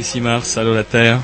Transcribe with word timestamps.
ici 0.00 0.20
Mars, 0.20 0.56
allô 0.56 0.74
la 0.74 0.84
Terre. 0.84 1.20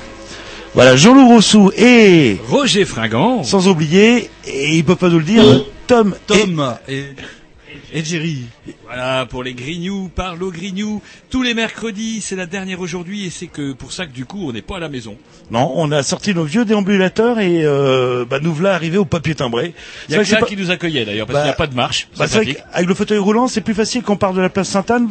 Voilà, 0.75 0.95
Jean-Loup 0.97 1.29
Rossou 1.29 1.73
et, 1.77 2.37
Roger 2.49 2.85
Fringant. 2.85 3.43
sans 3.43 3.67
oublier, 3.69 4.29
et 4.47 4.77
il 4.77 4.85
peut 4.85 4.97
pas 4.97 5.09
nous 5.09 5.19
le 5.19 5.25
dire, 5.25 5.43
Tom, 5.87 6.15
Tom 6.27 6.75
et, 6.87 7.05
et 7.95 8.05
Jerry. 8.05 8.43
Voilà, 8.85 9.25
pour 9.27 9.43
les 9.43 9.55
Grignoux, 9.55 10.11
parle 10.15 10.43
aux 10.43 10.51
Grignoux. 10.51 11.01
Tous 11.31 11.43
les 11.43 11.55
mercredis, 11.55 12.21
c'est 12.21 12.37
la 12.37 12.45
dernière 12.47 12.81
aujourd'hui 12.81 13.27
et 13.27 13.31
c'est 13.31 13.47
que 13.47 13.73
pour 13.73 13.93
ça 13.93 14.05
que 14.07 14.13
du 14.13 14.27
coup, 14.27 14.47
on 14.49 14.53
n'est 14.53 14.61
pas 14.63 14.77
à 14.77 14.81
la 14.81 14.89
maison. 14.91 15.17
Non, 15.51 15.73
on 15.77 15.91
a 15.93 16.03
sorti 16.03 16.35
nos 16.35 16.45
vieux 16.45 16.65
déambulateurs 16.67 17.39
et 17.41 17.63
euh, 17.65 18.25
bah, 18.29 18.39
nous 18.43 18.53
voilà 18.53 18.75
arrivés 18.75 18.99
au 18.99 19.05
papier 19.07 19.35
timbré. 19.35 19.73
Il 20.09 20.15
y 20.15 20.19
a 20.19 20.19
C'est 20.19 20.25
vrai 20.25 20.25
que 20.25 20.31
que 20.31 20.37
ça 20.41 20.47
c'est 20.49 20.55
qui 20.55 20.61
nous 20.61 20.71
accueillait 20.71 21.05
d'ailleurs, 21.07 21.27
parce 21.27 21.37
Bah, 21.37 21.41
qu'il 21.43 21.49
n'y 21.49 21.55
a 21.55 21.57
pas 21.57 21.67
de 21.69 21.75
marche. 21.75 22.09
Bah, 22.19 22.27
c'est 22.27 22.33
c'est 22.33 22.37
vrai 22.39 22.45
pratique. 22.55 22.65
qu'avec 22.73 22.89
le 22.89 22.95
fauteuil 22.95 23.19
roulant, 23.19 23.49
c'est 23.49 23.61
plus 23.63 23.75
facile 23.75 24.03
qu'on 24.03 24.17
part 24.17 24.35
de 24.35 24.41
la 24.43 24.51
place 24.51 24.69
Sainte-Anne. 24.69 25.09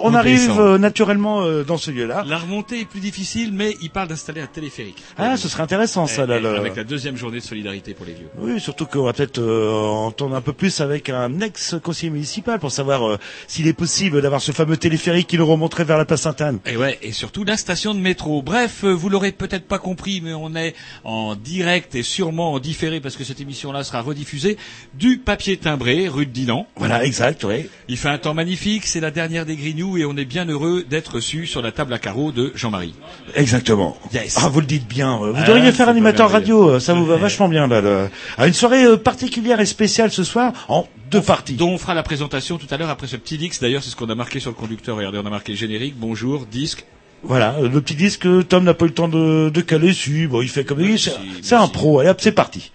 On, 0.00 0.10
On 0.10 0.14
arrive 0.14 0.50
euh, 0.58 0.78
naturellement 0.78 1.42
euh, 1.42 1.62
dans 1.64 1.76
ce 1.76 1.90
lieu-là. 1.90 2.24
La 2.26 2.38
remontée 2.38 2.80
est 2.80 2.84
plus 2.84 3.00
difficile, 3.00 3.50
mais 3.52 3.76
il 3.82 3.90
parle 3.90 4.08
d'installer 4.08 4.40
un 4.40 4.46
téléphérique. 4.46 5.02
Ah, 5.18 5.36
ce 5.36 5.48
serait 5.48 5.62
intéressant 5.62 6.06
ça. 6.06 6.24
Eh, 6.24 6.26
Là, 6.26 6.36
eh, 6.38 6.40
le- 6.40 6.56
Avec 6.56 6.76
la 6.76 6.84
deuxième 6.84 7.16
journée 7.16 7.38
de 7.38 7.44
solidarité 7.44 7.94
pour 7.94 8.06
les 8.06 8.12
vieux. 8.14 8.28
Oui, 8.38 8.60
surtout 8.60 8.86
qu'on 8.86 9.04
va 9.04 9.12
peut-être 9.12 9.38
euh, 9.38 9.70
entendre 9.80 10.34
un 10.36 10.40
peu 10.40 10.52
plus 10.52 10.80
avec 10.80 11.08
un 11.08 11.40
ex-conseiller 11.40 12.10
municipal 12.10 12.58
pour 12.58 12.70
savoir 12.72 13.06
euh, 13.08 13.18
s'il 13.46 13.66
est 13.66 13.72
possible 13.72 14.20
d'avoir 14.22 14.40
ce 14.40 14.52
fameux 14.52 14.76
téléphérique 14.76 15.26
qui 15.28 15.38
nous 15.38 15.46
remonterait 15.46 15.84
vers 15.84 15.98
la 15.98 16.04
place 16.04 16.22
Sainte-Anne. 16.22 16.58
Et 16.66 16.76
ouais, 16.76 16.98
et 17.02 17.12
surtout 17.12 17.44
la 17.44 17.56
station 17.56 17.94
de 17.94 18.00
métro. 18.00 18.42
Bref, 18.42 18.84
euh, 18.84 18.92
vous 18.92 19.08
l'aurez 19.08 19.32
peut-être 19.32 19.66
pas 19.66 19.78
compris, 19.78 20.20
mais 20.22 20.34
on 20.34 20.54
est 20.56 20.74
en 21.04 21.34
direct 21.36 21.94
et 21.94 22.02
sûrement 22.02 22.52
en 22.52 22.58
différé 22.58 23.00
parce 23.00 23.16
que 23.16 23.24
cette 23.24 23.40
émission-là 23.40 23.84
sera 23.84 24.00
rediffusée 24.02 24.56
du 24.94 25.18
papier 25.18 25.56
timbré, 25.56 26.08
rue 26.08 26.26
de 26.26 26.32
Dinan. 26.32 26.66
Voilà, 26.76 27.04
exact, 27.04 27.44
oui. 27.44 27.66
Il 27.88 27.96
fait 27.96 28.08
un 28.08 28.18
temps 28.18 28.34
magnifique, 28.34 28.86
c'est 28.86 29.00
la 29.00 29.10
dernière 29.10 29.46
des 29.46 29.56
Grignoux 29.72 29.96
et 29.98 30.04
on 30.04 30.16
est 30.16 30.24
bien 30.24 30.46
heureux 30.46 30.84
d'être 30.88 31.14
reçu 31.14 31.46
sur 31.46 31.62
la 31.62 31.70
table 31.70 31.92
à 31.92 31.98
carreaux 31.98 32.32
de 32.32 32.50
Jean-Marie. 32.56 32.94
Exactement. 33.36 33.96
Yes. 34.12 34.36
Ah, 34.42 34.48
vous 34.48 34.60
le 34.60 34.66
dites 34.66 34.88
bien. 34.88 35.14
euh, 35.22 35.30
Vous 35.32 35.38
Ah, 35.42 35.46
devriez 35.46 35.70
faire 35.70 35.88
animateur 35.88 36.30
radio. 36.30 36.70
euh, 36.70 36.80
Ça 36.80 36.92
vous 36.94 37.04
va 37.06 37.16
vachement 37.16 37.48
bien 37.48 37.66
là. 37.68 38.08
À 38.36 38.46
une 38.48 38.52
soirée 38.52 38.84
euh, 38.84 38.96
particulière 38.96 39.60
et 39.60 39.66
spéciale 39.66 40.10
ce 40.10 40.24
soir 40.24 40.52
en 40.68 40.86
deux 41.10 41.20
parties. 41.22 41.54
Dont 41.54 41.70
on 41.70 41.78
fera 41.78 41.94
la 41.94 42.02
présentation 42.02 42.58
tout 42.58 42.66
à 42.70 42.76
l'heure 42.76 42.90
après 42.90 43.06
ce 43.06 43.16
petit 43.16 43.38
disque. 43.38 43.60
D'ailleurs, 43.62 43.82
c'est 43.84 43.90
ce 43.90 43.96
qu'on 43.96 44.10
a 44.10 44.14
marqué 44.16 44.40
sur 44.40 44.50
le 44.50 44.56
conducteur. 44.56 44.96
Regardez, 44.96 45.18
on 45.22 45.26
a 45.26 45.30
marqué 45.30 45.54
générique, 45.54 45.94
bonjour, 45.96 46.46
disque. 46.46 46.84
Voilà, 47.22 47.56
le 47.60 47.80
petit 47.80 47.94
disque 47.94 48.22
que 48.22 48.42
Tom 48.42 48.64
n'a 48.64 48.74
pas 48.74 48.86
eu 48.86 48.88
le 48.88 48.94
temps 48.94 49.08
de, 49.08 49.50
de 49.50 49.60
caler. 49.60 49.92
Si, 49.92 50.26
bon, 50.26 50.40
il 50.42 50.48
fait 50.48 50.64
comme 50.64 50.80
il 50.80 50.98
C'est 50.98 51.54
un 51.54 51.68
pro. 51.68 52.00
Allez 52.00 52.08
hop, 52.10 52.18
c'est 52.20 52.32
parti. 52.32 52.72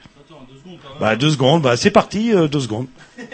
Bah 1.00 1.16
deux 1.18 1.32
secondes. 1.32 1.62
Bah 1.64 1.76
c'est 1.76 1.92
parti. 1.92 2.32
euh, 2.34 2.48
deux 2.48 2.62
secondes. 2.62 2.88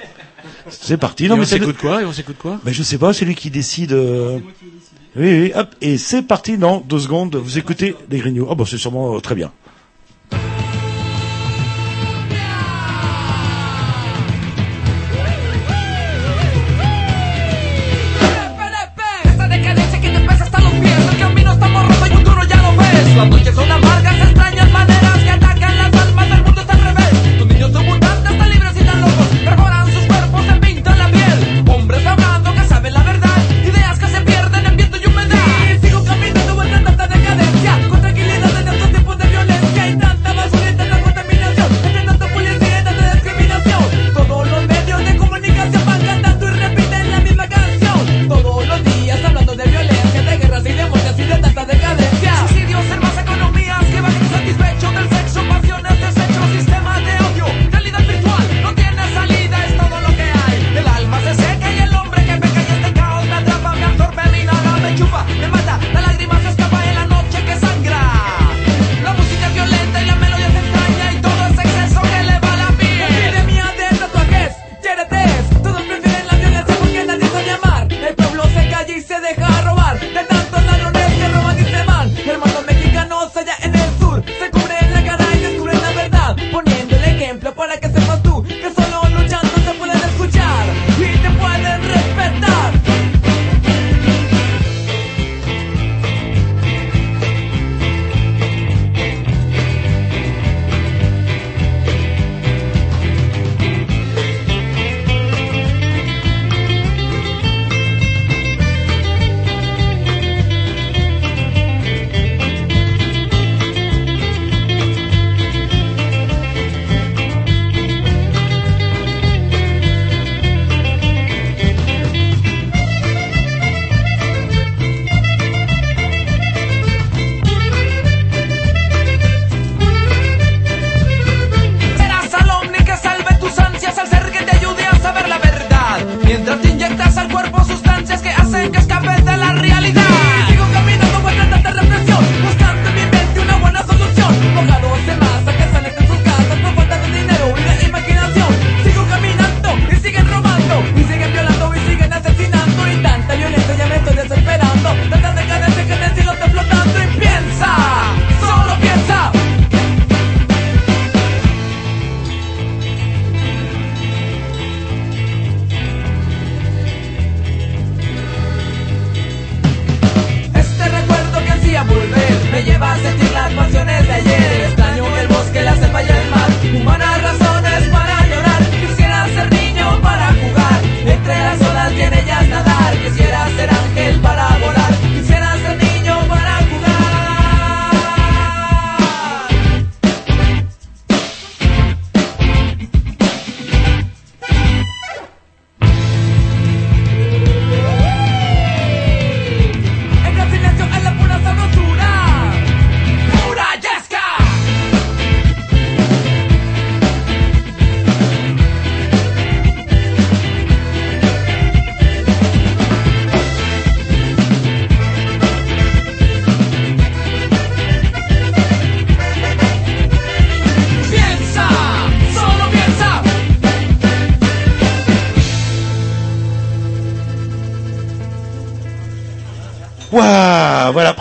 C'est 0.69 0.97
parti. 0.97 1.27
Non 1.27 1.35
on 1.35 1.37
mais 1.37 1.45
c'est. 1.45 1.59
s'écoute 1.59 1.77
quoi 1.77 2.01
Et 2.01 2.05
on 2.05 2.13
s'écoute 2.13 2.37
quoi 2.39 2.59
Mais 2.63 2.73
je 2.73 2.83
sais 2.83 2.97
pas, 2.97 3.13
c'est 3.13 3.25
lui 3.25 3.35
qui 3.35 3.49
décide. 3.49 3.91
euh, 3.93 4.39
Oui, 5.15 5.41
oui, 5.41 5.51
hop, 5.55 5.69
et 5.81 5.97
c'est 5.97 6.21
parti 6.21 6.57
dans 6.57 6.79
deux 6.79 6.99
secondes. 6.99 7.35
Vous 7.35 7.57
écoutez 7.57 7.95
les 8.09 8.19
Grignoux. 8.19 8.47
Ah 8.49 8.55
bon, 8.55 8.65
c'est 8.65 8.77
sûrement 8.77 9.15
euh, 9.15 9.19
très 9.19 9.35
bien. 9.35 9.51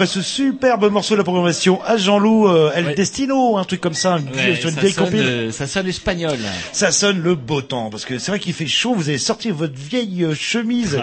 Après 0.00 0.06
ce 0.06 0.22
superbe 0.22 0.90
morceau 0.90 1.12
de 1.12 1.18
la 1.18 1.24
programmation 1.24 1.82
à 1.84 1.98
Jean-Loup, 1.98 2.48
euh, 2.48 2.70
El 2.74 2.86
Ouais. 2.86 2.94
Destino, 2.94 3.58
un 3.58 3.64
truc 3.64 3.82
comme 3.82 3.92
ça, 3.92 4.16
une, 4.18 4.30
Ouais, 4.34 4.56
sur 4.56 4.70
une 4.70 4.74
ça, 4.76 4.80
vieille 4.80 4.92
sonne, 4.94 5.10
euh, 5.14 5.52
ça 5.52 5.66
sonne 5.66 5.86
espagnol. 5.88 6.38
Ça 6.72 6.90
sonne 6.90 7.20
le 7.20 7.34
beau 7.34 7.60
temps, 7.60 7.90
parce 7.90 8.06
que 8.06 8.18
c'est 8.18 8.30
vrai 8.30 8.38
qu'il 8.40 8.54
fait 8.54 8.66
chaud, 8.66 8.94
vous 8.94 9.10
avez 9.10 9.18
sorti 9.18 9.50
votre 9.50 9.74
vieille 9.76 10.24
euh, 10.24 10.34
chemise. 10.34 10.98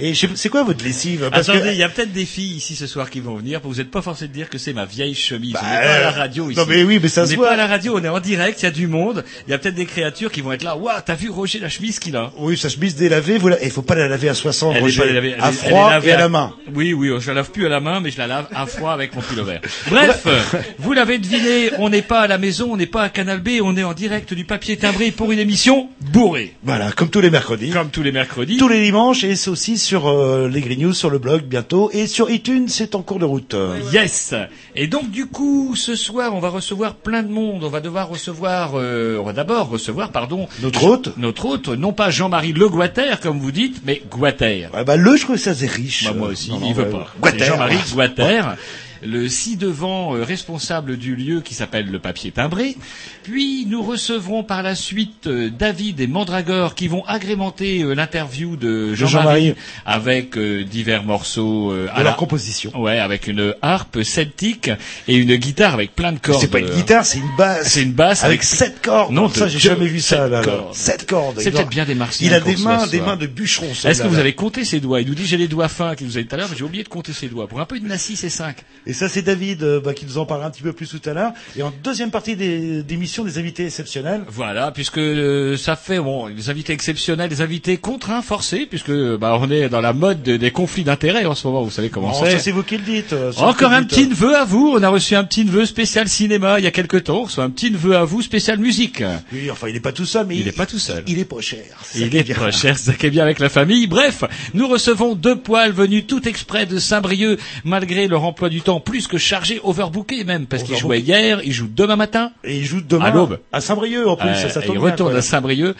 Et 0.00 0.14
c'est 0.34 0.48
quoi 0.48 0.64
votre 0.64 0.82
lessive? 0.84 1.28
Parce 1.30 1.48
Attendez, 1.48 1.70
il 1.74 1.78
y 1.78 1.84
a 1.84 1.88
peut-être 1.88 2.10
des 2.12 2.24
filles 2.24 2.56
ici 2.56 2.74
ce 2.74 2.88
soir 2.88 3.08
qui 3.08 3.20
vont 3.20 3.36
venir. 3.36 3.60
Vous 3.62 3.76
n'êtes 3.76 3.92
pas 3.92 4.02
forcé 4.02 4.26
de 4.26 4.32
dire 4.32 4.48
que 4.50 4.58
c'est 4.58 4.72
ma 4.72 4.84
vieille 4.84 5.14
chemise. 5.14 5.52
Bah, 5.52 5.60
on 5.62 5.70
n'est 5.70 5.80
pas 5.86 5.94
à 5.94 6.00
la 6.00 6.10
radio 6.10 6.50
ici. 6.50 6.58
non, 6.58 6.66
mais 6.68 6.82
oui, 6.82 6.98
mais 7.00 7.08
ça 7.08 7.22
on 7.22 7.26
se 7.26 7.30
n'est 7.30 7.36
voit. 7.36 7.46
pas 7.48 7.52
à 7.54 7.56
la 7.56 7.68
radio, 7.68 7.98
on 8.00 8.02
est 8.02 8.08
en 8.08 8.18
direct, 8.18 8.60
il 8.62 8.64
y 8.64 8.68
a 8.68 8.72
du 8.72 8.88
monde. 8.88 9.24
Il 9.46 9.52
y 9.52 9.54
a 9.54 9.58
peut-être 9.58 9.76
des 9.76 9.86
créatures 9.86 10.32
qui 10.32 10.40
vont 10.40 10.50
être 10.50 10.64
là. 10.64 10.76
Waouh, 10.76 10.98
t'as 11.06 11.14
vu 11.14 11.30
Roger 11.30 11.60
la 11.60 11.68
chemise 11.68 12.00
qu'il 12.00 12.16
a? 12.16 12.32
Oui, 12.36 12.58
sa 12.58 12.68
chemise 12.68 12.96
délavée, 12.96 13.38
vous 13.38 13.46
la... 13.46 13.62
il 13.62 13.70
faut 13.70 13.82
pas 13.82 13.94
la 13.94 14.08
laver 14.08 14.28
à 14.28 14.34
60, 14.34 14.72
Elle 14.74 14.78
est 14.78 14.80
Roger. 14.82 14.98
pas 15.02 15.04
à 15.04 15.06
est- 15.06 15.16
elle 15.18 15.26
est 15.48 15.52
froid 15.52 15.90
lavée 15.90 16.08
et 16.10 16.12
à 16.14 16.18
la 16.18 16.28
main. 16.28 16.52
Oui, 16.74 16.92
oui, 16.94 17.10
je 17.20 17.28
la 17.28 17.34
lave 17.34 17.50
plus 17.52 17.64
à 17.66 17.68
la 17.68 17.78
main, 17.78 18.00
mais 18.00 18.10
je 18.10 18.18
la 18.18 18.26
lave 18.26 18.39
à 18.54 18.66
froid 18.66 18.92
avec 18.92 19.14
mon 19.14 19.20
pullover. 19.20 19.58
Bref, 19.90 20.26
vous 20.78 20.92
l'avez 20.92 21.18
deviné, 21.18 21.70
on 21.78 21.88
n'est 21.88 22.02
pas 22.02 22.20
à 22.20 22.26
la 22.26 22.38
maison, 22.38 22.72
on 22.72 22.76
n'est 22.76 22.86
pas 22.86 23.02
à 23.02 23.08
Canal 23.08 23.40
B, 23.40 23.60
on 23.62 23.76
est 23.76 23.84
en 23.84 23.92
direct 23.92 24.34
du 24.34 24.44
papier 24.44 24.76
timbré 24.76 25.10
pour 25.10 25.32
une 25.32 25.38
émission 25.38 25.88
bourrée. 26.12 26.54
Voilà, 26.62 26.92
comme 26.92 27.10
tous 27.10 27.20
les 27.20 27.30
mercredis. 27.30 27.70
Comme 27.70 27.90
tous 27.90 28.02
les 28.02 28.12
mercredis. 28.12 28.56
Tous 28.56 28.68
les 28.68 28.82
dimanches, 28.82 29.24
et 29.24 29.36
c'est 29.36 29.50
aussi 29.50 29.78
sur 29.78 30.08
euh, 30.08 30.48
les 30.48 30.60
Green 30.60 30.80
News, 30.80 30.94
sur 30.94 31.10
le 31.10 31.18
blog 31.18 31.42
bientôt, 31.42 31.90
et 31.92 32.06
sur 32.06 32.30
iTunes, 32.30 32.68
c'est 32.68 32.94
en 32.94 33.02
cours 33.02 33.18
de 33.18 33.24
route. 33.24 33.54
Yes. 33.92 34.34
Et 34.74 34.86
donc 34.86 35.10
du 35.10 35.26
coup, 35.26 35.74
ce 35.76 35.94
soir, 35.94 36.34
on 36.34 36.40
va 36.40 36.48
recevoir 36.48 36.94
plein 36.94 37.22
de 37.22 37.28
monde. 37.30 37.64
On 37.64 37.68
va 37.68 37.80
devoir 37.80 38.08
recevoir, 38.08 38.72
euh, 38.74 39.18
on 39.18 39.24
va 39.24 39.32
d'abord 39.32 39.68
recevoir, 39.68 40.10
pardon, 40.10 40.48
Notre 40.62 40.84
hôte 40.84 41.10
notre 41.16 41.46
hôte, 41.46 41.68
non 41.68 41.92
pas 41.92 42.10
Jean-Marie 42.10 42.52
Le 42.52 42.68
Guater 42.68 43.20
comme 43.20 43.38
vous 43.38 43.52
dites, 43.52 43.82
mais 43.84 44.02
Guater. 44.10 44.68
Ah 44.72 44.84
bah, 44.84 44.96
le, 44.96 45.16
je 45.16 45.22
trouve 45.22 45.36
que 45.36 45.42
ça 45.42 45.54
c'est 45.54 45.70
riche. 45.70 46.04
Bah, 46.04 46.14
moi 46.16 46.28
aussi, 46.28 46.50
Non, 46.50 46.58
non, 46.58 46.66
il 46.68 46.74
veut 46.74 46.84
ouais, 46.84 46.90
pas. 46.90 47.06
Guater. 47.20 47.44
Jean-Marie 47.44 47.78
Guater, 47.92 48.29
littéraire 48.30 48.56
le 49.02 49.28
ci-devant 49.28 50.14
euh, 50.16 50.22
responsable 50.24 50.96
du 50.96 51.16
lieu 51.16 51.40
qui 51.40 51.54
s'appelle 51.54 51.86
le 51.90 51.98
papier 51.98 52.30
timbré. 52.30 52.76
Puis 53.22 53.66
nous 53.66 53.82
recevrons 53.82 54.42
par 54.44 54.62
la 54.62 54.74
suite 54.74 55.26
euh, 55.26 55.50
David 55.50 56.00
et 56.00 56.06
Mandragore 56.06 56.74
qui 56.74 56.88
vont 56.88 57.04
agrémenter 57.06 57.82
euh, 57.82 57.94
l'interview 57.94 58.56
de 58.56 58.94
Jean-Marie. 58.94 59.20
Jean-Marie 59.22 59.54
avec 59.86 60.36
euh, 60.36 60.64
divers 60.64 61.02
morceaux 61.04 61.70
euh, 61.72 61.84
De 61.86 61.90
à 61.90 61.96
leur 62.02 62.04
la- 62.04 62.12
composition. 62.12 62.72
Ouais, 62.80 62.98
avec 62.98 63.26
une 63.26 63.54
harpe 63.62 64.02
celtique 64.02 64.70
et 65.08 65.16
une 65.16 65.34
guitare 65.36 65.74
avec 65.74 65.94
plein 65.94 66.12
de 66.12 66.18
cordes. 66.18 66.40
C'est 66.40 66.50
pas 66.50 66.60
une 66.60 66.70
guitare, 66.70 67.04
c'est 67.04 67.18
une 67.18 67.36
basse. 67.36 67.68
C'est 67.68 67.82
une 67.82 67.92
basse 67.92 68.24
avec 68.24 68.40
avec- 68.40 68.42
sept 68.44 68.80
cordes. 68.82 69.12
Non, 69.12 69.28
ça 69.28 69.48
j'ai 69.48 69.58
jamais 69.58 69.86
vu 69.86 70.00
ça 70.00 70.28
là. 70.28 70.42
cordes. 70.42 70.74
Sept 70.74 71.06
cordes. 71.06 71.40
C'est 71.40 71.50
peut-être 71.50 71.68
bien 71.68 71.84
des 71.84 71.94
martiens 71.94 72.26
Il 72.28 72.34
a 72.34 72.40
des 72.40 72.56
mains, 72.56 72.86
des 72.86 73.00
mains 73.00 73.16
de 73.16 73.26
bûcheron. 73.26 73.66
Est-ce 73.84 74.02
que 74.02 74.08
vous 74.08 74.18
avez 74.18 74.34
compté 74.34 74.64
ses 74.64 74.80
doigts 74.80 75.00
Il 75.00 75.08
nous 75.08 75.14
dit 75.14 75.26
j'ai 75.26 75.36
les 75.36 75.48
doigts 75.48 75.68
fins 75.68 75.94
qu'il 75.94 76.06
nous 76.06 76.18
a 76.18 76.22
dit 76.22 76.26
tout 76.26 76.34
à 76.34 76.38
l'heure, 76.38 76.48
mais 76.50 76.56
j'ai 76.56 76.64
oublié 76.64 76.82
de 76.84 76.88
compter 76.88 77.12
ses 77.12 77.28
doigts. 77.28 77.46
Pour 77.46 77.60
un 77.60 77.64
peu 77.66 77.78
de 77.78 77.86
Nassi, 77.86 78.16
c'est 78.16 78.28
5. 78.30 78.56
Et 78.90 78.92
ça, 78.92 79.08
c'est 79.08 79.22
David 79.22 79.62
euh, 79.62 79.80
bah, 79.80 79.94
qui 79.94 80.04
nous 80.04 80.18
en 80.18 80.26
parlera 80.26 80.48
un 80.48 80.50
petit 80.50 80.62
peu 80.62 80.72
plus 80.72 80.88
tout 80.88 81.00
à 81.08 81.12
l'heure. 81.12 81.30
Et 81.56 81.62
en 81.62 81.72
deuxième 81.84 82.10
partie 82.10 82.34
des 82.34 82.82
d'émission, 82.82 83.22
des 83.24 83.38
invités 83.38 83.64
exceptionnels. 83.66 84.22
Voilà, 84.28 84.72
puisque 84.72 84.98
euh, 84.98 85.56
ça 85.56 85.76
fait 85.76 86.00
bon, 86.00 86.26
les 86.26 86.50
invités 86.50 86.72
exceptionnels, 86.72 87.30
les 87.30 87.40
invités 87.40 87.76
contraints, 87.76 88.20
forcés, 88.20 88.66
puisque 88.68 88.90
bah, 88.90 89.38
on 89.40 89.48
est 89.48 89.68
dans 89.68 89.80
la 89.80 89.92
mode 89.92 90.22
de- 90.24 90.36
des 90.36 90.50
conflits 90.50 90.82
d'intérêts 90.82 91.24
en 91.24 91.36
ce 91.36 91.46
moment. 91.46 91.62
Vous 91.62 91.70
savez 91.70 91.88
comment 91.88 92.12
c'est. 92.12 92.40
c'est 92.40 92.50
vous 92.50 92.64
qui 92.64 92.78
le 92.78 92.82
dites. 92.82 93.12
euh, 93.12 93.30
Encore 93.36 93.70
un 93.70 93.84
petit 93.84 94.08
neveu 94.08 94.34
à 94.36 94.44
vous. 94.44 94.74
On 94.76 94.82
a 94.82 94.88
reçu 94.88 95.14
un 95.14 95.22
petit 95.22 95.44
neveu 95.44 95.66
spécial 95.66 96.08
cinéma 96.08 96.58
il 96.58 96.64
y 96.64 96.66
a 96.66 96.72
quelque 96.72 96.96
temps. 96.96 97.20
On 97.20 97.24
reçoit 97.24 97.44
un 97.44 97.50
petit 97.50 97.70
neveu 97.70 97.96
à 97.96 98.02
vous 98.04 98.22
spécial 98.22 98.58
musique. 98.58 99.04
Oui, 99.32 99.50
enfin, 99.52 99.68
il 99.68 99.76
est 99.76 99.80
pas 99.80 99.92
tout 99.92 100.04
seul, 100.06 100.26
mais 100.26 100.36
Il 100.36 100.48
est 100.48 100.52
pas 100.56 100.66
tout 100.66 100.80
seul. 100.80 101.04
Il 101.06 101.18
est 101.20 101.24
pas 101.24 101.40
cher. 101.40 101.62
Ça 101.84 101.98
Il 102.00 102.16
est 102.16 102.34
très 102.34 102.50
cher, 102.50 102.76
c'est 102.76 102.90
ça 102.90 102.94
qui 102.94 103.06
est 103.06 103.10
bien 103.10 103.22
avec 103.22 103.38
la 103.38 103.48
famille. 103.48 103.86
Bref, 103.86 104.24
nous 104.54 104.66
recevons 104.66 105.14
deux 105.14 105.36
poils 105.36 105.70
venus 105.72 106.06
tout 106.08 106.26
exprès 106.28 106.66
de 106.66 106.78
Saint-Brieuc, 106.80 107.38
malgré 107.64 108.08
leur 108.08 108.24
emploi 108.24 108.48
du 108.48 108.62
temps 108.62 108.79
plus 108.80 109.06
que 109.06 109.18
chargé, 109.18 109.60
overbooké 109.62 110.24
même, 110.24 110.46
parce 110.46 110.62
Overbooké. 110.62 110.80
jouaient 110.82 111.00
hier, 111.00 111.40
ils 111.44 111.52
jouent 111.52 111.70
demain 111.72 111.96
matin. 111.96 112.32
Et 112.44 112.58
il 112.58 112.64
joue 112.64 112.80
demain 112.80 113.06
À 113.06 113.10
l'aube. 113.10 113.38
à 113.52 113.60
Saint-Brieuc 113.60 114.06
en 114.08 114.16
plus. 114.16 114.28
Euh, 114.28 114.34
ça, 114.34 114.48
ça 114.50 114.60
et 114.62 114.66
tombe 114.66 114.76
bien, 114.78 114.90
retournent 114.90 115.10
quoi. 115.12 115.18
à 115.18 115.22
Saint-Brieuc. 115.22 115.74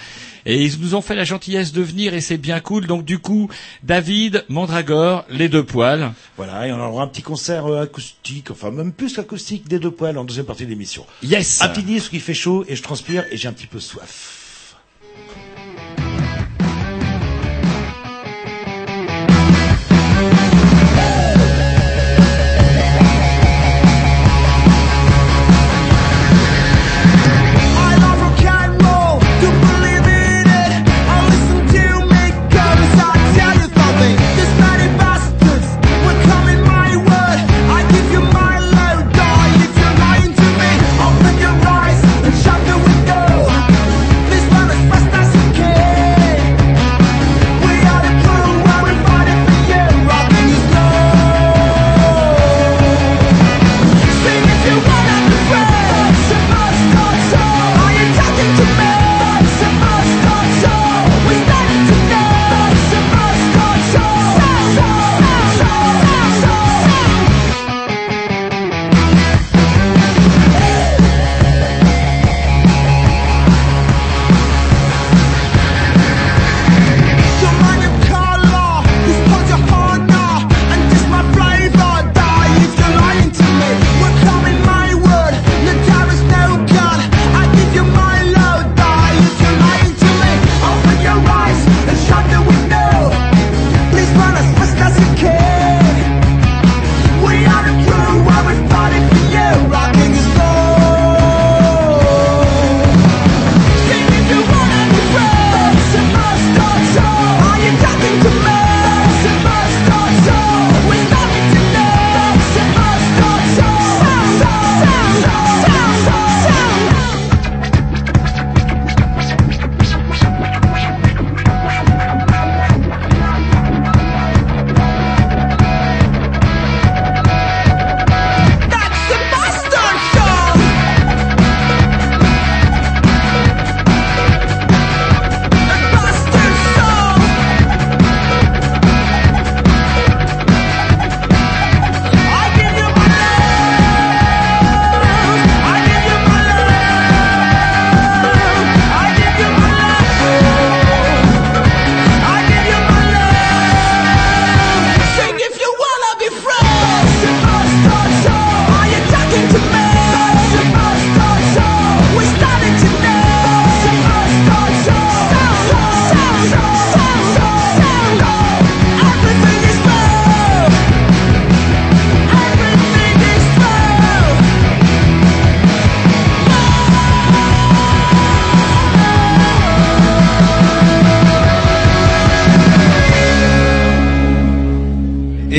Et 0.46 0.62
ils 0.64 0.80
nous 0.80 0.94
ont 0.94 1.02
fait 1.02 1.14
la 1.14 1.24
gentillesse 1.24 1.72
de 1.72 1.82
venir 1.82 2.14
et 2.14 2.20
c'est 2.22 2.38
bien 2.38 2.60
cool. 2.60 2.86
Donc 2.86 3.04
du 3.04 3.18
coup, 3.18 3.50
David, 3.82 4.44
Mandragore, 4.48 5.24
les 5.28 5.48
deux 5.50 5.64
poils. 5.64 6.12
Voilà, 6.38 6.66
et 6.66 6.72
on 6.72 6.80
aura 6.80 7.02
un 7.02 7.08
petit 7.08 7.20
concert 7.22 7.66
euh, 7.66 7.82
acoustique, 7.82 8.50
enfin 8.50 8.70
même 8.70 8.92
plus 8.92 9.12
qu'acoustique 9.14 9.68
des 9.68 9.78
deux 9.78 9.90
poils 9.90 10.16
en 10.16 10.24
deuxième 10.24 10.46
partie 10.46 10.64
de 10.64 10.70
l'émission. 10.70 11.04
Yes 11.22 11.60
Un 11.62 11.68
petit 11.68 11.82
disque 11.82 12.10
qui 12.12 12.20
fait 12.20 12.32
chaud 12.34 12.64
et 12.68 12.74
je 12.76 12.82
transpire 12.82 13.24
et 13.30 13.36
j'ai 13.36 13.48
un 13.48 13.52
petit 13.52 13.66
peu 13.66 13.80
soif. 13.80 14.39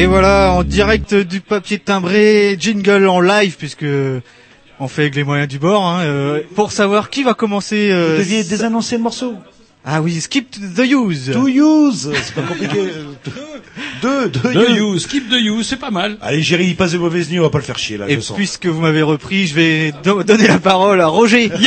Et 0.02 0.08
voilà, 0.08 0.52
en 0.54 0.64
direct 0.64 1.14
du 1.14 1.42
papier 1.42 1.78
timbré, 1.78 2.56
jingle 2.60 3.08
en 3.08 3.22
live, 3.22 3.56
puisque 3.56 3.86
on 4.80 4.88
fait 4.88 5.04
avec 5.04 5.16
les 5.16 5.24
moyens 5.24 5.48
du 5.48 5.60
bord, 5.60 5.86
hein, 5.86 6.02
euh, 6.02 6.42
pour 6.56 6.72
savoir 6.72 7.12
qui 7.12 7.22
va 7.22 7.36
commencer. 7.36 7.92
euh, 7.92 8.14
Vous 8.14 8.24
deviez 8.24 8.44
désannoncer 8.44 8.98
le 8.98 9.04
morceau. 9.04 9.36
Ah 9.86 10.02
oui, 10.02 10.20
skip 10.20 10.50
the 10.76 10.80
use. 10.92 11.30
To 11.32 11.48
use, 11.48 12.12
c'est 12.16 12.34
pas 12.34 12.42
compliqué. 12.42 12.80
Deux, 14.02 14.30
deux, 14.30 14.40
The 14.54 14.70
use. 14.70 14.78
use, 14.96 15.04
skip 15.04 15.30
the 15.30 15.34
use, 15.34 15.68
c'est 15.68 15.78
pas 15.80 15.92
mal. 15.92 16.18
Allez, 16.22 16.42
Géry, 16.42 16.66
il 16.68 16.76
passe 16.76 16.92
de 16.94 16.98
mauvaises 16.98 17.30
nuits, 17.30 17.40
on 17.40 17.44
va 17.44 17.50
pas 17.50 17.60
le 17.60 17.64
faire 17.64 17.78
chier, 17.78 17.98
là, 17.98 18.06
Et 18.10 18.16
je 18.16 18.20
sens. 18.22 18.36
puisque 18.36 18.66
vous 18.66 18.82
m'avez 18.82 19.02
repris, 19.02 19.48
je 19.48 19.54
vais 19.56 19.94
do- 20.04 20.24
donner 20.24 20.48
la 20.48 20.60
parole 20.60 21.00
à 21.02 21.08
Roger. 21.08 21.52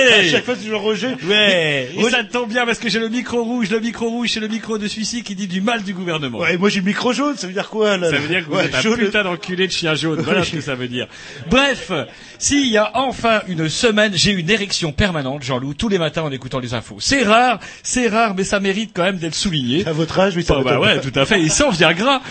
À 0.00 0.22
Yeah 0.22 0.30
chaque 0.30 0.44
fois, 0.46 0.54
tu 0.60 0.68
le 0.70 0.76
rejet. 0.76 1.14
Ouais, 1.28 1.90
et 1.94 2.00
Roger- 2.00 2.10
ça 2.16 2.24
tombe 2.24 2.48
bien 2.48 2.64
parce 2.64 2.78
que 2.78 2.88
j'ai 2.88 2.98
le 2.98 3.08
micro 3.10 3.44
rouge, 3.44 3.68
le 3.70 3.80
micro 3.80 4.08
rouge, 4.08 4.30
c'est 4.32 4.40
le 4.40 4.48
micro 4.48 4.78
de 4.78 4.88
celui-ci 4.88 5.22
qui 5.22 5.34
dit 5.34 5.46
du 5.46 5.60
mal 5.60 5.82
du 5.82 5.92
gouvernement. 5.92 6.38
Ouais, 6.38 6.56
moi 6.56 6.68
j'ai 6.70 6.80
le 6.80 6.86
micro 6.86 7.12
jaune, 7.12 7.36
ça 7.36 7.46
veut 7.46 7.52
dire 7.52 7.68
quoi, 7.68 7.96
là 7.98 8.10
Ça 8.10 8.16
veut 8.16 8.26
dire 8.28 8.44
que 8.46 8.50
vous 8.50 8.56
Ouais, 8.56 8.64
êtes 8.64 8.74
un 8.74 8.92
putain 8.96 9.22
d'enculé 9.24 9.66
de 9.66 9.72
chien 9.72 9.94
jaune. 9.94 10.20
Voilà 10.22 10.42
ce 10.42 10.52
que 10.52 10.60
ça 10.62 10.74
veut 10.74 10.88
dire. 10.88 11.06
Bref, 11.50 11.92
s'il 12.38 12.66
y 12.66 12.78
a 12.78 12.90
enfin 12.94 13.40
une 13.48 13.68
semaine, 13.68 14.12
j'ai 14.14 14.32
une 14.32 14.48
érection 14.50 14.92
permanente, 14.92 15.42
Jean-Loup, 15.42 15.74
tous 15.74 15.88
les 15.88 15.98
matins 15.98 16.22
en 16.22 16.32
écoutant 16.32 16.60
les 16.60 16.72
infos. 16.74 16.96
C'est 16.98 17.22
rare, 17.22 17.60
c'est 17.82 18.08
rare, 18.08 18.34
mais 18.34 18.44
ça 18.44 18.58
mérite 18.58 18.90
quand 18.94 19.02
même 19.04 19.18
d'être 19.18 19.34
souligné. 19.34 19.86
À 19.86 19.92
votre 19.92 20.18
âge, 20.18 20.34
oui, 20.36 20.44
ça 20.44 20.54
Oh, 20.58 20.62
va 20.62 20.74
bah 20.74 20.80
ouais, 20.80 21.00
tout 21.00 21.12
à 21.18 21.26
fait. 21.26 21.40
Et 21.42 21.48
sans 21.50 21.69
Viagra. 21.70 22.22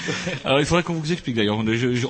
Alors 0.45 0.59
il 0.59 0.65
faudrait 0.65 0.83
qu'on 0.83 0.93
vous 0.93 1.11
explique 1.11 1.35
d'ailleurs. 1.35 1.57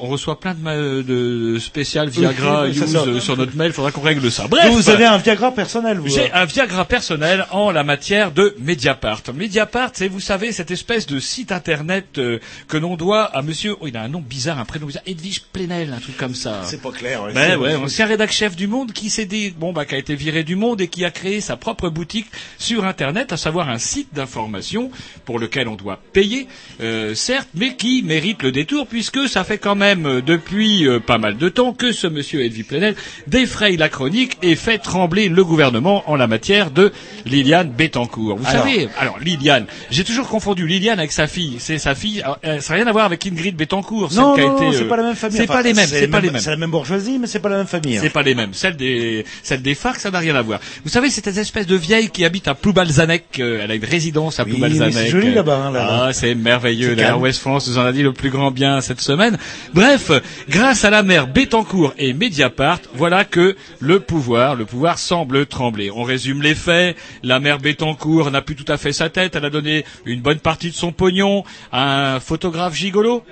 On, 0.01 0.07
reçoit 0.07 0.39
plein 0.39 0.53
de, 0.53 0.61
ma- 0.61 0.75
de 0.75 1.57
spéciales 1.59 2.09
Viagra 2.09 2.63
Oui, 2.63 2.69
use 2.71 2.95
euh, 2.95 3.19
sur 3.19 3.37
notre 3.37 3.55
mail. 3.55 3.67
Il 3.67 3.73
faudra 3.73 3.91
qu'on 3.91 4.01
règle 4.01 4.31
ça. 4.31 4.47
Bref. 4.47 4.71
Vous 4.71 4.89
avez 4.89 5.05
un 5.05 5.17
Viagra 5.17 5.51
personnel, 5.51 5.99
vous. 5.99 6.07
J'ai 6.07 6.31
un 6.31 6.45
Viagra 6.45 6.85
personnel 6.85 7.45
en 7.51 7.71
la 7.71 7.83
matière 7.83 8.31
de 8.31 8.55
Mediapart. 8.59 9.21
Mediapart, 9.33 9.91
c'est, 9.93 10.07
vous 10.07 10.19
savez, 10.19 10.51
cette 10.51 10.71
espèce 10.71 11.05
de 11.05 11.19
site 11.19 11.51
internet 11.51 12.17
euh, 12.17 12.39
que 12.67 12.77
l'on 12.77 12.95
doit 12.95 13.23
à 13.23 13.41
monsieur, 13.41 13.75
oh, 13.79 13.87
il 13.87 13.95
a 13.97 14.01
un 14.01 14.07
nom 14.07 14.19
bizarre, 14.21 14.59
un 14.59 14.65
prénom 14.65 14.87
bizarre, 14.87 15.03
Edwige 15.05 15.41
Plenel, 15.53 15.93
un 15.93 15.99
truc 15.99 16.17
comme 16.17 16.35
ça. 16.35 16.61
C'est 16.65 16.81
pas 16.81 16.91
clair. 16.91 17.23
ouais. 17.23 17.33
Ben 17.33 17.57
ouais, 17.57 17.75
ancien 17.75 18.05
rédac 18.05 18.31
chef 18.31 18.55
du 18.55 18.67
Monde 18.67 18.91
qui 18.91 19.09
s'est 19.09 19.25
dit, 19.25 19.51
bon 19.51 19.73
bah 19.73 19.85
qui 19.85 19.95
a 19.95 19.97
été 19.97 20.15
viré 20.15 20.43
du 20.43 20.55
Monde 20.55 20.81
et 20.81 20.87
qui 20.87 21.05
a 21.05 21.11
créé 21.11 21.41
sa 21.41 21.57
propre 21.57 21.89
boutique 21.89 22.27
sur 22.57 22.85
Internet, 22.85 23.31
à 23.33 23.37
savoir 23.37 23.69
un 23.69 23.77
site 23.77 24.09
d'information 24.13 24.91
pour 25.25 25.39
lequel 25.39 25.67
on 25.67 25.75
doit 25.75 25.99
payer, 26.13 26.47
euh, 26.81 27.13
certes, 27.19 27.49
mais 27.55 27.75
qui 27.75 28.01
mérite 28.03 28.41
le 28.43 28.51
détour 28.51 28.87
puisque 28.87 29.27
ça 29.27 29.43
fait 29.43 29.57
quand 29.57 29.75
même 29.75 30.05
euh, 30.05 30.21
depuis 30.21 30.87
euh, 30.87 30.99
pas 30.99 31.17
mal 31.17 31.37
de 31.37 31.49
temps 31.49 31.73
que 31.73 31.91
ce 31.91 32.07
monsieur 32.07 32.41
Edwy 32.43 32.63
Plenel 32.63 32.95
défraye 33.27 33.77
la 33.77 33.89
chronique 33.89 34.37
et 34.41 34.55
fait 34.55 34.77
trembler 34.77 35.29
le 35.29 35.43
gouvernement 35.43 36.03
en 36.09 36.15
la 36.15 36.27
matière 36.27 36.71
de 36.71 36.91
Liliane 37.25 37.69
Bettencourt. 37.69 38.37
Vous 38.37 38.47
Alors. 38.47 38.63
savez, 38.63 38.87
alors 38.99 39.19
Liliane, 39.19 39.65
j'ai 39.91 40.03
toujours 40.03 40.27
confondu 40.27 40.65
Liliane 40.67 40.99
avec 40.99 41.11
sa 41.11 41.27
fille. 41.27 41.57
C'est 41.59 41.77
sa 41.77 41.95
fille, 41.95 42.21
alors, 42.21 42.39
euh, 42.45 42.59
ça 42.59 42.73
n'a 42.73 42.79
rien 42.81 42.87
à 42.87 42.91
voir 42.91 43.05
avec 43.05 43.25
Ingrid 43.27 43.55
Bettencourt, 43.55 44.11
celle 44.11 44.21
Non, 44.21 44.35
qui 44.35 44.41
a 44.41 44.45
non, 44.45 44.61
non, 44.61 44.71
c'est 44.71 44.83
euh, 44.83 44.87
pas 44.87 44.97
la 44.97 45.03
même 45.03 45.15
famille. 45.15 45.37
C'est 45.37 45.43
Enfin, 45.43 45.53
pas 45.55 45.61
les 45.63 45.73
mêmes, 45.73 45.85
c'est 45.87 46.07
pas 46.07 46.19
les 46.21 46.29
mêmes. 46.31 46.41
C'est 46.41 46.49
la 46.51 46.57
même 46.57 46.71
bourgeoisie, 46.71 47.17
mais 47.19 47.27
c'est 47.27 47.39
pas 47.39 47.49
la 47.49 47.57
même 47.57 47.67
famille. 47.67 47.97
hein. 47.97 48.01
C'est 48.03 48.09
pas 48.09 48.23
les 48.23 48.35
mêmes. 48.35 48.53
Celle 48.53 48.75
des, 48.77 49.25
celle 49.43 49.61
des 49.61 49.75
FARC, 49.75 49.99
ça 49.99 50.11
n'a 50.11 50.19
rien 50.19 50.35
à 50.35 50.41
voir. 50.41 50.59
Vous 50.83 50.89
savez, 50.89 51.09
c'est 51.09 51.23
cette 51.25 51.37
espèce 51.37 51.67
de 51.67 51.75
vieille 51.75 52.09
qui 52.09 52.23
habite 52.25 52.47
à 52.47 52.55
Ploubalzanec. 52.55 53.25
euh, 53.39 53.61
elle 53.63 53.71
a 53.71 53.75
une 53.75 53.83
résidence 53.85 54.39
à 54.39 54.43
Oui, 54.45 54.61
c'est 54.91 55.07
joli 55.07 55.33
là-bas, 55.33 55.57
hein, 55.67 55.71
là-bas. 55.71 56.05
Ah, 56.07 56.13
c'est 56.13 56.35
merveilleux. 56.35 56.95
Calme. 57.11 57.21
Ouest 57.21 57.39
France 57.39 57.67
nous 57.67 57.77
en 57.77 57.85
a 57.85 57.91
dit 57.91 58.03
le 58.03 58.13
plus 58.13 58.29
grand 58.29 58.51
bien 58.51 58.81
cette 58.81 59.01
semaine. 59.01 59.37
Bref, 59.73 60.11
grâce 60.49 60.85
à 60.85 60.89
la 60.89 61.03
mère 61.03 61.27
Bettencourt 61.27 61.93
et 61.97 62.13
Mediapart, 62.13 62.79
voilà 62.93 63.25
que 63.25 63.55
le 63.79 63.99
pouvoir, 63.99 64.55
le 64.55 64.65
pouvoir 64.65 64.97
semble 64.97 65.45
trembler. 65.45 65.91
On 65.91 66.03
résume 66.03 66.41
les 66.41 66.55
faits. 66.55 66.97
La 67.23 67.39
mère 67.39 67.59
Bettencourt 67.59 68.31
n'a 68.31 68.41
plus 68.41 68.55
tout 68.55 68.71
à 68.71 68.77
fait 68.77 68.93
sa 68.93 69.09
tête. 69.09 69.35
Elle 69.35 69.45
a 69.45 69.49
donné 69.49 69.85
une 70.05 70.21
bonne 70.21 70.39
partie 70.39 70.69
de 70.69 70.75
son 70.75 70.91
pognon 70.91 71.43
à 71.71 72.15
un 72.15 72.19
photographe 72.19 72.75
gigolo. 72.75 73.23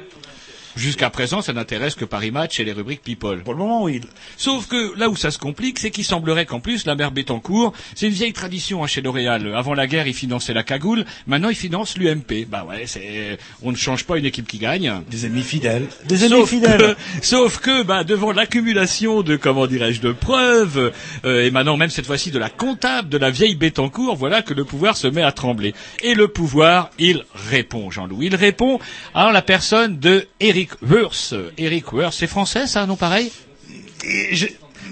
Jusqu'à 0.77 1.09
présent, 1.09 1.41
ça 1.41 1.53
n'intéresse 1.53 1.95
que 1.95 2.05
Paris 2.05 2.29
Match 2.29 2.59
et 2.59 2.63
les 2.63 2.71
rubriques 2.71 3.01
People. 3.01 3.41
Pour 3.43 3.53
le 3.53 3.59
moment, 3.59 3.83
oui. 3.83 3.99
Sauf 4.37 4.67
que 4.67 4.97
là 4.97 5.09
où 5.09 5.15
ça 5.15 5.31
se 5.31 5.39
complique, 5.39 5.79
c'est 5.79 5.89
qu'il 5.89 6.05
semblerait 6.05 6.45
qu'en 6.45 6.59
plus, 6.59 6.85
la 6.85 6.93
mère 6.93 7.11
Bettencourt, 7.11 7.73
c'est 7.95 8.05
une 8.07 8.13
vieille 8.13 8.31
tradition 8.31 8.83
hein, 8.83 8.87
chez 8.87 9.01
L'Oréal. 9.01 9.53
Avant 9.55 9.73
la 9.73 9.87
guerre, 9.87 10.05
ils 10.07 10.13
finançaient 10.13 10.53
la 10.53 10.61
cagoule. 10.61 11.03
Maintenant, 11.25 11.49
ils 11.49 11.55
financent 11.55 11.97
l'UMP. 11.97 12.45
Bah 12.47 12.63
ouais, 12.69 12.83
c'est, 12.85 13.39
on 13.63 13.71
ne 13.71 13.75
change 13.75 14.03
pas 14.03 14.19
une 14.19 14.25
équipe 14.25 14.47
qui 14.47 14.59
gagne. 14.59 14.93
Des 15.09 15.25
ennemis 15.25 15.41
fidèles. 15.41 15.87
Des 16.05 16.25
ennemis 16.25 16.41
Sauf 16.41 16.49
fidèles. 16.49 16.77
que, 16.77 16.95
sauf 17.25 17.57
que, 17.57 17.81
bah, 17.81 18.03
devant 18.03 18.31
l'accumulation 18.31 19.23
de, 19.23 19.35
comment 19.35 19.65
dirais-je, 19.65 19.99
de 20.01 20.11
preuves, 20.11 20.91
euh, 21.25 21.43
et 21.43 21.49
maintenant 21.49 21.77
même 21.77 21.89
cette 21.89 22.05
fois-ci 22.05 22.29
de 22.29 22.37
la 22.37 22.49
comptable 22.49 23.09
de 23.09 23.17
la 23.17 23.31
vieille 23.31 23.55
Bettencourt, 23.55 24.15
voilà 24.15 24.43
que 24.43 24.53
le 24.53 24.63
pouvoir 24.63 24.95
se 24.95 25.07
met 25.07 25.23
à 25.23 25.31
trembler. 25.31 25.73
Et 26.03 26.13
le 26.13 26.27
pouvoir, 26.27 26.91
il 26.99 27.25
répond, 27.49 27.89
Jean-Louis. 27.89 28.27
Il 28.27 28.35
répond 28.35 28.79
à 29.15 29.31
la 29.31 29.41
personne 29.41 29.97
de 29.97 30.27
Eric 30.39 30.66
Eric 31.57 31.93
Woerth, 31.93 32.13
c'est 32.13 32.27
français, 32.27 32.67
ça, 32.67 32.85
non 32.85 32.95
pareil? 32.95 33.31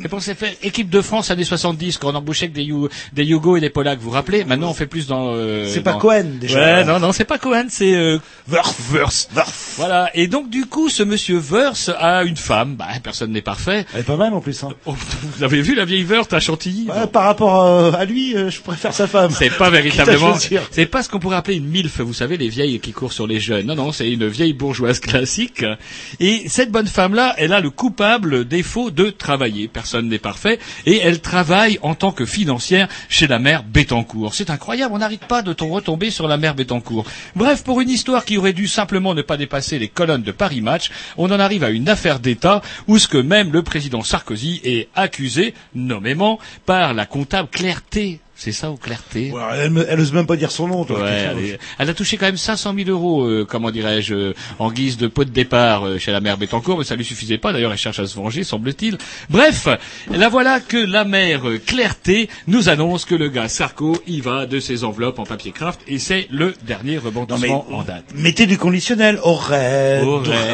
Et 0.03 0.07
pour 0.07 0.21
ces 0.21 0.35
faits, 0.35 0.57
équipe 0.63 0.89
de 0.89 1.01
France 1.01 1.31
années 1.31 1.43
70, 1.43 1.97
quand 1.97 2.11
on 2.11 2.15
embauchait 2.15 2.49
que 2.49 2.53
des, 2.53 2.63
You- 2.63 2.89
des 3.13 3.23
et 3.25 3.59
des 3.59 3.69
Polacks, 3.69 3.99
vous 3.99 4.05
vous 4.05 4.11
rappelez 4.11 4.43
Maintenant, 4.45 4.69
on 4.69 4.73
fait 4.73 4.85
plus 4.87 5.07
dans... 5.07 5.29
euh, 5.33 5.69
C'est 5.71 5.81
pas 5.81 5.93
dans- 5.93 5.99
Cohen, 5.99 6.25
déjà. 6.39 6.59
Ouais, 6.59 6.83
non, 6.85 6.99
non, 6.99 7.11
c'est 7.11 7.25
pas 7.25 7.37
Cohen, 7.37 7.65
c'est... 7.69 7.93
Euh, 7.95 8.17
Wurf. 8.49 8.75
Wurst. 8.91 9.31
Voilà. 9.77 10.09
Et 10.13 10.27
donc, 10.27 10.49
du 10.49 10.65
coup, 10.65 10.89
ce 10.89 11.03
monsieur 11.03 11.37
Wurst 11.39 11.91
a 11.97 12.23
une 12.23 12.37
femme. 12.37 12.75
Bah, 12.75 12.87
personne 13.03 13.31
n'est 13.31 13.41
parfait. 13.41 13.85
Elle 13.93 14.01
est 14.01 14.03
pas 14.03 14.15
mal 14.17 14.33
en 14.33 14.41
plus. 14.41 14.63
Hein. 14.63 14.69
Oh, 14.85 14.95
vous 15.37 15.43
avez 15.43 15.61
vu 15.61 15.75
la 15.75 15.85
vieille 15.85 16.03
Wurst 16.03 16.33
à 16.33 16.39
Chantilly 16.39 16.87
Ouais, 16.89 17.07
par 17.07 17.23
rapport 17.23 17.63
euh, 17.65 17.91
à 17.93 18.05
lui, 18.05 18.35
euh, 18.35 18.49
je 18.49 18.61
préfère 18.61 18.93
sa 18.93 19.07
femme. 19.07 19.31
C'est 19.31 19.49
pas 19.55 19.69
véritablement. 19.69 20.35
C'est 20.71 20.85
pas 20.85 21.03
ce 21.03 21.09
qu'on 21.09 21.19
pourrait 21.19 21.37
appeler 21.37 21.57
une 21.57 21.67
milf, 21.67 21.99
vous 22.01 22.13
savez, 22.13 22.37
les 22.37 22.49
vieilles 22.49 22.79
qui 22.79 22.91
courent 22.91 23.13
sur 23.13 23.27
les 23.27 23.39
jeunes. 23.39 23.65
Non, 23.67 23.75
non, 23.75 23.91
c'est 23.91 24.09
une 24.11 24.27
vieille 24.27 24.53
bourgeoise 24.53 24.99
classique. 24.99 25.63
Et 26.19 26.43
cette 26.49 26.71
bonne 26.71 26.87
femme-là, 26.87 27.33
elle 27.37 27.53
a 27.53 27.61
le 27.61 27.69
coupable 27.69 28.45
défaut 28.45 28.91
de 28.91 29.09
travailler. 29.09 29.67
Personne 29.67 29.84
n'est 29.93 30.19
parfait. 30.19 30.59
Et 30.85 30.97
elle 30.97 31.21
travaille 31.21 31.79
en 31.81 31.95
tant 31.95 32.11
que 32.11 32.25
financière 32.25 32.87
chez 33.09 33.27
la 33.27 33.39
mère 33.39 33.63
Bettencourt. 33.63 34.33
C'est 34.33 34.49
incroyable, 34.49 34.93
on 34.93 34.99
n'arrête 34.99 35.25
pas 35.25 35.41
de 35.41 35.53
retomber 35.63 36.11
sur 36.11 36.27
la 36.27 36.37
mère 36.37 36.55
Bettencourt. 36.55 37.05
Bref, 37.35 37.63
pour 37.63 37.81
une 37.81 37.89
histoire 37.89 38.25
qui 38.25 38.37
aurait 38.37 38.53
dû 38.53 38.67
simplement 38.67 39.13
ne 39.13 39.21
pas 39.21 39.37
dépasser 39.37 39.79
les 39.79 39.87
colonnes 39.87 40.23
de 40.23 40.31
Paris 40.31 40.61
Match, 40.61 40.91
on 41.17 41.31
en 41.31 41.39
arrive 41.39 41.63
à 41.63 41.69
une 41.69 41.89
affaire 41.89 42.19
d'État 42.19 42.61
où 42.87 42.97
ce 42.97 43.07
que 43.07 43.17
même 43.17 43.51
le 43.51 43.63
président 43.63 44.03
Sarkozy 44.03 44.61
est 44.63 44.89
accusé, 44.95 45.53
nommément, 45.73 46.39
par 46.65 46.93
la 46.93 47.05
comptable 47.05 47.49
Claire 47.49 47.81
T. 47.81 48.19
C'est 48.37 48.51
ça 48.51 48.69
ou 48.69 48.75
Claire 48.75 49.01
T 49.01 49.31
Ouais, 49.31 49.39
elle, 49.59 49.85
elle 49.89 49.99
ose 49.99 50.11
même 50.11 50.25
pas 50.27 50.35
dire 50.35 50.51
son 50.51 50.67
nom. 50.67 50.83
Toi. 50.83 50.99
Ouais, 51.01 51.25
elle, 51.31 51.39
est- 51.45 51.59
elle 51.79 51.89
a 51.89 51.93
touché 51.93 52.17
quand 52.17 52.25
même 52.25 52.35
500 52.35 52.73
000 52.77 52.89
euros, 52.89 53.23
euh, 53.23 53.45
comment 53.49 53.71
dirais-je, 53.71 54.13
euh, 54.13 54.33
en 54.59 54.71
guise 54.71 54.97
de 54.97 55.07
pot 55.07 55.23
de 55.23 55.29
départ 55.29 55.85
euh, 55.87 55.97
chez 55.99 56.11
la 56.11 56.19
mère 56.19 56.37
Bettencourt, 56.37 56.77
mais 56.77 56.83
ça 56.83 56.95
lui 56.95 57.05
suffisait 57.05 57.37
pas. 57.37 57.53
D'ailleurs, 57.53 57.71
elle 57.71 57.77
cherche 57.77 57.99
à 57.99 58.05
se 58.05 58.15
venger, 58.15 58.43
semble-t-il. 58.43 58.97
Bref, 59.29 59.69
la 60.11 60.27
voilà 60.27 60.59
que 60.59 60.75
la 60.77 61.05
mère 61.05 61.47
euh, 61.47 61.59
Claire 61.65 61.95
T 61.97 62.29
nous 62.47 62.67
annonce 62.67 63.05
que 63.05 63.15
le 63.15 63.29
gars 63.29 63.47
Sarko 63.47 63.97
y 64.05 64.19
va 64.19 64.45
de 64.45 64.59
ses 64.59 64.83
enveloppes 64.83 65.19
en 65.19 65.25
papier 65.25 65.51
craft, 65.53 65.79
et 65.87 65.97
c'est 65.97 66.27
le 66.29 66.53
dernier 66.67 66.93
mais 66.93 66.97
rebondissement 66.97 67.65
en 67.71 67.83
date. 67.83 68.03
mettez 68.15 68.45
du 68.47 68.57
conditionnel. 68.57 69.17
Aurait. 69.23 70.01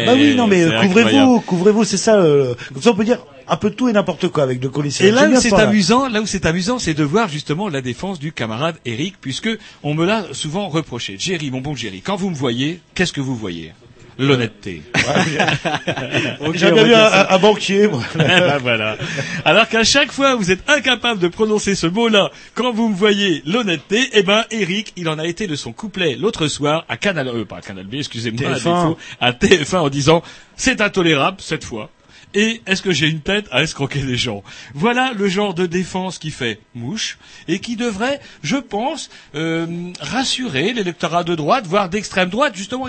Bah 0.05 0.13
oui, 0.13 0.35
non 0.35 0.45
mais 0.47 0.67
c'est 0.67 0.87
couvrez-vous, 0.87 1.39
couvrez-vous, 1.41 1.83
c'est 1.83 1.97
ça. 1.97 2.15
euh, 2.17 2.53
comme 2.73 2.81
ça 2.83 2.91
on 2.91 2.95
peut 2.95 3.05
dire 3.05 3.19
un 3.51 3.57
peu 3.57 3.69
tout 3.69 3.89
et 3.89 3.93
n'importe 3.93 4.29
quoi 4.29 4.43
avec 4.43 4.61
de 4.61 4.69
Et 4.69 4.71
conditionnel. 4.71 5.13
là 5.13 5.27
où 5.29 5.41
c'est 5.41 5.53
amusant, 5.53 6.07
là 6.07 6.21
où 6.21 6.25
c'est 6.25 6.45
amusant, 6.45 6.79
c'est 6.79 6.93
de 6.93 7.03
voir 7.03 7.27
justement 7.27 7.67
la 7.67 7.81
défense 7.81 8.17
du 8.17 8.31
camarade 8.31 8.77
Eric, 8.85 9.15
puisque 9.19 9.49
on 9.83 9.93
me 9.93 10.05
l'a 10.05 10.27
souvent 10.31 10.69
reproché. 10.69 11.17
Jerry, 11.19 11.51
mon 11.51 11.59
bon 11.59 11.75
Jerry, 11.75 12.01
quand 12.01 12.15
vous 12.15 12.29
me 12.29 12.35
voyez, 12.35 12.79
qu'est-ce 12.95 13.11
que 13.11 13.19
vous 13.19 13.35
voyez? 13.35 13.73
L'honnêteté. 14.17 14.83
J'ai 16.53 16.71
bien 16.71 16.83
vu 16.83 16.93
un, 16.93 17.37
banquier. 17.39 17.87
moi. 17.87 18.03
Eh 18.15 18.17
ben 18.17 18.57
voilà. 18.59 18.97
Alors 19.45 19.67
qu'à 19.67 19.83
chaque 19.83 20.11
fois 20.11 20.35
vous 20.35 20.51
êtes 20.51 20.69
incapable 20.69 21.19
de 21.19 21.27
prononcer 21.27 21.75
ce 21.75 21.87
mot-là 21.87 22.29
quand 22.53 22.71
vous 22.71 22.89
me 22.89 22.95
voyez 22.95 23.41
l'honnêteté, 23.45 24.09
eh 24.13 24.21
ben 24.21 24.43
Eric, 24.51 24.93
il 24.95 25.09
en 25.09 25.17
a 25.17 25.25
été 25.25 25.47
de 25.47 25.55
son 25.55 25.73
couplet 25.73 26.15
l'autre 26.15 26.47
soir 26.47 26.85
à 26.87 26.97
Canal 26.97 27.29
euh, 27.29 27.45
pas 27.45 27.57
à 27.57 27.61
Canal 27.61 27.87
B, 27.87 27.95
excusez-moi, 27.95 28.49
à, 28.49 28.53
TF1. 28.53 28.57
défaut, 28.57 28.97
à 29.19 29.31
TF1 29.31 29.77
en 29.77 29.89
disant 29.89 30.23
c'est 30.55 30.81
intolérable 30.81 31.37
cette 31.39 31.63
fois. 31.63 31.89
Et 32.33 32.61
est-ce 32.65 32.81
que 32.81 32.91
j'ai 32.91 33.07
une 33.07 33.19
tête 33.19 33.45
à 33.51 33.61
escroquer 33.61 33.99
des 33.99 34.15
gens? 34.15 34.43
Voilà 34.73 35.11
le 35.13 35.27
genre 35.27 35.53
de 35.53 35.65
défense 35.65 36.17
qui 36.17 36.31
fait 36.31 36.59
mouche 36.75 37.17
et 37.47 37.59
qui 37.59 37.75
devrait, 37.75 38.19
je 38.41 38.57
pense, 38.57 39.09
euh, 39.35 39.91
rassurer 39.99 40.73
l'électorat 40.73 41.23
de 41.23 41.35
droite, 41.35 41.65
voire 41.67 41.89
d'extrême 41.89 42.29
droite, 42.29 42.55
justement 42.55 42.87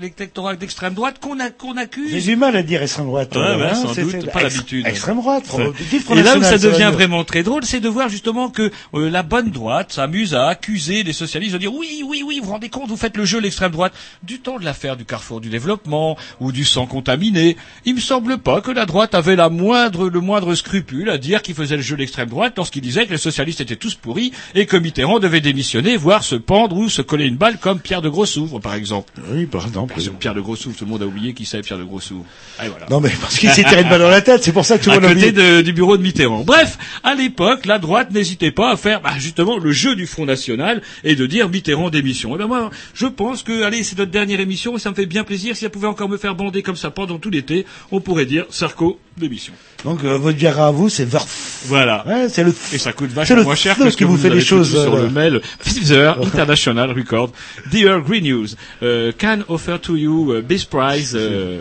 l'électorat 0.00 0.56
d'extrême 0.56 0.94
droite 0.94 1.20
qu'on 1.20 1.76
accuse. 1.76 2.10
J'ai 2.10 2.20
du 2.20 2.36
mal 2.36 2.56
à 2.56 2.62
dire 2.62 2.82
extrême 2.82 3.06
droite. 3.06 3.34
Ouais, 3.34 3.42
euh, 3.42 3.58
ouais, 3.58 3.64
hein, 3.64 3.74
sans 3.74 3.94
doute, 3.94 4.30
pas 4.30 4.42
l'habitude. 4.42 4.86
Extrême 4.86 5.16
droite. 5.16 5.44
Et 6.10 6.22
là 6.22 6.38
où 6.38 6.42
ça 6.42 6.58
devient 6.58 6.90
vraiment 6.92 7.24
très 7.24 7.42
drôle, 7.42 7.64
c'est 7.64 7.80
de 7.80 7.88
voir 7.88 8.08
justement 8.08 8.50
que 8.50 8.70
euh, 8.94 9.10
la 9.10 9.22
bonne 9.22 9.50
droite 9.50 9.92
s'amuse 9.92 10.34
à 10.34 10.46
accuser 10.48 11.02
les 11.02 11.12
socialistes 11.12 11.54
de 11.54 11.58
dire 11.58 11.74
oui, 11.74 12.02
oui, 12.06 12.22
oui, 12.24 12.38
vous 12.38 12.46
vous 12.46 12.52
rendez 12.52 12.68
compte, 12.68 12.88
vous 12.88 12.96
faites 12.96 13.16
le 13.16 13.24
jeu 13.24 13.40
l'extrême 13.40 13.72
droite 13.72 13.92
du 14.22 14.40
temps 14.40 14.58
de 14.58 14.64
l'affaire 14.64 14.96
du 14.96 15.04
carrefour 15.04 15.40
du 15.40 15.48
développement 15.48 16.16
ou 16.40 16.52
du 16.52 16.64
sang 16.64 16.86
contaminé. 16.86 17.56
Il 17.84 17.94
me 17.96 18.00
semble 18.00 18.38
pas 18.38 18.59
pas 18.60 18.72
que 18.72 18.76
la 18.76 18.86
droite 18.86 19.14
avait 19.14 19.36
la 19.36 19.48
moindre, 19.48 20.08
le 20.08 20.20
moindre 20.20 20.54
scrupule 20.54 21.08
à 21.10 21.18
dire 21.18 21.42
qu'il 21.42 21.54
faisait 21.54 21.76
le 21.76 21.82
jeu 21.82 21.94
de 21.96 22.00
l'extrême 22.00 22.28
droite 22.28 22.54
lorsqu'il 22.56 22.82
disait 22.82 23.06
que 23.06 23.12
les 23.12 23.18
socialistes 23.18 23.60
étaient 23.60 23.76
tous 23.76 23.94
pourris 23.94 24.32
et 24.54 24.66
que 24.66 24.76
Mitterrand 24.76 25.18
devait 25.18 25.40
démissionner, 25.40 25.96
voire 25.96 26.24
se 26.24 26.34
pendre 26.36 26.76
ou 26.76 26.88
se 26.88 27.02
coller 27.02 27.26
une 27.26 27.36
balle 27.36 27.58
comme 27.58 27.80
Pierre 27.80 28.02
de 28.02 28.08
Grossouvre, 28.08 28.58
par 28.60 28.74
exemple. 28.74 29.12
Oui, 29.32 29.46
par 29.46 29.66
exemple. 29.66 29.94
Pierre 30.18 30.34
de 30.34 30.40
Grossouvre, 30.40 30.76
tout 30.76 30.84
le 30.84 30.90
monde 30.90 31.02
a 31.02 31.06
oublié 31.06 31.32
qui 31.32 31.46
c'est 31.46 31.60
Pierre 31.62 31.78
de 31.78 31.84
Grossouvre. 31.84 32.24
Voilà. 32.58 32.86
Non, 32.90 33.00
mais 33.00 33.10
parce 33.20 33.38
qu'il 33.38 33.50
s'est 33.50 33.64
tiré 33.64 33.82
une 33.82 33.88
balle 33.88 34.00
dans 34.00 34.08
la 34.10 34.20
tête, 34.20 34.42
c'est 34.44 34.52
pour 34.52 34.64
ça 34.64 34.78
que 34.78 34.84
tout 34.84 34.90
le 34.90 34.96
monde 34.96 35.04
a 35.06 35.10
oublié. 35.12 35.32
de- 35.32 35.60
du 35.62 35.72
bureau 35.72 35.96
de 35.96 36.02
Mitterrand. 36.02 36.44
Bref, 36.44 36.78
à 37.02 37.14
l'époque, 37.14 37.66
la 37.66 37.78
droite 37.78 38.10
n'hésitait 38.12 38.50
pas 38.50 38.72
à 38.72 38.76
faire 38.76 39.00
bah, 39.00 39.12
justement 39.18 39.58
le 39.58 39.72
jeu 39.72 39.94
du 39.96 40.06
Front 40.06 40.26
National 40.26 40.82
et 41.04 41.14
de 41.16 41.26
dire 41.26 41.48
Mitterrand 41.48 41.90
démission. 41.90 42.34
Et 42.34 42.38
ben 42.38 42.46
moi, 42.46 42.70
je 42.94 43.06
pense 43.06 43.42
que, 43.42 43.62
allez, 43.62 43.82
c'est 43.82 43.98
notre 43.98 44.10
dernière 44.10 44.40
émission 44.40 44.76
et 44.76 44.78
ça 44.78 44.90
me 44.90 44.94
fait 44.94 45.06
bien 45.06 45.24
plaisir. 45.24 45.56
Si 45.56 45.64
elle 45.64 45.70
pouvait 45.70 45.86
encore 45.88 46.08
me 46.08 46.16
faire 46.16 46.34
bander 46.34 46.62
comme 46.62 46.76
ça 46.76 46.90
pendant 46.90 47.18
tout 47.18 47.30
l'été, 47.30 47.64
on 47.90 48.00
pourrait 48.00 48.26
dire 48.26 48.44
Sarko 48.50 48.98
démission. 49.16 49.52
Donc, 49.84 50.04
euh, 50.04 50.16
votre 50.18 50.36
bière 50.36 50.60
à 50.60 50.70
vous, 50.70 50.88
c'est 50.88 51.04
Verf. 51.04 51.26
Voilà. 51.66 52.04
Ouais, 52.06 52.28
c'est 52.28 52.42
le 52.44 52.54
Et 52.72 52.78
ça 52.78 52.92
coûte 52.92 53.10
vachement 53.10 53.42
moins 53.42 53.54
cher 53.54 53.76
que 53.76 53.90
ce 53.90 53.96
que 53.96 54.04
vous 54.04 54.16
vous 54.16 54.22
fait 54.22 54.30
les 54.30 54.40
choses, 54.40 54.70
sur 54.70 54.94
euh, 54.94 55.02
le 55.02 55.10
mail 55.10 55.40
Pfizer 55.58 56.18
International 56.22 56.90
Record 56.90 57.30
Dear 57.70 58.00
Green 58.02 58.24
News 58.24 58.48
uh, 58.82 59.12
can 59.18 59.38
offer 59.48 59.78
to 59.80 59.96
you 59.96 60.34
uh, 60.36 60.42
best 60.42 60.68
price 60.70 61.12
uh, 61.14 61.60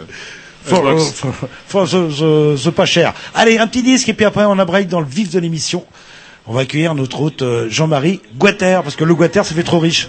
For, 0.64 0.86
a 0.86 0.92
euh, 0.92 0.96
box. 0.96 1.12
for- 1.14 1.34
for 1.68 1.86
the, 1.88 2.10
the- 2.10 2.64
the 2.66 2.70
pas 2.72 2.86
cher. 2.86 3.14
Allez, 3.34 3.58
un 3.58 3.68
petit 3.68 3.82
disque 3.84 4.10
et 4.10 4.14
puis 4.14 4.26
après 4.26 4.44
on 4.46 4.60
a 4.60 4.66
break 4.66 4.88
dans 4.90 5.00
le 5.00 5.08
vif 5.08 5.30
de 5.32 5.40
l'émission. 5.40 5.86
On 6.48 6.54
va 6.54 6.62
accueillir 6.62 6.96
notre 6.96 7.22
hôte 7.22 7.42
euh, 7.44 7.68
Jean-Marie 7.70 8.22
Guater, 8.38 8.82
parce 8.84 8.96
que 8.96 9.04
le 9.04 9.14
Guater, 9.14 9.46
ça 9.46 9.54
fait 9.54 9.64
trop 9.64 9.78
riche. 9.80 10.08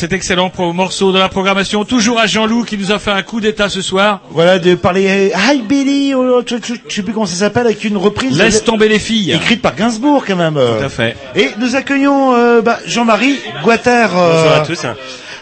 Cet 0.00 0.14
excellent 0.14 0.48
pro- 0.48 0.72
morceau 0.72 1.12
de 1.12 1.18
la 1.18 1.28
programmation, 1.28 1.84
toujours 1.84 2.18
à 2.18 2.26
Jean-Loup 2.26 2.64
qui 2.64 2.78
nous 2.78 2.90
a 2.90 2.98
fait 2.98 3.10
un 3.10 3.20
coup 3.22 3.38
d'état 3.40 3.68
ce 3.68 3.82
soir. 3.82 4.20
Voilà, 4.30 4.58
de 4.58 4.74
parler 4.74 5.30
Hi 5.36 5.60
Billy, 5.60 6.12
je, 6.12 6.56
je- 6.56 6.74
je 6.88 6.94
sais 6.94 7.02
plus 7.02 7.12
comment 7.12 7.26
ça 7.26 7.36
s'appelle, 7.36 7.66
avec 7.66 7.84
une 7.84 7.98
reprise 7.98 8.38
Laisse 8.38 8.62
euh, 8.62 8.64
tomber 8.64 8.88
les 8.88 8.98
filles. 8.98 9.32
écrite 9.32 9.60
par 9.60 9.76
Gainsbourg 9.76 10.24
quand 10.26 10.36
même. 10.36 10.56
euh. 10.56 10.78
Tout 10.78 10.84
à 10.86 10.88
fait. 10.88 11.16
Et 11.36 11.50
nous 11.58 11.76
accueillons 11.76 12.34
euh, 12.34 12.62
bah, 12.62 12.78
Jean-Marie 12.86 13.36
Guater. 13.62 14.08
euh, 14.16 14.42
Bonjour 14.42 14.52
à 14.56 14.60
tous. 14.66 14.86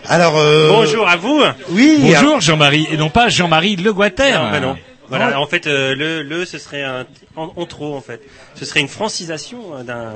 Alors, 0.09 0.37
euh, 0.39 0.69
Bonjour 0.71 1.09
à 1.09 1.17
vous. 1.17 1.41
Oui. 1.71 1.99
Bonjour 2.01 2.41
Jean-Marie, 2.41 2.89
et 2.91 2.97
non 2.97 3.11
pas 3.11 3.29
Jean-Marie 3.29 3.77
Le 3.77 3.93
Guater. 3.93 4.43
Non, 4.43 4.51
bah 4.51 4.61
non. 4.61 4.77
Voilà, 5.09 5.41
en 5.41 5.47
fait, 5.47 5.67
euh, 5.67 5.95
le, 5.95 6.23
le, 6.23 6.45
ce 6.45 6.59
serait 6.59 6.83
un, 6.83 7.05
en, 7.39 7.53
en 7.57 7.67
trop, 7.67 7.95
en 7.97 8.01
fait. 8.01 8.21
Ce 8.55 8.65
serait 8.65 8.81
une 8.81 8.89
francisation 8.89 9.59
euh, 9.77 9.83
d'un, 9.83 10.13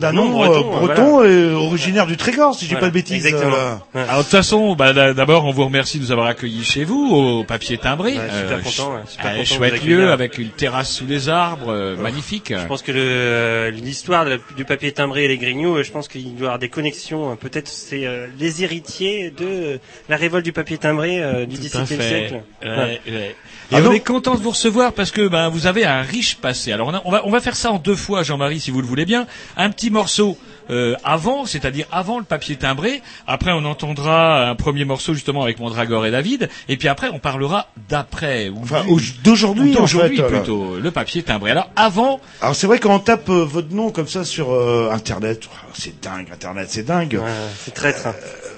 D'un 0.00 0.12
nom 0.12 0.42
euh, 0.42 0.46
breton. 0.48 0.70
breton, 0.86 1.24
et 1.24 1.52
originaire 1.52 2.06
du 2.06 2.16
Trégor, 2.16 2.54
si 2.54 2.64
je 2.64 2.70
dis 2.70 2.74
Voilà, 2.74 2.86
pas 2.86 2.90
de 2.90 2.94
bêtises. 2.94 3.24
exactement. 3.24 3.54
euh, 3.54 3.74
Ouais. 3.94 4.02
Alors 4.02 4.18
de 4.18 4.22
toute 4.22 4.30
façon, 4.32 4.74
bah, 4.74 4.92
d'a- 4.92 5.14
d'abord 5.14 5.44
on 5.44 5.52
vous 5.52 5.64
remercie 5.64 5.98
de 5.98 6.02
nous 6.04 6.12
avoir 6.12 6.26
accueillis 6.26 6.64
chez 6.64 6.84
vous 6.84 7.14
au 7.14 7.44
papier 7.44 7.78
timbré. 7.78 8.16
Ouais, 8.18 8.28
super 8.40 8.62
content, 8.62 8.94
ouais, 8.96 9.00
super 9.06 9.26
euh, 9.26 9.32
content 9.34 9.44
chouette 9.44 9.84
lieu 9.84 10.10
avec 10.10 10.38
une 10.38 10.48
terrasse 10.50 10.90
sous 10.90 11.06
les 11.06 11.28
arbres, 11.28 11.68
euh, 11.72 11.96
magnifique. 11.96 12.52
Je 12.56 12.66
pense 12.66 12.82
que 12.82 12.90
euh, 12.94 13.70
l'histoire 13.70 14.26
du 14.56 14.64
papier 14.64 14.90
timbré 14.92 15.24
et 15.24 15.28
les 15.28 15.38
grignoux, 15.38 15.76
euh, 15.76 15.82
je 15.84 15.92
pense 15.92 16.08
qu'il 16.08 16.24
doit 16.34 16.40
y 16.40 16.44
avoir 16.46 16.58
des 16.58 16.68
connexions. 16.68 17.30
euh, 17.30 17.34
Peut-être 17.36 17.68
c'est 17.68 18.06
euh, 18.06 18.26
les 18.38 18.64
héritiers 18.64 19.30
de 19.30 19.46
euh, 19.46 19.78
la 20.08 20.16
révolte 20.16 20.44
du 20.44 20.52
papier 20.52 20.78
timbré 20.78 21.22
euh, 21.22 21.46
du 21.46 21.56
XVIIe 21.56 21.86
siècle. 21.86 22.40
Ouais, 22.62 22.68
Ouais. 22.68 23.00
ouais. 23.06 23.34
Et 23.70 23.74
Ah 23.76 23.80
on 23.86 23.92
est 23.92 24.00
content 24.00 24.34
de 24.34 24.40
vous 24.40 24.50
recevoir 24.50 24.92
parce 24.94 25.10
que 25.10 25.28
ben 25.28 25.50
vous 25.50 25.66
avez 25.66 25.84
un 25.84 26.00
riche 26.08 26.36
passé. 26.38 26.72
Alors 26.72 26.88
on, 26.88 26.94
a- 26.94 27.02
on 27.04 27.10
va 27.10 27.22
on 27.24 27.30
va 27.30 27.40
faire 27.40 27.56
ça 27.56 27.70
en 27.70 27.78
deux 27.78 27.96
fois, 27.96 28.22
Jean-Marie, 28.22 28.60
si 28.60 28.70
vous 28.70 28.80
le 28.80 28.86
voulez 28.86 29.04
bien. 29.04 29.26
Un 29.56 29.70
petit 29.70 29.90
morceau 29.90 30.38
euh, 30.70 30.94
avant, 31.04 31.46
c'est-à-dire 31.46 31.86
avant 31.92 32.18
le 32.18 32.24
papier 32.24 32.56
timbré. 32.56 33.00
Après, 33.26 33.52
on 33.52 33.64
entendra 33.64 34.48
un 34.48 34.54
premier 34.54 34.84
morceau 34.84 35.14
justement 35.14 35.42
avec 35.42 35.58
Mondragor 35.60 36.04
et 36.06 36.10
David. 36.10 36.48
Et 36.68 36.76
puis 36.76 36.88
après, 36.88 37.08
on 37.12 37.18
parlera 37.18 37.68
d'après. 37.88 38.48
ou 38.50 38.58
Enfin, 38.62 38.84
d'aujourd'hui, 39.24 39.74
en 39.76 39.80
d'aujourd'hui 39.80 40.16
fait. 40.18 40.22
euh, 40.24 40.28
plutôt, 40.28 40.76
le 40.76 40.90
papier 40.90 41.22
timbré. 41.22 41.50
Alors 41.52 41.70
avant, 41.76 42.20
Alors 42.42 42.54
c'est 42.54 42.66
vrai 42.66 42.78
quand 42.78 42.94
on 42.94 42.98
tape 42.98 43.28
euh, 43.30 43.44
votre 43.44 43.72
nom 43.74 43.90
comme 43.90 44.08
ça 44.08 44.24
sur 44.24 44.52
euh, 44.52 44.90
Internet, 44.92 45.42
oh, 45.46 45.70
c'est 45.74 46.02
dingue, 46.02 46.28
Internet, 46.32 46.66
c'est 46.70 46.82
dingue. 46.84 47.14
Ouais, 47.22 47.30
c'est 47.64 47.72
traître. 47.72 48.06
hein. 48.06 48.14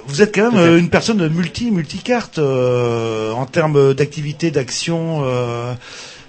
Vous 0.07 0.23
êtes 0.23 0.35
quand 0.35 0.51
même 0.51 0.61
euh, 0.61 0.79
une 0.79 0.89
personne 0.91 1.29
multi 1.29 1.71
multicarte 1.71 2.39
euh, 2.39 3.31
en 3.33 3.47
termes 3.47 3.95
d'activité, 3.95 4.51
d'action. 4.51 5.21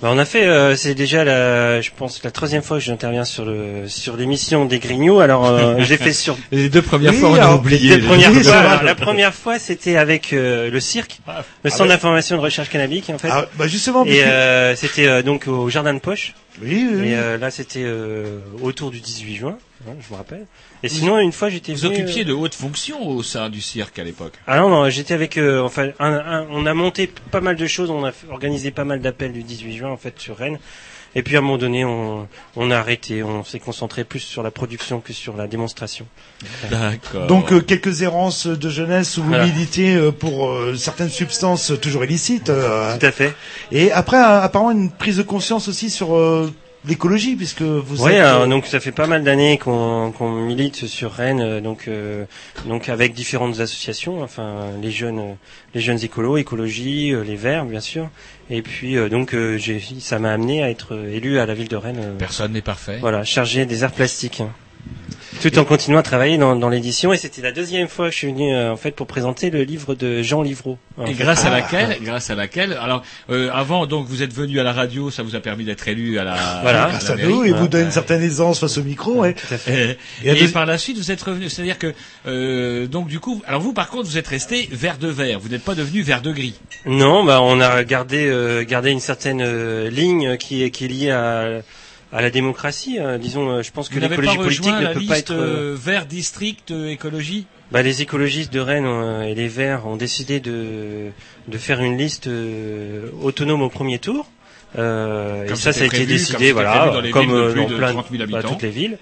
Euh, 0.02 0.08
Bah, 0.08 0.10
on 0.14 0.18
a 0.18 0.26
fait, 0.26 0.46
euh, 0.46 0.76
c'est 0.76 0.96
déjà 0.96 1.24
la, 1.24 1.82
je 1.82 1.90
pense 1.96 2.24
la 2.24 2.32
troisième 2.32 2.62
fois 2.64 2.78
que 2.78 2.84
j'interviens 2.84 3.24
sur 3.26 3.46
le 3.46 3.88
sur 3.88 4.18
l'émission 4.18 4.66
des 4.66 4.80
Grignoux. 4.80 5.20
Alors 5.20 5.46
euh, 5.48 5.76
j'ai 5.80 5.98
fait 5.98 6.14
sur 6.14 6.38
les 6.52 6.70
deux 6.70 6.82
premières 6.82 7.12
Oui, 7.14 7.20
fois, 7.20 7.30
on 7.30 7.36
a 7.36 7.54
oublié. 7.56 7.98
les 7.98 8.06
premières 8.08 8.32
fois. 8.34 8.42
vrai. 8.42 8.58
alors, 8.68 8.84
la 8.84 8.96
première 8.96 9.34
fois, 9.34 9.60
c'était 9.60 9.98
avec 9.98 10.34
euh, 10.34 10.70
le 10.72 10.80
cirque, 10.80 11.20
le 11.64 11.70
centre 11.70 11.84
ouais. 11.84 11.88
d'information 11.90 12.36
de 12.38 12.42
recherche 12.42 12.70
cannabique 12.70 13.10
en 13.10 13.18
fait. 13.18 13.30
ah, 13.32 13.46
bah 13.56 13.68
justement. 13.68 14.06
Et 14.06 14.24
euh, 14.24 14.76
c'était 14.76 15.08
euh, 15.08 15.22
donc 15.22 15.48
au 15.48 15.70
jardin 15.70 15.94
de 15.94 16.00
poche. 16.00 16.34
oui, 16.62 16.88
oui, 16.92 16.98
oui. 17.00 17.08
Et 17.10 17.16
euh, 17.16 17.38
là, 17.38 17.52
c'était 17.52 17.84
euh, 17.84 18.40
autour 18.62 18.92
du 18.92 19.00
18 19.00 19.36
juin, 19.36 19.58
hein, 19.88 19.94
je 20.00 20.12
me 20.14 20.18
rappelle. 20.18 20.46
Et 20.84 20.90
sinon, 20.90 21.20
une 21.20 21.32
fois, 21.32 21.50
j'étais 21.50 21.74
Vous 21.74 21.82
venu, 21.82 21.94
occupiez 22.02 22.24
euh, 22.24 22.28
de 22.28 22.34
hautes 22.34 22.56
fonctions 22.56 23.08
au 23.08 23.24
sein 23.24 23.50
du 23.50 23.62
cirque 23.62 23.98
à 24.00 24.04
l'époque. 24.04 24.34
Ah 24.48 24.60
non, 24.60 24.70
non, 24.70 24.90
j'étais 24.90 25.14
avec. 25.14 25.38
euh, 25.38 25.62
enfin, 25.62 25.90
un- 26.00 26.14
un- 26.14 26.48
on 26.52 26.66
a 26.66 26.74
monté 26.74 27.08
pas 27.32 27.42
mal 27.42 27.56
de 27.56 27.68
choses. 27.68 27.90
On 27.90 28.06
a 28.06 28.12
organisé 28.30 28.72
pas 28.72 28.84
mal 28.86 29.02
d'appels 29.02 29.34
du 29.34 29.44
18 29.44 29.78
juin 29.78 29.90
en 29.90 29.98
fait 29.98 30.20
sur 30.20 30.38
Rennes. 30.38 30.60
Et 31.14 31.24
puis 31.24 31.36
à 31.36 31.40
un 31.40 31.42
moment 31.42 31.58
donné, 31.58 31.84
on, 31.84 32.26
on 32.56 32.72
a 32.72 32.78
arrêté, 32.78 33.22
on 33.22 33.44
s'est 33.44 33.60
concentré 33.60 34.06
plus 34.06 34.22
sur 34.22 34.44
la 34.44 34.50
production 34.52 35.02
que 35.02 35.12
sur 35.12 35.36
la 35.36 35.46
démonstration. 35.46 36.06
D'accord. 36.70 37.28
Donc 37.28 37.52
euh, 37.52 37.60
quelques 37.60 38.02
errances 38.02 38.48
de 38.48 38.70
jeunesse 38.70 39.18
où 39.18 39.24
vous 39.24 39.28
Voilà. 39.28 39.46
militiez 39.46 39.96
euh, 39.96 40.12
pour 40.14 40.50
euh, 40.50 40.76
certaines 40.76 41.10
substances 41.10 41.74
toujours 41.82 42.06
illicites. 42.06 42.50
euh, 42.50 42.98
Tout 42.98 43.06
à 43.06 43.12
fait. 43.12 43.34
et 43.74 43.92
après, 43.92 44.18
euh, 44.18 44.40
apparemment, 44.42 44.72
une 44.72 44.90
prise 44.90 45.18
de 45.18 45.24
conscience 45.24 45.68
aussi 45.68 45.90
sur 45.90 46.16
euh, 46.16 46.50
l'écologie, 46.86 47.36
puisque 47.36 47.62
vous 47.62 48.04
Oui, 48.04 48.14
êtes... 48.14 48.22
alors, 48.22 48.42
euh, 48.44 48.48
donc 48.48 48.66
ça 48.66 48.80
fait 48.80 48.92
pas 48.92 49.08
mal 49.08 49.24
d'années 49.24 49.58
qu'on 49.58 50.12
qu'on 50.18 50.32
milite 50.32 50.88
sur 50.88 51.12
Rennes, 51.12 51.42
euh, 51.42 51.62
donc 51.62 51.88
euh, 51.88 52.26
donc 52.66 52.90
avec 52.90 53.14
différentes 53.14 53.60
associations, 53.60 54.22
enfin 54.24 54.72
les 54.82 54.92
jeunes 54.92 55.36
les 55.76 55.82
jeunes 55.82 56.04
écolos, 56.04 56.38
écologie, 56.38 57.14
euh, 57.14 57.24
les 57.24 57.36
Verts 57.36 57.66
bien 57.66 57.82
sûr, 57.82 58.10
et 58.50 58.62
puis 58.62 58.98
euh, 58.98 59.10
donc 59.10 59.34
euh, 59.34 59.58
j'ai 59.58 59.82
ça 60.00 60.18
m'a 60.20 60.32
amené 60.34 60.64
à 60.64 60.70
être 60.70 60.96
élu 61.12 61.40
à 61.40 61.46
la 61.46 61.54
ville 61.54 61.68
de 61.68 61.76
Rennes, 61.76 62.00
euh, 62.02 62.18
Personne 62.18 62.54
n'est 62.54 62.62
parfait. 62.62 62.98
voilà, 63.00 63.24
chargé 63.24 63.66
des 63.66 63.84
arts 63.84 63.92
plastiques. 63.92 64.42
Tout 65.42 65.58
en 65.60 65.66
continuant 65.66 66.00
à 66.00 66.04
travailler 66.04 66.38
dans, 66.38 66.56
dans 66.56 66.70
l'édition 66.70 67.12
et 67.14 67.18
c'était 67.18 67.42
la 67.42 67.52
deuxième 67.52 67.88
fois 67.88 68.06
que 68.08 68.12
je 68.14 68.18
suis 68.18 68.28
venu 68.32 68.54
euh, 68.54 68.72
en 68.72 68.78
fait 68.78 68.92
pour 68.92 69.08
présenter 69.08 69.50
le 69.50 69.64
livre 69.64 69.96
de 69.96 70.22
Jean 70.22 70.42
Livreau. 70.42 70.78
Et 71.04 71.08
fait. 71.08 71.14
grâce 71.14 71.46
à 71.46 71.50
laquelle, 71.50 71.98
grâce 72.04 72.30
à 72.30 72.36
laquelle, 72.36 72.74
alors 72.82 73.02
euh, 73.30 73.50
avant 73.54 73.86
donc 73.88 74.08
vous 74.08 74.22
êtes 74.24 74.34
venu 74.34 74.60
à 74.60 74.64
la 74.64 74.72
radio, 74.74 75.10
ça 75.10 75.24
vous 75.24 75.36
a 75.36 75.40
permis 75.40 75.64
d'être 75.66 75.88
élu 75.88 76.20
à 76.20 76.24
la, 76.24 76.36
Voilà. 76.62 76.86
à 76.86 76.90
grâce 76.90 77.08
la 77.10 77.14
à 77.16 77.18
nous, 77.28 77.44
et 77.44 77.52
vous 77.52 77.68
donne 77.68 77.86
une 77.86 77.92
certaine 77.92 78.22
aisance 78.22 78.60
face 78.60 78.78
au 78.78 78.84
micro. 78.84 79.14
ouais. 79.16 79.34
Tout 79.34 79.54
à 79.54 79.58
fait. 79.58 79.98
Et, 80.24 80.28
Et 80.30 80.32
et 80.32 80.36
deux- 80.46 80.52
par 80.52 80.66
la 80.66 80.78
suite, 80.78 80.98
vous 80.98 81.12
êtes 81.12 81.22
revenu. 81.22 81.50
C'est-à-dire 81.50 81.80
que 81.80 81.94
euh, 82.28 82.86
donc 82.88 83.08
du 83.08 83.20
coup, 83.20 83.42
alors 83.48 83.62
vous 83.62 83.74
par 83.74 83.90
contre, 83.90 84.08
vous 84.08 84.18
êtes 84.18 84.28
resté 84.28 84.70
vert 84.72 84.98
de 84.98 85.08
vert. 85.08 85.40
Vous 85.40 85.50
n'êtes 85.50 85.64
pas 85.64 85.76
devenu 85.76 86.02
vert 86.02 86.22
de 86.22 86.32
gris. 86.32 86.56
Non, 86.86 87.24
bah 87.24 87.42
on 87.42 87.60
a 87.60 87.84
gardé 87.84 88.28
euh, 88.28 88.64
gardé 88.64 88.92
une 88.92 89.00
certaine 89.00 89.42
euh, 89.42 89.90
ligne 89.90 90.38
qui 90.38 90.64
est 90.64 90.70
qui 90.72 90.86
est 90.86 90.88
liée 90.88 91.12
à 91.12 91.62
à 92.12 92.22
la 92.22 92.30
démocratie. 92.30 93.00
hein. 93.00 93.18
Disons, 93.18 93.50
euh, 93.50 93.62
je 93.64 93.72
pense 93.72 93.90
que 93.90 94.00
l'écologie 94.00 94.38
politique 94.38 94.66
ne 94.74 94.82
la 94.84 94.90
peut 94.94 95.00
liste 95.00 95.10
pas 95.12 95.18
être. 95.20 95.32
euh, 95.32 95.76
vert 95.80 96.06
district 96.06 96.72
euh, 96.72 96.88
écologie? 96.90 97.46
bah, 97.72 97.82
les 97.82 98.02
écologistes 98.02 98.52
de 98.52 98.60
Rennes 98.60 98.86
euh, 98.86 99.22
et 99.24 99.34
les 99.36 99.48
Verts 99.48 99.88
ont 99.88 99.96
décidé 99.96 100.40
de 100.42 101.10
de 101.48 101.58
faire 101.58 101.82
une 101.82 101.98
liste 101.98 102.28
euh, 102.28 103.10
autonome 103.22 103.62
au 103.62 103.70
premier 103.70 103.98
tour. 104.00 104.30
Euh, 104.78 105.46
et 105.46 105.56
ça, 105.56 105.74
ça 105.74 105.84
a 105.84 105.88
été 105.88 105.98
comme 106.00 106.06
décidé, 106.06 106.52
voilà, 106.54 106.94
comme 107.12 107.28
dans 107.56 107.68
plein 107.68 107.92
30 107.92 108.06
000 108.12 108.24
bah, 108.30 108.42
toutes 108.44 108.62
les 108.62 108.70
villes. 108.70 108.98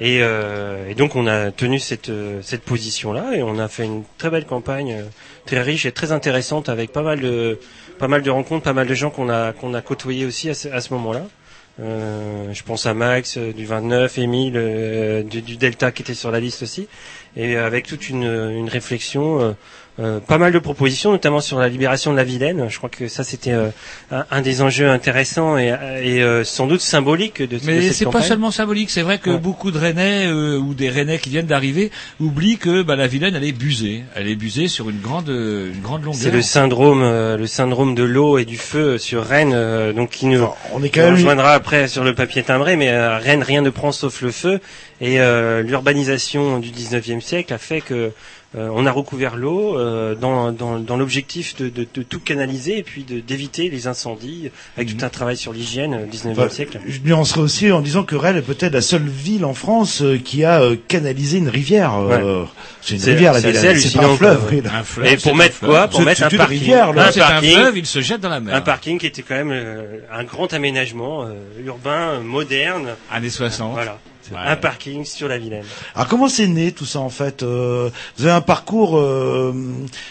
Et, 0.00 0.18
euh, 0.22 0.88
et 0.88 0.94
donc 0.94 1.16
on 1.16 1.26
a 1.26 1.50
tenu 1.50 1.80
cette 1.80 2.12
cette 2.42 2.62
position 2.62 3.12
là 3.12 3.34
et 3.34 3.42
on 3.42 3.58
a 3.58 3.66
fait 3.66 3.84
une 3.84 4.04
très 4.16 4.30
belle 4.30 4.46
campagne 4.46 5.02
très 5.44 5.60
riche 5.60 5.86
et 5.86 5.92
très 5.92 6.12
intéressante 6.12 6.68
avec 6.68 6.92
pas 6.92 7.02
mal 7.02 7.18
de 7.20 7.58
pas 7.98 8.06
mal 8.06 8.22
de 8.22 8.30
rencontres, 8.30 8.62
pas 8.62 8.72
mal 8.72 8.86
de 8.86 8.94
gens 8.94 9.10
qu'on 9.10 9.28
a 9.28 9.52
qu'on 9.52 9.74
a 9.74 9.80
côtoyés 9.80 10.24
aussi 10.24 10.48
à 10.50 10.54
ce, 10.54 10.68
à 10.68 10.80
ce 10.80 10.94
moment-là. 10.94 11.22
Euh, 11.80 12.52
je 12.52 12.62
pense 12.64 12.86
à 12.86 12.94
Max 12.94 13.38
euh, 13.38 13.52
du 13.52 13.64
29, 13.64 14.18
Émile 14.18 14.54
euh, 14.56 15.22
du, 15.22 15.42
du 15.42 15.56
Delta 15.56 15.92
qui 15.92 16.02
était 16.02 16.14
sur 16.14 16.30
la 16.30 16.40
liste 16.40 16.62
aussi, 16.62 16.88
et 17.36 17.56
euh, 17.56 17.66
avec 17.66 17.86
toute 17.86 18.08
une, 18.08 18.24
une 18.24 18.68
réflexion, 18.68 19.56
euh, 19.98 20.16
euh, 20.16 20.20
pas 20.20 20.38
mal 20.38 20.52
de 20.52 20.58
propositions, 20.58 21.10
notamment 21.12 21.40
sur 21.40 21.58
la 21.58 21.68
libération 21.68 22.12
de 22.12 22.16
la 22.16 22.24
Vilaine. 22.24 22.66
Je 22.68 22.78
crois 22.78 22.88
que 22.88 23.08
ça 23.08 23.24
c'était 23.24 23.52
euh, 23.52 23.68
un, 24.10 24.24
un 24.30 24.40
des 24.42 24.62
enjeux 24.62 24.88
intéressants 24.88 25.58
et, 25.58 25.74
et 26.02 26.22
euh, 26.22 26.44
sans 26.44 26.66
doute 26.66 26.80
symbolique 26.80 27.40
de, 27.42 27.46
de 27.46 27.60
Mais 27.64 27.82
cette 27.82 27.92
c'est 27.94 28.04
pas 28.06 28.22
seulement 28.22 28.50
symbolique. 28.50 28.90
C'est 28.90 29.02
vrai 29.02 29.18
que 29.18 29.30
Ouais. 29.30 29.38
beaucoup 29.38 29.70
de 29.70 29.78
Rennais 29.78 30.26
euh, 30.26 30.56
ou 30.58 30.72
des 30.74 30.88
Rennais 30.88 31.18
qui 31.18 31.30
viennent 31.30 31.46
d'arriver 31.46 31.90
oublient 32.20 32.58
que 32.58 32.82
bah, 32.82 32.96
la 32.96 33.06
Vilaine 33.06 33.34
elle 33.34 33.44
est 33.44 33.52
busée. 33.52 34.04
Elle 34.14 34.28
est 34.28 34.36
busée 34.36 34.68
sur 34.68 34.88
une 34.88 35.00
grande 35.00 35.28
euh, 35.28 35.72
une 35.74 35.80
grande 35.82 36.04
longueur. 36.04 36.20
C'est 36.20 36.30
le 36.30 36.42
syndrome, 36.42 37.02
euh, 37.02 37.36
le 37.36 37.46
syndrome 37.46 37.94
de 37.94 38.04
l'eau 38.04 38.38
et 38.38 38.44
du 38.44 38.56
feu 38.56 38.98
sur 38.98 39.24
Rennes, 39.24 39.52
euh, 39.54 39.92
donc 39.92 40.10
qui 40.10 40.26
nous, 40.26 40.36
Alors, 40.36 40.56
on 40.72 40.82
est 40.82 40.90
qui 40.90 40.98
quand 40.98 41.00
nous 41.00 41.06
même... 41.08 41.14
rejoindra 41.16 41.52
après 41.54 41.88
sur 41.88 42.04
le 42.04 42.14
papier 42.14 42.42
timbré, 42.42 42.76
mais 42.76 42.88
à 42.90 43.18
Rennes 43.18 43.42
rien 43.42 43.60
ne 43.62 43.70
prend 43.70 43.92
sauf 43.92 44.22
le 44.22 44.30
feu. 44.30 44.60
Et 45.00 45.20
euh, 45.20 45.62
l'urbanisation 45.62 46.58
du 46.58 46.70
19e 46.70 47.20
siècle 47.20 47.52
a 47.52 47.58
fait 47.58 47.80
que 47.80 48.10
euh, 48.56 48.70
on 48.72 48.86
a 48.86 48.90
recouvert 48.92 49.36
l'eau 49.36 49.78
euh, 49.78 50.14
dans, 50.14 50.52
dans, 50.52 50.78
dans 50.78 50.96
l'objectif 50.96 51.54
de, 51.56 51.68
de, 51.68 51.86
de 51.92 52.02
tout 52.02 52.18
canaliser 52.18 52.78
et 52.78 52.82
puis 52.82 53.04
de- 53.04 53.20
d'éviter 53.20 53.68
les 53.68 53.86
incendies 53.88 54.50
avec 54.78 54.96
tout 54.96 55.04
un 55.04 55.10
travail 55.10 55.36
sur 55.36 55.52
l'hygiène 55.52 55.92
euh, 55.92 56.06
19e 56.06 56.30
Enfin, 56.32 56.48
siècle. 56.48 56.80
Je 56.86 57.00
nuancerai 57.00 57.40
aussi 57.42 57.70
en 57.72 57.82
disant 57.82 58.04
que 58.04 58.16
Rennes 58.16 58.36
est 58.38 58.42
peut-être 58.42 58.72
la 58.72 58.80
seule 58.80 59.06
ville 59.06 59.44
en 59.44 59.52
France 59.52 60.00
euh, 60.00 60.16
qui 60.16 60.44
a 60.44 60.62
euh, 60.62 60.76
canalisé 60.88 61.36
une 61.38 61.50
rivière. 61.50 61.94
euh, 61.98 62.44
C'est 62.80 62.94
une 62.94 63.00
C'est- 63.00 63.10
rivière 63.12 63.34
la 63.34 63.40
c'est 63.42 63.50
ville, 63.50 63.80
c'est 63.80 63.98
pas 63.98 64.06
un 64.06 64.16
fleuve. 64.16 64.40
un 64.72 64.82
fleuve. 64.82 65.06
Et 65.12 65.16
pour 65.18 65.36
mettre 65.36 65.58
quoi 65.60 65.88
Pour 65.88 66.00
mettre 66.00 66.22
un 66.22 66.28
une 66.30 66.38
parking, 66.38 66.58
rivière, 66.58 66.92
là. 66.94 67.08
un 67.08 67.12
C'est 67.12 67.20
un 67.20 67.28
parking, 67.28 67.52
fleuve, 67.54 67.76
il 67.78 67.86
se 67.86 68.00
jette 68.00 68.20
dans 68.22 68.30
la 68.30 68.40
mer. 68.40 68.54
un 68.54 68.60
parking 68.62 68.98
qui 68.98 69.06
était 69.06 69.20
quand 69.22 69.34
même 69.34 69.52
euh, 69.52 69.98
un 70.10 70.24
grand 70.24 70.50
aménagement 70.54 71.24
euh, 71.24 71.34
urbain, 71.66 72.20
moderne. 72.20 72.94
Années 73.12 73.28
60. 73.28 73.74
Voilà. 73.74 73.98
Ouais. 74.32 74.38
Un 74.44 74.56
parking 74.56 75.04
sur 75.04 75.28
la 75.28 75.38
Vilaine. 75.38 75.64
Alors 75.94 76.08
comment 76.08 76.28
c'est 76.28 76.46
né 76.46 76.72
tout 76.72 76.84
ça 76.84 77.00
en 77.00 77.08
fait 77.08 77.42
euh, 77.42 77.88
Vous 78.16 78.24
avez 78.24 78.34
un 78.34 78.40
parcours 78.40 78.98
euh, 78.98 79.52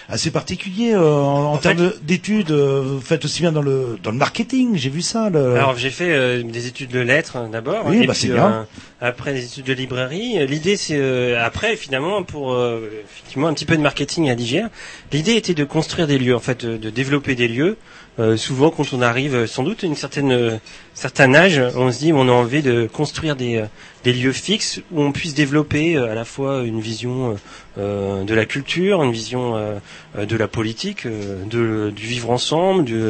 assez 0.09 0.31
particulier 0.31 0.93
euh, 0.93 0.99
en, 1.13 1.51
en 1.51 1.53
En 1.53 1.57
termes 1.57 1.77
de- 1.77 1.95
d'études. 2.01 2.51
euh, 2.51 2.81
vous 2.85 3.01
faites 3.01 3.25
aussi 3.25 3.41
bien 3.41 3.51
dans 3.51 3.61
le 3.61 3.97
dans 4.01 4.11
le 4.11 4.17
marketing. 4.17 4.75
J'ai 4.75 4.89
vu 4.89 5.01
ça. 5.01 5.29
Le... 5.29 5.55
Alors 5.55 5.77
j'ai 5.77 5.89
fait 5.89 6.11
euh, 6.13 6.43
des 6.43 6.67
études 6.67 6.89
de 6.91 6.99
lettres 6.99 7.37
hein, 7.37 7.49
d'abord, 7.51 7.85
Oui, 7.85 8.03
et 8.03 8.07
bah, 8.07 8.13
puis 8.13 8.23
c'est 8.23 8.33
bien. 8.33 8.47
euh, 8.51 8.63
après 9.01 9.33
des 9.33 9.45
études 9.45 9.65
de 9.65 9.73
librairie. 9.73 10.45
L'idée 10.47 10.77
c'est 10.77 10.97
euh, 10.97 11.43
après 11.45 11.75
finalement 11.75 12.23
pour 12.23 12.53
euh, 12.53 12.89
effectivement 13.05 13.47
un 13.47 13.53
petit 13.53 13.65
peu 13.65 13.77
de 13.77 13.81
marketing 13.81 14.29
à 14.29 14.35
l'IGR. 14.35 14.67
L'idée 15.11 15.35
était 15.35 15.53
de 15.53 15.63
construire 15.63 16.07
des 16.07 16.17
lieux, 16.17 16.35
en 16.35 16.39
fait, 16.39 16.65
de, 16.65 16.77
de 16.77 16.89
développer 16.89 17.35
des 17.35 17.47
lieux. 17.47 17.77
Euh, 18.19 18.35
souvent 18.35 18.71
quand 18.71 18.93
on 18.93 19.01
arrive 19.03 19.45
sans 19.45 19.61
doute 19.61 19.83
à 19.83 19.87
une 19.87 19.95
certaine 19.95 20.31
euh, 20.31 20.55
certain 20.95 21.35
âge, 21.35 21.61
on 21.75 21.91
se 21.91 21.99
dit 21.99 22.11
on 22.13 22.27
a 22.27 22.31
envie 22.31 22.63
de 22.63 22.89
construire 22.91 23.35
des, 23.35 23.57
euh, 23.57 23.65
des 24.03 24.13
lieux 24.13 24.31
fixes 24.31 24.79
où 24.91 25.01
on 25.01 25.11
puisse 25.11 25.33
développer 25.33 25.97
euh, 25.97 26.11
à 26.11 26.15
la 26.15 26.23
fois 26.23 26.63
une 26.63 26.79
vision 26.79 27.31
euh, 27.31 27.33
euh, 27.79 28.23
de 28.23 28.33
la 28.33 28.45
culture, 28.45 29.03
une 29.03 29.11
vision 29.11 29.55
euh, 29.55 29.73
euh, 30.17 30.25
de 30.25 30.35
la 30.37 30.47
politique, 30.47 31.05
euh, 31.05 31.43
de, 31.49 31.89
du 31.91 32.05
vivre 32.05 32.29
ensemble, 32.31 32.85
du, 32.85 33.01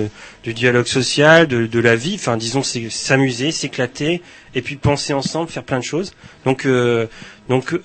du 0.44 0.54
dialogue 0.54 0.88
social, 0.88 1.48
de, 1.48 1.66
de 1.68 1.80
la 1.80 1.96
vie. 1.96 2.16
Enfin, 2.16 2.38
disons, 2.38 2.64
s'amuser, 2.64 3.52
s'éclater, 3.52 4.22
et 4.56 4.62
puis 4.62 4.76
penser 4.76 5.14
ensemble, 5.14 5.50
faire 5.50 5.64
plein 5.64 5.80
de 5.80 5.84
choses. 5.84 6.14
Donc, 6.46 6.66
euh, 6.66 7.06
donc, 7.50 7.76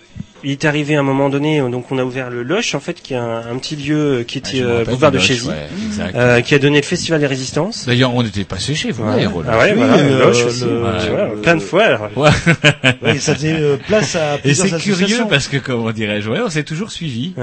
il 0.45 0.51
est 0.51 0.65
arrivé 0.65 0.97
à 0.97 1.01
un 1.01 1.05
moment 1.05 1.29
donné, 1.29 1.61
donc 1.61 1.93
on 1.93 1.99
a 1.99 2.05
ouvert 2.05 2.29
le 2.29 2.43
Loche, 2.43 2.75
en 2.75 2.81
fait, 2.81 3.01
qui 3.01 3.15
est 3.15 3.17
un, 3.17 3.43
un 3.49 3.57
petit 3.59 3.77
lieu 3.77 4.25
qui 4.27 4.39
était 4.39 4.61
euh, 4.61 4.79
rappelle 4.79 4.87
boulevard 4.87 5.13
de 5.13 5.19
Chézy, 5.21 5.47
ouais, 5.49 5.69
euh, 6.17 6.41
qui 6.41 6.57
a 6.57 6.59
donné 6.59 6.81
le 6.81 6.85
Festival 6.85 7.21
des 7.21 7.29
Résistances. 7.29 7.87
D'ailleurs, 7.87 8.13
on 8.13 8.25
était 8.25 8.43
passé 8.43 8.75
chez 8.75 8.91
vous, 8.91 9.05
Ouais. 9.05 9.15
d'ailleurs, 9.15 9.35
Ah 9.49 9.59
ouais, 9.59 9.71
Oui, 9.71 9.77
voilà, 9.77 10.03
le 10.03 10.19
Loche 10.19 10.45
aussi, 10.47 10.65
le- 10.65 10.83
tu 11.05 11.11
vois, 11.11 11.29
le- 11.29 11.41
plein 11.43 11.55
de 11.55 11.61
fois. 11.61 11.85
alors. 11.85 12.11
Oui, 13.03 13.19
ça 13.21 13.35
faisait 13.35 13.53
euh, 13.55 13.77
place 13.77 14.15
à 14.17 14.37
Et 14.37 14.39
plusieurs 14.39 14.69
c'est 14.69 14.79
curieux 14.79 15.25
parce 15.29 15.49
que, 15.49 15.57
comment 15.57 15.91
dirais-je, 15.93 16.31
ouais, 16.31 16.41
on 16.41 16.51
s'est 16.51 16.65
toujours 16.65 16.91
suivi. 16.91 17.35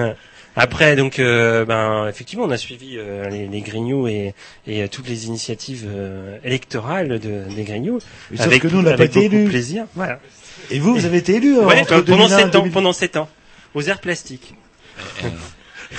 Après, 0.55 0.95
donc, 0.95 1.19
euh, 1.19 1.63
ben, 1.63 2.07
effectivement, 2.09 2.43
on 2.45 2.49
a 2.51 2.57
suivi 2.57 2.95
euh, 2.97 3.29
les, 3.29 3.47
les 3.47 3.61
Grignoux 3.61 4.07
et, 4.07 4.33
et 4.67 4.83
euh, 4.83 4.87
toutes 4.91 5.07
les 5.07 5.27
initiatives 5.27 5.85
euh, 5.87 6.37
électorales 6.43 7.19
de, 7.19 7.43
des 7.55 7.63
Grignoux. 7.63 7.99
Sauf 8.35 8.47
avec, 8.47 8.63
que 8.63 8.67
nous, 8.67 8.79
on 8.79 8.81
n'a 8.81 8.89
pas 8.91 8.95
avec 9.03 9.11
été 9.11 9.19
beaucoup 9.21 9.35
de 9.35 9.39
élus. 9.41 9.49
plaisir. 9.49 9.85
Voilà. 9.95 10.19
Et 10.71 10.79
vous, 10.79 10.95
vous 10.95 11.05
avez 11.05 11.17
été 11.17 11.35
élu 11.35 11.57
euh, 11.57 11.65
Ouais, 11.65 11.85
pendant 11.85 12.01
2001 12.01 12.25
et 12.25 12.29
sept 12.29 12.55
ans, 12.55 12.59
2000. 12.59 12.71
pendant 12.73 12.93
sept 12.93 13.15
ans, 13.17 13.29
aux 13.73 13.81
airs 13.83 13.99
plastiques. 14.01 14.55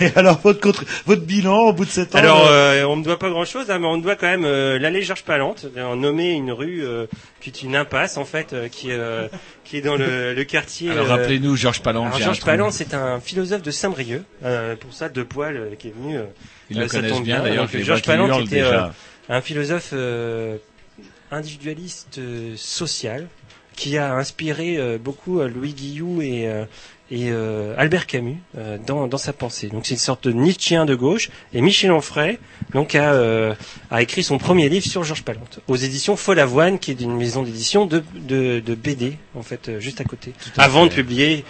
Et 0.00 0.10
alors 0.14 0.38
votre 0.40 0.60
contre... 0.60 0.84
votre 1.06 1.22
bilan 1.22 1.58
au 1.68 1.72
bout 1.72 1.84
de 1.84 1.90
sept 1.90 2.14
ans 2.14 2.18
Alors, 2.18 2.46
euh, 2.46 2.82
euh, 2.82 2.84
on 2.86 2.96
ne 2.96 3.02
doit 3.02 3.18
pas 3.18 3.28
grand-chose, 3.28 3.66
mais 3.68 3.86
on 3.86 3.98
doit 3.98 4.14
quand 4.14 4.28
même 4.28 4.44
euh, 4.44 4.78
l'allée 4.78 5.02
Georges 5.02 5.24
Palante, 5.24 5.66
nommé 5.96 6.30
une 6.30 6.52
rue 6.52 6.84
euh, 6.84 7.06
qui 7.40 7.50
est 7.50 7.62
une 7.62 7.74
impasse 7.74 8.16
en 8.16 8.24
fait, 8.24 8.52
euh, 8.52 8.68
qui, 8.68 8.90
est, 8.90 8.94
euh, 8.98 9.26
qui 9.64 9.78
est 9.78 9.80
dans 9.80 9.96
le, 9.96 10.32
le 10.34 10.44
quartier. 10.44 10.90
Alors, 10.90 11.06
euh, 11.06 11.08
rappelez-nous, 11.16 11.56
Georges 11.56 11.82
un 11.84 12.10
Georges. 12.18 12.40
Palante, 12.40 12.72
c'est 12.72 12.94
un 12.94 13.18
philosophe 13.20 13.62
de 13.62 13.70
Saint-Brieuc, 13.72 14.22
euh, 14.44 14.76
pour 14.76 14.92
ça 14.92 15.08
de 15.08 15.22
poil 15.22 15.56
euh, 15.56 15.74
qui 15.76 15.88
est 15.88 15.94
venu. 16.00 16.18
euh, 16.18 16.24
Ils 16.70 16.78
le 16.78 16.84
euh, 16.84 16.88
ça 16.88 16.98
connaissent 16.98 17.12
tombe 17.12 17.24
bien, 17.24 17.42
d'ailleurs, 17.42 17.68
Georges 17.72 18.02
Palante 18.02 18.42
était, 18.46 18.56
déjà. 18.56 18.92
un 19.28 19.40
philosophe 19.40 19.90
euh, 19.92 20.56
individualiste 21.32 22.18
euh, 22.18 22.54
social 22.56 23.26
qui 23.76 23.96
a 23.96 24.12
inspiré 24.14 24.76
euh, 24.76 24.98
beaucoup 24.98 25.40
euh, 25.40 25.48
Louis 25.48 25.72
Guillou 25.72 26.20
et, 26.22 26.46
euh, 26.46 26.64
et 27.10 27.30
euh, 27.30 27.74
Albert 27.76 28.06
Camus 28.06 28.36
euh, 28.56 28.78
dans, 28.86 29.06
dans 29.08 29.18
sa 29.18 29.32
pensée. 29.32 29.68
Donc 29.68 29.86
c'est 29.86 29.94
une 29.94 30.00
sorte 30.00 30.28
de 30.28 30.32
Nietzschéen 30.32 30.84
de 30.86 30.94
gauche. 30.94 31.30
Et 31.52 31.60
Michel 31.60 31.90
Onfray 31.92 32.38
donc 32.72 32.94
a, 32.94 33.12
euh, 33.12 33.54
a 33.90 34.02
écrit 34.02 34.22
son 34.22 34.38
premier 34.38 34.68
livre 34.68 34.86
sur 34.86 35.02
Georges 35.02 35.24
Palante 35.24 35.60
aux 35.68 35.76
éditions 35.76 36.16
Follavoine, 36.16 36.78
qui 36.78 36.92
est 36.92 37.00
une 37.00 37.16
maison 37.16 37.42
d'édition 37.42 37.86
de, 37.86 38.02
de, 38.14 38.60
de 38.60 38.74
BD 38.74 39.16
en 39.34 39.42
fait 39.42 39.68
euh, 39.68 39.80
juste 39.80 40.00
à 40.00 40.04
côté. 40.04 40.32
à 40.56 40.64
Avant 40.64 40.86
de 40.86 40.90
publier 40.90 41.44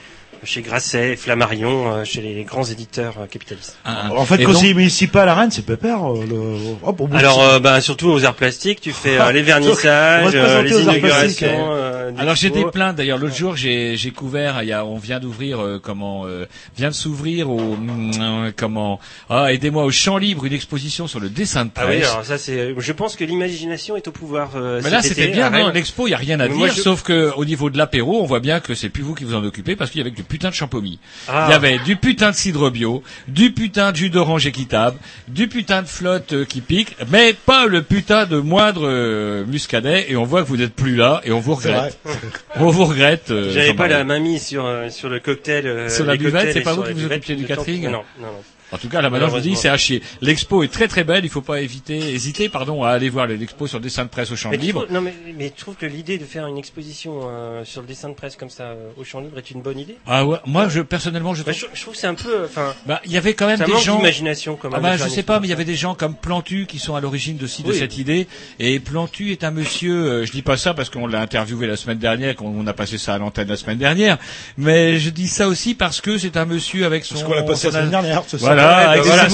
chez 0.44 0.62
Grasset, 0.62 1.16
Flammarion, 1.16 1.92
euh, 1.92 2.04
chez 2.04 2.20
les 2.22 2.44
grands 2.44 2.64
éditeurs 2.64 3.14
euh, 3.20 3.26
capitalistes. 3.26 3.76
En 3.84 4.24
fait, 4.24 4.40
Et 4.40 4.44
conseiller 4.44 4.74
municipal 4.74 5.28
à 5.28 5.34
Rennes, 5.34 5.50
c'est 5.50 5.64
pépère. 5.64 6.04
euh, 6.10 6.24
Le... 6.28 6.56
Hop, 6.82 7.00
on 7.00 7.06
bouge. 7.06 7.18
Alors, 7.18 7.42
euh, 7.42 7.58
bah, 7.60 7.80
surtout 7.80 8.08
aux 8.08 8.24
arts 8.24 8.34
plastiques, 8.34 8.80
tu 8.80 8.92
fais 8.92 9.18
euh, 9.20 9.32
les 9.32 9.42
vernissages, 9.42 10.32
euh, 10.34 10.62
les 10.62 10.72
aux 10.74 10.88
arts 10.88 10.98
plastiques, 10.98 11.42
inaugurations. 11.42 11.68
euh, 11.72 12.10
des 12.10 12.20
Alors 12.20 12.34
j'étais 12.34 12.64
plein 12.64 12.92
d'ailleurs 12.92 13.18
l'autre 13.18 13.36
jour 13.36 13.56
j'ai 13.56 13.96
j'ai 13.96 14.10
couvert 14.10 14.62
il 14.62 14.68
y 14.68 14.72
a 14.72 14.84
on 14.84 14.98
vient 14.98 15.20
d'ouvrir 15.20 15.60
euh, 15.60 15.78
comment 15.80 16.26
euh, 16.26 16.46
vient 16.76 16.88
de 16.88 16.94
s'ouvrir 16.94 17.48
au 17.48 17.58
hum, 17.60 18.10
euh, 18.20 18.50
comment 18.56 18.98
ah 19.28 19.52
aidez-moi 19.52 19.84
au 19.84 19.92
champ 19.92 20.18
libre 20.18 20.44
une 20.44 20.52
exposition 20.52 21.06
sur 21.06 21.20
le 21.20 21.28
dessin 21.28 21.66
de 21.66 21.70
Ah 21.76 21.84
oui, 21.88 21.98
presse. 21.98 22.10
alors 22.10 22.24
ça 22.24 22.36
c'est. 22.36 22.74
Je 22.76 22.92
pense 22.92 23.14
que 23.14 23.22
l'imagination 23.24 23.94
est 23.96 24.08
au 24.08 24.10
pouvoir. 24.12 24.50
euh, 24.56 24.80
mais 24.82 24.90
là 24.90 25.02
c'était 25.02 25.28
bien 25.28 25.50
l'expo 25.72 26.08
il 26.08 26.10
y 26.10 26.14
a 26.14 26.16
rien 26.16 26.40
à 26.40 26.44
Mais 26.44 26.48
dire 26.48 26.58
moi, 26.58 26.68
je- 26.68 26.80
sauf 26.80 27.02
que 27.02 27.32
au 27.36 27.44
niveau 27.44 27.70
de 27.70 27.78
l'apéro 27.78 28.20
on 28.20 28.26
voit 28.26 28.40
bien 28.40 28.58
que 28.58 28.74
c'est 28.74 28.88
plus 28.88 29.02
vous 29.04 29.14
qui 29.14 29.22
vous 29.24 29.34
en 29.36 29.44
occupez 29.44 29.76
parce 29.76 29.90
qu'il 29.92 29.98
y 29.98 30.02
avait 30.02 30.10
du 30.10 30.24
putain 30.30 30.48
de 30.48 30.54
champomis. 30.54 30.98
Ah. 31.28 31.44
Il 31.48 31.50
y 31.50 31.54
avait 31.54 31.78
du 31.80 31.96
putain 31.96 32.30
de 32.30 32.34
cidre 32.36 32.70
bio, 32.70 33.02
du 33.28 33.52
putain 33.52 33.92
de 33.92 33.96
jus 33.96 34.08
d'orange 34.08 34.46
équitable, 34.46 34.96
du 35.28 35.46
putain 35.48 35.82
de 35.82 35.86
flotte 35.88 36.32
euh, 36.32 36.44
qui 36.46 36.62
pique, 36.62 36.96
mais 37.10 37.34
pas 37.34 37.66
le 37.66 37.82
putain 37.82 38.24
de 38.24 38.38
moindre 38.38 38.86
euh, 38.88 39.44
muscadet 39.44 40.06
et 40.08 40.16
on 40.16 40.24
voit 40.24 40.42
que 40.42 40.48
vous 40.48 40.56
n'êtes 40.56 40.74
plus 40.74 40.96
là 40.96 41.20
et 41.24 41.32
on 41.32 41.40
vous 41.40 41.54
regrette. 41.54 41.98
On 42.56 42.70
vous 42.70 42.84
regrette. 42.86 43.30
euh, 43.30 43.50
J'avais 43.52 43.74
pas 43.74 43.88
la 43.88 44.04
main 44.04 44.18
mise 44.20 44.46
sur 44.46 44.66
sur 44.90 45.08
le 45.08 45.20
cocktail. 45.20 45.90
Sur 45.90 46.04
la 46.06 46.16
buvette, 46.16 46.52
c'est 46.52 46.60
pas 46.62 46.72
vous 46.74 46.82
qui 46.84 46.92
vous 46.94 47.04
occupiez 47.06 47.36
du 47.36 47.44
catering 47.44 47.84
Non, 47.84 47.90
non, 48.20 48.26
non. 48.26 48.42
En 48.72 48.78
tout 48.78 48.88
cas, 48.88 49.00
là 49.00 49.10
maintenant 49.10 49.28
je 49.28 49.34
vous 49.34 49.40
dis, 49.40 49.56
c'est 49.56 49.68
à 49.68 49.76
chier. 49.76 50.02
L'expo 50.20 50.62
est 50.62 50.68
très 50.72 50.88
très 50.88 51.04
belle. 51.04 51.24
Il 51.24 51.30
faut 51.30 51.40
pas 51.42 51.60
éviter, 51.60 51.98
hésiter, 51.98 52.48
pardon, 52.48 52.84
à 52.84 52.90
aller 52.90 53.10
voir 53.10 53.26
l'expo 53.26 53.66
sur 53.66 53.80
dessin 53.80 54.04
de 54.04 54.08
presse 54.08 54.30
au 54.30 54.36
champ 54.36 54.50
Mais 54.50 54.56
libre. 54.56 54.86
non 54.90 55.00
mais, 55.00 55.14
mais 55.36 55.52
je 55.56 55.60
trouve 55.60 55.76
que 55.76 55.86
l'idée 55.86 56.18
de 56.18 56.24
faire 56.24 56.46
une 56.46 56.58
exposition 56.58 57.20
euh, 57.28 57.64
sur 57.64 57.80
le 57.82 57.86
dessin 57.88 58.08
de 58.08 58.14
presse 58.14 58.36
comme 58.36 58.50
ça 58.50 58.64
euh, 58.64 58.90
au 58.96 59.04
champ 59.04 59.20
libre 59.20 59.38
est 59.38 59.50
une 59.50 59.62
bonne 59.62 59.78
idée? 59.78 59.96
Ah 60.06 60.24
ouais, 60.24 60.38
moi 60.46 60.68
je 60.68 60.80
personnellement 60.80 61.34
je 61.34 61.42
Bah, 61.42 61.52
trouve. 61.52 61.68
je, 61.72 61.76
je 61.76 61.82
trouve 61.82 61.94
que 61.94 62.00
c'est 62.00 62.06
un 62.06 62.14
peu, 62.14 62.44
enfin, 62.44 62.74
Bah, 62.86 63.00
il 63.04 63.12
y 63.12 63.16
avait 63.16 63.34
quand 63.34 63.46
même 63.46 63.58
ça 63.58 63.64
des 63.66 63.76
gens. 63.78 63.96
d'imagination 63.96 64.56
quand 64.56 64.68
même. 64.70 64.78
Ah 64.78 64.82
bah, 64.82 64.96
de 64.96 65.02
je 65.02 65.08
sais 65.08 65.22
pas, 65.22 65.40
mais 65.40 65.46
il 65.46 65.50
y 65.50 65.52
avait 65.54 65.64
des 65.64 65.74
gens 65.74 65.94
comme 65.94 66.14
Plantu 66.14 66.66
qui 66.66 66.78
sont 66.78 66.94
à 66.94 67.00
l'origine 67.00 67.36
de, 67.36 67.42
de 67.64 67.72
cette 67.72 67.98
idée. 67.98 68.28
Et 68.58 68.78
Plantu 68.80 69.32
est 69.32 69.44
un 69.44 69.50
monsieur, 69.50 69.94
euh, 69.94 70.24
je 70.26 70.32
dis 70.32 70.42
pas 70.42 70.56
ça 70.56 70.74
parce 70.74 70.90
qu'on 70.90 71.06
l'a 71.06 71.20
interviewé 71.20 71.66
la 71.66 71.76
semaine 71.76 71.98
dernière, 71.98 72.36
qu'on 72.36 72.48
on 72.56 72.66
a 72.66 72.72
passé 72.72 72.98
ça 72.98 73.14
à 73.14 73.18
l'antenne 73.18 73.48
la 73.48 73.56
semaine 73.56 73.78
dernière, 73.78 74.18
mais 74.56 74.98
je 74.98 75.10
dis 75.10 75.28
ça 75.28 75.48
aussi 75.48 75.74
parce 75.74 76.00
que 76.00 76.18
c'est 76.18 76.36
un 76.36 76.44
monsieur 76.44 76.84
avec 76.84 77.04
son... 77.04 77.14
Parce 77.14 77.26
qu'on 77.26 77.34
l'a 77.34 77.42
passé 77.42 77.66
la 77.68 77.72
semaine 77.72 77.90
dernière. 77.90 78.22
ce 78.26 78.36
Voilà, 78.36 78.59
soir. 78.60 78.90
avec 78.90 79.04
Voilà, 79.04 79.28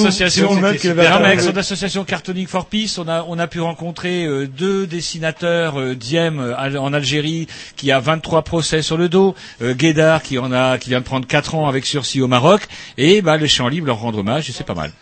son 1.41 1.57
association 1.57 2.05
Cartooning 2.05 2.47
for 2.47 2.67
Peace, 2.67 2.99
on 2.99 3.09
a, 3.09 3.25
on 3.29 3.39
a 3.39 3.47
pu 3.47 3.61
rencontrer 3.61 4.25
euh, 4.25 4.47
deux 4.47 4.87
dessinateurs 4.87 5.79
euh, 5.81 5.95
Diem 5.95 6.41
euh, 6.41 6.79
en 6.79 6.93
Algérie 6.93 7.47
qui 7.77 7.93
a 7.93 8.01
23 8.01 8.43
procès 8.43 8.83
sur 8.83 8.97
le 8.97 9.09
dos, 9.09 9.35
euh, 9.63 9.75
Guédard 9.75 10.23
qui 10.23 10.39
en 10.39 10.53
a 10.53 10.79
qui 10.79 10.91
vient 10.91 11.01
de 11.01 11.05
prendre 11.05 11.27
4 11.27 11.55
ans 11.55 11.69
avec 11.69 11.87
sursis 11.87 12.21
au 12.21 12.29
Maroc, 12.29 12.63
et 12.99 13.23
bah 13.23 13.37
les 13.37 13.49
champs 13.49 13.69
libres 13.69 13.87
leur 13.87 14.01
rendre 14.01 14.19
hommage, 14.19 14.49
et 14.51 14.53
c'est 14.53 14.65
pas 14.65 14.75
mal. 14.75 14.93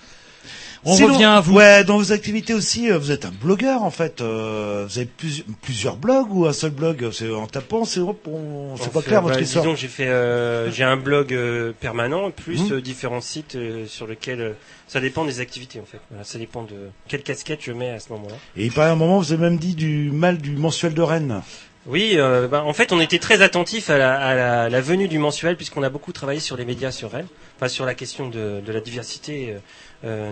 On 0.86 0.94
Sinon, 0.96 1.14
revient 1.14 1.24
à 1.24 1.40
vous. 1.40 1.54
Ouais, 1.54 1.82
dans 1.84 1.96
vos 1.96 2.12
activités 2.12 2.52
aussi, 2.52 2.90
euh, 2.90 2.98
vous 2.98 3.10
êtes 3.10 3.24
un 3.24 3.30
blogueur 3.32 3.82
en 3.82 3.90
fait. 3.90 4.20
euh, 4.20 4.84
vous 4.88 4.98
avez 4.98 5.06
plus- 5.06 5.44
plusieurs 5.62 5.96
blogs 5.96 6.30
ou 6.34 6.46
un 6.46 6.52
seul 6.52 6.70
blog 6.72 7.08
C'est 7.12 7.30
en 7.30 7.46
tapant, 7.46 7.84
c'est 7.84 8.00
hop, 8.00 8.26
on- 8.26 8.76
c'est 8.76 8.88
On 8.88 8.90
pas 8.90 9.00
fait- 9.00 9.06
clair 9.08 9.22
bah, 9.22 9.28
votre 9.28 9.40
histoire. 9.40 9.64
Disons 9.64 9.76
j'ai 9.76 9.88
fait, 9.88 10.08
euh, 10.08 10.70
j'ai 10.70 10.84
un 10.84 10.96
blog 10.96 11.32
euh, 11.32 11.72
permanent 11.78 12.30
plus 12.30 12.70
euh, 12.72 12.80
différents 12.82 13.20
sites 13.22 13.54
euh, 13.56 13.86
sur 13.86 14.06
lesquels 14.06 14.40
euh, 14.40 14.52
ça 14.86 15.00
dépend 15.00 15.24
des 15.24 15.40
activités 15.40 15.80
en 15.80 15.86
fait. 15.86 16.00
Voilà, 16.10 16.24
ça 16.24 16.38
dépend 16.38 16.62
de 16.64 16.74
quelle 17.08 17.22
casquette 17.22 17.60
je 17.62 17.72
mets 17.72 17.90
à 17.90 17.98
ce 18.00 18.10
moment-là. 18.10 18.36
Et 18.56 18.66
il 18.66 18.72
paraît 18.72 18.88
à 18.90 18.92
un 18.92 18.96
moment, 18.96 19.18
vous 19.18 19.32
avez 19.32 19.40
même 19.42 19.58
dit 19.58 19.74
du 19.74 20.10
mal 20.12 20.36
du 20.38 20.50
mensuel 20.56 20.92
de 20.92 21.02
Rennes. 21.02 21.40
Oui, 21.86 22.12
euh, 22.14 22.48
bah, 22.48 22.62
en 22.64 22.72
fait, 22.72 22.92
on 22.92 23.00
était 23.00 23.18
très 23.18 23.42
attentif 23.42 23.90
à 23.90 23.98
la, 23.98 24.18
à 24.18 24.34
la, 24.34 24.68
la 24.70 24.80
venue 24.80 25.06
du 25.06 25.18
mensuel 25.18 25.54
puisqu'on 25.54 25.82
a 25.82 25.90
beaucoup 25.90 26.12
travaillé 26.12 26.40
sur 26.40 26.56
les 26.56 26.64
médias 26.64 26.90
sur 26.90 27.10
Rennes, 27.10 27.26
enfin 27.58 27.68
sur 27.68 27.84
la 27.84 27.92
question 27.94 28.26
de, 28.30 28.62
de 28.64 28.72
la 28.72 28.80
diversité 28.80 29.50
euh, 29.50 29.54
euh, 29.54 29.58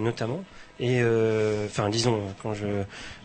notamment. 0.00 0.42
Et 0.80 1.00
euh, 1.00 1.66
enfin, 1.66 1.90
disons, 1.90 2.18
quand 2.42 2.54
je, 2.54 2.64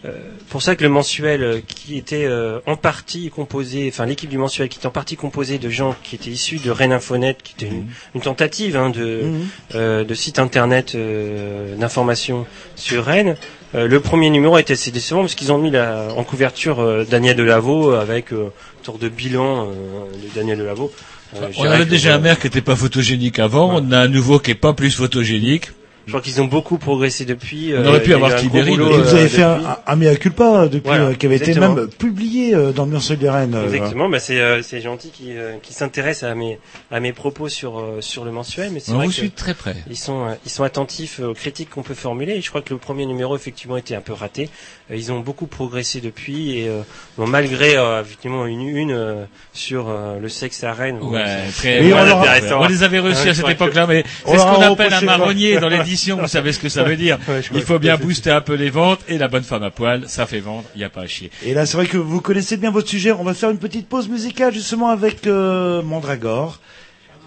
euh, 0.05 0.11
pour 0.49 0.61
ça 0.61 0.75
que 0.75 0.83
le 0.83 0.89
mensuel 0.89 1.41
euh, 1.43 1.59
qui 1.65 1.97
était 1.97 2.25
euh, 2.25 2.59
en 2.67 2.75
partie 2.75 3.29
composé, 3.31 3.89
enfin 3.91 4.05
l'équipe 4.05 4.29
du 4.29 4.37
mensuel 4.37 4.69
qui 4.69 4.77
était 4.77 4.85
en 4.85 4.91
partie 4.91 5.15
composée 5.15 5.57
de 5.57 5.69
gens 5.69 5.95
qui 6.03 6.15
étaient 6.15 6.29
issus 6.29 6.59
de 6.59 6.69
Rennes 6.69 6.91
Infonet, 6.91 7.35
qui 7.41 7.53
était 7.57 7.67
une, 7.73 7.87
une 8.13 8.21
tentative 8.21 8.75
hein, 8.75 8.89
de, 8.91 9.21
Mhm. 9.23 9.47
euh, 9.75 10.03
de 10.03 10.13
site 10.13 10.37
internet 10.39 10.93
euh, 10.93 11.75
d'information 11.77 12.45
sur 12.75 13.05
Rennes. 13.05 13.37
Euh, 13.73 13.87
le 13.87 13.99
premier 14.01 14.29
numéro 14.29 14.55
a 14.55 14.61
été 14.61 14.73
assez 14.73 14.91
décevant 14.91 15.21
parce 15.21 15.33
qu'ils 15.33 15.51
ont 15.51 15.57
mis 15.57 15.71
la, 15.71 16.09
en 16.15 16.23
couverture 16.23 16.79
euh, 16.79 17.05
Daniel 17.09 17.37
Delaveau 17.37 17.91
avec 17.93 18.33
euh, 18.33 18.51
une 18.79 18.85
sorte 18.85 19.01
de 19.01 19.09
bilan 19.09 19.69
euh, 19.69 19.71
de 20.11 20.35
Daniel 20.35 20.59
Delaveau. 20.59 20.91
Euh, 21.35 21.47
On 21.57 21.63
avait 21.65 21.85
déjà 21.85 22.13
un 22.13 22.17
euh, 22.17 22.21
maire 22.21 22.39
qui 22.39 22.47
était 22.47 22.61
pas 22.61 22.75
photogénique 22.75 23.39
avant, 23.39 23.81
on 23.81 23.91
a 23.91 23.99
un 23.99 24.07
nouveau 24.07 24.37
qui 24.37 24.51
est 24.51 24.55
pas 24.55 24.73
plus 24.73 24.91
photogénique. 24.95 25.71
Je 26.07 26.11
crois 26.13 26.21
qu'ils 26.21 26.41
ont 26.41 26.45
beaucoup 26.45 26.77
progressé 26.77 27.25
depuis. 27.25 27.73
On 27.77 27.85
aurait 27.85 28.01
pu 28.01 28.13
avoir 28.13 28.33
Tibéri, 28.35 28.75
euh, 28.79 29.03
avez 29.13 29.27
fait 29.27 29.43
un, 29.43 29.59
un, 29.59 29.77
un 29.85 29.95
mea 29.97 30.15
culpa 30.15 30.61
euh, 30.63 30.67
depuis, 30.67 30.87
Voilà, 30.87 31.07
euh, 31.07 31.13
qui 31.13 31.25
avait 31.25 31.35
été 31.35 31.53
même 31.53 31.87
publié 31.99 32.55
euh, 32.55 32.71
dans 32.71 32.85
le 32.85 32.91
mensuel 32.91 33.19
de 33.19 33.27
Rennes. 33.27 33.53
euh, 33.55 33.65
Exactement, 33.65 34.07
bah 34.07 34.19
c'est 34.19 34.39
euh, 34.39 34.61
c'est 34.61 34.79
gentil 34.79 35.09
qui 35.09 35.37
euh, 35.37 35.55
qui 35.61 35.73
s'intéresse 35.73 36.23
à 36.23 36.33
mes 36.33 36.59
à 36.91 37.01
mes 37.01 37.11
propos 37.11 37.49
sur 37.49 37.79
euh, 37.79 37.97
sur 37.99 38.23
le 38.23 38.31
mensuel, 38.31 38.71
mais 38.71 38.79
c'est 38.79 38.93
On 38.93 38.95
vrai 38.95 39.07
vous 39.07 39.11
que 39.11 39.27
très 39.35 39.53
près. 39.53 39.75
ils 39.89 39.97
sont 39.97 40.27
euh, 40.27 40.33
ils 40.45 40.49
sont 40.49 40.63
attentifs 40.63 41.19
aux 41.19 41.33
critiques 41.33 41.69
qu'on 41.71 41.83
peut 41.83 41.93
formuler. 41.93 42.35
Et 42.35 42.41
je 42.41 42.49
crois 42.49 42.61
que 42.61 42.73
le 42.73 42.79
premier 42.79 43.05
numéro 43.05 43.35
effectivement 43.35 43.75
était 43.75 43.95
un 43.95 44.01
peu 44.01 44.13
raté. 44.13 44.49
Euh, 44.89 44.95
Ils 44.95 45.11
ont 45.11 45.19
beaucoup 45.19 45.47
progressé 45.47 45.99
depuis 45.99 46.57
et 46.59 46.69
euh, 46.69 46.83
bon, 47.17 47.27
malgré 47.27 47.75
euh, 47.75 48.01
effectivement 48.01 48.45
une 48.45 48.61
une 48.61 48.91
euh, 48.93 49.25
sur 49.51 49.89
euh, 49.89 50.19
le 50.19 50.29
sexe 50.29 50.63
à 50.63 50.71
Rennes. 50.71 50.99
Ouais, 51.01 51.25
très, 51.57 51.81
Oui, 51.81 51.91
ouais, 51.91 52.53
on 52.53 52.65
les 52.67 52.83
avait 52.83 52.99
reçus 52.99 53.27
à 53.27 53.33
cette 53.33 53.49
époque-là, 53.49 53.87
mais 53.87 54.05
c'est 54.25 54.37
ce 54.37 54.43
qu'on 54.43 54.61
appelle 54.61 54.93
un 54.93 55.01
marronnier 55.01 55.59
dans 55.59 55.67
Vous 55.97 56.27
savez 56.27 56.53
ce 56.53 56.59
que 56.59 56.69
ça 56.69 56.83
veut 56.83 56.95
dire. 56.95 57.17
Ouais, 57.27 57.41
Il 57.53 57.61
faut 57.61 57.79
bien 57.79 57.97
booster 57.97 58.31
un 58.31 58.41
peu 58.41 58.53
les 58.53 58.69
ventes 58.69 59.01
et 59.09 59.17
la 59.17 59.27
bonne 59.27 59.43
femme 59.43 59.63
à 59.63 59.71
poil, 59.71 60.03
ça 60.07 60.25
fait 60.25 60.39
vendre, 60.39 60.63
il 60.75 60.77
n'y 60.77 60.83
a 60.85 60.89
pas 60.89 61.01
à 61.01 61.07
chier. 61.07 61.29
Et 61.43 61.53
là, 61.53 61.65
c'est 61.65 61.75
vrai 61.75 61.87
que 61.87 61.97
vous 61.97 62.21
connaissez 62.21 62.55
bien 62.55 62.71
votre 62.71 62.87
sujet. 62.87 63.11
On 63.11 63.23
va 63.23 63.33
faire 63.33 63.49
une 63.49 63.57
petite 63.57 63.89
pause 63.89 64.07
musicale 64.07 64.53
justement 64.53 64.89
avec 64.89 65.27
euh, 65.27 65.81
Mandragore 65.81 66.59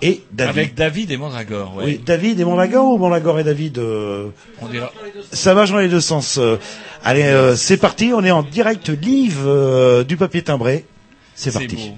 et 0.03 0.23
David. 0.33 0.51
Avec 0.51 0.75
David 0.75 1.11
et 1.11 1.17
Mandragore, 1.17 1.77
ouais. 1.77 1.85
Oui, 1.85 2.01
David 2.05 2.41
et 2.41 2.45
Mandragore 2.45 2.93
ou 2.95 2.99
Mandragore 2.99 3.41
et 3.41 3.45
David 3.45 3.79
euh, 3.79 4.29
On 4.63 4.67
dira. 4.67 4.93
Ça 5.33 5.55
marche 5.55 5.71
dans 5.71 5.79
les 5.79 5.89
deux 5.89 6.01
sens. 6.01 6.39
Euh, 6.39 6.57
allez, 7.05 7.25
euh, 7.25 7.57
c'est 7.57 7.77
parti. 7.77 8.13
On 8.15 8.25
est 8.25 8.31
en 8.31 8.43
direct 8.43 8.89
live 8.89 9.47
du 10.07 10.17
papier 10.17 10.43
timbré. 10.43 10.87
C'est 11.35 11.53
parti. 11.53 11.77
beau. 11.77 11.97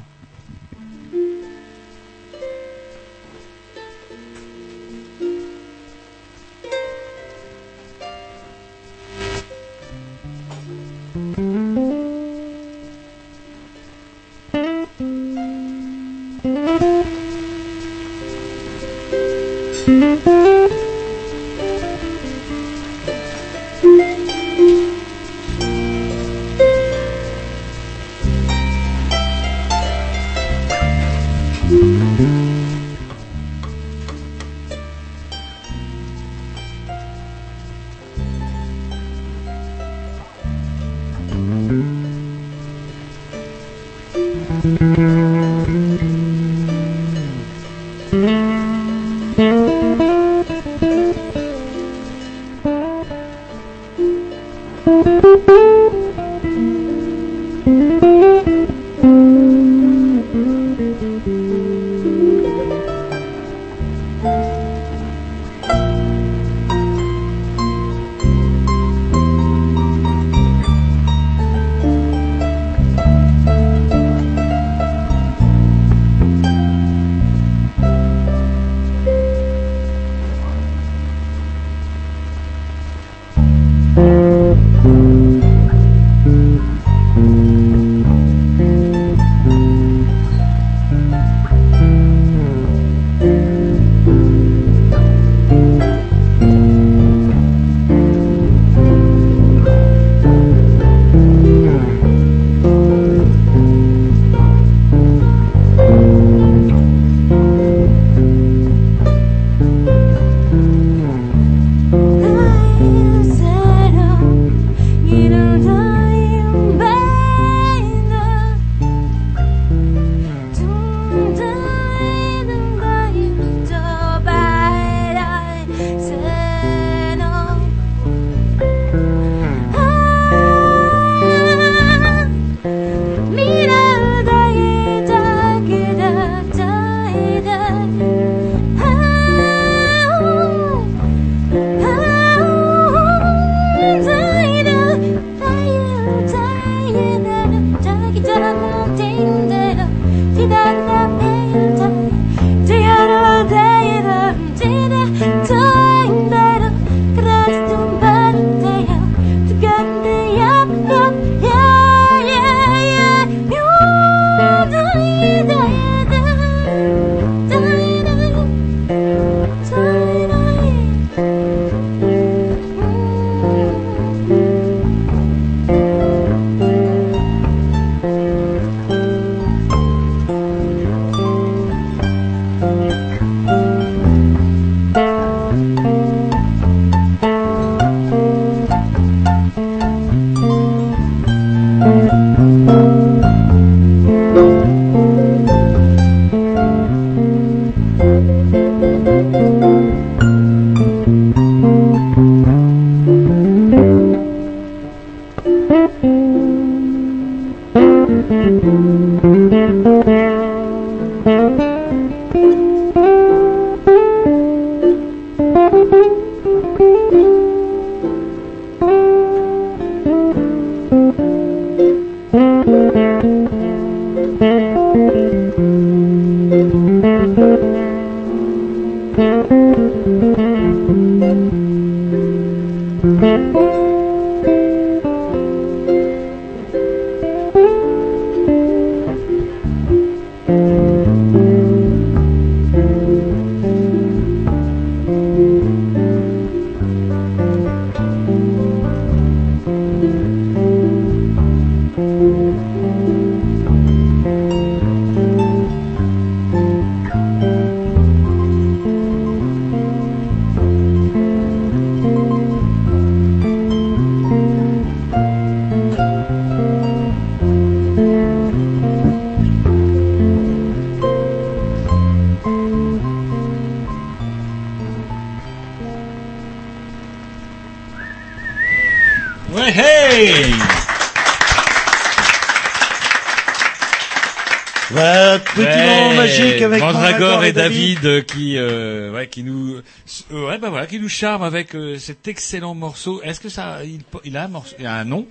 David, 287.52 288.04
euh, 288.04 288.22
qui 288.22 288.56
euh, 288.56 289.12
ouais 289.12 289.28
qui 289.28 289.42
nous 289.42 289.76
euh, 289.76 290.46
ouais 290.46 290.58
bah 290.58 290.70
voilà 290.70 290.86
qui 290.86 290.98
nous 291.00 291.08
charme 291.08 291.42
avec 291.42 291.74
euh, 291.74 291.98
cet 291.98 292.28
excellent 292.28 292.74
morceau. 292.74 293.22
Est-ce 293.22 293.40
que 293.40 293.48
ça 293.48 293.84
il, 293.84 294.00
il 294.24 294.36
a 294.36 294.44
un 294.44 294.48
morceau 294.48 294.74
il 294.78 294.86
a 294.86 294.94
un 294.94 295.04
nom? 295.04 295.26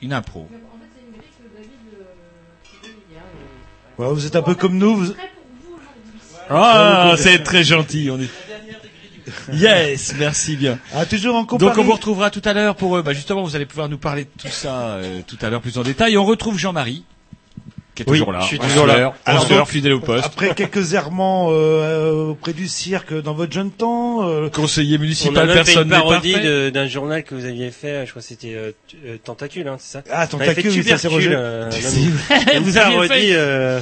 Une 0.00 0.12
impro. 0.12 0.48
Ouais, 3.98 4.06
vous 4.08 4.26
êtes 4.26 4.36
un 4.36 4.42
peu 4.42 4.54
comme 4.54 4.78
nous. 4.78 4.96
Vous... 4.96 5.12
Ah, 6.48 7.14
c'est 7.18 7.42
très 7.42 7.64
gentil. 7.64 8.10
On 8.10 8.20
est 8.20 8.28
Yes, 9.52 10.14
merci 10.18 10.56
bien. 10.56 10.78
Ah, 10.94 11.06
toujours 11.06 11.36
en 11.36 11.42
Donc 11.44 11.78
on 11.78 11.84
vous 11.84 11.92
retrouvera 11.92 12.30
tout 12.30 12.42
à 12.44 12.52
l'heure 12.52 12.74
pour 12.76 13.02
bah, 13.02 13.12
justement 13.12 13.42
vous 13.42 13.56
allez 13.56 13.66
pouvoir 13.66 13.88
nous 13.88 13.98
parler 13.98 14.24
de 14.24 14.30
tout 14.38 14.48
ça 14.48 14.94
euh, 14.94 15.20
tout 15.26 15.38
à 15.40 15.50
l'heure 15.50 15.60
plus 15.60 15.78
en 15.78 15.82
détail. 15.82 16.14
Et 16.14 16.18
on 16.18 16.24
retrouve 16.24 16.58
Jean-Marie 16.58 17.04
qui 17.94 18.02
est 18.02 18.08
Oui, 18.08 18.18
toujours 18.18 18.32
là. 18.32 18.40
je 18.40 18.46
suis 18.46 18.58
toujours 18.58 18.86
là. 18.86 18.94
sueur, 18.96 19.10
en 19.10 19.14
Alors, 19.30 19.46
donc, 19.46 19.68
fidèle 19.68 19.92
au 19.92 20.00
poste. 20.00 20.24
Après 20.24 20.54
quelques 20.54 20.94
errements 20.94 21.48
euh, 21.50 22.30
auprès 22.30 22.52
du 22.52 22.66
cirque 22.68 23.12
dans 23.12 23.34
votre 23.34 23.52
jeune 23.52 23.70
temps, 23.70 24.26
euh, 24.28 24.48
Conseiller 24.48 24.96
On 24.96 25.00
a 25.00 25.02
municipal, 25.02 25.46
même 25.46 25.56
fait 25.58 25.64
personne 25.64 25.88
n'est 25.88 25.96
parodie 25.96 26.34
d'un 26.72 26.86
journal 26.86 27.22
que 27.22 27.34
vous 27.34 27.44
aviez 27.44 27.70
fait, 27.70 28.04
je 28.06 28.10
crois 28.10 28.22
que 28.22 28.28
c'était 28.28 28.54
euh, 28.54 28.72
euh, 29.06 29.16
Tentacule, 29.22 29.68
hein, 29.68 29.76
c'est 29.78 29.92
ça 29.98 30.02
ah, 30.10 30.24
On 30.32 30.38
tentacule, 30.38 30.70
oui, 30.70 30.84
ça 30.84 30.98
c'est 30.98 31.08
Roger. 31.08 31.32
euh, 31.34 31.70
vous 32.62 32.78
fait. 33.08 33.34
euh, 33.34 33.80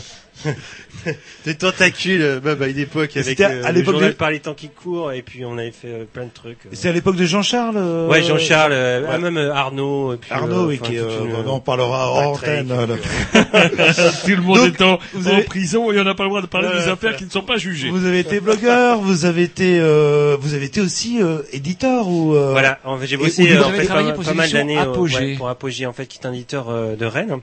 des 1.45 1.55
tentacules, 1.55 2.21
euh, 2.23 2.41
même 2.43 2.61
à 2.63 2.67
une 2.67 2.79
époque 2.79 3.11
avec 3.15 3.25
C'était 3.25 3.45
euh, 3.45 3.65
à 3.65 3.73
le 3.73 3.79
l'époque 3.79 3.95
journal 3.95 4.11
de- 4.11 4.17
par 4.17 4.31
les 4.31 4.41
temps 4.41 4.55
qui 4.55 4.69
courent, 4.69 5.13
et 5.13 5.23
puis 5.23 5.45
on 5.45 5.57
avait 5.59 5.71
fait 5.71 5.89
euh, 5.89 6.05
plein 6.11 6.25
de 6.25 6.31
trucs. 6.33 6.59
euh. 6.67 6.71
C'est 6.73 6.89
à 6.89 6.93
l'époque 6.93 7.17
de 7.17 7.25
Jean-Charles. 7.25 7.77
euh, 7.77 8.09
Ouais, 8.09 8.23
Jean-Charles, 8.23 8.73
euh, 8.73 9.03
ouais. 9.03 9.09
ah, 9.13 9.19
même 9.19 9.37
Arnaud, 9.39 10.15
et 10.15 10.17
puis, 10.19 10.31
Arnaud, 10.33 10.65
euh, 10.65 10.69
oui, 10.69 10.79
qui, 10.79 10.99
euh, 10.99 11.25
une, 11.25 11.49
on 11.49 11.61
parlera 11.61 12.11
hors 12.11 12.33
antenne. 12.39 12.69
Tout 13.33 14.31
le 14.31 14.43
monde 14.43 14.59
Donc, 14.59 14.81
est 14.81 14.83
en, 14.83 14.99
vous 15.15 15.29
en 15.29 15.33
avez- 15.35 15.43
prison 15.45 15.91
et 15.93 16.01
on 16.01 16.05
n'a 16.05 16.15
pas 16.15 16.25
le 16.25 16.29
droit 16.29 16.43
de 16.43 16.47
parler 16.47 16.69
Ouais, 16.69 16.75
des 16.75 16.89
affaires 16.89 17.13
ouais. 17.13 17.17
qui 17.17 17.25
ne 17.25 17.31
sont 17.31 17.43
pas 17.43 17.57
jugées. 17.57 17.91
Vous 17.91 18.05
avez 18.05 18.21
été 18.21 18.41
blogueur, 18.41 18.99
vous 19.01 19.25
avez 19.25 19.43
été, 19.43 19.79
euh, 19.81 20.37
vous 20.41 20.55
avez 20.55 20.67
été 20.67 20.81
aussi 20.81 21.23
euh, 21.23 21.39
éditeur 21.53 22.09
ou. 22.09 22.35
euh, 22.35 22.51
Voilà, 22.53 22.79
en 22.85 22.97
fait, 22.99 23.07
j'ai 23.07 23.17
bossé 23.17 23.53
euh, 23.57 23.63
en 23.65 23.71
fait, 23.71 23.85
travaillé 23.85 24.09
pas, 24.11 24.15
pour 24.15 24.25
pas 24.25 24.35
mal 24.35 24.51
d'années 24.51 24.79
ouais, 24.79 25.35
pour 25.37 25.49
Apogée, 25.49 25.87
en 25.87 25.93
fait, 25.93 26.07
qui 26.07 26.19
est 26.19 26.27
un 26.27 26.33
éditeur 26.33 26.67
de 26.97 27.07
Rennes, 27.07 27.39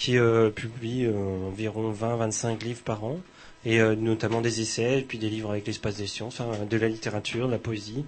qui 0.00 0.16
euh, 0.16 0.48
publie 0.48 1.04
euh, 1.04 1.12
environ 1.48 1.92
20-25 1.92 2.64
livres 2.64 2.80
par 2.82 3.04
an, 3.04 3.18
et 3.66 3.80
euh, 3.80 3.94
notamment 3.94 4.40
des 4.40 4.62
essais, 4.62 5.00
et 5.00 5.02
puis 5.02 5.18
des 5.18 5.28
livres 5.28 5.50
avec 5.50 5.66
l'espace 5.66 5.96
des 5.96 6.06
sciences, 6.06 6.40
enfin, 6.40 6.64
de 6.68 6.76
la 6.78 6.88
littérature, 6.88 7.46
de 7.48 7.52
la 7.52 7.58
poésie, 7.58 8.04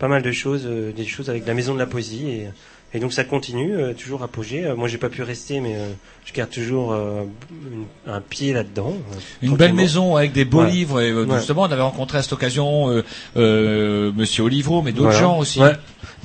pas 0.00 0.08
mal 0.08 0.22
de 0.22 0.32
choses, 0.32 0.62
euh, 0.66 0.90
des 0.92 1.06
choses 1.06 1.30
avec 1.30 1.46
la 1.46 1.54
maison 1.54 1.72
de 1.72 1.78
la 1.78 1.86
poésie, 1.86 2.26
et, 2.28 2.48
et 2.94 2.98
donc 2.98 3.12
ça 3.12 3.22
continue, 3.22 3.76
euh, 3.76 3.92
toujours 3.94 4.24
Apogée. 4.24 4.64
Euh, 4.64 4.74
moi, 4.74 4.88
j'ai 4.88 4.98
pas 4.98 5.08
pu 5.08 5.22
rester, 5.22 5.60
mais 5.60 5.76
euh, 5.76 5.86
je 6.24 6.32
garde 6.32 6.50
toujours 6.50 6.92
euh, 6.92 7.22
une- 7.52 7.84
un 8.12 8.20
pied 8.20 8.52
là-dedans. 8.52 8.94
Une 9.40 9.54
belle 9.56 9.74
maison 9.74 10.16
avec 10.16 10.32
des 10.32 10.44
beaux 10.44 10.62
Ouais. 10.62 10.70
livres. 10.70 11.00
Et, 11.00 11.10
euh, 11.12 11.24
Ouais. 11.26 11.36
Justement, 11.36 11.62
on 11.62 11.70
avait 11.70 11.80
rencontré 11.82 12.18
à 12.18 12.22
cette 12.22 12.32
occasion 12.32 12.90
euh, 12.90 13.02
euh, 13.36 14.10
Monsieur 14.16 14.42
Olivreau, 14.44 14.82
mais 14.82 14.90
d'autres 14.92 15.10
Voilà. 15.10 15.20
gens 15.20 15.38
aussi. 15.38 15.60
Ouais. 15.60 15.72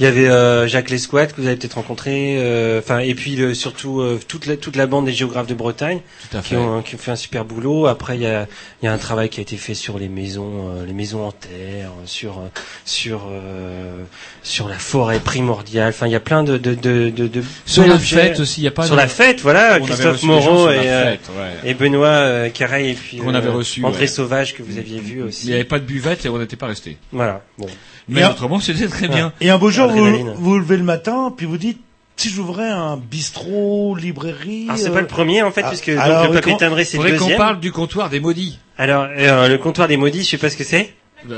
Il 0.02 0.06
y 0.06 0.08
avait 0.08 0.28
euh, 0.30 0.68
Jacques 0.68 0.89
Lesquat 0.89 1.28
que 1.28 1.39
vous 1.39 1.45
avez 1.45 1.56
peut-être 1.58 1.76
rencontré, 1.76 2.38
euh, 2.39 2.80
enfin 2.80 2.97
et 2.99 3.14
puis 3.14 3.36
le- 3.36 3.54
surtout 3.54 4.02
euh, 4.02 4.20
toute 4.28 4.47
la 4.47 4.58
toute 4.58 4.76
la 4.76 4.88
bande 4.88 5.06
des 5.06 5.14
géographes 5.14 5.45
de 5.45 5.54
Bretagne 5.54 5.99
qui 6.43 6.56
ont 6.56 6.82
qui 6.82 6.95
ont 6.95 6.97
fait 6.97 7.12
un 7.12 7.16
super 7.16 7.45
boulot. 7.45 7.86
Après 7.86 8.16
il 8.18 8.24
y 8.24 8.26
a 8.26 8.47
il 8.82 8.86
y 8.86 8.88
a 8.89 8.93
un 8.93 8.97
travail 8.97 9.30
qui 9.30 9.39
a 9.41 9.43
été 9.43 9.58
fait 9.58 9.76
sur 9.76 9.99
les 9.99 10.10
maisons 10.10 10.70
euh, 10.76 10.88
les 10.88 10.93
maisons 10.93 11.24
en 11.28 11.32
terre, 11.32 11.91
sur 12.06 12.39
euh, 12.39 12.47
sur 12.84 13.28
euh, 13.32 14.04
sur 14.41 14.68
la 14.70 14.80
forêt 14.80 15.20
primordiale. 15.20 15.89
Enfin 15.89 16.08
il 16.08 16.14
y 16.14 16.16
a 16.16 16.20
plein 16.20 16.43
de 16.43 16.58
de 16.58 16.74
de 16.74 17.12
de, 17.12 17.28
de 17.28 17.43
Sur 17.68 17.86
la 17.86 17.93
objets. 17.93 18.16
fête 18.30 18.39
aussi, 18.39 18.62
il 18.62 18.64
n'y 18.64 18.70
a 18.70 18.72
pas 18.72 18.86
sur 18.88 18.95
de- 18.95 18.99
la 19.02 19.08
fête 19.08 19.41
voilà 19.41 19.78
On 19.80 19.86
Christophe 19.86 20.24
Moreau 20.24 20.68
et 20.72 20.80
fête, 20.80 21.30
ouais. 21.38 21.70
et 21.70 21.76
Benoît 21.76 22.49
Carré 22.49 22.89
et 22.89 22.93
puis 22.95 23.18
Qu'on 23.18 23.36
avait 23.36 23.49
reçu, 23.49 23.86
André 23.86 24.02
ouais. 24.02 24.08
Sauvage 24.08 24.56
que 24.56 24.64
vous 24.64 24.80
aviez 24.80 24.99
vu 24.99 25.18
Il 25.20 25.24
aussi. 25.26 25.45
n'y 25.45 25.54
avait 25.54 25.64
pas 25.64 25.78
de 25.78 25.86
buvette 25.86 26.26
et 26.26 26.30
on 26.30 26.39
n'était 26.39 26.56
pas 26.56 26.66
resté. 26.66 26.97
Voilà. 27.12 27.43
Bon. 27.60 27.68
Mais 28.12 28.24
un- 28.24 28.32
autrement, 28.32 28.59
c'était 28.59 28.88
très 28.88 29.07
bien. 29.07 29.34
Et 29.41 29.49
un 29.49 29.57
beau 29.57 29.70
jour, 29.72 29.89
vous 29.89 30.34
vous 30.36 30.57
levez 30.59 30.78
le 30.78 30.84
matin, 30.84 31.34
puis 31.36 31.45
vous 31.45 31.57
dites, 31.57 31.80
si 32.18 32.30
j'ouvrais 32.30 32.70
un 32.70 32.97
bistrot, 32.97 33.95
librairie. 33.95 34.66
Alors 34.68 34.78
c'est 34.78 34.89
euh, 34.89 34.93
pas 34.93 35.01
le 35.01 35.07
premier 35.07 35.41
en 35.41 35.51
fait 35.51 35.62
ah, 35.66 35.70
puisque 35.70 35.89
donc, 35.89 35.99
alors, 35.99 36.28
le 36.28 36.34
papier 36.34 36.51
quand- 36.51 36.57
timbré 36.59 36.84
c'est 36.84 36.97
le 36.97 37.03
faudrait 37.03 37.18
qu'on 37.18 37.24
deuxième. 37.26 37.38
parle 37.39 37.59
du 37.59 37.72
comptoir 37.72 38.09
des 38.09 38.20
maudits. 38.20 38.59
Alors, 38.78 39.07
euh, 39.18 39.47
le 39.47 39.57
comptoir 39.57 39.88
des 39.88 39.97
maudits, 39.97 40.24
je 40.24 40.30
sais 40.30 40.38
pas 40.38 40.49
ce 40.51 40.57
que 40.57 40.64
c'est. 40.64 40.93
Ouais. 41.28 41.38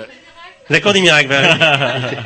L'accord 0.70 0.94
des 0.94 1.02
miracles. 1.02 1.28
voilà. 1.28 2.12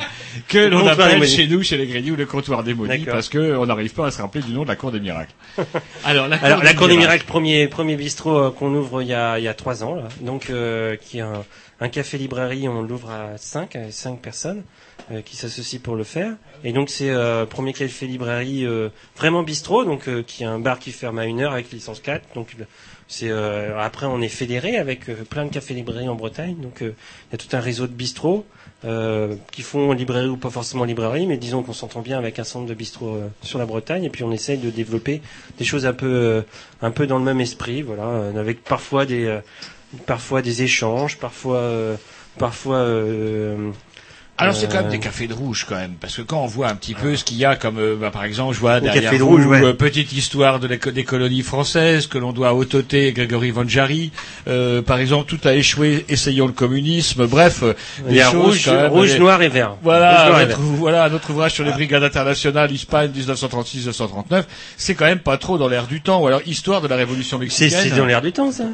Que 0.47 0.59
Le 0.59 0.69
l'on 0.69 0.85
appelle 0.87 1.17
maudits. 1.17 1.35
chez 1.35 1.47
nous, 1.47 1.63
chez 1.63 1.77
les 1.77 1.87
Grignoux, 1.87 2.15
le 2.15 2.27
comptoir 2.27 2.63
des 2.63 2.75
maudits, 2.75 2.99
D'accord. 2.99 3.15
parce 3.15 3.27
que 3.27 3.57
on 3.57 3.65
n'arrive 3.65 3.91
pas 3.93 4.05
à 4.07 4.11
se 4.11 4.21
rappeler 4.21 4.43
du 4.43 4.53
nom 4.53 4.63
de 4.63 4.67
la 4.67 4.75
cour 4.75 4.91
des 4.91 4.99
miracles. 4.99 5.33
Alors, 6.05 6.27
la 6.27 6.37
Alors, 6.37 6.63
l'accord 6.63 6.87
des 6.87 6.95
miracles, 6.97 7.25
premier 7.25 7.67
premier 7.67 7.95
bistrot 7.95 8.37
euh, 8.37 8.51
qu'on 8.51 8.71
ouvre 8.75 9.01
il 9.01 9.07
y 9.07 9.13
a 9.15 9.39
il 9.39 9.43
y 9.43 9.47
a 9.47 9.55
trois 9.55 9.83
ans 9.83 9.95
là. 9.95 10.03
Donc, 10.21 10.51
euh, 10.51 10.95
qui 10.95 11.17
est 11.17 11.21
un, 11.21 11.43
un 11.80 11.89
café 11.89 12.17
librairie, 12.17 12.67
on 12.67 12.82
l'ouvre 12.82 13.11
à 13.11 13.38
cinq, 13.38 13.75
à 13.75 13.91
cinq 13.91 14.19
personnes 14.21 14.63
euh, 15.11 15.21
qui 15.21 15.36
s'associent 15.36 15.80
pour 15.82 15.95
le 15.95 16.03
faire. 16.03 16.34
Et 16.63 16.73
donc, 16.73 16.89
c'est 16.89 17.09
euh, 17.09 17.45
premier 17.45 17.73
café 17.73 18.07
librairie 18.07 18.65
euh, 18.65 18.89
vraiment 19.15 19.43
bistrot, 19.43 19.86
donc 19.86 20.07
euh, 20.07 20.23
qui 20.25 20.43
est 20.43 20.47
un 20.47 20.59
bar 20.59 20.80
qui 20.80 20.91
ferme 20.91 21.19
à 21.19 21.25
une 21.25 21.39
heure 21.41 21.53
avec 21.53 21.71
licence 21.71 21.99
4. 21.99 22.34
Donc 22.36 22.55
le- 22.57 22.65
C'est 23.09 23.30
euh, 23.30 23.80
après 23.80 24.05
on 24.05 24.21
est 24.21 24.28
fédéré 24.28 24.75
avec 24.78 25.07
euh, 25.09 25.15
plein 25.30 25.45
de 25.45 25.49
cafés 25.49 25.73
librairies 25.73 26.09
en 26.09 26.15
Bretagne, 26.15 26.57
donc 26.59 26.82
euh, 26.82 26.91
il 27.30 27.32
y 27.32 27.36
a 27.36 27.38
tout 27.38 27.55
un 27.55 27.61
réseau 27.61 27.88
de 27.88 27.93
bistrots 27.93 28.45
euh, 28.84 29.34
qui 29.53 29.61
font 29.61 29.93
librairie 29.93 30.28
ou 30.28 30.36
pas 30.36 30.49
forcément 30.49 30.84
librairie, 30.84 31.25
mais 31.25 31.38
disons 31.38 31.63
qu'on 31.63 31.71
s'entend 31.73 32.01
bien 32.01 32.17
avec 32.17 32.38
un 32.38 32.43
centre 32.43 32.65
de 32.67 32.73
bistrots 32.73 33.15
euh, 33.15 33.28
sur 33.43 33.59
la 33.59 33.65
Bretagne, 33.65 34.03
et 34.03 34.09
puis 34.09 34.23
on 34.25 34.32
essaye 34.34 34.57
de 34.57 34.69
développer 34.69 35.21
des 35.57 35.63
choses 35.63 35.86
un 35.86 35.93
peu 35.93 36.05
euh, 36.05 36.41
un 36.82 36.91
peu 36.91 37.07
dans 37.07 37.17
le 37.17 37.23
même 37.23 37.39
esprit, 37.39 37.82
voilà, 37.82 38.03
euh, 38.07 38.36
avec 38.38 38.61
parfois 38.65 39.05
des 39.05 39.23
euh, 39.25 39.39
parfois 40.05 40.41
des 40.41 40.63
échanges, 40.63 41.17
parfois 41.17 41.57
euh, 41.57 41.97
parfois 42.38 42.77
euh, 42.77 43.71
Alors 44.39 44.55
c'est 44.55 44.67
quand 44.67 44.77
même 44.77 44.85
Euh, 44.88 44.91
des 44.91 44.99
cafés 44.99 45.27
de 45.27 45.33
rouge 45.33 45.65
quand 45.67 45.75
même, 45.75 45.93
parce 45.99 46.15
que 46.15 46.21
quand 46.21 46.41
on 46.43 46.45
voit 46.45 46.67
un 46.69 46.75
petit 46.75 46.93
peu 46.93 47.15
ce 47.15 47.23
qu'il 47.23 47.38
y 47.38 47.45
a 47.45 47.55
comme, 47.55 47.79
euh, 47.79 47.95
bah, 47.99 48.11
par 48.11 48.23
exemple, 48.23 48.53
je 48.53 48.59
vois 48.59 48.79
derrière 48.79 49.03
café 49.03 49.17
de 49.17 49.23
vous, 49.23 49.29
rouge, 49.29 49.45
ouais. 49.47 49.63
euh, 49.63 49.73
petite 49.73 50.13
histoire 50.13 50.59
de 50.59 50.67
la 50.67 50.77
co- 50.77 50.91
des 50.91 51.03
colonies 51.03 51.41
françaises 51.41 52.05
que 52.05 52.19
l'on 52.19 52.33
doit 52.33 52.49
à 52.49 52.53
Autoté 52.53 53.07
et 53.07 53.13
Grégory 53.13 53.49
Vanjari. 53.49 54.11
Euh, 54.47 54.83
par 54.83 54.99
exemple, 54.99 55.25
tout 55.27 55.39
a 55.47 55.53
échoué, 55.55 56.05
essayons 56.07 56.45
le 56.45 56.53
communisme. 56.53 57.25
Bref, 57.25 57.63
euh, 57.63 57.73
choses 58.07 58.35
rouge, 58.35 58.61
quand 58.65 58.73
même, 58.73 58.91
rouge, 58.91 59.13
les- 59.13 59.19
noir 59.19 59.41
et 59.41 59.49
vert. 59.49 59.69
Rouge, 59.71 59.79
Voilà, 59.81 60.27
et 60.27 60.31
notre, 60.31 60.47
vert. 60.47 60.57
voilà 60.77 61.09
notre 61.09 61.29
ouvrage 61.31 61.53
sur 61.53 61.63
les 61.65 61.71
brigades 61.71 62.03
internationales, 62.03 62.71
Espagne 62.71 63.09
1936-1939. 63.17 64.43
C'est 64.77 64.93
quand 64.95 65.05
même 65.05 65.19
pas 65.19 65.38
trop 65.38 65.57
dans 65.57 65.67
l'air 65.67 65.88
du 65.88 66.01
temps, 66.01 66.21
ou 66.21 66.27
alors 66.27 66.41
histoire 66.45 66.81
de 66.81 66.88
la 66.88 66.95
révolution 66.95 67.39
mexicaine. 67.39 67.79
c'est 67.89 67.95
dans 67.97 68.05
l'air 68.05 68.21
du 68.21 68.31
temps 68.31 68.51
ça. 68.51 68.65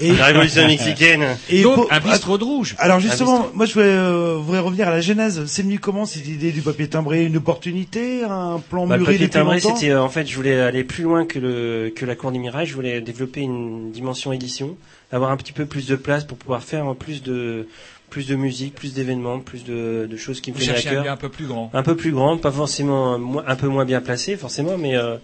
Et, 0.00 0.12
La 0.12 0.26
révolution 0.26 0.66
mexicaine. 0.66 1.24
et 1.48 1.62
Donc, 1.62 1.74
pour- 1.76 1.92
un 1.92 2.00
bistrot 2.00 2.38
de 2.38 2.44
rouge. 2.44 2.74
Alors 2.78 2.98
justement, 3.00 3.48
moi 3.54 3.66
je 3.66 3.72
voulais, 3.74 3.84
euh, 3.86 4.36
voudrais 4.40 4.58
revenir 4.60 4.88
à 4.88 4.90
la 4.90 5.00
genèse. 5.12 5.44
C'est 5.46 5.62
venu 5.62 5.78
comment 5.78 6.06
cette 6.06 6.26
idée 6.26 6.52
du 6.52 6.62
papier 6.62 6.88
timbré? 6.88 7.24
Une 7.24 7.36
opportunité, 7.36 8.24
un 8.24 8.60
plan 8.70 8.86
Bah, 8.86 8.96
le 8.96 9.02
mûri 9.02 9.14
papier 9.14 9.28
timbré, 9.30 9.60
c'était 9.60 9.90
euh, 9.90 10.02
en 10.02 10.08
fait, 10.08 10.26
je 10.26 10.34
voulais 10.36 10.60
aller 10.60 10.84
plus 10.84 11.04
loin 11.04 11.24
que 11.26 11.38
le 11.38 11.92
que 11.94 12.04
la 12.04 12.14
cour 12.16 12.32
des 12.32 12.38
mirages. 12.38 12.68
Je 12.68 12.74
voulais 12.74 13.00
développer 13.00 13.40
une 13.40 13.90
dimension 13.92 14.32
édition, 14.32 14.76
avoir 15.10 15.30
un 15.30 15.36
petit 15.36 15.52
peu 15.52 15.66
plus 15.66 15.86
de 15.86 15.96
place 15.96 16.24
pour 16.24 16.38
pouvoir 16.38 16.62
faire 16.62 16.94
plus 16.94 17.22
de 17.22 17.66
plus 18.10 18.26
de 18.28 18.36
musique, 18.36 18.74
plus 18.74 18.92
d'événements, 18.92 19.40
plus 19.40 19.64
de, 19.64 20.06
de 20.10 20.16
choses 20.18 20.42
qui 20.42 20.52
me 20.52 20.56
Vous 20.56 20.62
à 20.64 20.66
cherchez 20.66 20.90
un 20.90 20.92
cœur. 20.92 21.04
lieu 21.04 21.10
un 21.10 21.16
peu 21.16 21.30
plus 21.30 21.46
grand. 21.46 21.70
Un 21.72 21.82
peu 21.82 21.96
plus 21.96 22.12
grand, 22.12 22.36
pas 22.36 22.50
forcément 22.52 23.14
un 23.46 23.56
peu 23.56 23.68
moins 23.68 23.86
bien 23.86 24.02
placé 24.02 24.36
forcément, 24.36 24.76
mais 24.76 24.96
euh, 24.96 25.16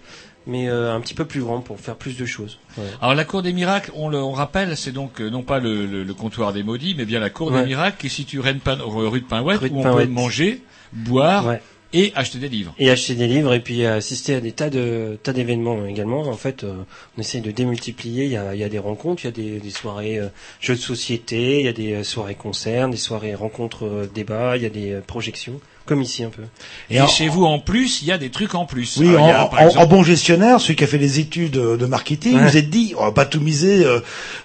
mais 0.47 0.67
euh, 0.69 0.93
un 0.95 0.99
petit 1.01 1.13
peu 1.13 1.25
plus 1.25 1.41
grand 1.41 1.59
pour 1.61 1.79
faire 1.79 1.95
plus 1.95 2.17
de 2.17 2.25
choses. 2.25 2.57
Ouais. 2.77 2.83
Alors 3.01 3.13
la 3.15 3.25
cour 3.25 3.41
des 3.41 3.53
miracles, 3.53 3.91
on 3.95 4.09
le 4.09 4.17
on 4.17 4.31
rappelle, 4.31 4.75
c'est 4.77 4.91
donc 4.91 5.21
euh, 5.21 5.29
non 5.29 5.43
pas 5.43 5.59
le, 5.59 5.85
le- 5.85 6.03
le 6.03 6.13
comptoir 6.13 6.53
des 6.53 6.63
maudits, 6.63 6.95
mais 6.97 7.05
bien 7.05 7.19
la 7.19 7.29
cour 7.29 7.51
Ouais. 7.51 7.61
des 7.61 7.67
miracles 7.67 7.97
qui 7.99 8.07
est 8.07 8.09
située 8.09 8.39
rue 8.39 8.53
de 8.53 8.59
Pin- 8.59 8.77
rue 8.83 9.21
de 9.21 9.25
Pinouette, 9.25 9.59
Rue 9.59 9.69
de 9.69 9.75
où 9.75 9.79
on 9.79 9.83
Pinouette. 9.83 10.07
peut 10.07 10.11
manger, 10.13 10.61
boire 10.93 11.45
Ouais. 11.47 11.61
et 11.93 12.11
acheter 12.15 12.37
des 12.39 12.49
livres. 12.49 12.73
Et 12.79 12.89
acheter 12.89 13.15
des 13.15 13.27
livres 13.27 13.53
et 13.53 13.59
puis 13.59 13.85
assister 13.85 14.35
à 14.35 14.41
des 14.41 14.51
tas 14.51 14.69
de 14.69 15.17
tas 15.23 15.33
d'événements 15.33 15.85
également. 15.85 16.21
En 16.21 16.33
fait, 16.37 16.63
euh, 16.63 16.73
on 17.17 17.21
essaye 17.21 17.41
de 17.41 17.51
démultiplier. 17.51 18.25
Il 18.25 18.31
y 18.31 18.37
a, 18.37 18.53
il 18.55 18.59
y 18.59 18.63
a 18.63 18.69
des 18.69 18.79
rencontres, 18.79 19.23
il 19.23 19.27
y 19.27 19.29
a 19.29 19.31
des, 19.31 19.59
des 19.59 19.69
soirées 19.71 20.19
euh, 20.19 20.27
jeux 20.61 20.75
de 20.75 20.79
société, 20.79 21.59
il 21.59 21.65
y 21.65 21.69
a 21.69 21.73
des 21.73 21.93
euh, 21.93 22.03
soirées 22.03 22.35
concerts, 22.35 22.89
des 22.89 22.97
soirées 22.97 23.35
rencontres 23.35 23.85
euh, 23.85 24.09
débats, 24.13 24.55
il 24.57 24.63
y 24.63 24.65
a 24.65 24.69
des 24.69 24.93
euh, 24.93 25.01
projections, 25.01 25.59
comme 25.89 26.01
ici 26.01 26.23
un 26.23 26.29
peu. 26.29 26.43
Et, 26.89 26.95
Et 26.95 27.01
en- 27.01 27.07
chez 27.07 27.27
vous, 27.27 27.43
en 27.45 27.59
plus, 27.59 28.01
il 28.01 28.07
y 28.07 28.11
a 28.13 28.17
des 28.17 28.29
trucs 28.29 28.55
en 28.55 28.65
plus. 28.65 28.95
Oui, 28.97 29.09
Alors, 29.09 29.23
en, 29.23 29.25
il 29.25 29.29
y 29.29 29.33
a, 29.33 29.45
par 29.47 29.61
en- 29.61 29.65
exemple- 29.65 29.83
en 29.83 29.87
bon 29.87 30.03
gestionnaire, 30.03 30.61
celui 30.61 30.75
qui 30.77 30.83
a 30.85 30.87
fait 30.87 30.97
des 30.99 31.19
études 31.19 31.51
de 31.51 31.85
marketing, 31.85 32.37
Ouais. 32.37 32.47
vous 32.49 32.55
êtes 32.57 32.69
dit, 32.69 32.93
on 32.97 33.03
va 33.05 33.11
pas 33.11 33.25
tout 33.25 33.41
miser, 33.41 33.83
euh, 33.85 33.99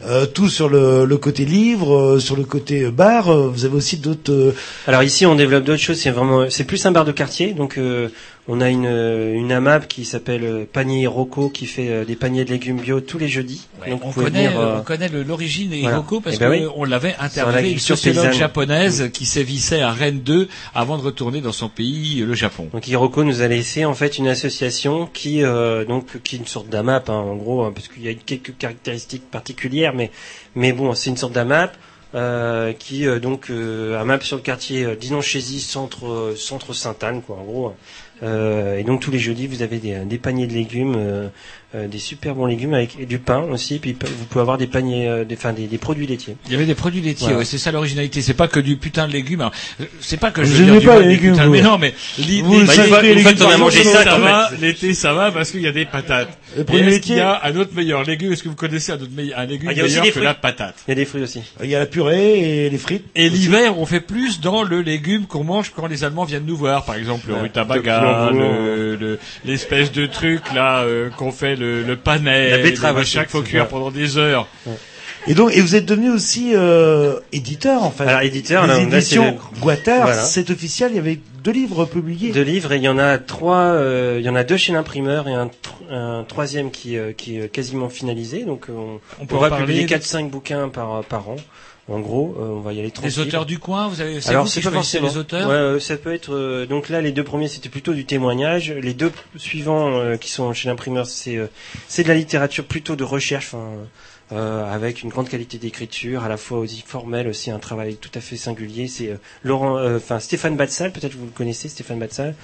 euh, 0.07 0.26
tout 0.26 0.49
sur 0.49 0.68
le, 0.68 1.05
le 1.05 1.16
côté 1.18 1.45
livre, 1.45 1.95
euh, 1.95 2.18
sur 2.18 2.34
le 2.36 2.45
côté 2.45 2.90
bar. 2.90 3.28
euh, 3.32 3.49
vous 3.49 3.64
avez 3.64 3.76
aussi 3.76 3.99
d'autres. 3.99 4.32
euh, 4.32 4.55
Alors 4.88 5.03
ici, 5.05 5.26
on 5.26 5.34
développe 5.36 5.64
d'autres 5.64 5.82
choses. 5.82 6.01
C'est 6.01 6.11
vraiment, 6.11 6.51
c'est 6.51 6.64
plus 6.64 6.84
un 6.86 6.90
bar 6.92 7.05
de 7.05 7.12
quartier. 7.12 7.53
Donc, 7.53 7.76
euh, 7.78 8.09
on 8.47 8.61
a 8.61 8.68
une 8.68 8.86
euh, 8.86 9.32
une 9.34 9.53
AMAP 9.53 9.88
qui 9.88 10.05
s'appelle 10.05 10.45
euh, 10.45 10.64
Panier 10.70 11.07
Rocco 11.07 11.49
qui 11.49 11.66
fait 11.66 11.88
euh, 11.88 12.05
des 12.05 12.14
paniers 12.14 12.45
de 12.45 12.51
légumes 12.51 12.78
bio 12.78 13.01
tous 13.01 13.16
les 13.18 13.28
jeudis. 13.28 13.66
Ouais, 13.80 13.90
donc, 13.90 14.05
on 14.05 14.12
connaît, 14.12 14.49
venir, 14.49 14.61
euh, 14.61 14.76
on 14.80 14.82
connaît 14.82 15.09
l'origine 15.09 15.70
des 15.70 15.80
voilà. 15.80 15.97
Hiroko 15.97 16.20
parce 16.20 16.36
Eh 16.36 16.38
ben 16.38 16.51
oui. 16.51 16.64
qu'on 16.66 16.84
l'avait 16.84 17.16
interviewé, 17.18 17.72
une 17.72 17.78
sociologue 17.78 18.24
paysanne. 18.24 18.38
japonaise 18.38 19.11
qui 19.12 19.24
sévissait 19.24 19.80
à 19.80 19.92
Rennes 19.92 20.20
2 20.20 20.49
avant 20.74 20.99
de 20.99 21.03
retourner 21.03 21.40
dans 21.40 21.53
son 21.53 21.70
pays, 21.70 22.16
le 22.16 22.34
Japon. 22.34 22.68
Donc 22.72 22.86
Hiroko 22.86 23.24
nous 23.24 23.40
a 23.40 23.49
laissé 23.49 23.86
en 23.86 23.95
fait 23.95 24.18
une 24.18 24.28
association 24.28 25.07
qui 25.07 25.42
euh, 25.42 25.86
donc 25.86 26.20
qui 26.22 26.36
est 26.36 26.38
une 26.38 26.47
sorte 26.47 26.68
d'AMAP 26.68 27.09
hein, 27.09 27.14
en 27.14 27.36
gros 27.36 27.62
hein, 27.64 27.72
parce 27.74 27.88
qu'il 27.88 28.03
y 28.03 28.09
a 28.09 28.14
quelques 28.14 28.57
caractéristiques 28.59 29.30
particulières 29.30 29.95
mais 29.95 30.11
mais 30.55 30.72
bon 30.72 30.92
c'est 30.95 31.09
une 31.11 31.16
sorte 31.16 31.32
d'AMAP 31.32 31.74
euh, 32.14 32.72
qui 32.72 33.07
euh, 33.07 33.18
donc 33.18 33.51
euh, 33.51 33.99
AMAP 34.01 34.22
sur 34.22 34.36
le 34.36 34.42
quartier 34.42 34.84
euh, 34.84 34.95
Dinan-Chézy 34.95 35.61
centre 35.61 36.34
centre 36.36 36.72
Sainte-Anne 36.74 37.22
quoi 37.22 37.36
en 37.36 37.45
gros 37.45 37.68
Euh, 37.68 37.70
et 38.22 38.84
donc 38.84 39.00
tous 39.00 39.10
les 39.10 39.18
jeudis 39.18 39.46
vous 39.46 39.62
avez 39.62 39.78
des, 39.78 40.04
des 40.04 40.18
paniers 40.18 40.46
de 40.46 40.52
légumes 40.52 40.94
euh, 40.96 41.28
euh, 41.74 41.88
des 41.88 41.98
super 41.98 42.34
bons 42.34 42.46
légumes 42.46 42.74
avec 42.74 42.98
et 43.00 43.06
du 43.06 43.18
pain 43.18 43.40
aussi 43.50 43.78
puis 43.78 43.96
vous 44.00 44.24
pouvez 44.26 44.40
avoir 44.42 44.58
des 44.58 44.66
paniers 44.66 45.08
euh, 45.08 45.24
des 45.24 45.34
enfin 45.36 45.52
des, 45.52 45.66
des 45.66 45.78
produits 45.78 46.06
laitiers 46.06 46.36
Il 46.46 46.52
y 46.52 46.54
avait 46.54 46.66
des 46.66 46.74
produits 46.74 47.00
laitiers, 47.00 47.24
Voilà. 47.26 47.38
ouais, 47.38 47.44
c'est 47.44 47.58
ça 47.58 47.72
l'originalité. 47.72 48.22
C'est 48.22 48.34
pas 48.34 48.48
que 48.48 48.60
du 48.60 48.76
putain 48.76 49.06
de 49.08 49.12
légumes. 49.12 49.48
C'est 50.00 50.18
pas 50.20 50.30
que 50.30 50.44
je 50.44 50.50
Vous 50.50 50.56
veux 50.58 50.64
dire 50.64 50.72
aimez 50.74 50.80
du 50.80 50.86
pas 50.86 51.00
les 51.00 51.08
légumes. 51.08 51.36
Mais 51.50 51.62
non, 51.62 51.78
mais 51.78 51.94
exemple, 52.18 52.66
ça, 53.92 54.16
en 54.16 54.18
va, 54.20 54.48
fait. 54.50 54.56
l'été 54.60 54.94
ça 54.94 55.12
va 55.12 55.30
parce 55.32 55.50
qu'il 55.50 55.60
y 55.62 55.66
a 55.66 55.72
des 55.72 55.84
patates. 55.84 56.36
Les 56.56 56.62
Et 56.62 56.64
produits 56.64 56.82
est-ce 56.84 56.90
laitiers. 56.90 57.00
qu'il 57.14 57.16
y 57.16 57.20
a 57.20 57.40
un 57.44 57.56
autre 57.56 57.74
meilleur 57.74 58.04
légume? 58.04 58.32
Est-ce 58.32 58.42
que 58.42 58.48
vous 58.48 58.54
connaissez 58.54 58.92
un 58.92 58.96
autre 58.96 59.10
meilleur, 59.14 59.38
un 59.38 59.46
légume 59.46 59.68
Ah, 59.70 59.72
il 59.72 59.78
y 59.78 59.80
a 59.80 59.84
aussi 59.84 59.92
meilleur 59.94 60.04
des 60.04 60.08
que 60.10 60.14
fruits. 60.14 60.24
la 60.24 60.34
patate? 60.34 60.74
Il 60.86 60.90
y 60.90 60.92
a 60.92 60.94
des 60.94 61.04
fruits 61.04 61.22
aussi 61.22 61.42
Il 61.62 61.68
y 61.70 61.74
a 61.74 61.78
la 61.80 61.86
purée 61.86 62.66
et 62.66 62.70
les 62.70 62.78
frites. 62.78 63.04
Et 63.14 63.28
l'hiver, 63.28 63.78
on 63.78 63.86
fait 63.86 64.00
plus 64.00 64.40
dans 64.40 64.62
le 64.62 64.80
légume 64.82 65.26
qu'on 65.26 65.44
mange 65.44 65.72
quand 65.74 65.86
les 65.86 66.04
Allemands 66.04 66.24
viennent 66.24 66.46
nous 66.46 66.56
voir, 66.56 66.84
par 66.84 66.94
exemple 66.96 67.28
le 67.28 67.34
rutabaga, 67.34 68.30
Le 68.32 68.38
le- 68.38 68.96
le- 68.96 69.18
l'espèce 69.44 69.92
de 69.92 70.06
truc 70.06 70.40
là 70.54 70.82
euh, 70.82 71.10
qu'on 71.10 71.32
fait 71.32 71.56
le, 71.64 71.82
le 71.82 71.96
panais, 71.96 72.50
La 72.50 72.58
betterave 72.58 72.96
le 72.96 73.02
aussi, 73.02 73.16
machin 73.16 73.24
qu'il 73.24 73.30
faut 73.30 73.42
cuire 73.42 73.68
pendant 73.68 73.90
des 73.90 74.16
heures. 74.18 74.46
Et 75.26 75.32
donc, 75.34 75.56
et 75.56 75.62
vous 75.62 75.74
êtes 75.74 75.86
devenu 75.86 76.10
aussi 76.10 76.52
euh, 76.54 77.18
éditeur 77.32 77.82
en 77.82 77.90
fait. 77.90 78.04
alors 78.06 78.20
éditeur 78.20 78.66
les 78.66 78.82
éditions 78.82 79.38
Guater, 79.60 80.02
Voilà. 80.02 80.22
c'est 80.22 80.50
officiel. 80.50 80.90
Il 80.92 80.96
y 80.96 80.98
avait 80.98 81.18
deux 81.42 81.52
livres 81.52 81.86
publiés. 81.86 82.30
Deux 82.30 82.42
livres 82.42 82.72
et 82.72 82.76
il 82.76 82.82
y 82.82 82.88
en 82.88 82.98
a 82.98 83.16
trois, 83.16 83.56
euh, 83.72 84.16
il 84.20 84.26
y 84.26 84.28
en 84.28 84.34
a 84.36 84.44
deux 84.44 84.58
chez 84.58 84.72
l'imprimeur 84.74 85.26
et 85.26 85.32
un, 85.32 85.46
tr- 85.46 85.90
un 85.90 86.24
troisième 86.24 86.70
qui, 86.70 86.98
euh, 86.98 87.12
qui 87.12 87.38
est 87.38 87.48
quasiment 87.48 87.88
finalisé. 87.88 88.44
Donc 88.44 88.66
on, 88.68 89.00
On 89.18 89.24
parler 89.26 89.64
publier 89.64 89.84
de- 89.86 89.88
4-5 89.94 90.28
bouquins 90.28 90.68
par, 90.68 91.02
par 91.04 91.26
an. 91.30 91.36
En 91.87 92.01
gros, 92.01 92.35
euh, 92.39 92.45
on 92.47 92.61
va 92.61 92.72
y 92.72 92.78
aller 92.78 92.87
Les 92.87 92.91
tranquille. 92.93 93.20
auteurs 93.20 93.45
du 93.45 93.59
coin, 93.59 93.89
vous 93.89 94.01
avez, 94.01 94.18
Alors 94.28 94.49
c'est 94.49 94.62
pas 94.62 94.70
forcément 94.70 95.09
les 95.09 95.18
auteurs 95.18 95.47
Ouais, 95.49 95.55
euh, 95.55 95.78
ça 95.78 95.97
peut 95.99 96.14
être. 96.14 96.35
euh, 96.35 96.64
donc 96.64 96.89
là, 96.89 97.03
les 97.03 97.12
deux 97.12 97.24
premiers 97.24 97.47
c'était 97.49 97.68
plutôt 97.68 97.93
du 97.93 98.07
témoignage. 98.07 98.72
Les 98.72 98.95
deux 98.95 99.12
suivants 99.37 99.91
euh, 99.93 100.16
qui 100.16 100.30
sont 100.30 100.51
chez 100.55 100.68
l'imprimeur, 100.70 101.07
c'est 101.07 101.37
euh, 101.37 101.47
c'est 101.87 102.03
de 102.03 102.09
la 102.09 102.14
littérature 102.14 102.64
plutôt 102.64 102.97
de 102.97 103.05
recherche, 103.05 103.49
enfin, 103.53 103.68
avec 104.37 105.03
une 105.03 105.11
grande 105.11 105.28
qualité 105.28 105.59
d'écriture, 105.59 106.24
à 106.24 106.28
la 106.28 106.37
fois 106.37 106.59
aussi 106.59 106.82
formelle, 106.87 107.28
aussi 107.28 107.51
un 107.51 107.59
travail 107.59 107.97
tout 107.97 108.11
à 108.14 108.20
fait 108.20 108.37
singulier. 108.37 108.89
C'est 108.89 109.09
euh, 109.11 109.16
Laurent, 109.43 109.76
euh, 109.78 109.97
enfin 109.97 110.18
Stéphane 110.20 110.57
Batsal, 110.57 110.93
peut-être 110.93 111.12
que 111.12 111.18
vous 111.18 111.26
le 111.26 111.30
connaissez, 111.30 111.68
Stéphane 111.68 111.99
Batsal, 111.99 112.35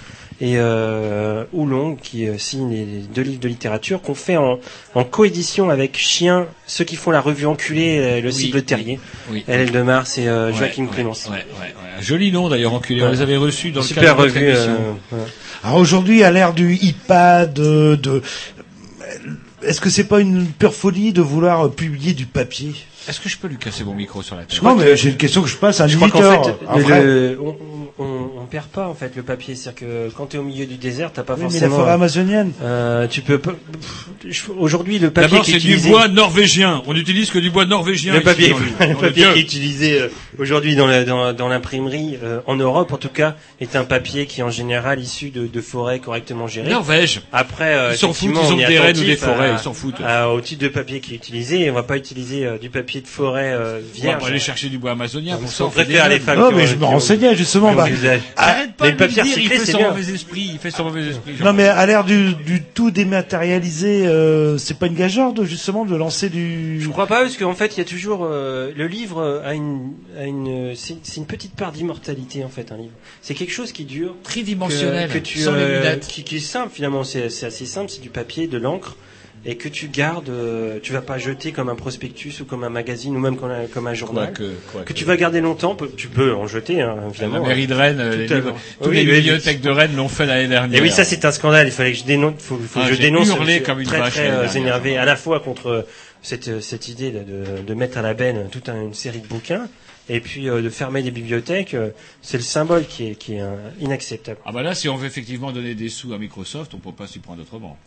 et 0.41 0.55
euh, 0.57 1.45
Oulong 1.53 1.97
qui 1.97 2.29
euh, 2.29 2.39
signe 2.39 2.71
les 2.71 2.85
deux 3.15 3.23
livres 3.23 3.41
de 3.41 3.49
littérature 3.49 4.01
qu'on 4.03 4.15
fait 4.15 4.37
en, 4.37 4.59
en 4.95 5.05
coédition 5.05 5.71
avec 5.71 5.97
Chien, 5.99 6.47
ceux 6.67 6.85
qui 6.85 6.97
font 6.97 7.11
la 7.11 7.21
revue 7.21 7.47
Enculé, 7.47 7.99
euh, 7.99 8.21
le 8.21 8.29
Oui, 8.29 8.33
cible 8.35 8.63
terrier, 8.63 9.01
Oui. 9.31 9.45
LL 9.49 9.71
de 9.71 9.83
Mars 9.83 10.19
et 10.19 10.29
euh, 10.29 10.51
Ouais, 10.51 10.57
Joachim 10.57 10.85
ouais, 10.85 10.89
Clémence. 10.95 11.27
Ouais, 11.27 11.37
ouais, 11.37 11.45
ouais. 11.61 11.75
Un 11.99 12.03
Joli 12.03 12.33
nom 12.33 12.49
d'ailleurs, 12.49 12.73
enculé. 12.75 13.03
On 13.03 13.11
les 13.11 13.21
avait 13.23 13.37
reçus 13.37 13.73
dans 13.73 13.81
le 13.81 13.87
Super 13.87 14.17
cadre 14.17 14.23
de 14.23 14.27
notre 14.29 14.35
revue. 14.39 14.49
émission. 14.51 14.97
euh. 15.15 15.17
Alors 15.63 15.77
aujourd'hui, 15.77 16.23
à 16.25 16.31
l'ère 16.31 16.55
du 16.55 16.75
iPad, 16.77 17.53
de, 17.53 17.95
de 17.97 18.23
est-ce 19.63 19.81
que 19.81 19.91
c'est 19.91 20.05
pas 20.05 20.21
une 20.21 20.47
pure 20.47 20.75
folie 20.75 21.13
de 21.13 21.23
vouloir 21.23 21.71
publier 21.71 22.13
du 22.13 22.27
papier? 22.27 22.75
Est-ce 23.11 23.21
que 23.21 23.29
je 23.29 23.37
peux 23.39 23.49
lui 23.49 23.57
casser 23.59 23.83
mon 23.83 23.93
micro 23.95 24.23
sur 24.23 24.37
la 24.37 24.45
tête? 24.45 24.63
Non, 24.63 24.77
mais 24.77 24.97
j'ai 24.97 25.11
une 25.11 25.17
question 25.17 25.43
que 25.43 25.49
je 25.49 25.57
passe 25.57 25.81
à 25.81 25.85
un 25.85 25.89
Je 25.89 25.97
crois 25.97 26.11
qu'en 26.11 26.23
fait, 26.23 26.55
le- 26.79 27.33
le- 27.33 27.39
on, 27.43 27.57
on, 27.99 28.31
on 28.43 28.47
perd 28.47 28.67
pas 28.67 28.87
en 28.87 28.95
fait 28.95 29.13
le 29.17 29.23
papier. 29.25 29.57
C'est-à-dire 29.57 29.81
que 29.81 30.11
quand 30.17 30.27
tu 30.27 30.37
es 30.37 30.39
au 30.39 30.45
milieu 30.45 30.65
du 30.65 30.77
désert, 30.77 31.11
t'as 31.13 31.23
pas 31.25 31.35
Oui, 31.35 31.41
mais 31.41 31.47
la 31.47 31.51
forcément. 31.51 31.77
forêt 31.77 31.91
amazonienne. 31.93 32.53
euh, 32.63 33.09
tu 33.09 33.21
peux 33.23 33.39
pas. 33.39 33.51
pff, 33.53 34.07
je- 34.29 34.53
Aujourd'hui, 34.57 34.99
le 35.01 35.11
papier 35.11 35.29
D'abord, 35.29 35.45
qui 35.45 35.51
est 35.51 35.55
c'est 35.55 35.61
du 35.61 35.67
utilisé. 35.73 35.91
bois 35.91 36.07
norvégien. 36.09 36.83
On 36.87 36.95
n'utilise 36.95 37.31
que 37.31 37.39
du 37.41 37.51
bois 37.51 37.67
norvégien. 37.67 38.13
le 38.13 38.19
ici, 38.21 38.25
papier, 38.25 38.51
dans 38.51 38.59
le 38.59 38.65
dans 38.95 39.01
papier 39.01 39.25
Dieu. 39.25 39.33
qui 39.33 39.39
est 39.39 39.43
utilisé 39.43 40.01
euh, 40.01 40.09
aujourd'hui 40.39 40.77
dans 40.77 40.87
la- 40.87 41.05
dans, 41.05 41.33
dans 41.33 41.49
l'imprimerie 41.49 42.17
euh, 42.23 42.41
en 42.47 42.55
Europe, 42.57 42.93
en 42.93 42.97
tout 42.97 43.09
cas, 43.09 43.35
est 43.61 43.75
un 43.77 43.85
papier 43.85 44.27
qui 44.27 44.41
est 44.41 44.45
en 44.45 44.51
général 44.51 45.01
issu 45.01 45.31
de, 45.31 45.47
de 45.49 45.61
forêts 45.61 45.99
correctement 45.99 46.47
gérées. 46.47 46.71
Norvège. 46.71 47.23
Après, 47.33 47.75
euh, 47.75 47.91
Ils 47.93 47.99
s'en 47.99 48.13
foutent, 48.13 48.29
effectivement, 48.31 48.41
ils 48.49 48.53
on 48.53 48.57
ont 48.57 48.61
est 48.61 48.67
des 48.69 48.79
rennes 48.79 48.97
ou 48.99 49.01
des 49.05 49.13
attentif 49.13 49.25
forêts, 49.35 49.51
à- 49.51 49.53
ils 49.55 49.59
s'en 49.59 49.73
foutent. 49.75 50.01
à- 50.05 50.31
au 50.31 50.41
type 50.41 50.59
de 50.61 50.69
papier 50.69 51.01
qui 51.01 51.13
est 51.13 51.17
utilisé. 51.17 51.61
Et 51.65 51.71
on 51.71 51.75
va 51.75 51.83
pas 51.83 51.97
utiliser 51.97 52.47
euh, 52.47 52.57
du 52.59 52.71
papier 52.71 53.00
de 53.01 53.07
forêt 53.07 53.53
euh, 53.53 53.81
On 54.03 54.19
va 54.19 54.27
aller 54.27 54.39
chercher 54.39 54.69
du 54.69 54.79
bois 54.79 54.93
amazonien 54.93 55.37
pour 55.37 55.51
ça. 55.51 55.65
on 55.65 55.71
préfère 55.71 56.09
les 56.09 56.19
femmes. 56.19 56.39
Non, 56.39 56.53
mais 56.53 56.67
je 56.67 56.77
me 56.77 56.85
renseignais 56.85 57.35
justement. 57.37 57.73
bah, 57.73 57.85
des 57.85 57.93
usages. 57.93 58.21
Arrête 58.37 58.75
pas 58.75 58.87
les 58.87 58.93
de 58.93 59.05
lui 59.05 59.13
dire, 59.13 59.25
il 59.39 59.49
fait 59.49 59.73
son 59.73 59.83
mauvais 59.83 60.13
esprit, 60.13 60.51
il 60.53 60.59
fait 60.59 60.71
son 60.71 60.85
mauvais 60.85 61.09
esprit. 61.09 61.35
non, 61.43 61.53
mais 61.53 61.67
à 61.67 61.85
l'ère 61.87 62.05
du, 62.05 62.35
du 62.35 62.63
tout 62.63 62.91
dématérialisé, 62.91 64.07
euh, 64.07 64.59
c'est 64.59 64.79
pas 64.79 64.87
une 64.87 64.95
gageure 64.95 65.33
de 65.33 65.45
justement 65.45 65.85
de 65.85 65.97
lancer 65.97 66.29
du. 66.29 66.81
Je 66.81 66.89
crois 66.89 67.07
pas 67.07 67.23
parce 67.23 67.37
qu'en 67.37 67.55
fait 67.55 67.77
il 67.77 67.79
y 67.79 67.83
a 67.83 67.85
toujours 67.85 68.21
euh, 68.25 68.71
le 68.77 68.87
livre 68.87 69.43
a 69.45 69.55
une 69.55 69.93
a 70.19 70.25
une 70.25 70.75
c'est 70.75 71.17
une 71.17 71.27
petite 71.27 71.55
part 71.55 71.73
d'immortalité 71.73 72.45
en 72.45 72.49
fait 72.49 72.73
un 72.73 72.77
livre. 72.77 72.93
C'est 73.23 73.35
quelque 73.35 73.53
chose 73.53 73.73
qui 73.73 73.85
dure 73.85 74.15
tridimensionnel, 74.23 75.09
que, 75.09 75.15
que 75.15 75.19
tu 75.19 75.39
sans 75.39 75.53
les 75.53 75.63
euh, 75.63 75.79
lunettes. 75.81 76.07
qui, 76.07 76.25
qui 76.25 76.37
est 76.37 76.41
simple 76.41 76.71
finalement 76.73 77.05
c'est 77.05 77.29
c'est 77.31 77.47
assez 77.47 77.67
simple 77.67 77.91
c'est 77.91 78.01
du 78.01 78.11
papier 78.11 78.47
de 78.47 78.59
l'encre 78.59 78.97
et 79.47 79.57
que 79.57 79.69
tu 79.69 79.89
gardes, 79.89 80.29
euh, 80.29 80.79
tu 80.83 80.93
vas 80.93 81.01
pas 81.01 81.17
jeter 81.17 81.51
comme 81.53 81.69
un 81.71 81.75
prospectus 81.75 82.41
ou 82.41 82.45
comme 82.45 82.63
un 82.63 82.69
magazine 82.69 83.17
ou 83.17 83.21
même 83.21 83.37
comme 83.37 83.51
un, 83.51 83.67
comme 83.67 83.87
un 83.87 83.95
journal, 83.95 84.35
quoique. 84.35 84.85
que 84.87 84.93
tu 84.93 85.05
vas 85.07 85.17
garder 85.17 85.41
longtemps. 85.41 85.77
Tu 85.97 86.09
peux 86.09 86.35
en 86.35 86.47
jeter, 86.47 86.83
hein, 86.83 86.97
La 87.01 87.09
évidemment. 87.09 87.47
mairie 87.47 87.67
de 87.67 87.75
Rennes, 87.75 88.11
les 88.11 88.27
livres- 88.27 88.55
Oui, 88.83 88.95
les 88.97 89.01
oui, 89.07 89.13
bibliothèques 89.17 89.63
de 89.63 89.71
Rennes 89.71 89.97
l'ont 89.97 90.09
fait 90.09 90.27
l'année 90.27 90.49
dernière. 90.49 90.79
Et 90.79 90.83
oui, 90.83 90.91
ça 90.91 91.05
c'est 91.05 91.25
un 91.25 91.33
scandale. 91.33 91.69
Il 91.69 91.73
fallait 91.73 91.93
que 91.93 91.99
je 91.99 92.05
dénonce, 92.05 92.35
faut, 92.43 92.59
faut 92.59 92.81
Ah, 92.83 92.89
que 92.91 92.95
je 92.95 93.01
dénonce. 93.01 93.29
hurlé 93.29 93.63
comme 93.63 93.81
une 93.81 93.87
très, 93.87 93.99
vache 93.99 94.13
très 94.15 94.31
euh, 94.31 94.47
énervé 94.49 94.99
à 94.99 95.05
la 95.07 95.17
fois 95.17 95.41
contre 95.41 95.87
cette 96.23 96.49
euh, 96.49 96.61
cette 96.61 96.89
idée 96.89 97.11
de, 97.11 97.21
de, 97.21 97.63
de 97.67 97.75
mettre 97.75 97.97
à 97.97 98.03
la 98.03 98.13
benne 98.13 98.49
toute 98.51 98.69
un- 98.69 98.83
une 98.83 98.95
série 98.95 99.21
de 99.21 99.27
bouquins 99.27 99.69
et 100.11 100.21
puis 100.21 100.51
euh, 100.51 100.61
de 100.61 100.69
fermer 100.69 101.03
des 101.03 101.11
bibliothèques. 101.13 101.73
euh, 101.73 101.91
c'est 102.21 102.37
le 102.37 102.43
symbole 102.43 102.85
qui 102.85 103.07
est 103.09 103.15
qui 103.15 103.37
est 103.37 103.41
euh, 103.41 103.55
inacceptable. 103.81 104.39
Ah 104.45 104.53
bah 104.53 104.63
là, 104.63 104.75
si 104.75 104.87
on 104.91 104.97
veut 104.97 105.07
effectivement 105.07 105.51
donner 105.51 105.75
des 105.75 105.89
sous 105.89 106.13
à 106.13 106.19
Microsoft, 106.19 106.75
on 106.75 106.79
peut 106.79 106.93
pas 106.93 107.07
s'y 107.07 107.21
prendre 107.21 107.41
autrement. 107.41 107.79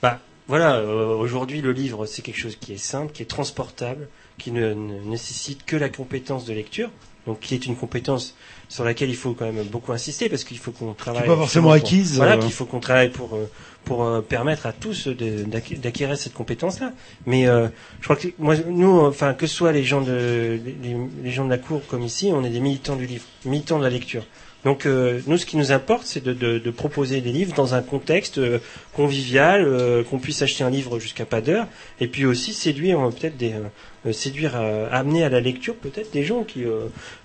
Bah 0.00 0.18
voilà, 0.50 0.74
euh, 0.76 1.14
aujourd'hui 1.16 1.62
le 1.62 1.72
livre 1.72 2.04
c'est 2.06 2.22
quelque 2.22 2.38
chose 2.38 2.56
qui 2.60 2.74
est 2.74 2.76
simple, 2.76 3.12
qui 3.12 3.22
est 3.22 3.26
transportable, 3.26 4.08
qui 4.36 4.50
ne, 4.52 4.74
ne 4.74 5.00
nécessite 5.04 5.64
que 5.64 5.76
la 5.76 5.88
compétence 5.88 6.44
de 6.44 6.52
lecture, 6.52 6.90
donc 7.26 7.40
qui 7.40 7.54
est 7.54 7.64
une 7.66 7.76
compétence 7.76 8.34
sur 8.68 8.84
laquelle 8.84 9.10
il 9.10 9.16
faut 9.16 9.32
quand 9.32 9.50
même 9.50 9.64
beaucoup 9.66 9.92
insister 9.92 10.28
parce 10.28 10.44
qu'il 10.44 10.58
faut 10.58 10.72
qu'on 10.72 10.92
travaille. 10.92 11.26
pas 11.26 11.36
forcément 11.36 11.68
pour- 11.68 11.72
acquise, 11.74 12.16
Voilà, 12.16 12.34
euh. 12.34 12.38
qu'il 12.38 12.52
faut 12.52 12.64
qu'on 12.66 12.80
travaille 12.80 13.10
pour 13.10 13.34
euh, 13.34 13.48
pour 13.84 14.04
euh, 14.04 14.20
permettre 14.20 14.66
à 14.66 14.72
tous 14.72 15.08
d'acquérir 15.08 16.16
cette 16.18 16.34
compétence-là. 16.34 16.92
Mais 17.26 17.46
euh, 17.46 17.68
je 18.00 18.04
crois 18.04 18.16
que 18.16 18.28
moi, 18.38 18.54
nous, 18.68 19.00
enfin 19.00 19.34
que 19.34 19.46
ce 19.46 19.54
soit 19.54 19.72
les 19.72 19.84
gens 19.84 20.02
de 20.02 20.58
les, 20.82 20.96
les 21.24 21.30
gens 21.30 21.44
de 21.44 21.50
la 21.50 21.58
cour 21.58 21.80
comme 21.88 22.02
ici, 22.02 22.30
on 22.32 22.44
est 22.44 22.50
des 22.50 22.60
militants 22.60 22.96
du 22.96 23.06
livre, 23.06 23.24
militants 23.44 23.78
de 23.78 23.84
la 23.84 23.90
lecture. 23.90 24.24
Donc 24.64 24.84
euh, 24.84 25.20
nous, 25.26 25.38
ce 25.38 25.46
qui 25.46 25.56
nous 25.56 25.72
importe, 25.72 26.06
c'est 26.06 26.22
de, 26.22 26.32
de, 26.32 26.58
de 26.58 26.70
proposer 26.70 27.20
des 27.20 27.32
livres 27.32 27.54
dans 27.54 27.74
un 27.74 27.80
contexte 27.80 28.38
euh, 28.38 28.58
convivial, 28.92 29.64
euh, 29.64 30.02
qu'on 30.04 30.18
puisse 30.18 30.42
acheter 30.42 30.64
un 30.64 30.70
livre 30.70 30.98
jusqu'à 30.98 31.24
pas 31.24 31.40
d'heure, 31.40 31.66
et 31.98 32.06
puis 32.06 32.26
aussi 32.26 32.52
séduire 32.52 33.00
euh, 33.00 33.10
peut-être 33.10 33.36
des 33.38 33.52
euh, 33.52 33.62
euh, 34.06 34.12
séduire, 34.12 34.56
amener 34.90 35.24
à 35.24 35.28
la 35.28 35.40
lecture 35.40 35.74
peut-être 35.74 36.10
des 36.10 36.24
gens 36.24 36.42
qui 36.42 36.64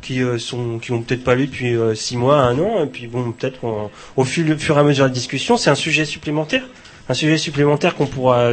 qui 0.02 0.22
sont 0.38 0.78
qui 0.80 0.92
ont 0.92 1.02
peut-être 1.02 1.24
pas 1.24 1.34
lu 1.34 1.48
depuis 1.48 1.74
six 1.96 2.18
mois, 2.18 2.40
un 2.40 2.60
an, 2.60 2.84
et 2.84 2.88
puis 2.88 3.08
bon 3.08 3.32
peut-être 3.32 3.90
au 4.18 4.24
fur, 4.26 4.60
fur 4.60 4.76
et 4.76 4.80
à 4.82 4.84
mesure 4.84 5.06
de 5.06 5.10
la 5.10 5.14
discussion, 5.14 5.56
c'est 5.56 5.70
un 5.70 5.76
sujet 5.76 6.04
supplémentaire, 6.04 6.68
un 7.08 7.14
sujet 7.14 7.38
supplémentaire 7.38 7.96
qu'on 7.96 8.08
pourra 8.08 8.52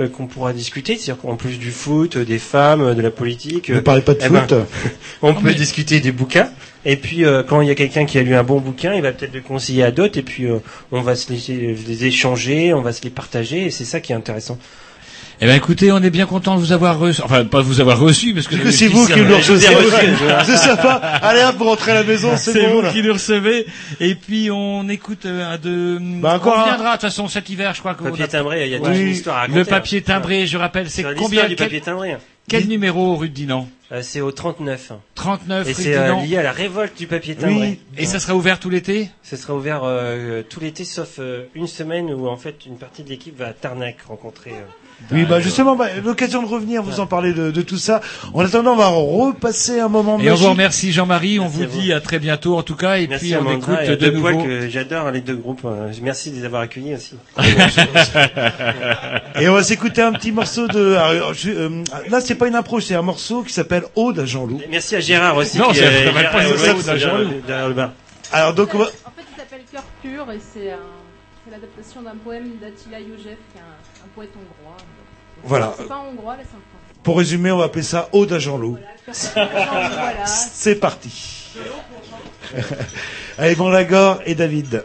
euh, 0.00 0.08
qu'on 0.08 0.26
pourra 0.26 0.52
discuter, 0.52 0.96
c'est-à-dire 0.96 1.22
qu'en 1.22 1.36
plus 1.36 1.58
du 1.58 1.70
foot, 1.70 2.16
euh, 2.16 2.24
des 2.24 2.38
femmes, 2.38 2.82
euh, 2.82 2.94
de 2.94 3.02
la 3.02 3.10
politique, 3.10 3.68
Ne 3.68 3.80
parlez 3.80 4.02
pas 4.02 4.14
de 4.14 4.20
eh 4.24 4.28
ben, 4.28 4.46
foot. 4.46 4.54
on 5.22 5.34
peut 5.34 5.40
mais- 5.48 5.54
discuter 5.54 6.00
des 6.00 6.12
bouquins. 6.12 6.48
Et 6.86 6.96
puis 6.96 7.24
euh, 7.26 7.42
quand 7.42 7.60
il 7.60 7.68
y 7.68 7.70
a 7.70 7.74
quelqu'un 7.74 8.06
qui 8.06 8.18
a 8.18 8.22
lu 8.22 8.34
un 8.34 8.42
bon 8.42 8.58
bouquin, 8.58 8.94
il 8.94 9.02
va 9.02 9.12
peut-être 9.12 9.34
le 9.34 9.42
conseiller 9.42 9.82
à 9.84 9.90
d'autres. 9.90 10.18
Et 10.18 10.22
puis 10.22 10.46
euh, 10.46 10.58
on 10.92 11.02
va 11.02 11.14
se 11.14 11.30
les, 11.30 11.74
les 11.74 12.04
échanger, 12.06 12.72
on 12.72 12.80
va 12.80 12.92
se 12.92 13.02
les 13.02 13.10
partager. 13.10 13.66
Et 13.66 13.70
c'est 13.70 13.84
ça 13.84 14.00
qui 14.00 14.12
est 14.12 14.16
intéressant. 14.16 14.58
Eh 15.42 15.46
ben 15.46 15.56
écoutez, 15.56 15.90
on 15.90 16.02
est 16.02 16.10
bien 16.10 16.26
content 16.26 16.54
de 16.56 16.60
vous 16.60 16.72
avoir 16.72 16.98
reçu. 16.98 17.22
Enfin, 17.22 17.46
pas 17.46 17.58
de 17.58 17.62
vous 17.62 17.80
avoir 17.80 17.98
reçu, 17.98 18.34
parce 18.34 18.46
que, 18.46 18.70
c'est 18.70 18.88
vous 18.88 19.06
qui 19.06 19.20
nous 19.20 19.36
recevez. 19.36 19.66
C'est 20.44 20.56
sympa. 20.58 20.96
Allez 21.22 21.42
hop, 21.44 21.56
vous 21.56 21.64
rentrez 21.64 21.92
à 21.92 21.94
la 21.94 22.04
maison, 22.04 22.32
c'est 22.36 22.52
C'est 22.52 22.66
bon. 22.66 22.74
vous 22.74 22.80
là. 22.82 22.92
qui 22.92 23.02
nous 23.02 23.14
recevez. 23.14 23.64
Et 24.00 24.14
puis 24.16 24.50
on 24.50 24.86
écoute 24.90 25.24
euh, 25.24 25.54
un 25.54 25.56
de. 25.56 25.98
Bah, 26.20 26.34
encore 26.36 26.56
on 26.58 26.60
reviendra 26.60 26.88
de 26.88 26.92
toute 26.92 27.00
façon 27.08 27.26
cet 27.26 27.48
hiver, 27.48 27.72
je 27.74 27.80
crois 27.80 27.94
que 27.94 28.04
Papier 28.04 28.24
a- 28.24 28.28
timbré, 28.28 28.66
il 28.66 28.72
y 28.72 28.74
a 28.74 28.78
Oui. 28.80 28.84
toute 28.84 28.96
une 28.96 29.08
histoire 29.08 29.36
à 29.36 29.40
raconter. 29.42 29.58
le 29.60 29.64
papier 29.64 30.02
timbré. 30.02 30.46
Je 30.46 30.58
rappelle, 30.58 30.90
c'est 30.90 31.04
combien 31.16 31.42
du 31.48 31.56
quel, 31.56 31.68
papier 31.68 31.80
timbré. 31.80 32.16
quel 32.46 32.68
numéro 32.68 33.16
rue 33.16 33.30
de 33.30 33.34
Dinan 33.34 33.66
Euh, 33.92 34.00
c'est 34.02 34.20
au 34.20 34.32
39. 34.32 34.92
39 35.14 35.66
Et 35.68 35.72
c'est 35.72 35.96
euh, 35.96 36.16
lié 36.20 36.36
à 36.36 36.42
la 36.42 36.52
révolte 36.52 36.98
du 36.98 37.06
papier 37.06 37.34
timbré. 37.34 37.54
Oui. 37.66 37.80
Et 37.96 38.04
ça 38.04 38.20
sera 38.20 38.34
ouvert 38.34 38.60
tout 38.60 38.68
l'été? 38.68 39.08
Ce 39.22 39.36
sera 39.36 39.54
ouvert 39.54 39.80
euh, 39.84 40.42
tout 40.46 40.60
l'été, 40.60 40.84
sauf 40.84 41.14
euh, 41.18 41.44
une 41.54 41.66
semaine 41.66 42.12
où 42.12 42.28
en 42.28 42.36
fait 42.36 42.66
une 42.66 42.76
partie 42.76 43.04
de 43.04 43.08
l'équipe 43.08 43.38
va 43.38 43.46
à 43.46 43.52
Tarnac 43.54 43.96
rencontrer. 44.06 44.52
Euh, 45.12 45.16
Oui, 45.16 45.24
bah 45.24 45.40
justement, 45.40 45.76
bah, 45.76 45.86
l'occasion 46.04 46.42
de 46.42 46.48
revenir, 46.48 46.82
vous 46.82 47.00
en 47.00 47.06
parler 47.06 47.32
de, 47.32 47.50
de 47.50 47.62
tout 47.62 47.78
ça. 47.78 48.00
En 48.34 48.44
attendant, 48.44 48.72
on 48.72 48.76
va 48.76 48.88
repasser 48.88 49.80
un 49.80 49.88
moment 49.88 50.18
Et 50.18 50.22
on 50.22 50.24
magique. 50.30 50.44
vous 50.44 50.50
remercie 50.50 50.92
Jean-Marie, 50.92 51.38
on 51.40 51.46
vous 51.48 51.62
à 51.62 51.66
vous. 51.66 51.80
dit 51.80 51.92
à 51.92 52.00
très 52.00 52.18
bientôt 52.18 52.56
en 52.56 52.62
tout 52.62 52.76
cas, 52.76 52.98
et 52.98 53.06
Merci 53.06 53.26
puis 53.26 53.34
à 53.34 53.40
on 53.42 53.50
écoute 53.50 53.74
et 53.82 53.88
à 53.88 53.90
de 53.90 53.94
Deux 53.96 54.10
nouveau. 54.12 54.42
que 54.44 54.68
j'adore 54.68 55.10
les 55.10 55.20
deux 55.20 55.36
groupes. 55.36 55.62
euh, 55.64 55.92
Merci 56.02 56.30
de 56.30 56.36
les 56.36 56.44
avoir 56.44 56.62
accueillis 56.62 56.94
aussi. 56.94 57.14
Et 59.40 59.48
on 59.48 59.54
va 59.54 59.62
s'écouter 59.62 60.02
un 60.02 60.12
petit 60.12 60.32
morceau 60.32 60.66
de. 60.68 60.94
alors, 60.94 61.34
je- 61.34 61.50
euh, 61.50 61.84
là, 62.10 62.20
c'est 62.20 62.34
pas 62.34 62.48
une 62.48 62.54
impro, 62.54 62.80
c'est 62.80 62.94
un 62.94 63.02
morceau 63.02 63.42
qui 63.42 63.52
s'appelle 63.52 63.84
Ode 63.96 64.18
à 64.18 64.26
Jean-Loup. 64.26 64.60
Merci 64.70 64.96
à 64.96 65.00
Gérard 65.00 65.36
aussi. 65.36 65.58
Non, 65.58 65.68
c'est 65.72 65.84
euh, 65.84 66.12
pas 66.12 66.46
ode 66.46 66.88
à 66.88 66.96
Jean-Loup. 66.96 67.30
Alors 68.32 68.54
donc, 68.54 68.70
on 68.74 68.78
va- 68.78 68.84
En 68.84 68.86
fait, 68.86 69.24
il 69.32 69.38
s'appelle 69.38 69.60
Cœur 69.72 69.82
pur 70.02 70.26
et 70.32 70.38
c'est 70.52 70.70
un- 70.72 70.76
c'est 71.44 71.50
l'adaptation 71.50 72.02
d'un 72.02 72.16
poème 72.16 72.56
d'Attila 72.60 73.00
Youssef, 73.00 73.38
qui 73.52 73.58
est 73.58 73.60
un, 73.60 74.04
un 74.04 74.08
poète 74.14 74.30
hongrois. 74.36 74.76
Voilà. 75.42 75.72
C'est 75.76 75.88
pas 75.88 75.98
hongrois, 75.98 76.36
c'est 76.38 76.44
français. 76.48 77.00
pour 77.02 77.18
résumer, 77.18 77.50
on 77.50 77.58
va 77.58 77.64
appeler 77.64 77.82
ça 77.82 78.08
Ode 78.12 78.32
à 78.32 78.38
Jean-Loup. 78.38 78.78
Voilà. 79.34 80.26
C'est 80.26 80.74
parti. 80.76 81.48
Allez, 83.38 83.54
Lagor 83.54 84.20
et 84.26 84.34
David. 84.34 84.84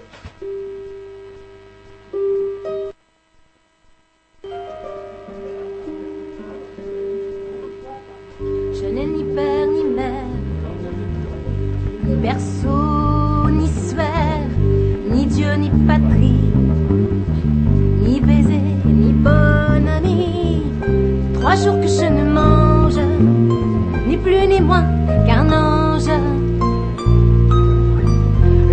Ni 24.48 24.62
moins 24.62 24.86
qu'un 25.26 25.48
ange. 25.52 26.10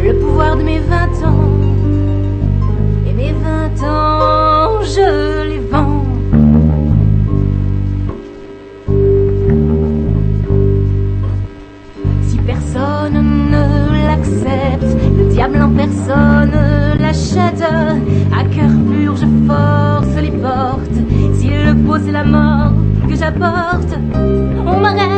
Le 0.05 0.13
pouvoir 0.19 0.57
de 0.57 0.63
mes 0.63 0.81
vingt 0.81 1.27
ans, 1.27 1.49
et 3.07 3.13
mes 3.13 3.33
vingt 3.33 3.79
ans, 3.87 4.83
je 4.83 5.49
les 5.49 5.61
vends. 5.71 6.05
Si 12.29 12.37
personne 12.39 13.51
ne 13.51 13.65
l'accepte, 14.07 14.93
le 15.17 15.25
diable 15.33 15.63
en 15.63 15.71
personne 15.71 16.53
l'achète. 17.01 17.65
À 18.37 18.45
cœur 18.45 18.71
pur, 18.91 19.17
je 19.17 19.27
force 19.47 20.15
les 20.21 20.33
portes. 20.33 20.99
S'il 21.35 21.65
le 21.65 21.75
faut, 21.87 21.99
c'est 22.05 22.13
la 22.13 22.25
mort 22.25 22.73
que 23.09 23.15
j'apporte. 23.15 23.93
On 24.67 24.81
m'arrête, 24.81 25.12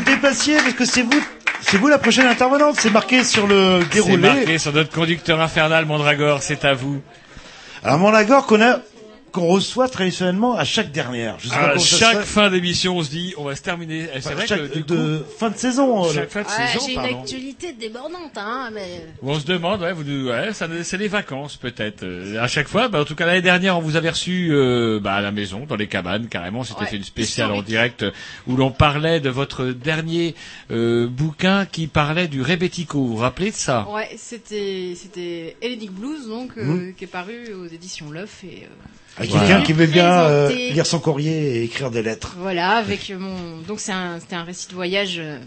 dépassiez 0.00 0.56
parce 0.56 0.74
que 0.74 0.84
c'est 0.84 1.02
vous, 1.02 1.22
c'est 1.62 1.76
vous 1.76 1.88
la 1.88 1.98
prochaine 1.98 2.26
intervenante. 2.26 2.76
C'est 2.78 2.90
marqué 2.90 3.24
sur 3.24 3.46
le 3.46 3.80
C'est 3.82 3.94
déroulé. 3.94 4.16
marqué 4.18 4.58
sur 4.58 4.72
notre 4.72 4.92
conducteur 4.92 5.40
infernal, 5.40 5.86
Mandragore, 5.86 6.42
c'est 6.42 6.64
à 6.64 6.74
vous. 6.74 7.00
Alors 7.82 7.98
mon 7.98 8.10
lago 8.10 8.42
qu'on 8.42 8.60
a, 8.60 8.78
qu'on 9.32 9.46
reçoit 9.46 9.88
traditionnellement 9.88 10.54
à 10.56 10.64
chaque 10.64 10.92
dernière. 10.92 11.36
Je 11.38 11.48
sais 11.48 11.54
pas 11.54 11.70
À 11.74 11.78
chaque 11.78 12.22
fin 12.22 12.50
d'émission, 12.50 12.96
on 12.98 13.02
se 13.02 13.10
dit, 13.10 13.34
on 13.38 13.44
va 13.44 13.56
se 13.56 13.62
terminer. 13.62 14.06
C'est 14.12 14.18
Enfin, 14.18 14.34
vrai 14.34 14.46
chaque- 14.46 14.68
que 14.72 14.78
du 14.78 14.82
de 14.82 15.18
coup, 15.18 15.24
fin 15.38 15.50
de 15.50 15.56
saison. 15.56 16.04
euh, 16.04 16.12
chaque 16.12 16.30
fin 16.30 16.42
de 16.42 16.46
Ouais, 16.46 16.66
saison, 16.66 16.84
j'ai 16.86 16.92
une 16.94 17.00
actualité 17.20 17.72
débordante, 17.72 18.36
hein, 18.36 18.70
mais... 18.72 19.06
Où 19.22 19.30
on 19.30 19.38
se 19.40 19.46
demande, 19.46 19.80
ouais, 19.82 19.92
vous, 19.92 20.28
ouais, 20.28 20.52
ça, 20.52 20.66
c'est 20.82 20.96
les 20.98 21.08
vacances 21.08 21.56
peut-être. 21.56 22.02
Euh, 22.02 22.40
à 22.42 22.48
chaque 22.48 22.68
fois, 22.68 22.88
bah, 22.88 23.00
en 23.00 23.04
tout 23.04 23.14
cas 23.14 23.26
l'année 23.26 23.42
dernière, 23.42 23.76
on 23.78 23.80
vous 23.80 23.96
avait 23.96 24.10
reçu 24.10 24.48
euh, 24.52 24.98
bah, 25.00 25.14
à 25.14 25.20
la 25.20 25.30
maison, 25.32 25.64
dans 25.66 25.76
les 25.76 25.86
cabanes, 25.86 26.28
carrément. 26.28 26.64
C'était 26.64 26.80
Ouais, 26.80 26.86
fait 26.86 26.96
une 26.96 27.04
spéciale 27.04 27.52
en 27.52 27.62
direct 27.62 28.02
euh, 28.02 28.10
où 28.46 28.56
l'on 28.56 28.70
parlait 28.70 29.20
de 29.20 29.30
votre 29.30 29.66
dernier 29.66 30.34
euh, 30.70 31.06
bouquin 31.06 31.66
qui 31.66 31.86
parlait 31.86 32.28
du 32.28 32.42
rebético. 32.42 32.98
Vous 32.98 33.08
vous 33.08 33.16
rappelez 33.16 33.50
de 33.50 33.56
ça? 33.56 33.86
Ouais, 33.90 34.08
c'était 34.16 34.94
c'était 34.96 35.56
Hellenic 35.62 35.90
Blues 35.92 36.26
donc 36.28 36.52
euh, 36.56 36.64
Mhm. 36.64 36.94
qui 36.94 37.04
est 37.04 37.06
paru 37.06 37.52
aux 37.54 37.66
éditions 37.66 38.10
L'œuf 38.10 38.44
et 38.44 38.64
euh, 38.64 38.66
Avec 39.18 39.30
Voilà. 39.30 39.46
quelqu'un 39.46 39.62
qui 39.62 39.72
veut 39.72 39.86
bien 39.86 40.20
euh, 40.20 40.48
lire 40.50 40.86
son 40.86 40.98
courrier 40.98 41.56
et 41.56 41.64
écrire 41.64 41.90
des 41.90 42.02
lettres. 42.02 42.34
voilà 42.38 42.70
avec 42.76 43.12
mon 43.18 43.58
donc 43.66 43.80
c'est 43.80 43.92
un 43.92 44.18
c'était 44.20 44.36
un 44.36 44.44
récit 44.44 44.68
de 44.68 44.74
voyage 44.74 45.16
euh, 45.18 45.38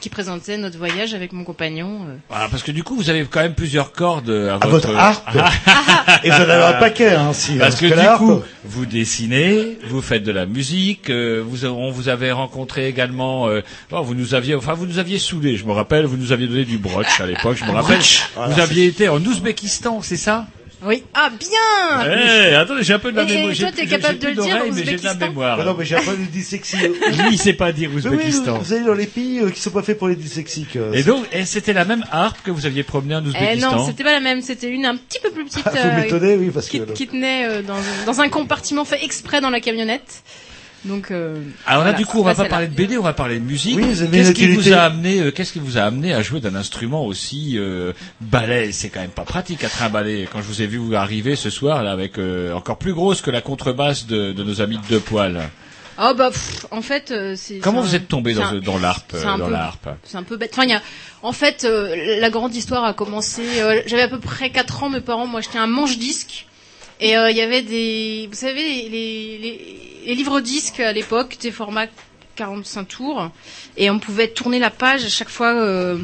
qui 0.00 0.08
présentait 0.08 0.56
notre 0.56 0.78
voyage 0.78 1.12
avec 1.12 1.32
mon 1.32 1.44
compagnon. 1.44 2.06
euh. 2.08 2.16
Voilà, 2.30 2.48
parce 2.48 2.62
que 2.62 2.72
du 2.72 2.82
coup, 2.82 2.96
vous 2.96 3.10
avez 3.10 3.22
quand 3.26 3.40
même 3.42 3.52
plusieurs 3.54 3.92
cordes 3.92 4.30
à, 4.30 4.54
À 4.54 4.66
votre 4.66 4.94
harpe. 4.96 5.28
et 6.24 6.30
vous 6.30 6.36
en 6.36 6.48
avez 6.48 6.64
un 6.74 6.80
paquet, 6.80 7.12
hein, 7.14 7.34
si. 7.34 7.56
Parce 7.58 7.76
que 7.76 7.84
du 7.84 8.16
coup, 8.18 8.40
vous 8.64 8.86
dessinez, 8.86 9.76
vous 9.88 10.00
faites 10.00 10.22
de 10.22 10.32
la 10.32 10.46
musique, 10.46 11.10
euh, 11.10 11.42
vous, 11.46 11.66
on 11.66 11.90
vous 11.90 12.08
avait 12.08 12.32
rencontré 12.32 12.88
également, 12.88 13.48
euh, 13.48 13.60
oh, 13.92 14.02
vous 14.02 14.14
nous 14.14 14.34
aviez, 14.34 14.54
enfin 14.54 14.72
vous 14.72 14.86
nous 14.86 14.98
aviez 14.98 15.18
saoulé, 15.18 15.58
je 15.58 15.66
me 15.66 15.72
rappelle, 15.72 16.06
vous 16.06 16.16
nous 16.16 16.32
aviez 16.32 16.46
donné 16.46 16.64
du 16.64 16.78
broch 16.78 17.20
à 17.20 17.26
l'époque, 17.26 17.58
je 17.58 17.64
me 17.66 17.70
rappelle. 17.74 18.00
Voilà. 18.36 18.54
Vous 18.54 18.60
aviez 18.60 18.86
été 18.86 19.10
en 19.10 19.22
Ouzbékistan, 19.22 20.00
c'est 20.00 20.16
ça? 20.16 20.46
Oui, 20.82 21.02
ah 21.12 21.28
bien. 21.38 22.06
Eh, 22.50 22.54
attendez, 22.54 22.82
j'ai 22.82 22.94
un 22.94 22.98
peu 22.98 23.12
de 23.12 23.16
la 23.18 23.24
Et- 23.24 23.26
mémoire. 23.26 23.54
toi, 23.54 23.68
j'ai- 23.68 23.72
t'es 23.82 23.86
capable 23.86 24.18
de 24.18 24.28
le 24.28 24.34
dire, 24.34 24.44
mais 24.44 24.50
j'ai 24.50 24.56
de 24.56 24.86
la 24.86 24.92
Ouzbékistan 24.94 25.18
mémoire. 25.28 25.58
Ah 25.60 25.64
non, 25.64 25.76
mais 25.78 25.84
j'ai 25.84 25.96
un 25.96 26.02
peu 26.02 26.16
de 26.16 26.24
dyslexie. 26.24 26.76
Lui, 26.78 27.28
il 27.32 27.38
sait 27.38 27.52
pas 27.52 27.70
dire 27.72 27.90
Mais 27.92 28.00
oui, 28.02 28.06
Ouzbékistan. 28.14 28.58
vous, 28.58 28.64
vous 28.64 28.72
allez 28.72 28.84
dans 28.84 28.94
les 28.94 29.06
pays 29.06 29.40
euh, 29.40 29.50
qui 29.50 29.60
sont 29.60 29.70
pas 29.70 29.82
faits 29.82 29.98
pour 29.98 30.08
les 30.08 30.16
dyslexiques. 30.16 30.76
euh, 30.76 30.92
Et 30.94 31.02
donc, 31.02 31.26
et 31.32 31.44
c'était 31.44 31.74
la 31.74 31.84
même 31.84 32.04
harpe 32.10 32.38
que 32.44 32.50
vous 32.50 32.64
aviez 32.64 32.82
promenée 32.82 33.14
en 33.16 33.22
Eh 33.24 33.28
Ouzbékistan. 33.28 33.76
non, 33.76 33.86
c'était 33.86 34.04
pas 34.04 34.12
la 34.12 34.20
même, 34.20 34.40
c'était 34.40 34.68
une 34.68 34.86
un 34.86 34.96
petit 34.96 35.18
peu 35.22 35.30
plus 35.30 35.44
petite 35.46 35.62
Ah, 35.66 35.70
vous 35.70 35.76
euh, 35.78 35.96
m'étonnez, 36.00 36.36
oui, 36.36 36.50
parce 36.52 36.68
que. 36.68 36.78
qui, 36.78 36.92
qui 36.94 37.06
tenait 37.08 37.44
euh, 37.46 37.62
dans, 37.62 37.76
dans 38.06 38.20
un 38.22 38.28
compartiment 38.30 38.84
fait 38.86 39.04
exprès 39.04 39.40
dans 39.42 39.50
la 39.50 39.60
camionnette. 39.60 40.22
Donc 40.84 41.10
euh, 41.10 41.34
Alors 41.66 41.84
là, 41.84 41.90
Voilà, 41.90 41.98
du 41.98 42.06
coup, 42.06 42.20
on 42.20 42.22
va 42.22 42.34
pas 42.34 42.44
pas 42.44 42.48
parler 42.48 42.68
de 42.68 42.74
BD, 42.74 42.96
on 42.96 43.02
va 43.02 43.12
parler 43.12 43.38
de 43.38 43.44
musique. 43.44 43.76
Oui, 43.76 43.82
vous 43.82 44.02
avez 44.02 44.16
Qu'est-ce 44.18 44.32
qui 44.32 44.48
vous 44.48 44.72
a 44.72 44.78
amené, 44.78 45.20
euh, 45.20 45.30
qu'est-ce 45.30 45.52
qui 45.52 45.58
vous 45.58 45.76
a 45.76 45.82
amené 45.82 46.14
à 46.14 46.22
jouer 46.22 46.40
d'un 46.40 46.54
instrument 46.54 47.04
aussi 47.04 47.58
euh, 47.58 47.92
balai? 48.20 48.72
C'est 48.72 48.88
quand 48.88 49.00
même 49.00 49.10
pas 49.10 49.24
pratique 49.24 49.62
à 49.62 49.68
trimballer. 49.68 50.26
Quand 50.32 50.38
je 50.38 50.46
vous 50.46 50.62
ai 50.62 50.66
vu 50.66 50.78
vous 50.78 50.94
arriver 50.94 51.36
ce 51.36 51.50
soir 51.50 51.82
là 51.82 51.92
avec 51.92 52.18
euh, 52.18 52.54
encore 52.54 52.78
plus 52.78 52.94
grosse 52.94 53.20
que 53.20 53.30
la 53.30 53.42
contrebasse 53.42 54.06
de, 54.06 54.32
de 54.32 54.42
nos 54.42 54.62
amis 54.62 54.78
de 54.78 54.86
deux 54.88 55.00
poils. 55.00 55.38
oh 55.98 56.12
bah 56.16 56.30
pff, 56.30 56.64
en 56.70 56.80
fait 56.80 57.10
euh, 57.10 57.34
c'est 57.36 57.58
Comment 57.58 57.82
vous 57.82 57.90
un- 57.90 57.96
êtes 57.98 58.08
tombé 58.08 58.32
dans, 58.32 58.44
un- 58.44 58.60
dans 58.60 58.78
l'harpe, 58.78 59.12
c'est 59.18 59.26
un 59.26 59.36
dans 59.36 59.50
C'est 60.04 60.16
un 60.16 60.22
peu 60.22 60.38
bête. 60.38 60.50
Enfin, 60.54 60.64
il 60.64 60.70
y 60.70 60.74
a, 60.74 60.80
en 61.22 61.32
fait, 61.32 61.64
euh, 61.64 62.18
la 62.20 62.30
grande 62.30 62.54
histoire 62.54 62.84
a 62.84 62.94
commencé. 62.94 63.42
euh, 63.60 63.82
J'avais 63.86 64.02
à 64.02 64.08
peu 64.08 64.18
près 64.18 64.48
4 64.48 64.82
ans. 64.84 64.88
Mes 64.88 65.02
parents 65.02 65.26
m'ont 65.26 65.36
acheté 65.38 65.58
un 65.58 65.66
manche-disque. 65.66 66.46
Et 67.00 67.16
euh, 67.16 67.30
il 67.30 67.36
y 67.36 67.40
avait 67.40 67.62
des, 67.62 68.28
vous 68.30 68.36
savez, 68.36 68.62
les, 68.62 68.88
les, 68.90 69.78
les, 70.06 70.14
livres 70.14 70.40
disques 70.40 70.80
à 70.80 70.92
l'époque, 70.92 71.38
des 71.40 71.50
formats 71.50 71.86
45 72.36 72.84
tours, 72.88 73.30
et 73.76 73.90
on 73.90 73.98
pouvait 73.98 74.28
tourner 74.28 74.58
la 74.58 74.70
page 74.70 75.04
à 75.04 75.08
chaque 75.08 75.28
fois. 75.30 75.54
euh, 75.54 75.98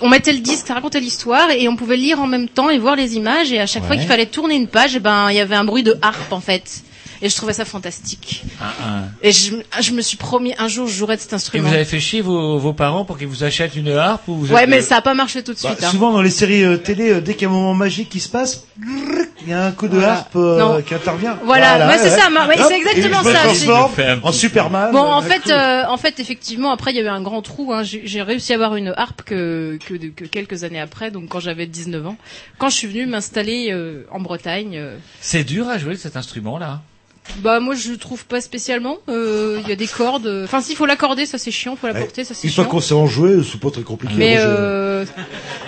on 0.00 0.08
mettait 0.08 0.32
le 0.32 0.38
disque, 0.40 0.66
ça 0.66 0.74
racontait 0.74 1.00
l'histoire, 1.00 1.50
et 1.50 1.68
on 1.68 1.76
pouvait 1.76 1.96
lire 1.96 2.20
en 2.20 2.26
même 2.26 2.48
temps 2.48 2.70
et 2.70 2.78
voir 2.78 2.96
les 2.96 3.16
images. 3.16 3.52
Et 3.52 3.60
à 3.60 3.66
chaque 3.66 3.84
fois 3.84 3.96
qu'il 3.96 4.06
fallait 4.06 4.26
tourner 4.26 4.54
une 4.56 4.68
page, 4.68 4.94
eh 4.96 5.00
ben 5.00 5.30
il 5.30 5.36
y 5.36 5.40
avait 5.40 5.56
un 5.56 5.64
bruit 5.64 5.82
de 5.82 5.96
harpe 6.02 6.32
en 6.32 6.40
fait. 6.40 6.82
Et 7.22 7.28
je 7.30 7.36
trouvais 7.36 7.54
ça 7.54 7.64
fantastique. 7.64 8.42
Un, 8.60 8.64
un. 8.88 9.04
Et 9.22 9.32
je, 9.32 9.54
je 9.80 9.92
me 9.92 10.02
suis 10.02 10.16
promis 10.18 10.52
un 10.58 10.68
jour 10.68 10.86
je 10.88 10.92
jouerai 10.94 11.16
de 11.16 11.20
cet 11.22 11.32
Et 11.32 11.36
instrument. 11.36 11.68
vous 11.68 11.74
avez 11.74 11.84
fait 11.86 12.00
chier 12.00 12.20
vos, 12.20 12.58
vos 12.58 12.74
parents 12.74 13.04
pour 13.06 13.16
qu'ils 13.16 13.28
vous 13.28 13.44
achètent 13.44 13.76
une 13.76 13.88
harpe 13.92 14.28
ou 14.28 14.34
vous 14.34 14.52
Ouais, 14.52 14.64
êtes, 14.64 14.68
mais 14.68 14.78
euh, 14.78 14.82
ça 14.82 14.96
a 14.96 15.00
pas 15.00 15.14
marché 15.14 15.42
tout 15.42 15.54
de 15.54 15.58
Bah, 15.62 15.70
suite. 15.70 15.84
hein. 15.84 15.90
souvent 15.90 16.12
dans 16.12 16.20
les 16.20 16.28
séries 16.30 16.64
euh, 16.64 16.76
télé, 16.76 17.10
euh, 17.10 17.20
dès 17.22 17.32
qu'il 17.34 17.42
y 17.42 17.44
a 17.46 17.48
un 17.48 17.52
moment 17.52 17.72
magique 17.72 18.10
qui 18.10 18.20
se 18.20 18.28
passe, 18.28 18.66
il 19.44 19.50
y 19.50 19.52
a 19.52 19.64
un 19.66 19.72
coup 19.72 19.88
de 19.88 19.94
Voilà. 19.96 20.12
harpe 20.14 20.36
euh, 20.36 20.80
qui 20.82 20.94
intervient. 20.94 21.38
Voilà, 21.44 21.86
ouais, 21.88 21.98
c'est 21.98 22.10
ça, 22.10 22.30
ma- 22.30 22.46
ouais, 22.48 22.56
c'est 22.56 22.76
exactement 22.76 23.20
et 23.20 23.24
je 23.24 23.28
me 23.30 23.32
ça, 23.74 23.88
fait 23.88 24.18
en 24.22 24.32
Superman. 24.32 24.92
Bon, 24.92 25.00
en 25.00 25.22
fait, 25.22 25.50
euh, 25.50 25.84
en 25.86 25.96
fait, 25.96 26.18
effectivement, 26.20 26.70
après, 26.72 26.92
il 26.92 26.96
y 26.96 27.00
avait 27.00 27.08
un 27.08 27.22
grand 27.22 27.42
trou. 27.42 27.72
Hein. 27.72 27.82
J'ai 27.82 28.22
réussi 28.22 28.52
à 28.52 28.56
avoir 28.56 28.76
une 28.76 28.92
harpe 28.96 29.22
que, 29.22 29.78
que, 29.86 29.94
de- 29.94 30.08
que 30.08 30.24
quelques 30.24 30.64
années 30.64 30.80
après, 30.80 31.10
donc 31.10 31.28
quand 31.28 31.40
j'avais 31.40 31.66
19 31.66 32.06
ans, 32.06 32.16
quand 32.58 32.68
je 32.70 32.76
suis 32.76 32.88
venue 32.88 33.06
m'installer 33.06 33.68
euh, 33.72 34.04
en 34.10 34.20
Bretagne. 34.20 34.76
euh, 34.76 34.96
C'est 35.20 35.44
dur 35.44 35.68
à 35.68 35.78
jouer 35.78 35.96
cet 35.96 36.16
instrument-là. 36.16 36.80
Bah 37.38 37.58
moi, 37.60 37.74
je 37.74 37.92
trouve 37.94 38.24
pas 38.26 38.40
spécialement. 38.40 38.98
Euh, 39.08 39.58
Il 39.62 39.68
y 39.68 39.72
a 39.72 39.76
des 39.76 39.86
cordes. 39.86 40.42
Enfin, 40.44 40.60
s'il 40.60 40.76
faut 40.76 40.86
l'accorder, 40.86 41.26
ça 41.26 41.38
c'est 41.38 41.50
chiant. 41.50 41.74
Faut 41.76 41.86
la 41.86 41.94
porter, 41.94 42.22
ça 42.24 42.34
c'est 42.34 42.46
Une 42.48 42.52
fois 42.54 42.64
chiant. 42.64 42.70
qu'on 42.70 42.80
sait 42.80 42.94
en 42.94 43.06
jouer, 43.06 43.38
c'est 43.42 43.58
pas 43.60 43.70
très 43.70 43.82
compliqué. 43.82 44.14
Mais 44.16 44.36
euh, 44.38 45.04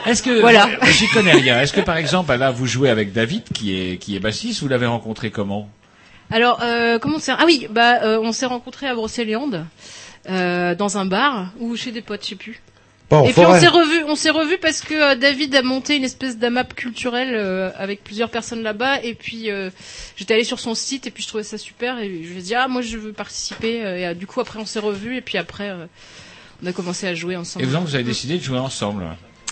Est-ce 0.07 0.23
que 0.23 0.41
Voilà. 0.41 0.69
j'y 0.93 1.09
connais 1.09 1.33
rien. 1.33 1.61
Est-ce 1.61 1.73
que 1.73 1.81
par 1.81 1.97
exemple 1.97 2.35
là 2.37 2.51
vous 2.51 2.67
jouez 2.67 2.91
avec 2.91 3.13
David 3.13 3.43
qui 3.55 3.75
est 3.75 3.97
qui 3.99 4.15
est 4.17 4.21
bassiste, 4.21 4.61
vous 4.63 4.69
l'avez 4.69 4.87
rencontré 4.87 5.31
comment? 5.31 5.69
Alors, 6.31 6.61
euh, 6.63 6.99
comment 6.99 7.17
on 7.17 7.21
s'est 7.21 7.33
Ah 7.37 7.45
oui, 7.47 7.69
bah 7.71 8.03
euh, 8.03 8.19
on 8.21 8.33
s'est 8.33 8.47
rencontrés 8.47 8.89
à 8.89 8.95
Brocéliande. 8.95 9.65
Euh, 10.29 10.75
dans 10.75 10.99
un 10.99 11.05
bar 11.07 11.53
ou 11.61 11.77
chez 11.77 11.93
des 11.93 12.03
potes, 12.03 12.25
je 12.25 12.31
sais 12.31 12.35
plus. 12.35 12.61
Et 13.13 13.33
puis 13.33 13.41
on 13.41 13.59
s'est 13.61 13.69
revu, 13.69 14.05
on 14.09 14.17
s'est 14.17 14.31
revu 14.31 14.59
parce 14.59 14.81
que 14.81 14.95
euh, 14.95 15.15
David 15.15 15.55
a 15.55 15.63
monté 15.63 15.97
une 15.97 16.03
espèce 16.03 16.39
d'amap 16.39 16.65
culturel 16.65 17.35
euh, 17.35 17.71
avec 17.77 18.03
plusieurs 18.03 18.31
personnes 18.31 18.65
là-bas 18.65 19.01
et 19.03 19.15
puis 19.15 19.49
euh, 19.49 19.71
j'étais 20.17 20.35
allée 20.35 20.45
sur 20.45 20.59
son 20.59 20.75
site 20.75 21.07
et 21.07 21.13
puis 21.13 21.23
je 21.23 21.29
trouvais 21.29 21.45
ça 21.45 21.57
super 21.57 22.01
et 22.01 22.09
je 22.09 22.31
lui 22.31 22.39
ai 22.39 22.43
dit 22.43 22.55
ah 22.57 22.67
moi 22.67 22.83
je 22.83 22.97
veux 22.97 23.13
participer 23.13 23.85
euh, 23.85 23.97
et 23.97 24.07
euh, 24.07 24.15
du 24.15 24.27
coup 24.27 24.41
après 24.41 24.59
on 24.59 24.67
s'est 24.67 24.81
revu 24.81 25.17
et 25.17 25.21
puis 25.21 25.39
après 25.39 25.71
euh, 25.71 25.87
on 26.65 26.67
a 26.67 26.73
commencé 26.73 27.07
à 27.07 27.15
jouer 27.15 27.37
ensemble. 27.37 27.65
Et 27.65 27.69
vous, 27.69 27.81
vous 27.81 27.95
avez 27.95 28.03
décidé 28.03 28.39
de 28.39 28.43
jouer 28.43 28.59
ensemble. 28.59 29.05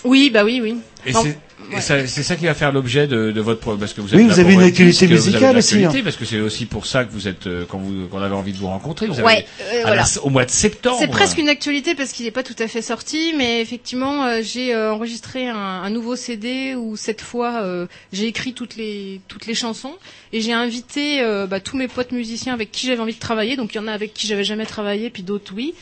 Oui 0.03 0.29
bah 0.29 0.43
oui 0.43 0.59
oui. 0.61 0.75
Et 1.05 1.13
c'est 1.13 1.37
et 1.71 1.75
ouais. 1.75 1.81
ça- 1.81 2.05
c'est 2.05 2.21
ça 2.21 2.35
qui 2.35 2.45
va 2.45 2.53
faire 2.53 2.71
l'objet 2.71 3.07
de, 3.07 3.31
de 3.31 3.41
votre 3.41 3.59
pro- 3.61 3.77
parce 3.77 3.93
que 3.93 4.01
vous 4.01 4.13
êtes 4.13 4.19
Oui, 4.19 4.27
vous 4.27 4.39
avez 4.39 4.53
une 4.53 4.61
actualité 4.61 5.07
musicale 5.07 5.53
une 5.53 5.57
aussi, 5.57 5.75
actualité, 5.75 5.99
hein. 5.99 6.01
parce 6.03 6.15
que 6.17 6.25
c'est 6.25 6.39
aussi 6.39 6.65
pour 6.65 6.85
ça 6.85 7.05
que 7.05 7.11
vous 7.11 7.27
êtes 7.27 7.47
euh, 7.47 7.65
quand 7.67 7.77
vous 7.77 8.07
qu'on 8.07 8.21
avait 8.21 8.35
envie 8.35 8.51
de 8.51 8.57
vous 8.57 8.67
rencontrer. 8.67 9.07
Vous 9.07 9.13
avez 9.19 9.23
Ouais, 9.23 9.45
euh, 9.85 9.95
la- 9.95 10.03
au 10.23 10.29
mois 10.29 10.45
de 10.45 10.51
septembre. 10.51 10.97
C'est 10.99 11.07
presque 11.07 11.37
une 11.37 11.47
actualité 11.49 11.95
parce 11.95 12.11
qu'il 12.11 12.25
n'est 12.25 12.31
pas 12.31 12.43
tout 12.43 12.55
à 12.59 12.67
fait 12.67 12.81
sorti, 12.81 13.33
mais 13.37 13.61
effectivement, 13.61 14.25
euh, 14.25 14.41
j'ai 14.43 14.75
euh, 14.75 14.93
enregistré 14.93 15.47
un, 15.47 15.55
un 15.55 15.89
nouveau 15.89 16.15
CD 16.15 16.75
où 16.75 16.95
cette 16.97 17.21
fois 17.21 17.61
euh, 17.63 17.87
j'ai 18.13 18.27
écrit 18.27 18.53
toutes 18.53 18.75
les 18.75 19.21
toutes 19.27 19.47
les 19.47 19.55
chansons 19.55 19.93
et 20.33 20.41
j'ai 20.41 20.53
invité 20.53 21.21
euh, 21.21 21.47
bah, 21.47 21.59
tous 21.61 21.77
mes 21.77 21.87
potes 21.87 22.11
musiciens 22.11 22.53
avec 22.53 22.71
qui 22.71 22.85
j'avais 22.87 23.01
envie 23.01 23.13
de 23.15 23.19
travailler. 23.19 23.55
Donc 23.55 23.73
il 23.73 23.77
y 23.77 23.79
en 23.79 23.87
a 23.87 23.91
avec 23.93 24.13
qui 24.13 24.27
j'avais 24.27 24.43
jamais 24.43 24.65
travaillé, 24.65 25.09
puis 25.09 25.23
d'autres 25.23 25.53
oui. 25.55 25.73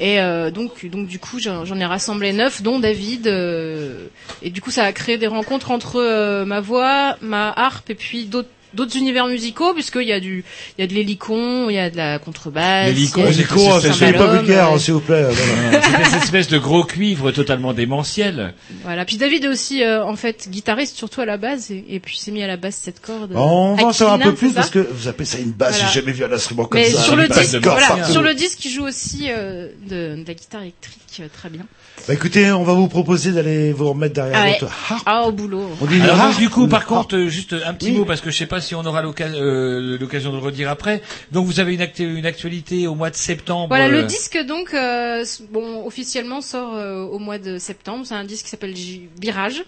Et 0.00 0.20
euh, 0.20 0.50
donc 0.50 0.86
donc 0.86 1.08
du 1.08 1.18
coup 1.18 1.40
j'en 1.40 1.64
j'en 1.64 1.78
ai 1.78 1.84
rassemblé 1.84 2.32
neuf, 2.32 2.62
dont 2.62 2.78
David. 2.78 3.26
euh, 3.26 4.06
et 4.42 4.50
du 4.50 4.60
coup 4.60 4.65
ça 4.70 4.84
a 4.84 4.92
créé 4.92 5.18
des 5.18 5.26
rencontres 5.26 5.70
entre 5.70 5.96
euh, 6.00 6.44
ma 6.44 6.60
voix, 6.60 7.16
ma 7.20 7.52
harpe 7.56 7.90
et 7.90 7.94
puis 7.94 8.24
d'autres 8.26 8.48
d'autres 8.74 8.96
univers 8.96 9.26
musicaux, 9.26 9.72
puisqu'il 9.72 10.06
y 10.06 10.12
a 10.12 10.20
du, 10.20 10.44
il 10.76 10.82
y 10.82 10.84
a 10.84 10.86
de 10.86 10.92
l'hélicon, 10.92 11.70
il 11.70 11.74
y 11.76 11.78
a 11.78 11.88
de 11.88 11.96
la 11.96 12.18
contrebasse. 12.18 12.88
L'hélicon, 12.88 13.24
a 13.24 13.32
c'est 13.80 14.02
hein, 14.04 14.12
pas 14.12 14.36
vulgaire, 14.36 14.72
euh, 14.72 14.78
s'il 14.78 14.92
vous 14.92 15.00
plaît. 15.00 15.24
voilà. 15.24 15.80
C'est 16.10 16.10
des 16.18 16.22
espèces 16.24 16.48
de 16.48 16.58
gros 16.58 16.84
cuivres 16.84 17.32
totalement 17.32 17.72
démentiels. 17.72 18.52
Voilà. 18.82 19.06
Puis 19.06 19.16
David 19.16 19.44
est 19.44 19.48
aussi, 19.48 19.82
euh, 19.82 20.04
en 20.04 20.14
fait, 20.16 20.48
guitariste 20.50 20.94
surtout 20.96 21.22
à 21.22 21.24
la 21.24 21.38
base, 21.38 21.70
et, 21.70 21.84
et 21.88 22.00
puis 22.00 22.16
il 22.18 22.20
s'est 22.22 22.32
mis 22.32 22.42
à 22.42 22.46
la 22.46 22.58
basse 22.58 22.78
cette 22.82 23.00
corde. 23.00 23.32
On 23.34 23.76
va 23.76 23.84
en 23.86 23.92
savoir 23.94 24.16
un 24.16 24.18
peu 24.18 24.34
plus 24.34 24.52
parce 24.52 24.68
que 24.68 24.80
vous 24.92 25.08
appelez 25.08 25.24
ça 25.24 25.38
une 25.38 25.52
basse, 25.52 25.76
Voilà. 25.76 25.88
j'ai 25.92 26.00
jamais 26.00 26.12
vu 26.12 26.24
un 26.24 26.32
instrument 26.32 26.66
comme 26.66 26.78
Mais 26.78 26.90
ça. 26.90 27.00
sur 27.00 27.16
le 27.16 27.28
disque, 27.28 27.56
voilà, 27.62 28.04
sur 28.04 28.20
le 28.20 28.34
disque, 28.34 28.62
il 28.64 28.70
joue 28.72 28.84
aussi 28.84 29.28
euh, 29.30 29.68
de, 29.88 30.16
de 30.22 30.24
la 30.26 30.34
guitare 30.34 30.60
électrique 30.62 31.00
euh, 31.20 31.28
très 31.32 31.48
bien. 31.48 31.66
Bah 32.06 32.14
écoutez, 32.14 32.52
on 32.52 32.62
va 32.64 32.74
vous 32.74 32.88
proposer 32.88 33.32
d'aller 33.32 33.72
vous 33.72 33.88
remettre 33.88 34.14
derrière 34.14 34.38
Ah 34.38 34.44
ouais. 34.44 34.58
votre 34.60 34.72
harpe. 34.90 35.02
Ah 35.06 35.22
au 35.26 35.32
boulot. 35.32 35.68
On 35.80 35.86
dit 35.86 35.96
une 35.96 36.02
Alors 36.02 36.16
donc, 36.16 36.24
harpe 36.26 36.38
du 36.38 36.48
coup, 36.50 36.62
ou 36.64 36.68
par 36.68 36.86
contre, 36.86 37.18
juste 37.26 37.54
un 37.64 37.74
petit 37.74 37.90
Oui. 37.90 37.98
mot 37.98 38.04
parce 38.04 38.20
que 38.20 38.30
je 38.30 38.36
sais 38.36 38.46
pas 38.46 38.60
si 38.60 38.74
on 38.74 38.84
aura 38.84 39.02
euh, 39.02 39.98
l'occasion 39.98 40.30
de 40.32 40.36
le 40.36 40.42
redire 40.42 40.70
après. 40.70 41.02
Donc 41.32 41.46
vous 41.46 41.58
avez 41.60 41.74
une, 41.74 41.80
actu- 41.80 42.16
une 42.16 42.26
actualité 42.26 42.86
au 42.86 42.94
mois 42.94 43.10
de 43.10 43.16
septembre. 43.16 43.68
Voilà, 43.68 43.88
le 43.88 43.98
euh, 43.98 44.02
disque 44.02 44.38
donc, 44.46 44.74
euh, 44.74 45.24
bon, 45.50 45.84
officiellement 45.86 46.40
sort 46.40 46.74
euh, 46.74 47.02
au 47.02 47.18
mois 47.18 47.38
de 47.38 47.58
septembre. 47.58 48.04
C'est 48.06 48.14
un 48.14 48.24
disque 48.24 48.44
qui 48.44 48.50
s'appelle 48.50 48.74
Virage, 49.20 49.64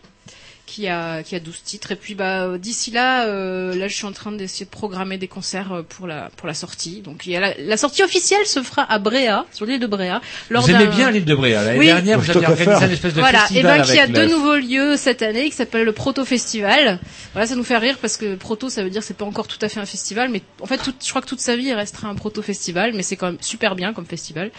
qui 0.69 0.87
a 0.87 1.23
qui 1.23 1.35
a 1.35 1.41
12 1.41 1.62
titres. 1.64 1.91
Et 1.93 1.97
puis 1.97 2.14
bah 2.14 2.59
d'ici 2.59 2.91
là, 2.91 3.25
euh, 3.27 3.75
là 3.75 3.89
je 3.89 3.95
suis 3.95 4.05
en 4.07 4.12
train 4.12 4.31
d'essayer 4.33 4.66
de 4.66 4.71
programmer 4.71 5.16
des 5.19 5.27
concerts 5.29 5.73
euh, 5.73 5.83
pour 5.83 6.07
la 6.07 6.31
pour 6.37 6.47
la 6.47 6.55
sortie. 6.55 7.01
Donc 7.01 7.27
il 7.27 7.33
y 7.33 7.37
a 7.37 7.41
la, 7.41 7.55
la 7.59 7.77
sortie 7.77 8.03
officielle 8.03 8.45
se 8.47 8.62
fera 8.62 8.83
à 8.83 8.99
Bréa, 8.99 9.47
sur 9.53 9.64
l'île 9.66 9.81
de 9.81 9.87
Bréa. 9.87 10.21
lors 10.51 10.62
Vous 10.64 10.71
aimez 10.71 10.87
bien 10.87 11.11
l'île 11.11 11.25
de 11.25 11.35
Bréa. 11.35 11.62
L'année 11.64 11.79
Oui. 11.79 11.87
dernière, 11.87 12.19
vous 12.21 12.31
avez 12.31 12.39
organisé 12.41 12.64
préfère. 12.66 12.83
un 12.89 12.93
espèce 12.93 13.14
de 13.14 13.21
Voilà, 13.21 13.39
et 13.39 13.49
festival 13.49 13.79
ben 13.81 13.85
qu'il 13.87 13.95
y 13.95 14.01
a 14.01 14.07
deux 14.07 14.29
nouveaux 14.29 14.57
lieux 14.57 14.97
cette 14.97 15.23
année 15.23 15.49
qui 15.51 15.57
s'appellent 15.57 15.85
le 15.87 15.93
Proto 15.93 16.25
Festival. 16.25 17.01
Voilà, 17.33 17.47
ça 17.47 17.57
nous 17.57 17.64
fait 17.64 17.79
rire 17.79 17.97
parce 18.01 18.16
que 18.16 18.35
Proto, 18.35 18.69
ça 18.69 18.83
veut 18.85 18.91
dire 18.91 19.01
que 19.01 19.07
c'est 19.07 19.16
pas 19.16 19.25
encore 19.25 19.49
tout 19.49 19.59
à 19.62 19.69
fait 19.69 19.81
un 19.81 19.87
festival, 19.87 20.29
mais 20.29 20.43
en 20.61 20.66
fait, 20.66 20.79
tout- 20.79 20.95
je 21.03 21.09
crois 21.09 21.23
que 21.23 21.27
toute 21.29 21.41
sa 21.41 21.57
vie, 21.57 21.66
il 21.69 21.75
restera 21.75 22.09
un 22.09 22.14
Proto 22.14 22.43
Festival, 22.43 22.93
mais 22.95 23.03
c'est 23.03 23.16
quand 23.16 23.27
même 23.27 23.39
super 23.41 23.75
bien 23.75 23.93
comme 23.93 24.07
festival. 24.07 24.51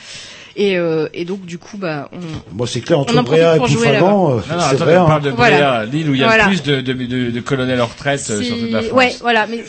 Et, 0.62 0.78
euh, 0.78 1.07
et 1.14 1.24
donc 1.24 1.45
du 1.45 1.57
coup, 1.57 1.78
bah, 1.78 2.10
on... 2.12 2.18
Moi, 2.53 2.68
c'est 2.68 2.82
clair, 2.82 2.99
entre 2.99 3.22
Bréa 3.24 3.55
et 3.55 3.60
pour 3.60 3.68
jouer 3.68 3.88
Ploufragan, 3.88 4.32
euh, 4.32 4.41
Non, 4.49 4.57
non, 4.57 4.64
c'est 4.70 4.76
vrai. 4.76 4.97
on 4.97 5.03
hein. 5.03 5.07
parle 5.07 5.22
de 5.22 5.32
Bréa, 5.32 5.86
l'île 5.86 6.10
où 6.10 6.14
il 6.14 6.20
y 6.20 6.24
a 6.26 6.47
plus 6.47 6.62
de, 6.64 6.82
de, 6.82 6.91
de, 6.91 7.32
de 7.32 7.39
colonels 7.39 7.82
en 7.82 7.86
retraite 7.86 8.28
euh, 8.30 8.41
sur 8.41 8.60
toute 8.60 8.70
la 8.70 8.82
France. 8.82 8.91
ouais, 8.97 9.16
voilà, 9.22 9.47
mais 9.47 9.64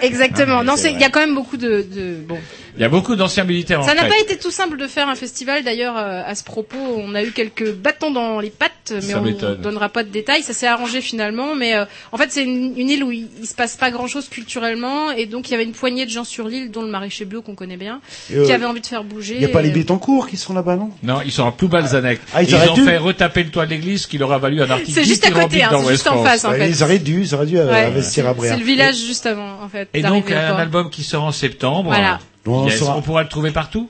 exactement. 0.00 0.60
Ah, 0.60 0.62
mais 0.64 0.70
non, 0.70 0.76
il 0.76 0.98
y 0.98 1.04
a 1.04 1.10
quand 1.10 1.20
même 1.20 1.34
beaucoup 1.34 1.58
de, 1.58 1.84
de 1.94 2.14
bon. 2.26 2.38
Il 2.76 2.80
y 2.80 2.84
a 2.84 2.88
beaucoup 2.88 3.16
d'anciens 3.16 3.44
militaires 3.44 3.80
en 3.80 3.82
Ça 3.82 3.94
n'a 3.94 4.06
pas 4.06 4.18
été 4.18 4.38
tout 4.38 4.50
simple 4.50 4.78
de 4.78 4.86
faire 4.86 5.08
un 5.08 5.14
festival. 5.14 5.62
D'ailleurs, 5.62 5.96
euh, 5.98 6.22
à 6.24 6.34
ce 6.34 6.42
propos, 6.42 6.78
on 6.96 7.14
a 7.14 7.22
eu 7.22 7.30
quelques 7.32 7.70
bâtons 7.72 8.10
dans 8.10 8.40
les 8.40 8.48
pattes, 8.50 8.92
mais 8.94 9.00
Ça 9.02 9.18
on 9.18 9.22
m'étonne. 9.22 9.60
donnera 9.60 9.88
pas 9.90 10.04
de 10.04 10.08
détails. 10.08 10.42
Ça 10.42 10.54
s'est 10.54 10.66
arrangé 10.66 11.00
finalement, 11.02 11.54
mais 11.54 11.74
euh, 11.76 11.84
en 12.12 12.16
fait, 12.16 12.32
c'est 12.32 12.42
une, 12.44 12.72
une 12.78 12.88
île 12.88 13.04
où 13.04 13.12
il, 13.12 13.28
il 13.40 13.46
se 13.46 13.54
passe 13.54 13.76
pas 13.76 13.90
grand-chose 13.90 14.28
culturellement, 14.30 15.10
et 15.10 15.26
donc 15.26 15.48
il 15.48 15.52
y 15.52 15.54
avait 15.54 15.64
une 15.64 15.72
poignée 15.72 16.06
de 16.06 16.10
gens 16.10 16.24
sur 16.24 16.48
l'île, 16.48 16.70
dont 16.70 16.82
le 16.82 16.88
maraîcher 16.88 17.24
bleu 17.26 17.40
qu'on 17.42 17.54
connaît 17.54 17.76
bien, 17.76 18.00
euh, 18.34 18.46
qui 18.46 18.52
avaient 18.52 18.64
envie 18.64 18.80
de 18.80 18.86
faire 18.86 19.04
bouger. 19.04 19.34
Il 19.34 19.40
n'y 19.40 19.44
a 19.44 19.48
pas 19.48 19.62
les 19.62 19.70
Bétancourt 19.70 20.28
qui 20.28 20.36
sont 20.38 20.54
là-bas, 20.54 20.76
non? 20.76 20.90
Non, 21.02 21.20
ils 21.24 21.32
sont 21.32 21.46
à 21.46 21.52
Ploubalzanec. 21.52 22.20
Ah, 22.34 22.42
ils 22.42 22.48
ils 22.48 22.54
ont 22.70 22.74
dû. 22.74 22.84
fait 22.84 22.96
retaper 22.96 23.42
le 23.44 23.50
toit 23.50 23.66
de 23.66 23.70
l'église, 23.70 24.02
ce 24.02 24.06
qui 24.06 24.16
leur 24.18 24.32
a 24.32 24.38
valu 24.38 24.62
un 24.62 24.70
article 24.70 24.92
C'est 24.92 25.04
juste 25.04 25.26
à 25.26 25.30
côté, 25.30 25.62
hein, 25.62 25.70
c'est 25.84 25.90
juste 25.90 26.06
en 26.08 26.22
face, 26.24 26.44
en 26.46 26.52
fait. 26.52 26.68
Ils 26.70 26.82
auraient 26.82 26.98
dû, 26.98 27.20
ils 27.22 27.34
auraient 27.34 27.46
dû 27.46 27.58
euh, 27.58 27.66
Ouais. 27.70 27.84
investir 27.84 28.26
à 28.28 28.32
Bréa. 28.34 28.52
C'est 28.54 28.58
le 28.60 28.64
village 28.64 28.96
juste 28.96 29.26
avant, 29.26 29.60
en 29.62 29.68
fait. 29.68 29.88
Et 29.94 30.02
donc 30.02 30.30
un 30.30 30.56
album 30.56 30.88
qui 30.90 31.02
sort 31.04 31.24
en 31.24 31.32
septembre. 31.32 31.90
Voilà. 31.90 32.18
On 32.46 32.66
on 32.66 33.02
pourra 33.02 33.22
le 33.22 33.28
trouver 33.28 33.50
partout? 33.50 33.88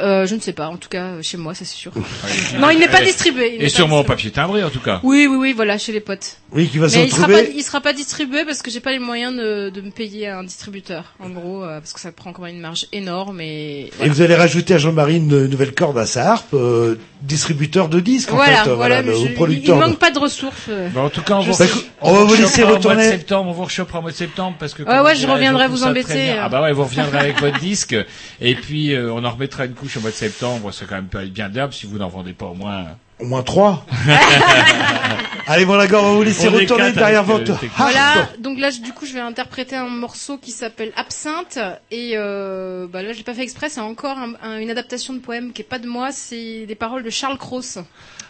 Euh, 0.00 0.26
je 0.26 0.34
ne 0.36 0.40
sais 0.40 0.52
pas, 0.52 0.68
en 0.68 0.76
tout 0.76 0.88
cas 0.88 1.02
euh, 1.06 1.22
chez 1.22 1.36
moi, 1.36 1.54
ça 1.54 1.64
c'est 1.64 1.74
sûr. 1.76 1.90
non, 2.60 2.70
il 2.70 2.78
n'est 2.78 2.86
pas 2.88 3.02
distribué. 3.02 3.56
il 3.56 3.62
Et 3.64 3.68
sûrement 3.68 3.96
au 3.96 4.02
distribué. 4.02 4.16
papier 4.16 4.30
timbré 4.30 4.62
en 4.62 4.70
tout 4.70 4.78
cas. 4.80 5.00
Oui, 5.02 5.26
oui, 5.28 5.36
oui, 5.36 5.52
voilà, 5.52 5.76
chez 5.76 5.90
les 5.92 5.98
potes. 6.00 6.36
Oui, 6.52 6.68
qui 6.68 6.78
va 6.78 6.88
se 6.88 6.96
Mais 6.98 7.06
il 7.06 7.12
sera, 7.12 7.26
pas, 7.26 7.40
il 7.42 7.62
sera 7.62 7.80
pas 7.80 7.92
distribué 7.92 8.44
parce 8.44 8.62
que 8.62 8.70
j'ai 8.70 8.78
pas 8.80 8.92
les 8.92 9.00
moyens 9.00 9.34
de, 9.36 9.70
de 9.70 9.80
me 9.80 9.90
payer 9.90 10.28
un 10.28 10.44
distributeur, 10.44 11.14
en 11.20 11.28
gros, 11.30 11.64
euh, 11.64 11.80
parce 11.80 11.92
que 11.92 12.00
ça 12.00 12.12
prend 12.12 12.32
quand 12.32 12.42
même 12.42 12.54
une 12.54 12.60
marge 12.60 12.86
énorme 12.92 13.40
et 13.40 13.86
Et 13.86 13.92
voilà. 13.98 14.12
vous 14.12 14.22
allez 14.22 14.34
rajouter 14.36 14.74
à 14.74 14.78
Jean-Marie 14.78 15.16
une 15.16 15.46
nouvelle 15.46 15.74
corde 15.74 15.98
à 15.98 16.06
sa 16.06 16.30
harpe, 16.32 16.54
euh, 16.54 16.94
distributeur 17.22 17.88
de 17.88 17.98
disques, 18.00 18.32
en 18.32 18.36
Voilà, 18.36 18.64
fait, 18.64 18.70
voilà, 18.70 19.00
ou 19.02 19.04
je- 19.06 19.10
il, 19.10 19.22
il 19.26 19.34
producteur. 19.34 19.76
de- 19.78 19.84
manque 19.84 19.98
pas 19.98 20.10
de 20.12 20.18
ressources. 20.20 20.54
euh. 20.68 20.88
En 20.96 21.10
tout 21.10 21.22
cas, 21.22 21.34
on, 21.34 21.40
vous. 21.40 21.52
On 22.00 22.12
va 22.14 22.20
vous 22.24 22.34
laisser 22.34 22.62
rechopera 22.62 22.62
Au 22.62 22.66
mois 22.68 22.76
retourner. 22.76 23.06
de 23.06 23.10
septembre, 23.10 23.50
on 23.50 23.52
vous 23.52 23.64
rechopera 23.64 23.98
au 23.98 24.02
mois 24.02 24.10
de 24.12 24.16
septembre 24.16 24.56
parce 24.60 24.74
que. 24.74 24.84
Ouais, 24.84 25.00
ouais, 25.00 25.16
je 25.16 25.26
reviendrai 25.26 25.66
vous 25.66 25.82
embêter, 25.82 26.30
euh. 26.30 26.40
Ah 26.42 26.48
bah 26.48 26.62
ouais, 26.62 26.72
vous 26.72 26.84
reviendrez 26.84 27.18
avec 27.18 27.40
votre 27.40 27.58
disque 27.58 27.96
et 28.40 28.54
puis 28.54 28.94
on 28.96 29.24
en 29.24 29.30
remettra 29.32 29.64
une 29.66 29.74
couche 29.74 29.87
au 29.96 30.00
mois 30.00 30.10
de 30.10 30.14
septembre. 30.14 30.72
C'est 30.72 30.86
quand 30.86 30.96
même 30.96 31.06
pas 31.08 31.24
bien 31.24 31.48
d'herbe 31.48 31.72
si 31.72 31.86
vous 31.86 31.98
n'en 31.98 32.08
vendez 32.08 32.32
pas 32.32 32.46
au 32.46 32.54
moins. 32.54 32.86
Au 33.20 33.24
moins 33.26 33.42
trois. 33.42 33.84
Allez, 35.46 35.64
bon, 35.64 35.76
d'accord, 35.78 36.04
on 36.04 36.08
va 36.10 36.14
vous 36.16 36.22
laisser 36.22 36.46
retourner 36.48 36.92
derrière 36.92 37.20
euh, 37.22 37.38
votre. 37.38 37.52
Voilà, 37.76 38.28
donc 38.38 38.58
là, 38.58 38.70
du 38.70 38.92
coup, 38.92 39.06
je 39.06 39.14
vais 39.14 39.20
interpréter 39.20 39.76
un 39.76 39.88
morceau 39.88 40.36
qui 40.36 40.50
s'appelle 40.50 40.92
Absinthe, 40.94 41.58
et 41.90 42.12
euh, 42.16 42.86
bah 42.86 43.02
là, 43.02 43.12
je 43.12 43.18
l'ai 43.18 43.24
pas 43.24 43.32
fait 43.34 43.42
exprès, 43.42 43.70
c'est 43.70 43.80
encore 43.80 44.18
un- 44.18 44.34
un- 44.42 44.58
une 44.58 44.70
adaptation 44.70 45.14
de 45.14 45.18
poème 45.20 45.52
qui 45.52 45.62
est 45.62 45.64
pas 45.64 45.78
de 45.78 45.88
moi, 45.88 46.12
c'est 46.12 46.66
des 46.66 46.74
paroles 46.74 47.02
de 47.02 47.10
Charles 47.10 47.38
Cross. 47.38 47.78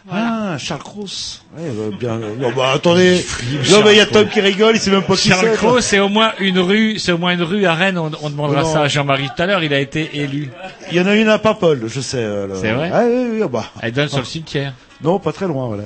Voilà. 0.07 0.53
Ah, 0.55 0.59
Charles 0.59 0.83
Cross. 0.83 1.45
Ouais, 1.57 1.71
bah, 1.71 1.97
bien. 1.99 2.19
Non, 2.19 2.51
bah, 2.57 2.71
attendez. 2.75 3.25
Non, 3.71 3.83
mais 3.85 3.93
il 3.95 3.99
y 3.99 4.01
a 4.01 4.07
Tom 4.07 4.29
qui 4.29 4.41
rigole, 4.41 4.77
il 4.77 4.81
sait 4.81 4.91
même 4.91 5.03
pas 5.03 5.17
qui 5.17 5.29
Charles 5.29 5.49
c'est. 5.51 5.57
Cros, 5.57 5.81
c'est 5.81 5.99
au 5.99 6.09
moins 6.09 6.33
une 6.39 6.59
rue, 6.59 6.99
c'est 6.99 7.13
au 7.13 7.19
moins 7.19 7.33
une 7.33 7.43
rue 7.43 7.67
à 7.67 7.75
Rennes. 7.75 7.99
On, 7.99 8.11
on 8.23 8.31
demandera 8.31 8.63
Non. 8.63 8.73
ça 8.73 8.83
à 8.83 8.89
Jean-Marie 8.89 9.29
tout 9.37 9.43
à 9.43 9.47
l'heure. 9.47 9.63
Il 9.63 9.75
a 9.75 9.81
été 9.81 10.09
élu. 10.15 10.51
Il 10.91 10.97
y 10.97 11.01
en 11.01 11.07
a 11.07 11.15
une 11.15 11.29
à 11.29 11.39
Paimpol, 11.39 11.83
je 11.89 12.01
sais. 12.01 12.17
euh, 12.19 12.47
le- 12.47 12.55
C'est 12.57 12.73
vrai 12.73 12.91
Ah, 12.93 13.03
oui, 13.07 13.27
oui, 13.33 13.39
oui, 13.43 13.49
bah. 13.51 13.65
Elle 13.83 13.93
donne 13.93 14.09
sur 14.09 14.19
le 14.19 14.25
cimetière. 14.25 14.73
Non, 15.03 15.19
pas 15.19 15.33
très 15.33 15.47
loin, 15.47 15.67
voilà. 15.69 15.85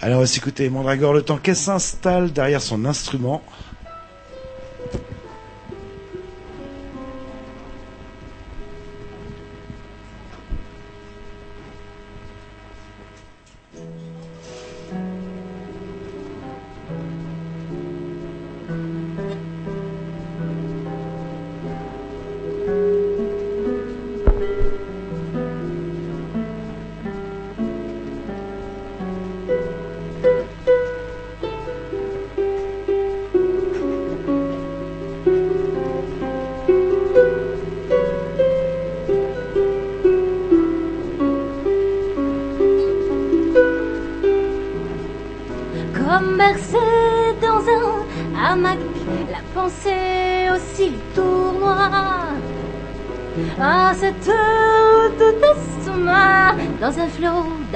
Alors, 0.00 0.18
on 0.18 0.20
va 0.22 0.26
s'écouter 0.26 0.68
Mandragore 0.68 1.12
le 1.14 1.22
temps 1.22 1.36
qu'elle 1.38 1.56
s'installe 1.56 2.32
derrière 2.32 2.60
son 2.60 2.84
instrument. 2.84 3.42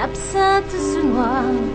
Absinthe, 0.07 0.71
ce 0.71 1.03
noir. 1.03 1.66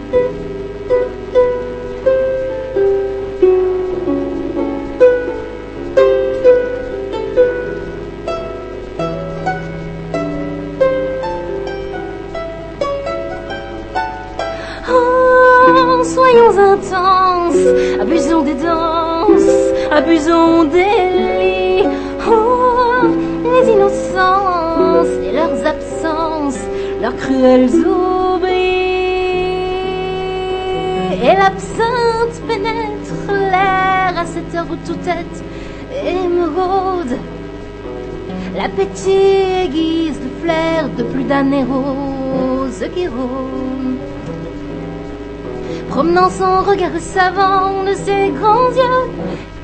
Promenant 46.12 46.30
son 46.30 46.70
regard 46.70 47.00
savant 47.00 47.86
de 47.86 47.94
ses 47.94 48.32
grands 48.32 48.70
yeux 48.72 49.12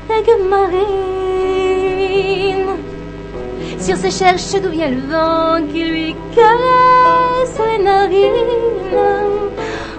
vague 0.08 0.34
marine. 0.48 0.78
Sur 3.78 3.96
ses 3.98 4.10
cherche 4.10 4.54
d'où 4.62 4.70
vient 4.70 4.88
le 4.88 5.02
vent 5.12 5.60
qui 5.70 5.84
lui 5.84 6.16
caresse 6.34 7.60
les 7.70 7.84
narines? 7.84 8.80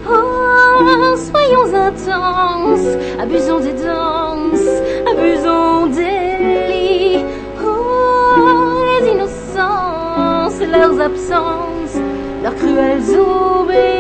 Oh, 0.10 1.16
soyons 1.32 1.72
intenses, 1.72 2.98
abusons 3.22 3.60
des 3.60 3.74
danses, 3.74 4.72
abusons 5.06 5.86
des 5.98 6.30
lits. 6.68 7.26
Oh, 7.64 8.82
les 8.90 9.12
innocences, 9.12 10.62
leurs 10.62 11.00
absences, 11.00 12.00
leurs 12.42 12.56
cruelles 12.56 13.08
oublies 13.12 13.99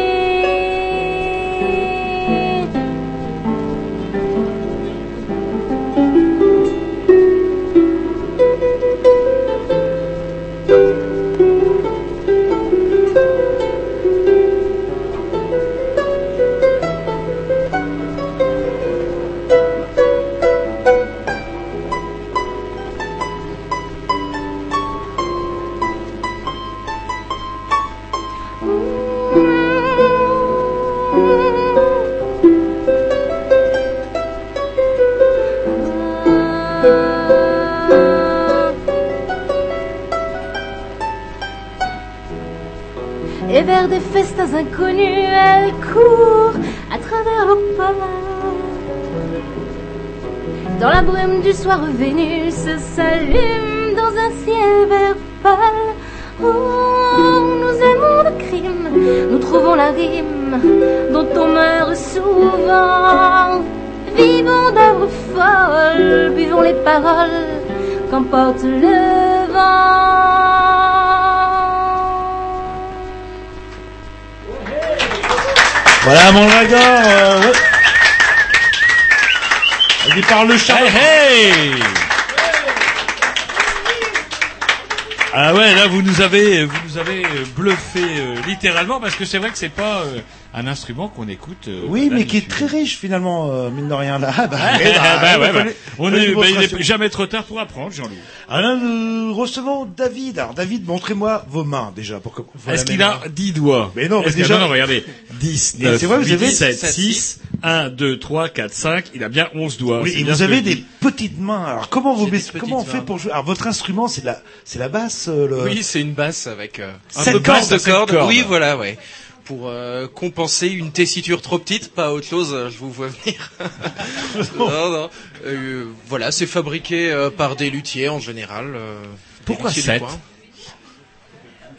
littéralement 88.69 88.99
parce 88.99 89.15
que 89.15 89.25
c'est 89.25 89.37
vrai 89.37 89.49
que 89.51 89.57
c'est 89.57 89.69
pas 89.69 90.01
euh, 90.03 90.19
un 90.53 90.67
instrument 90.67 91.07
qu'on 91.09 91.27
écoute. 91.27 91.67
euh, 91.67 91.81
Oui, 91.87 92.09
mais 92.11 92.25
qui 92.25 92.37
est 92.37 92.47
très 92.47 92.65
riche 92.65 92.97
finalement, 92.97 93.51
euh, 93.51 93.69
mine 93.69 93.87
de 93.87 93.93
rien 93.93 94.19
là. 94.19 94.31
Ah, 94.37 94.47
bah, 94.51 94.57
Ouais, 94.77 94.93
bah, 94.93 95.19
bah, 95.21 95.39
ouais, 95.39 95.51
bah, 95.51 95.59
connaissez- 95.59 95.75
on 95.97 96.13
est, 96.13 96.33
bah, 96.35 96.41
il 96.47 96.55
créations. 96.55 96.77
est 96.77 96.83
jamais 96.83 97.09
trop 97.09 97.25
tard 97.25 97.43
pour 97.43 97.59
apprendre, 97.59 97.91
Jean-Loup. 97.91 98.15
Alors 98.47 98.77
nous 98.77 99.33
recevons 99.33 99.85
David. 99.85 100.39
Alors 100.39 100.53
David, 100.53 100.85
montrez-moi 100.87 101.45
vos 101.49 101.63
mains 101.63 101.91
déjà 101.95 102.19
pour 102.19 102.33
que. 102.33 102.41
Est-ce 102.71 102.85
qu'il 102.85 103.01
a 103.01 103.09
mains. 103.09 103.19
10 103.29 103.51
doigts 103.53 103.91
Mais 103.95 104.07
non, 104.07 104.21
mais 104.25 104.31
déjà- 104.31 104.55
non, 104.55 104.61
non, 104.65 104.69
regardez. 104.71 105.03
10, 105.39 105.75
Mais 105.79 105.85
9, 105.85 105.99
c'est 105.99 106.05
vrai, 106.05 106.17
vous 106.19 106.25
8, 106.25 106.33
avez 106.33 106.51
7, 106.51 106.77
7, 106.77 106.91
6, 106.91 107.38
1, 107.63 107.89
2, 107.89 108.19
3, 108.19 108.49
4, 108.49 108.73
5. 108.73 109.05
Il 109.15 109.23
a 109.23 109.29
bien 109.29 109.49
11 109.55 109.77
doigts. 109.77 110.01
Oui, 110.01 110.13
et 110.17 110.23
vous 110.23 110.41
avez 110.41 110.61
des 110.61 110.83
petites 110.99 111.39
mains. 111.39 111.65
Alors 111.65 111.89
comment 111.89 112.13
vous 112.15 112.29
comment 112.59 112.79
on 112.81 112.83
fait 112.85 112.97
mains. 112.97 113.03
pour 113.03 113.17
jouer? 113.17 113.31
Alors 113.31 113.45
votre 113.45 113.67
instrument, 113.67 114.07
c'est 114.07 114.23
la 114.23 114.41
c'est 114.65 114.79
la 114.79 114.89
basse. 114.89 115.27
euh, 115.27 115.47
le... 115.47 115.63
Oui, 115.63 115.83
c'est 115.83 116.01
une 116.01 116.13
basse 116.13 116.47
avec 116.47 116.79
euh, 116.79 116.91
un 117.15 117.21
Sept 117.23 117.33
peu 117.33 117.39
cordes, 117.39 117.59
de 117.61 117.77
sept 117.77 117.83
cordes. 117.85 118.11
cordes. 118.11 118.27
Oui, 118.27 118.43
voilà, 118.47 118.77
ouais. 118.77 118.97
Pour 119.45 119.67
euh, 119.67 120.05
compenser 120.07 120.67
une 120.67 120.91
tessiture 120.91 121.41
trop 121.41 121.57
petite, 121.57 121.91
pas 121.95 122.13
autre 122.13 122.27
chose, 122.27 122.53
euh, 122.53 122.69
je 122.69 122.77
vous 122.77 122.91
vois 122.91 123.07
venir. 123.07 123.51
non, 124.57 124.89
non. 124.91 125.09
Euh, 125.45 125.85
voilà, 126.07 126.31
c'est 126.31 126.45
fabriqué 126.45 127.11
euh, 127.11 127.29
par 127.31 127.55
des 127.55 127.69
luthiers 127.71 128.09
en 128.09 128.19
général. 128.19 128.73
euh, 128.75 129.01
Pourquoi 129.45 129.69
luthiers 129.69 129.81
du 129.81 129.87
sept 129.87 129.99
coin. 130.03 130.19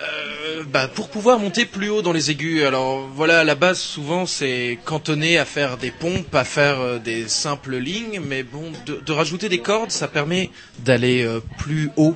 Euh, 0.03 0.63
bah, 0.73 0.89
pour 0.89 1.09
pouvoir 1.09 1.39
monter 1.39 1.67
plus 1.67 1.91
haut 1.91 2.01
dans 2.01 2.13
les 2.13 2.31
aigus. 2.31 2.65
Alors 2.65 3.07
voilà, 3.15 3.41
à 3.41 3.45
la 3.45 3.55
base 3.55 3.79
souvent 3.79 4.25
c'est 4.25 4.79
cantonné 4.85 5.37
à 5.37 5.45
faire 5.45 5.77
des 5.77 5.91
pompes, 5.91 6.35
à 6.35 6.45
faire 6.45 6.81
euh, 6.81 6.99
des 6.99 7.29
simples 7.29 7.77
lignes, 7.77 8.21
mais 8.27 8.43
bon, 8.43 8.73
de, 8.87 9.01
de 9.05 9.13
rajouter 9.13 9.51
des 9.51 9.59
cordes, 9.59 9.91
ça 9.91 10.09
permet 10.09 10.51
d'aller 10.79 11.23
euh, 11.23 11.41
plus 11.59 11.91
haut, 11.97 12.15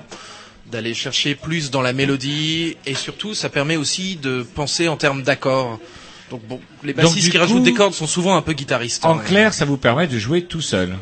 d'aller 0.73 0.95
chercher 0.95 1.35
plus 1.35 1.71
dans 1.71 1.83
la 1.83 1.93
mélodie, 1.93 2.79
et 2.87 2.95
surtout 2.95 3.35
ça 3.35 3.51
permet 3.51 3.77
aussi 3.77 4.17
de 4.17 4.43
penser 4.55 4.89
en 4.89 4.97
termes 4.97 5.23
d'accords. 5.23 5.79
Donc 6.31 6.41
bon, 6.49 6.61
les 6.83 6.95
bassistes 6.95 7.31
qui 7.31 7.39
rajoutent 7.39 7.65
des 7.65 7.75
cordes 7.75 7.93
sont 7.93 8.07
souvent 8.07 8.35
un 8.35 8.43
peu 8.43 8.55
guitaristes. 8.55 9.05
En 9.05 9.19
hein. 9.19 9.23
clair, 9.27 9.53
ça 9.53 9.67
vous 9.67 9.77
permet 9.77 10.07
de 10.07 10.19
jouer 10.19 10.45
tout 10.45 10.63
seul. 10.63 10.97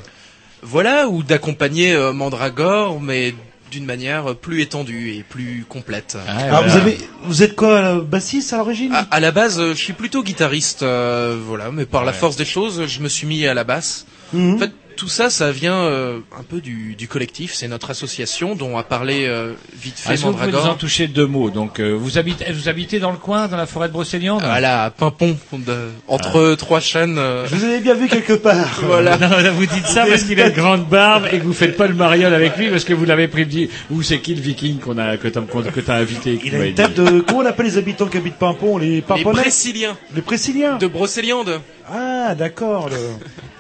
Voilà, 0.63 1.09
ou 1.09 1.23
d'accompagner 1.23 1.93
euh, 1.93 2.13
Mandragore, 2.13 3.01
mais 3.01 3.35
d'une 3.73 3.87
manière 3.87 4.37
plus 4.37 4.61
étendue 4.61 5.11
et 5.15 5.23
plus 5.23 5.65
complète. 5.69 6.17
Ah, 6.29 6.37
Alors 6.37 6.49
voilà. 6.63 6.69
vous 6.69 6.77
avez 6.77 6.99
vous 7.25 7.43
êtes 7.43 7.57
quoi 7.57 7.71
euh, 7.71 8.01
bassiste 8.03 8.53
à 8.53 8.59
l'origine? 8.59 8.93
À, 8.93 9.07
à 9.11 9.19
la 9.19 9.33
base, 9.33 9.59
euh, 9.59 9.71
je 9.75 9.79
suis 9.83 9.95
plutôt 9.95 10.23
guitariste, 10.23 10.83
euh, 10.83 11.39
voilà, 11.45 11.71
mais 11.73 11.87
par 11.87 12.05
la 12.05 12.13
force 12.13 12.37
des 12.37 12.45
choses, 12.45 12.87
je 12.87 13.01
me 13.01 13.09
suis 13.09 13.27
mis 13.27 13.47
à 13.47 13.55
la 13.55 13.65
basse. 13.65 14.07
Mhm. 14.35 14.55
En 14.55 14.59
fait, 14.59 14.73
tout 15.03 15.09
ça, 15.09 15.31
ça 15.31 15.51
vient 15.51 15.81
euh, 15.83 16.21
un 16.39 16.45
peu 16.45 16.61
du, 16.61 16.95
du 16.95 17.09
collectif. 17.09 17.55
C'est 17.55 17.67
notre 17.67 17.91
association 17.91 18.55
dont 18.55 18.79
a 18.79 18.85
parlé 18.85 19.25
euh, 19.27 19.55
vite 19.77 19.99
fait 19.99 20.15
que 20.15 20.21
vous 20.21 20.33
pouvez 20.33 20.53
nous 20.53 20.59
en 20.59 20.75
toucher 20.77 21.09
deux 21.09 21.27
mots 21.27 21.51
Donc, 21.51 21.81
euh, 21.81 21.91
vous 21.93 22.19
habitez, 22.19 22.53
vous 22.53 22.69
habitez 22.69 23.01
dans 23.01 23.11
le 23.11 23.17
coin, 23.17 23.49
dans 23.49 23.57
la 23.57 23.67
forêt 23.67 23.89
de 23.89 23.93
Brocéliande 23.93 24.43
Voilà, 24.45 24.85
à 24.85 24.91
Pimpon, 24.91 25.37
de- 25.53 25.89
entre 26.07 26.55
trois 26.55 26.79
chaînes. 26.79 27.19
euh, 27.19 27.45
Je 27.51 27.57
vous 27.57 27.65
avais 27.65 27.81
bien 27.81 27.95
vu 27.95 28.07
quelque 28.07 28.35
part. 28.35 28.79
voilà. 28.85 29.17
Non, 29.19 29.29
là, 29.29 29.51
vous 29.51 29.67
dites 29.67 29.87
ça 29.89 30.07
parce 30.07 30.23
qu'il 30.23 30.41
a 30.41 30.47
une 30.47 30.55
grande 30.55 30.87
barbe 30.89 31.27
et 31.33 31.41
que 31.41 31.45
vous 31.45 31.53
faites 31.53 31.77
pas 31.77 31.89
le 31.89 31.95
mariole 31.95 32.33
avec 32.33 32.57
lui 32.57 32.71
parce 32.71 32.85
que 32.85 32.95
vous 32.95 33.05
l'avez 33.05 33.27
prédit. 33.27 33.71
Où 33.91 34.03
c'est 34.03 34.21
qui 34.21 34.37
le 34.37 34.41
viking 34.41 34.79
qu'on 34.79 34.99
a, 34.99 35.17
que 35.17 35.27
t'as, 35.27 35.97
invité 35.97 36.39
Il 36.45 36.55
a 36.55 36.59
une 36.59 36.65
dit 36.67 36.75
tête 36.75 36.95
de 36.95 37.23
comment 37.23 37.41
on 37.41 37.47
appelle 37.47 37.67
les 37.67 37.77
habitants 37.77 38.07
qui 38.07 38.19
habitent 38.19 38.37
Pimpon, 38.39 38.79
les 38.79 38.87
Les 38.97 39.03
Pimponnais, 39.03 39.41
Préciliens 39.43 39.97
les 40.15 40.23
Préciliens. 40.23 40.77
de 40.79 40.87
Brocéliande. 40.87 41.61
Ah 41.93 42.37
d'accord. 42.37 42.89
le- 42.89 42.97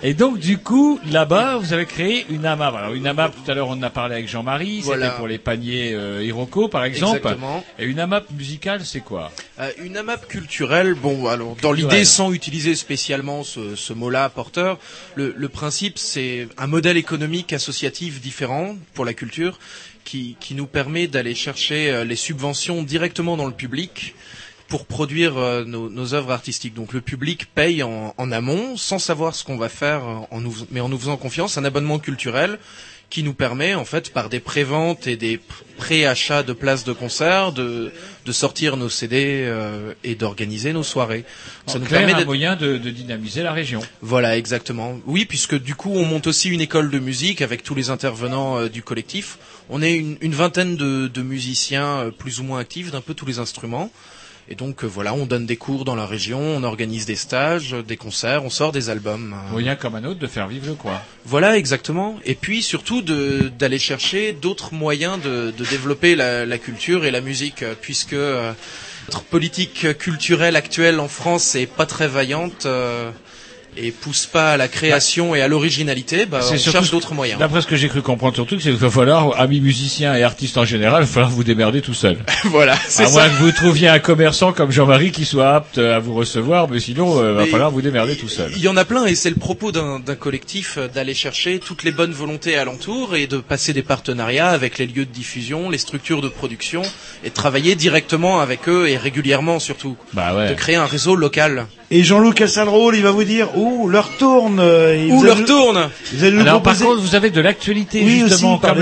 Et 0.05 0.14
donc, 0.14 0.38
du 0.38 0.59
coup, 0.59 0.99
là-bas, 1.34 1.56
vous 1.58 1.72
avez 1.72 1.86
créé 1.86 2.26
une 2.30 2.46
AMAP. 2.46 2.74
Alors, 2.74 2.92
une 2.94 3.06
AMAP, 3.06 3.34
tout 3.34 3.50
à 3.50 3.54
l'heure, 3.54 3.68
on 3.68 3.72
en 3.72 3.82
a 3.82 3.90
parlé 3.90 4.14
avec 4.14 4.28
Jean-Marie. 4.28 4.80
Voilà. 4.82 5.06
C'était 5.06 5.16
pour 5.18 5.26
les 5.28 5.38
paniers 5.38 5.92
euh, 5.94 6.24
Hiroko, 6.24 6.68
par 6.68 6.84
exemple. 6.84 7.18
Exactement. 7.18 7.64
Et 7.78 7.84
une 7.84 7.98
AMAP 7.98 8.30
musicale, 8.32 8.84
c'est 8.84 9.00
quoi? 9.00 9.30
Euh, 9.60 9.70
une 9.82 9.96
AMAP 9.96 10.26
culturelle, 10.28 10.94
bon, 10.94 11.26
alors 11.26 11.56
dans 11.60 11.72
l'idée, 11.72 12.04
sans 12.04 12.32
utiliser 12.32 12.74
spécialement 12.74 13.44
ce, 13.44 13.76
ce 13.76 13.92
mot-là, 13.92 14.28
porteur, 14.28 14.78
le, 15.14 15.34
le 15.36 15.48
principe, 15.48 15.98
c'est 15.98 16.48
un 16.58 16.66
modèle 16.66 16.96
économique 16.96 17.52
associatif 17.52 18.20
différent 18.20 18.76
pour 18.94 19.04
la 19.04 19.14
culture, 19.14 19.58
qui, 20.04 20.36
qui 20.40 20.54
nous 20.54 20.66
permet 20.66 21.06
d'aller 21.06 21.34
chercher 21.34 21.90
euh, 21.90 22.04
les 22.04 22.16
subventions 22.16 22.82
directement 22.82 23.36
dans 23.36 23.46
le 23.46 23.52
public 23.52 24.14
pour 24.72 24.86
produire 24.86 25.36
euh, 25.36 25.64
nos, 25.66 25.90
nos 25.90 26.14
œuvres 26.14 26.30
artistiques. 26.30 26.72
Donc 26.72 26.94
le 26.94 27.02
public 27.02 27.44
paye 27.54 27.82
en, 27.82 28.14
en 28.16 28.32
amont, 28.32 28.78
sans 28.78 28.98
savoir 28.98 29.34
ce 29.34 29.44
qu'on 29.44 29.58
va 29.58 29.68
faire, 29.68 30.02
euh, 30.08 30.14
en 30.30 30.40
nous, 30.40 30.54
mais 30.70 30.80
en 30.80 30.88
nous 30.88 30.98
faisant 30.98 31.18
confiance, 31.18 31.58
un 31.58 31.64
abonnement 31.66 31.98
culturel 31.98 32.58
qui 33.10 33.22
nous 33.22 33.34
permet, 33.34 33.74
en 33.74 33.84
fait, 33.84 34.10
par 34.14 34.30
des 34.30 34.40
préventes 34.40 35.06
et 35.06 35.18
des 35.18 35.36
pr- 35.36 35.40
pré-achats 35.76 36.42
de 36.42 36.54
places 36.54 36.84
de 36.84 36.94
concert, 36.94 37.52
de, 37.52 37.92
de 38.24 38.32
sortir 38.32 38.78
nos 38.78 38.88
CD 38.88 39.42
euh, 39.44 39.92
et 40.04 40.14
d'organiser 40.14 40.72
nos 40.72 40.82
soirées. 40.82 41.26
En 41.66 41.72
Ça 41.72 41.78
nous 41.78 41.84
permet 41.84 42.14
un 42.14 42.24
moyen 42.24 42.56
de, 42.56 42.78
de 42.78 42.90
dynamiser 42.90 43.42
la 43.42 43.52
région. 43.52 43.80
Voilà, 44.00 44.38
exactement. 44.38 44.98
Oui, 45.04 45.26
puisque 45.26 45.60
du 45.62 45.74
coup, 45.74 45.92
on 45.94 46.06
monte 46.06 46.26
aussi 46.28 46.48
une 46.48 46.62
école 46.62 46.90
de 46.90 46.98
musique 46.98 47.42
avec 47.42 47.62
tous 47.62 47.74
les 47.74 47.90
intervenants 47.90 48.56
euh, 48.58 48.70
du 48.70 48.82
collectif. 48.82 49.36
On 49.68 49.82
est 49.82 49.92
une, 49.94 50.16
une 50.22 50.34
vingtaine 50.34 50.76
de, 50.76 51.08
de 51.08 51.20
musiciens 51.20 51.98
euh, 51.98 52.10
plus 52.10 52.40
ou 52.40 52.44
moins 52.44 52.60
actifs 52.60 52.90
d'un 52.90 53.02
peu 53.02 53.12
tous 53.12 53.26
les 53.26 53.38
instruments. 53.38 53.90
Et 54.49 54.55
donc 54.55 54.82
euh, 54.84 54.86
voilà, 54.86 55.14
on 55.14 55.24
donne 55.24 55.47
des 55.47 55.57
cours 55.57 55.84
dans 55.84 55.95
la 55.95 56.05
région, 56.07 56.40
on 56.40 56.62
organise 56.64 57.07
des 57.07 57.14
stages, 57.16 57.74
des 57.86 57.97
concerts, 57.97 58.45
on 58.45 58.51
sort 58.51 58.72
des 58.72 58.90
albums. 58.90 59.34
Moyen 59.51 59.76
comme 59.76 59.95
un 59.95 60.05
autre 60.05 60.18
de 60.20 60.26
faire 60.26 60.49
vivre 60.49 60.66
le 60.66 60.74
coin. 60.74 61.01
voilà, 61.24 61.57
exactement. 61.57 62.18
Et 62.24 62.34
puis 62.34 62.62
surtout 62.62 63.03
de- 63.03 63.51
d'aller 63.59 63.78
chercher 63.78 64.32
d'autres 64.32 64.74
moyens 64.74 65.20
de, 65.22 65.53
de 65.57 65.64
développer 65.64 66.16
la, 66.16 66.45
la 66.45 66.59
culture 66.59 67.05
et 67.05 67.11
la 67.11 67.20
musique, 67.20 67.62
euh, 67.62 67.74
puisque 67.80 68.12
euh, 68.14 68.53
notre 69.09 69.22
politique 69.22 69.97
culturelle 69.99 70.57
actuelle 70.57 70.99
en 71.01 71.09
France 71.09 71.55
est 71.55 71.66
pas 71.66 71.86
très 71.86 72.09
vaillante. 72.09 72.66
Euh, 73.76 73.80
et 73.82 73.90
pousse 73.90 74.26
pas 74.26 74.52
à 74.52 74.56
la 74.56 74.68
création 74.68 75.34
et 75.34 75.40
à 75.42 75.48
l'originalité, 75.48 76.26
bah, 76.26 76.40
on 76.42 76.56
cherche 76.56 76.90
d'autres 76.90 77.14
moyens. 77.14 77.38
D'après 77.38 77.60
ce 77.62 77.66
que 77.66 77.76
j'ai 77.76 77.88
cru 77.88 78.02
comprendre 78.02 78.34
surtout, 78.34 78.56
c'est 78.60 78.70
qu'il 78.70 78.78
va 78.78 78.90
falloir, 78.90 79.40
amis 79.40 79.60
musiciens 79.60 80.14
et 80.14 80.22
artistes 80.22 80.58
en 80.58 80.64
général, 80.64 81.02
il 81.02 81.06
va 81.06 81.12
falloir 81.12 81.30
vous 81.30 81.44
démerder 81.44 81.80
tout 81.82 81.94
seul. 81.94 82.18
voilà, 82.44 82.74
À 82.74 82.78
c'est 82.88 83.10
moins 83.10 83.24
ça. 83.24 83.28
que 83.28 83.34
vous 83.42 83.52
trouviez 83.52 83.88
un 83.88 83.98
commerçant 83.98 84.52
comme 84.52 84.70
Jean-Marie 84.70 85.10
qui 85.12 85.24
soit 85.24 85.54
apte 85.54 85.78
à 85.78 85.98
vous 85.98 86.14
recevoir, 86.14 86.68
mais 86.68 86.80
sinon, 86.80 87.18
il 87.18 87.34
va 87.34 87.42
Mais 87.44 87.50
falloir 87.50 87.70
vous 87.70 87.82
démerder 87.82 88.16
tout 88.16 88.28
seul. 88.28 88.52
Il 88.56 88.62
y 88.62 88.68
en 88.68 88.76
a 88.76 88.84
plein 88.84 89.06
et 89.06 89.14
c'est 89.14 89.30
le 89.30 89.36
propos 89.36 89.72
d'un 89.72 90.00
collectif 90.18 90.76
euh, 90.78 90.88
d'aller 90.88 91.14
chercher 91.14 91.58
toutes 91.58 91.82
les 91.82 91.92
bonnes 91.92 92.12
volontés 92.12 92.56
alentour 92.56 93.16
et 93.16 93.26
de 93.26 93.38
passer 93.38 93.72
des 93.72 93.82
partenariats 93.82 94.48
avec 94.48 94.78
les 94.78 94.86
lieux 94.86 95.04
de 95.06 95.12
diffusion, 95.12 95.70
les 95.70 95.78
structures 95.78 96.20
de 96.20 96.28
production 96.28 96.82
et 97.24 97.28
de 97.30 97.34
travailler 97.34 97.74
directement 97.74 98.40
avec 98.40 98.68
eux 98.68 98.88
et 98.88 98.96
régulièrement 98.96 99.58
surtout. 99.58 99.96
Bah 100.12 100.34
ouais. 100.34 100.48
De 100.50 100.54
créer 100.54 100.76
un 100.76 100.86
réseau 100.86 101.14
local. 101.14 101.66
Et 101.90 102.04
Jean-Loup 102.04 102.32
Cassalrol, 102.32 102.96
il 102.96 103.02
va 103.02 103.10
vous 103.10 103.24
dire, 103.24 103.48
ouh, 103.62 103.88
l'heure 103.88 104.10
tourne. 104.18 104.58
euh, 104.60 104.94
et 104.94 105.10
Où 105.10 105.22
leur 105.22 105.44
tourne 105.44 105.88
Alors 106.40 106.62
par 106.62 106.76
contre, 106.78 107.00
vous 107.00 107.14
avez 107.14 107.30
de 107.30 107.40
l'actualité 107.40 108.02
Oui, 108.04 108.22
justement, 108.26 108.54
aussi, 108.54 108.60
comme, 108.66 108.78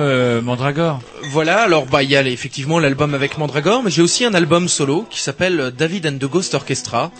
euh, 0.00 0.40
Mandragore. 0.42 1.00
Voilà, 1.30 1.62
alors 1.62 1.86
bah 1.86 2.02
il 2.02 2.10
y 2.10 2.16
a 2.16 2.22
effectivement 2.26 2.78
l'album 2.78 3.14
avec 3.14 3.38
Mandragore, 3.38 3.82
mais 3.82 3.90
j'ai 3.90 4.02
aussi 4.02 4.24
un 4.24 4.34
album 4.34 4.68
solo 4.68 5.06
qui 5.10 5.20
s'appelle 5.20 5.72
David 5.76 6.06
and 6.06 6.18
the 6.18 6.30
Ghost 6.30 6.54
Orchestra 6.54 7.10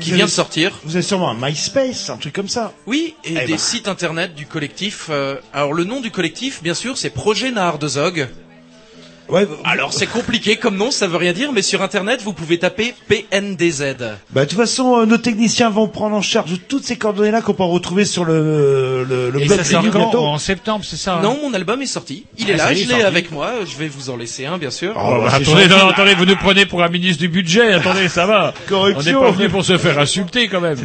qui 0.00 0.10
Vous 0.10 0.16
vient 0.16 0.24
avez- 0.24 0.30
de 0.30 0.36
sortir. 0.36 0.72
Vous 0.84 0.94
avez 0.96 1.02
sûrement 1.02 1.30
un 1.30 1.34
MySpace, 1.40 2.10
un 2.10 2.18
truc 2.18 2.34
comme 2.34 2.48
ça. 2.48 2.72
Oui, 2.86 3.14
et 3.24 3.30
Eh 3.42 3.46
des 3.46 3.52
ben. 3.52 3.58
sites 3.58 3.88
internet 3.88 4.34
du 4.34 4.44
collectif. 4.46 5.06
euh, 5.10 5.36
alors 5.54 5.72
le 5.72 5.84
nom 5.84 6.00
du 6.02 6.10
collectif, 6.10 6.62
bien 6.62 6.74
sûr, 6.74 6.98
c'est 6.98 7.08
Projet 7.10 7.50
Nahar 7.50 7.78
de 7.78 7.88
Zog. 7.88 8.28
Ouais. 9.28 9.46
Alors 9.64 9.92
c'est 9.92 10.06
compliqué 10.06 10.56
comme 10.56 10.76
nom, 10.76 10.90
ça 10.90 11.06
veut 11.06 11.16
rien 11.16 11.32
dire, 11.32 11.52
mais 11.52 11.62
sur 11.62 11.82
internet 11.82 12.20
vous 12.22 12.32
pouvez 12.32 12.58
taper 12.58 12.94
PNDZ. 13.08 13.96
Bah, 14.30 14.44
de 14.44 14.48
toute 14.50 14.58
façon, 14.58 14.98
euh, 15.00 15.06
nos 15.06 15.18
techniciens 15.18 15.70
vont 15.70 15.88
prendre 15.88 16.14
en 16.16 16.22
charge 16.22 16.50
toutes 16.68 16.84
ces 16.84 16.96
coordonnées-là 16.96 17.40
qu'on 17.42 17.54
peut 17.54 17.62
retrouver 17.64 18.04
sur 18.04 18.24
le, 18.24 19.04
le, 19.04 19.30
le 19.30 19.42
Et 19.42 19.46
blog 19.46 19.58
ça 19.58 19.64
sort 19.64 19.84
quand. 19.90 20.14
En 20.14 20.38
septembre, 20.38 20.84
c'est 20.86 20.96
ça 20.96 21.14
hein 21.16 21.20
Non, 21.22 21.38
mon 21.42 21.54
album 21.54 21.82
est 21.82 21.86
sorti. 21.86 22.24
Il 22.38 22.50
est 22.50 22.54
Ah, 22.54 22.56
là, 22.70 22.74
je 22.74 22.88
l'ai 22.88 23.02
avec 23.02 23.30
moi. 23.30 23.52
Je 23.66 23.76
vais 23.76 23.88
vous 23.88 24.10
en 24.10 24.16
laisser 24.16 24.46
un, 24.46 24.58
bien 24.58 24.70
sûr. 24.70 24.94
Oh, 24.96 25.22
bah, 25.24 25.30
attendez, 25.34 25.66
non, 25.68 25.88
attendez, 25.88 26.14
vous 26.14 26.24
nous 26.26 26.36
prenez 26.36 26.66
pour 26.66 26.82
un 26.82 26.88
ministre 26.88 27.20
du 27.20 27.28
budget. 27.28 27.72
Attendez, 27.72 28.08
ça 28.08 28.26
va. 28.26 28.54
On 28.66 28.68
Corruption. 28.68 29.20
n'est 29.20 29.26
pas 29.26 29.32
venu 29.32 29.48
pour 29.48 29.64
se 29.64 29.76
faire 29.78 29.98
insulter 29.98 30.48
quand 30.48 30.60
même. 30.60 30.78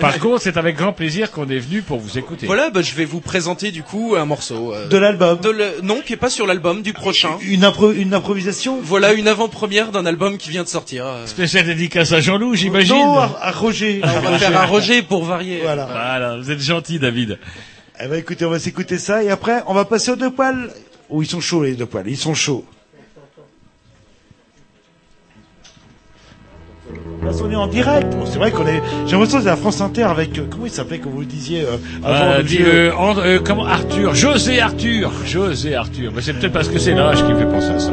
Par 0.00 0.18
contre, 0.18 0.42
c'est 0.42 0.56
avec 0.56 0.76
grand 0.76 0.92
plaisir 0.92 1.30
qu'on 1.30 1.48
est 1.48 1.58
venu 1.58 1.82
pour 1.82 1.98
vous 1.98 2.18
écouter. 2.18 2.46
Voilà, 2.46 2.70
bah, 2.70 2.82
je 2.82 2.94
vais 2.94 3.04
vous 3.04 3.20
présenter 3.20 3.70
du 3.70 3.82
coup 3.82 4.14
un 4.18 4.24
morceau. 4.24 4.72
euh, 4.74 4.88
De 4.88 4.96
l'album. 4.98 5.38
de 5.40 5.50
le- 5.50 5.80
Non, 5.82 6.00
qui 6.04 6.12
est 6.12 6.16
pas 6.16 6.30
sur 6.30 6.46
l'album 6.46 6.82
du 6.82 6.92
prochain. 6.92 7.30
Une, 7.42 7.64
impro- 7.78 7.92
une 7.94 8.14
improvisation 8.14 8.78
Voilà 8.82 9.12
une 9.12 9.28
avant-première 9.28 9.90
d'un 9.92 10.06
album 10.06 10.36
qui 10.38 10.50
vient 10.50 10.62
de 10.64 10.68
sortir. 10.68 11.06
euh. 11.06 11.26
Spécial 11.26 11.64
dédicace 11.66 12.12
à 12.12 12.20
Jean-Loup, 12.20 12.54
j'imagine. 12.54 12.94
Non, 12.96 13.18
à, 13.18 13.38
à 13.40 13.50
Roger. 13.52 14.00
On 14.02 14.20
va 14.30 14.38
faire 14.38 14.60
un 14.60 14.66
Roger 14.66 15.02
pour 15.02 15.24
varier. 15.24 15.60
Voilà. 15.62 15.86
Voilà, 15.86 16.36
vous 16.36 16.50
êtes 16.50 16.60
gentil, 16.60 16.98
David. 16.98 17.38
Eh 18.00 18.06
ben, 18.08 18.16
écoutez, 18.18 18.44
on 18.44 18.50
va 18.50 18.58
s'écouter 18.58 18.98
ça 18.98 19.22
et 19.22 19.30
après, 19.30 19.62
on 19.66 19.74
va 19.74 19.84
passer 19.84 20.10
aux 20.12 20.16
deux 20.16 20.30
poils. 20.30 20.70
Oh, 21.08 21.22
ils 21.22 21.26
sont 21.28 21.40
chauds, 21.40 21.62
les 21.62 21.74
deux 21.74 21.86
poils. 21.86 22.06
Ils 22.08 22.16
sont 22.16 22.34
chauds. 22.34 22.64
Là, 27.24 27.30
on 27.44 27.50
est 27.50 27.56
en 27.56 27.66
direct. 27.66 28.14
Bon, 28.16 28.24
c'est 28.26 28.38
vrai 28.38 28.50
qu'on 28.50 28.66
est. 28.66 28.80
J'ai 29.06 29.12
l'impression 29.12 29.38
que 29.38 29.44
c'est 29.44 29.50
la 29.50 29.56
France 29.56 29.80
Inter 29.80 30.04
avec. 30.04 30.38
euh, 30.38 30.46
comment 30.50 30.66
il 30.66 30.70
s'appelait, 30.72 30.98
comme 30.98 31.12
vous 31.12 31.20
le 31.20 31.26
disiez 31.26 31.62
euh, 31.62 31.76
avant 32.04 32.30
Euh, 32.32 32.42
jeu 32.46 32.64
euh, 32.66 32.92
And- 32.96 33.18
euh, 33.18 33.38
comment 33.44 33.66
Arthur 33.66 34.14
José 34.14 34.60
Arthur 34.60 35.10
José 35.26 35.74
Arthur. 35.74 36.12
Mais 36.14 36.22
c'est 36.22 36.32
peut-être 36.34 36.52
parce 36.52 36.68
que 36.68 36.78
c'est 36.78 36.94
l'âge 36.94 37.24
qui 37.24 37.32
me 37.32 37.38
fait 37.38 37.46
penser 37.46 37.70
à 37.70 37.78
ça. 37.78 37.90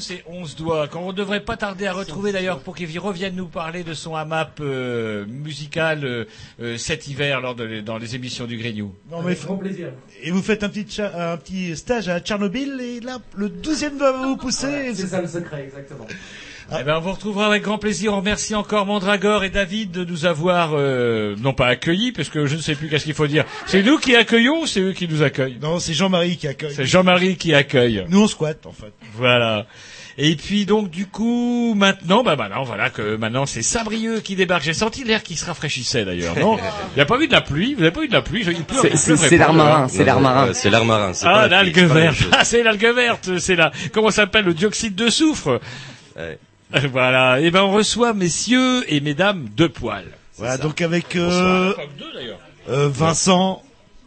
C'est 0.00 0.24
11 0.26 0.56
doigts, 0.56 0.88
qu'on 0.88 1.08
ne 1.08 1.12
devrait 1.16 1.40
pas 1.44 1.56
tarder 1.56 1.86
à 1.86 1.92
retrouver 1.92 2.32
d'ailleurs 2.32 2.60
pour 2.60 2.74
qu'il 2.74 2.98
revienne 2.98 3.36
nous 3.36 3.46
parler 3.46 3.84
de 3.84 3.94
son 3.94 4.14
AMAP 4.14 4.60
euh, 4.60 5.24
musical 5.26 6.04
euh, 6.04 6.24
euh, 6.60 6.76
cet 6.78 7.08
hiver 7.08 7.40
lors 7.40 7.54
de, 7.54 7.80
dans 7.80 7.98
les 7.98 8.14
émissions 8.16 8.46
du 8.46 8.56
Grignou. 8.56 8.94
Non, 9.10 9.22
mais 9.22 9.34
grand 9.34 9.56
plaisir. 9.56 9.88
Et 10.22 10.30
vous 10.30 10.42
faites 10.42 10.62
un 10.64 10.68
petit, 10.68 10.90
cha- 10.90 11.32
un 11.32 11.36
petit 11.36 11.76
stage 11.76 12.08
à 12.08 12.20
Tchernobyl 12.20 12.80
et 12.80 13.00
là, 13.00 13.18
le 13.36 13.48
douzième 13.48 13.96
doigt 13.98 14.12
va 14.12 14.26
vous 14.26 14.36
pousser. 14.36 14.94
C'est 14.94 15.06
ça 15.06 15.20
le 15.20 15.28
secret, 15.28 15.64
exactement. 15.64 16.06
Eh 16.78 16.84
ben, 16.84 16.96
on 16.96 17.00
vous 17.00 17.12
retrouvera 17.12 17.46
avec 17.46 17.62
grand 17.64 17.78
plaisir. 17.78 18.12
On 18.12 18.18
remercie 18.18 18.54
encore 18.54 18.86
Mandragore 18.86 19.42
et 19.44 19.50
David 19.50 19.90
de 19.90 20.04
nous 20.04 20.24
avoir, 20.24 20.70
euh, 20.74 21.34
non 21.40 21.52
pas 21.52 21.66
accueillis, 21.66 22.12
parce 22.12 22.28
que 22.28 22.46
je 22.46 22.54
ne 22.56 22.60
sais 22.60 22.74
plus 22.76 22.88
qu'est-ce 22.88 23.04
qu'il 23.04 23.14
faut 23.14 23.26
dire. 23.26 23.44
C'est 23.66 23.82
nous 23.82 23.98
qui 23.98 24.14
accueillons 24.14 24.62
ou 24.62 24.66
c'est 24.66 24.80
eux 24.80 24.92
qui 24.92 25.08
nous 25.08 25.22
accueillent? 25.22 25.58
Non, 25.60 25.80
c'est 25.80 25.94
Jean-Marie 25.94 26.36
qui 26.36 26.46
accueille. 26.46 26.72
C'est 26.74 26.86
Jean-Marie 26.86 27.36
qui 27.36 27.54
accueille. 27.54 28.04
Nous, 28.08 28.22
on 28.22 28.28
squatte, 28.28 28.66
en 28.66 28.72
fait. 28.72 28.92
Voilà. 29.14 29.66
Et 30.18 30.36
puis 30.36 30.66
donc 30.66 30.90
du 30.90 31.06
coup 31.06 31.72
maintenant 31.74 32.22
bah 32.22 32.36
maintenant 32.36 32.62
voilà 32.64 32.90
que 32.90 33.16
maintenant 33.16 33.46
c'est 33.46 33.62
Sabrieux 33.62 34.20
qui 34.20 34.34
débarque. 34.36 34.62
J'ai 34.64 34.74
senti 34.74 35.02
l'air 35.02 35.22
qui 35.22 35.34
se 35.36 35.46
rafraîchissait 35.46 36.04
d'ailleurs. 36.04 36.36
Non, 36.38 36.58
il 36.92 36.96
n'y 36.96 37.00
a 37.00 37.06
pas 37.06 37.18
eu 37.20 37.26
de 37.26 37.32
la 37.32 37.40
pluie. 37.40 37.72
Vous 37.74 37.80
n'avez 37.80 37.92
pas 37.92 38.02
eu 38.02 38.08
de 38.08 38.12
la 38.12 38.20
pluie? 38.20 38.44
Il 38.46 38.64
pleut, 38.64 38.76
C'est- 38.96 39.30
l'air 39.38 39.54
marin, 39.54 39.88
c'est 39.88 40.04
l'air 40.04 40.20
marin. 40.20 40.52
C'est 40.52 40.68
l'air 40.68 40.84
marin. 40.84 41.12
Ah 41.22 41.46
l'algue 41.48 41.78
verte. 41.84 42.18
Ah 42.32 42.44
c'est 42.44 42.62
l'algue 42.62 42.92
verte. 42.94 43.38
C'est 43.38 43.56
la 43.56 43.70
comment 43.92 44.10
ça 44.10 44.22
s'appelle 44.22 44.44
le 44.44 44.52
dioxyde 44.52 44.94
de 44.94 45.08
soufre? 45.08 45.60
Ouais. 46.16 46.38
Voilà. 46.92 47.40
Et 47.40 47.50
ben 47.50 47.62
on 47.62 47.72
reçoit 47.72 48.12
messieurs 48.14 48.84
et 48.92 49.00
mesdames 49.00 49.48
deux 49.56 49.68
poils. 49.68 50.06
Voilà, 50.38 50.56
donc 50.56 50.80
avec 50.80 51.16
euh, 51.16 51.74
euh, 52.68 52.88
Vincent 52.88 53.62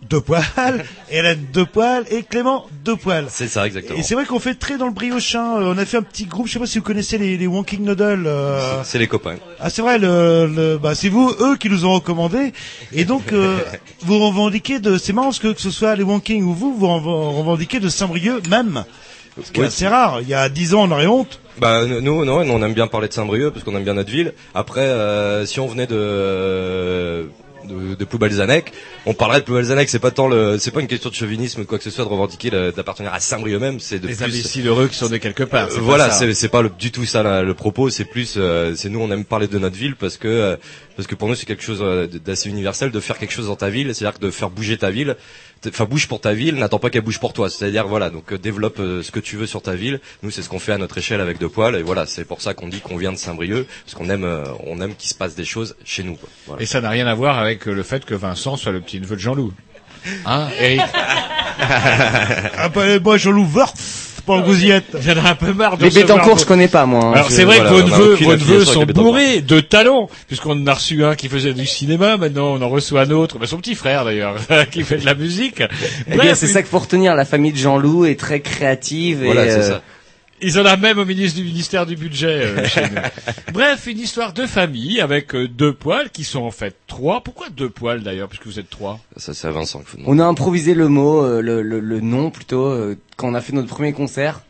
deux 0.10 0.20
poils, 0.20 0.44
Hélène 1.12 1.46
deux 1.54 1.66
poils 1.66 2.04
et 2.10 2.24
Clément 2.24 2.66
deux 2.84 2.96
poils. 2.98 3.28
C'est 3.30 3.48
ça, 3.48 3.66
exactement. 3.68 3.98
Et 4.00 4.04
c'est 4.04 4.16
vrai 4.16 4.26
qu'on 4.26 4.40
fait 4.40 4.56
très 4.56 4.78
dans 4.78 4.88
le 4.88 4.92
briochin. 4.94 5.58
Euh, 5.60 5.74
On 5.74 5.78
a 5.78 5.86
fait 5.86 5.98
un 5.98 6.02
petit 6.02 6.26
groupe. 6.26 6.48
Je 6.48 6.54
sais 6.54 6.60
pas 6.60 6.66
si 6.66 6.80
vous 6.80 6.84
connaissez 6.84 7.18
les, 7.18 7.38
les 7.38 7.48
Wonking 7.48 7.84
Noodles. 7.86 8.24
euh, 8.26 8.84
C'est 8.84 8.98
les 9.00 9.08
copains. 9.08 9.36
Ah 9.60 9.70
c'est 9.70 9.82
vrai, 9.82 10.00
le, 10.00 10.48
le 10.54 10.78
bah 10.78 10.94
c'est 10.96 11.08
vous, 11.10 11.32
eux 11.40 11.56
qui 11.58 11.70
nous 11.70 11.86
ont 11.86 11.94
recommandé, 11.94 12.52
et 12.92 13.06
donc 13.06 13.32
euh, 13.32 13.60
vous 14.02 14.20
revendiquez 14.20 14.80
de, 14.80 14.98
c'est 14.98 15.14
marrant 15.14 15.28
parce 15.28 15.40
que 15.40 15.54
que 15.54 15.62
ce 15.62 15.72
soit 15.72 15.96
les 15.96 16.04
Wonking 16.04 16.44
ou 16.44 16.54
vous, 16.54 16.76
vous 16.76 16.88
rev- 16.88 17.38
revendiquez 17.38 17.80
de 17.80 17.88
Saint-Brieuc 17.90 18.48
même, 18.50 18.84
ce 19.42 19.52
qui 19.52 19.60
est 19.60 19.62
Ouais. 19.62 19.68
assez 19.68 19.88
rare. 19.88 20.20
Il 20.22 20.28
y 20.30 20.34
a 20.34 20.50
dix 20.50 20.74
ans, 20.74 20.84
on 20.84 20.92
aurait 20.92 21.08
honte. 21.08 21.40
Bah 21.60 21.86
nous, 21.86 22.26
non, 22.26 22.38
on 22.40 22.64
aime 22.64 22.74
bien 22.74 22.88
parler 22.88 23.08
de 23.08 23.14
Saint-Brieuc 23.14 23.52
parce 23.52 23.64
qu'on 23.64 23.76
aime 23.76 23.84
bien 23.84 23.94
notre 23.94 24.12
ville. 24.12 24.34
Après, 24.56 24.82
euh, 24.82 25.46
si 25.46 25.60
on 25.60 25.68
venait 25.68 25.88
de 25.88 27.30
de, 27.68 27.96
de 27.96 28.04
Ploubalzanec, 28.06 28.74
on 29.06 29.14
parlerait 29.14 29.40
de 29.40 29.46
Ploubalzanec. 29.46 29.88
C'est 29.88 30.00
pas 30.00 30.12
tant 30.12 30.28
le, 30.28 30.58
c'est 30.58 30.72
pas 30.72 30.82
une 30.82 30.88
question 30.88 31.10
de 31.10 31.16
chauvinisme 31.16 31.62
ou 31.62 31.66
quoi 31.66 31.78
que 31.78 31.84
ce 31.86 31.92
soit 31.92 32.04
de 32.04 32.10
revendiquer 32.10 32.50
d'appartenir 32.50 33.14
à 33.14 33.20
Saint-Brieuc 33.22 33.60
même. 33.60 33.80
C'est 33.80 34.00
de 34.00 34.08
Les 34.08 34.16
plus. 34.16 34.24
imbéciles 34.26 34.68
heureux 34.68 34.88
qui 34.90 34.96
sont 34.96 35.08
nés 35.10 35.20
quelque 35.20 35.44
part. 35.44 35.68
Euh, 35.72 35.78
voilà, 35.80 36.10
c'est 36.12 36.50
pas 36.50 36.62
le, 36.62 36.70
du 36.78 36.92
tout 36.92 37.06
ça 37.06 37.24
là, 37.24 37.42
le 37.44 37.54
propos. 37.54 37.90
C'est 37.90 38.06
plus, 38.06 38.34
euh, 38.38 38.74
c'est 38.76 38.90
nous 38.90 39.00
on 39.00 39.10
aime 39.12 39.24
parler 39.24 39.48
de 39.48 39.58
notre 39.60 39.78
ville 39.78 39.96
parce 39.96 40.18
que 40.18 40.28
euh, 40.28 40.56
parce 40.98 41.08
que 41.08 41.16
pour 41.16 41.28
nous 41.30 41.36
c'est 41.36 41.46
quelque 41.46 41.64
chose 41.64 41.80
euh, 41.82 42.08
d'assez 42.08 42.50
universel 42.50 42.92
de 42.92 43.00
faire 43.00 43.18
quelque 43.18 43.34
chose 43.34 43.48
dans 43.48 43.56
ta 43.56 43.70
ville. 43.70 43.94
C'est-à-dire 43.96 44.20
de 44.20 44.30
faire 44.32 44.50
bouger 44.50 44.78
ta 44.78 44.90
ville. 44.92 45.16
Enfin, 45.68 45.86
bouge 45.86 46.08
pour 46.08 46.20
ta 46.20 46.34
ville, 46.34 46.56
n'attends 46.56 46.80
pas 46.80 46.90
qu'elle 46.90 47.04
bouge 47.04 47.20
pour 47.20 47.34
toi. 47.34 47.50
C'est-à-dire, 47.50 47.88
voilà, 47.88 48.10
donc 48.10 48.34
euh, 48.34 48.38
développe 48.38 48.80
euh, 48.80 49.02
ce 49.04 49.12
que 49.12 49.20
tu 49.20 49.38
veux 49.38 49.46
sur 49.46 49.62
ta 49.62 49.76
ville. 49.76 50.00
Nous, 50.22 50.32
c'est 50.32 50.42
ce 50.42 50.50
qu'on 50.50 50.60
fait 50.60 50.74
à 50.74 50.78
notre 50.78 50.98
échelle 50.98 51.22
avec 51.22 51.40
deux 51.40 51.50
poils. 51.50 51.76
Et 51.76 51.84
voilà, 51.84 52.06
c'est 52.06 52.26
pour 52.26 52.42
ça 52.42 52.54
qu'on 52.54 52.68
dit 52.68 52.82
qu'on 52.82 52.98
vient 52.98 53.12
de 53.12 53.18
Saint-Brieuc, 53.18 53.68
parce 53.86 53.96
qu'on 53.96 54.10
aime, 54.10 54.24
euh, 54.24 54.44
on 54.66 54.82
aime 54.82 54.96
qu'il 54.96 55.10
se 55.10 55.16
passe 55.16 55.36
des 55.36 55.46
choses 55.46 55.76
chez 55.86 56.04
nous. 56.04 56.16
Quoi. 56.16 56.30
Voilà. 56.48 56.62
Et 56.62 56.66
ça 56.66 56.82
n'a 56.82 56.90
rien 56.90 57.08
à 57.08 57.16
voir 57.16 57.40
avec 57.40 57.66
le 57.66 57.84
fait 57.84 58.06
que 58.06 58.14
Vincent 58.14 58.58
soit 58.58 58.72
le 58.72 58.82
petit 58.82 59.00
neveu 59.00 59.16
de 59.16 59.22
Jean-Loup. 59.22 59.54
Hein, 60.26 60.50
Eric 60.60 60.82
Ah 61.60 62.70
bah 62.70 63.00
moi 63.00 63.18
Jean-Loup 63.18 63.48
Wörth, 63.54 63.80
pas 64.26 64.42
que 64.42 64.46
vous 64.46 64.64
y 64.66 64.72
êtes. 64.72 64.86
J'en 65.02 65.14
ai 65.16 65.20
un 65.28 65.36
peu 65.36 65.54
marre 65.54 65.78
de 65.78 65.84
Les 65.84 65.90
Bétancourt, 65.90 66.36
vos- 66.36 66.40
je 66.42 66.46
connais 66.46 66.68
pas, 66.68 66.86
moi. 66.86 67.04
hein. 67.06 67.12
Alors 67.14 67.32
c'est 67.32 67.44
vrai 67.44 67.58
voilà, 67.60 67.70
que 67.70 67.76
vos 67.76 67.84
neveux, 67.84 68.16
vos 68.16 68.32
neveux 68.34 68.66
sont 68.66 68.84
bourrés 68.86 69.42
de 69.42 69.60
talent, 69.60 70.10
puisqu'on 70.28 70.52
en 70.62 70.68
a 70.68 70.74
reçu 70.74 71.04
un 71.04 71.16
qui 71.16 71.30
faisait 71.30 71.54
du 71.54 71.66
cinéma, 71.66 72.18
maintenant 72.18 72.54
on 72.54 72.62
en 72.62 72.70
reçoit 72.70 73.02
un 73.02 73.12
autre, 73.12 73.38
bah, 73.40 73.48
son 73.48 73.58
petit 73.58 73.76
frère 73.76 74.06
d'ailleurs, 74.06 74.36
qui 74.72 74.84
fait 74.84 74.98
de 74.98 75.06
la 75.06 75.16
musique. 75.16 75.62
Eh 76.12 76.18
bien, 76.18 76.36
c'est 76.36 76.48
ça 76.48 76.62
qu'il 76.62 76.70
faut 76.72 76.80
retenir. 76.80 77.16
La 77.16 77.26
famille 77.26 77.52
de 77.52 77.58
Jean-Loup 77.58 78.06
est 78.06 78.20
très 78.20 78.40
créative 78.40 79.24
Voilà, 79.24 79.46
c'est 79.46 79.58
euh, 79.58 79.70
ça. 79.74 79.82
Ils 80.44 80.60
en 80.60 80.66
ont 80.66 80.78
même 80.78 81.00
au 81.00 81.06
ministre 81.06 81.40
du 81.40 81.46
ministère 81.46 81.86
du 81.86 81.96
budget 81.96 82.44
euh, 82.46 82.66
chez 82.66 82.82
nous. 82.82 82.98
Bref, 83.54 83.88
une 83.88 84.00
histoire 84.00 84.34
de 84.34 84.46
famille 84.46 85.00
avec 85.00 85.34
euh, 85.36 85.48
deux 85.48 85.74
poils 85.74 86.10
qui 86.10 86.24
sont 86.24 86.42
en 86.42 86.52
fait 86.52 86.76
trois. 86.88 87.22
Pourquoi 87.22 87.50
deux 87.50 87.70
poils 87.70 88.04
d'ailleurs, 88.04 88.28
puisque 88.28 88.46
vous 88.46 88.60
êtes 88.60 88.70
trois? 88.70 89.00
Ça, 89.18 89.34
c'est 89.34 89.48
à 89.48 89.52
Vincent 89.52 89.82
faut 89.86 89.98
demander. 89.98 90.12
on 90.12 90.20
a 90.24 90.26
improvisé 90.28 90.74
le 90.74 90.90
mot, 90.90 91.24
euh, 91.24 91.42
le, 91.42 91.62
le, 91.62 91.80
le 91.80 92.00
nom 92.02 92.30
plutôt, 92.30 92.66
euh, 92.66 92.98
quand 93.16 93.30
on 93.30 93.34
a 93.34 93.42
fait 93.42 93.54
notre 93.54 93.70
premier 93.70 93.94
concert. 93.94 94.42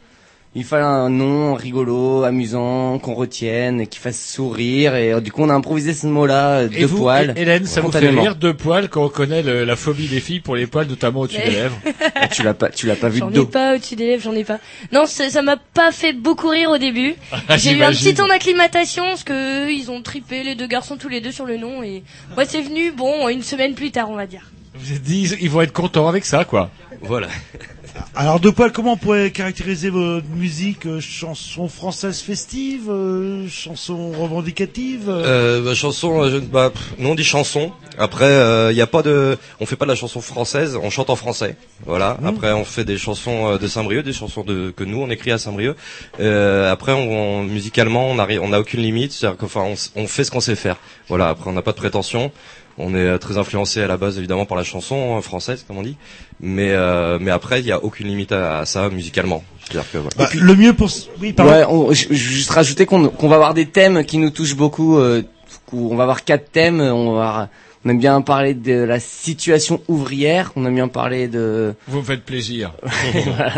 Il 0.55 0.63
fallait 0.63 0.83
un 0.83 1.09
nom 1.09 1.55
rigolo, 1.55 2.23
amusant, 2.23 2.99
qu'on 2.99 3.15
retienne, 3.15 3.81
et 3.81 3.87
qui 3.87 3.97
fasse 3.97 4.23
sourire. 4.23 4.95
Et 4.95 5.11
euh, 5.11 5.19
du 5.19 5.31
coup, 5.31 5.41
on 5.41 5.49
a 5.49 5.53
improvisé 5.55 5.93
ce 5.93 6.05
mot-là, 6.05 6.59
euh, 6.59 6.69
Et 6.71 6.81
deux 6.81 6.85
vous, 6.85 6.99
poils. 6.99 7.33
Hé- 7.35 7.41
Hélène, 7.41 7.65
ça 7.65 7.81
vous 7.81 7.91
fait 7.91 8.07
rire 8.09 8.35
deux 8.35 8.53
poils 8.53 8.87
quand 8.87 9.03
on 9.03 9.09
connaît 9.09 9.41
le- 9.41 9.63
la 9.63 9.75
phobie 9.75 10.07
des 10.07 10.19
filles 10.19 10.41
pour 10.41 10.55
les 10.55 10.67
poils, 10.67 10.85
notamment 10.87 11.21
au-dessus 11.21 11.41
des 11.41 11.49
lèvres 11.49 11.75
Ah, 12.15 12.27
tu 12.27 12.43
l'as 12.43 12.53
pas, 12.53 12.69
tu 12.69 12.85
l'as 12.85 12.95
pas 12.95 13.09
vu 13.09 13.17
J'en 13.19 13.27
de 13.27 13.31
ai 13.31 13.35
dos. 13.37 13.45
pas 13.47 13.73
au-dessus 13.75 13.95
des 13.95 14.05
lèvres, 14.05 14.21
j'en 14.23 14.33
ai 14.35 14.43
pas. 14.43 14.59
Non, 14.91 15.05
ça 15.07 15.41
m'a 15.41 15.57
pas 15.57 15.91
fait 15.91 16.13
beaucoup 16.13 16.49
rire 16.49 16.69
au 16.69 16.77
début. 16.77 17.15
Ah, 17.49 17.57
J'ai 17.57 17.71
eu 17.73 17.81
un 17.81 17.89
petit 17.91 18.13
temps 18.13 18.27
d'acclimatation 18.27 19.03
parce 19.05 19.23
que 19.23 19.65
eux, 19.65 19.71
ils 19.71 19.89
ont 19.89 20.01
tripé 20.03 20.43
les 20.43 20.53
deux 20.55 20.67
garçons 20.67 20.97
tous 20.97 21.09
les 21.09 21.19
deux 21.19 21.31
sur 21.31 21.45
le 21.45 21.57
nom 21.57 21.81
et 21.83 22.03
moi 22.35 22.45
c'est 22.45 22.61
venu 22.61 22.91
bon 22.91 23.27
une 23.27 23.41
semaine 23.41 23.73
plus 23.73 23.89
tard 23.91 24.09
on 24.11 24.15
va 24.15 24.27
dire. 24.27 24.51
Vous 24.75 24.85
vous 24.85 24.93
êtes 24.93 25.01
dit, 25.03 25.35
ils 25.41 25.49
vont 25.49 25.61
être 25.61 25.73
contents 25.73 26.07
avec 26.07 26.25
ça, 26.25 26.45
quoi. 26.45 26.69
Voilà. 27.01 27.27
Alors 28.15 28.39
deux 28.39 28.51
poils, 28.51 28.71
comment 28.71 28.93
on 28.93 28.97
pourrait 28.97 29.31
caractériser 29.31 29.89
votre 29.89 30.27
musique 30.29 30.85
euh, 30.85 30.99
Chanson 30.99 31.67
française 31.67 32.21
festive, 32.21 32.89
euh, 32.89 33.47
chanson 33.47 34.11
revendicative 34.11 35.09
euh, 35.09 35.23
Euh, 35.59 35.61
bah, 35.63 35.75
chanson, 35.75 36.21
euh, 36.23 36.31
je- 36.31 36.37
bah, 36.37 36.71
pff, 36.73 36.93
nous 36.97 37.09
on 37.09 37.15
dit 37.15 37.23
chanson. 37.23 37.71
Après, 37.99 38.71
il 38.71 38.75
y 38.75 38.81
a 38.81 38.87
pas 38.87 39.03
de, 39.03 39.37
on 39.59 39.65
fait 39.67 39.75
pas 39.75 39.85
de 39.85 39.91
la 39.91 39.95
chanson 39.95 40.21
française, 40.21 40.75
on 40.81 40.89
chante 40.89 41.11
en 41.11 41.15
français. 41.15 41.55
Voilà. 41.85 42.17
Après, 42.25 42.51
on 42.51 42.65
fait 42.65 42.85
des 42.85 42.97
chansons 42.97 43.51
euh, 43.53 43.57
de 43.59 43.67
Saint-Brieuc, 43.67 44.03
des 44.03 44.13
chansons 44.13 44.43
de 44.43 44.73
que 44.75 44.83
nous 44.83 44.99
on 44.99 45.09
écrit 45.11 45.31
à 45.31 45.37
Saint-Brieuc. 45.37 45.75
Euh, 46.19 46.71
après, 46.71 46.93
on, 46.93 47.39
on- 47.39 47.43
musicalement, 47.43 48.07
on 48.09 48.17
arrive, 48.17 48.41
on 48.41 48.49
n'a 48.49 48.59
aucune 48.59 48.81
limite, 48.81 49.11
c'est-à-dire 49.11 49.37
qu'enfin, 49.37 49.61
on, 49.61 49.73
s- 49.73 49.91
on 49.95 50.07
fait 50.07 50.23
ce 50.23 50.31
qu'on 50.31 50.39
sait 50.39 50.55
faire. 50.55 50.77
Voilà. 51.09 51.29
Après, 51.29 51.49
on 51.49 51.53
n'a 51.53 51.61
pas 51.61 51.71
de 51.71 51.77
prétention. 51.77 52.31
On 52.77 52.95
est 52.95 52.97
euh, 52.99 53.17
très 53.19 53.37
influencé 53.37 53.81
à 53.83 53.87
la 53.87 53.97
base 53.97 54.17
évidemment 54.17 54.45
par 54.45 54.57
la 54.57 54.63
chanson 54.63 55.17
euh, 55.17 55.21
française, 55.21 55.63
comme 55.67 55.77
on 55.77 55.83
dit. 55.83 55.95
Mais 56.41 56.71
euh, 56.71 57.19
mais 57.21 57.29
après, 57.31 57.59
il 57.59 57.65
y 57.67 57.71
a 57.71 57.83
aucune 57.83 58.07
limite 58.07 58.31
à, 58.31 58.59
à 58.59 58.65
ça 58.65 58.89
musicalement. 58.89 59.43
C'est-à-dire 59.65 59.89
que 59.91 59.97
voilà. 59.99 60.15
bah, 60.17 60.29
Le 60.33 60.55
mieux 60.55 60.73
pour... 60.73 60.89
Oui, 61.21 61.33
pardon. 61.33 61.51
Ouais, 61.51 61.65
on, 61.69 61.93
je- 61.93 62.11
juste 62.13 62.49
rajouter 62.49 62.85
qu'on 62.85 63.09
qu'on 63.09 63.27
va 63.29 63.35
avoir 63.35 63.53
des 63.53 63.67
thèmes 63.67 64.03
qui 64.05 64.17
nous 64.17 64.29
touchent 64.31 64.55
beaucoup. 64.55 64.97
euh, 64.97 65.21
on 65.71 65.95
va 65.95 66.03
avoir 66.03 66.23
quatre 66.23 66.51
thèmes. 66.51 66.81
On 66.81 67.13
va, 67.13 67.49
on 67.85 67.89
aime 67.89 67.99
bien 67.99 68.19
parler 68.21 68.53
de 68.55 68.73
la 68.73 68.99
situation 68.99 69.81
ouvrière. 69.87 70.51
On 70.55 70.65
aime 70.65 70.75
bien 70.75 70.87
parler 70.87 71.27
de. 71.27 71.75
Vous 71.87 71.99
me 71.99 72.03
faites 72.03 72.23
plaisir. 72.25 72.73
Voilà. 73.25 73.53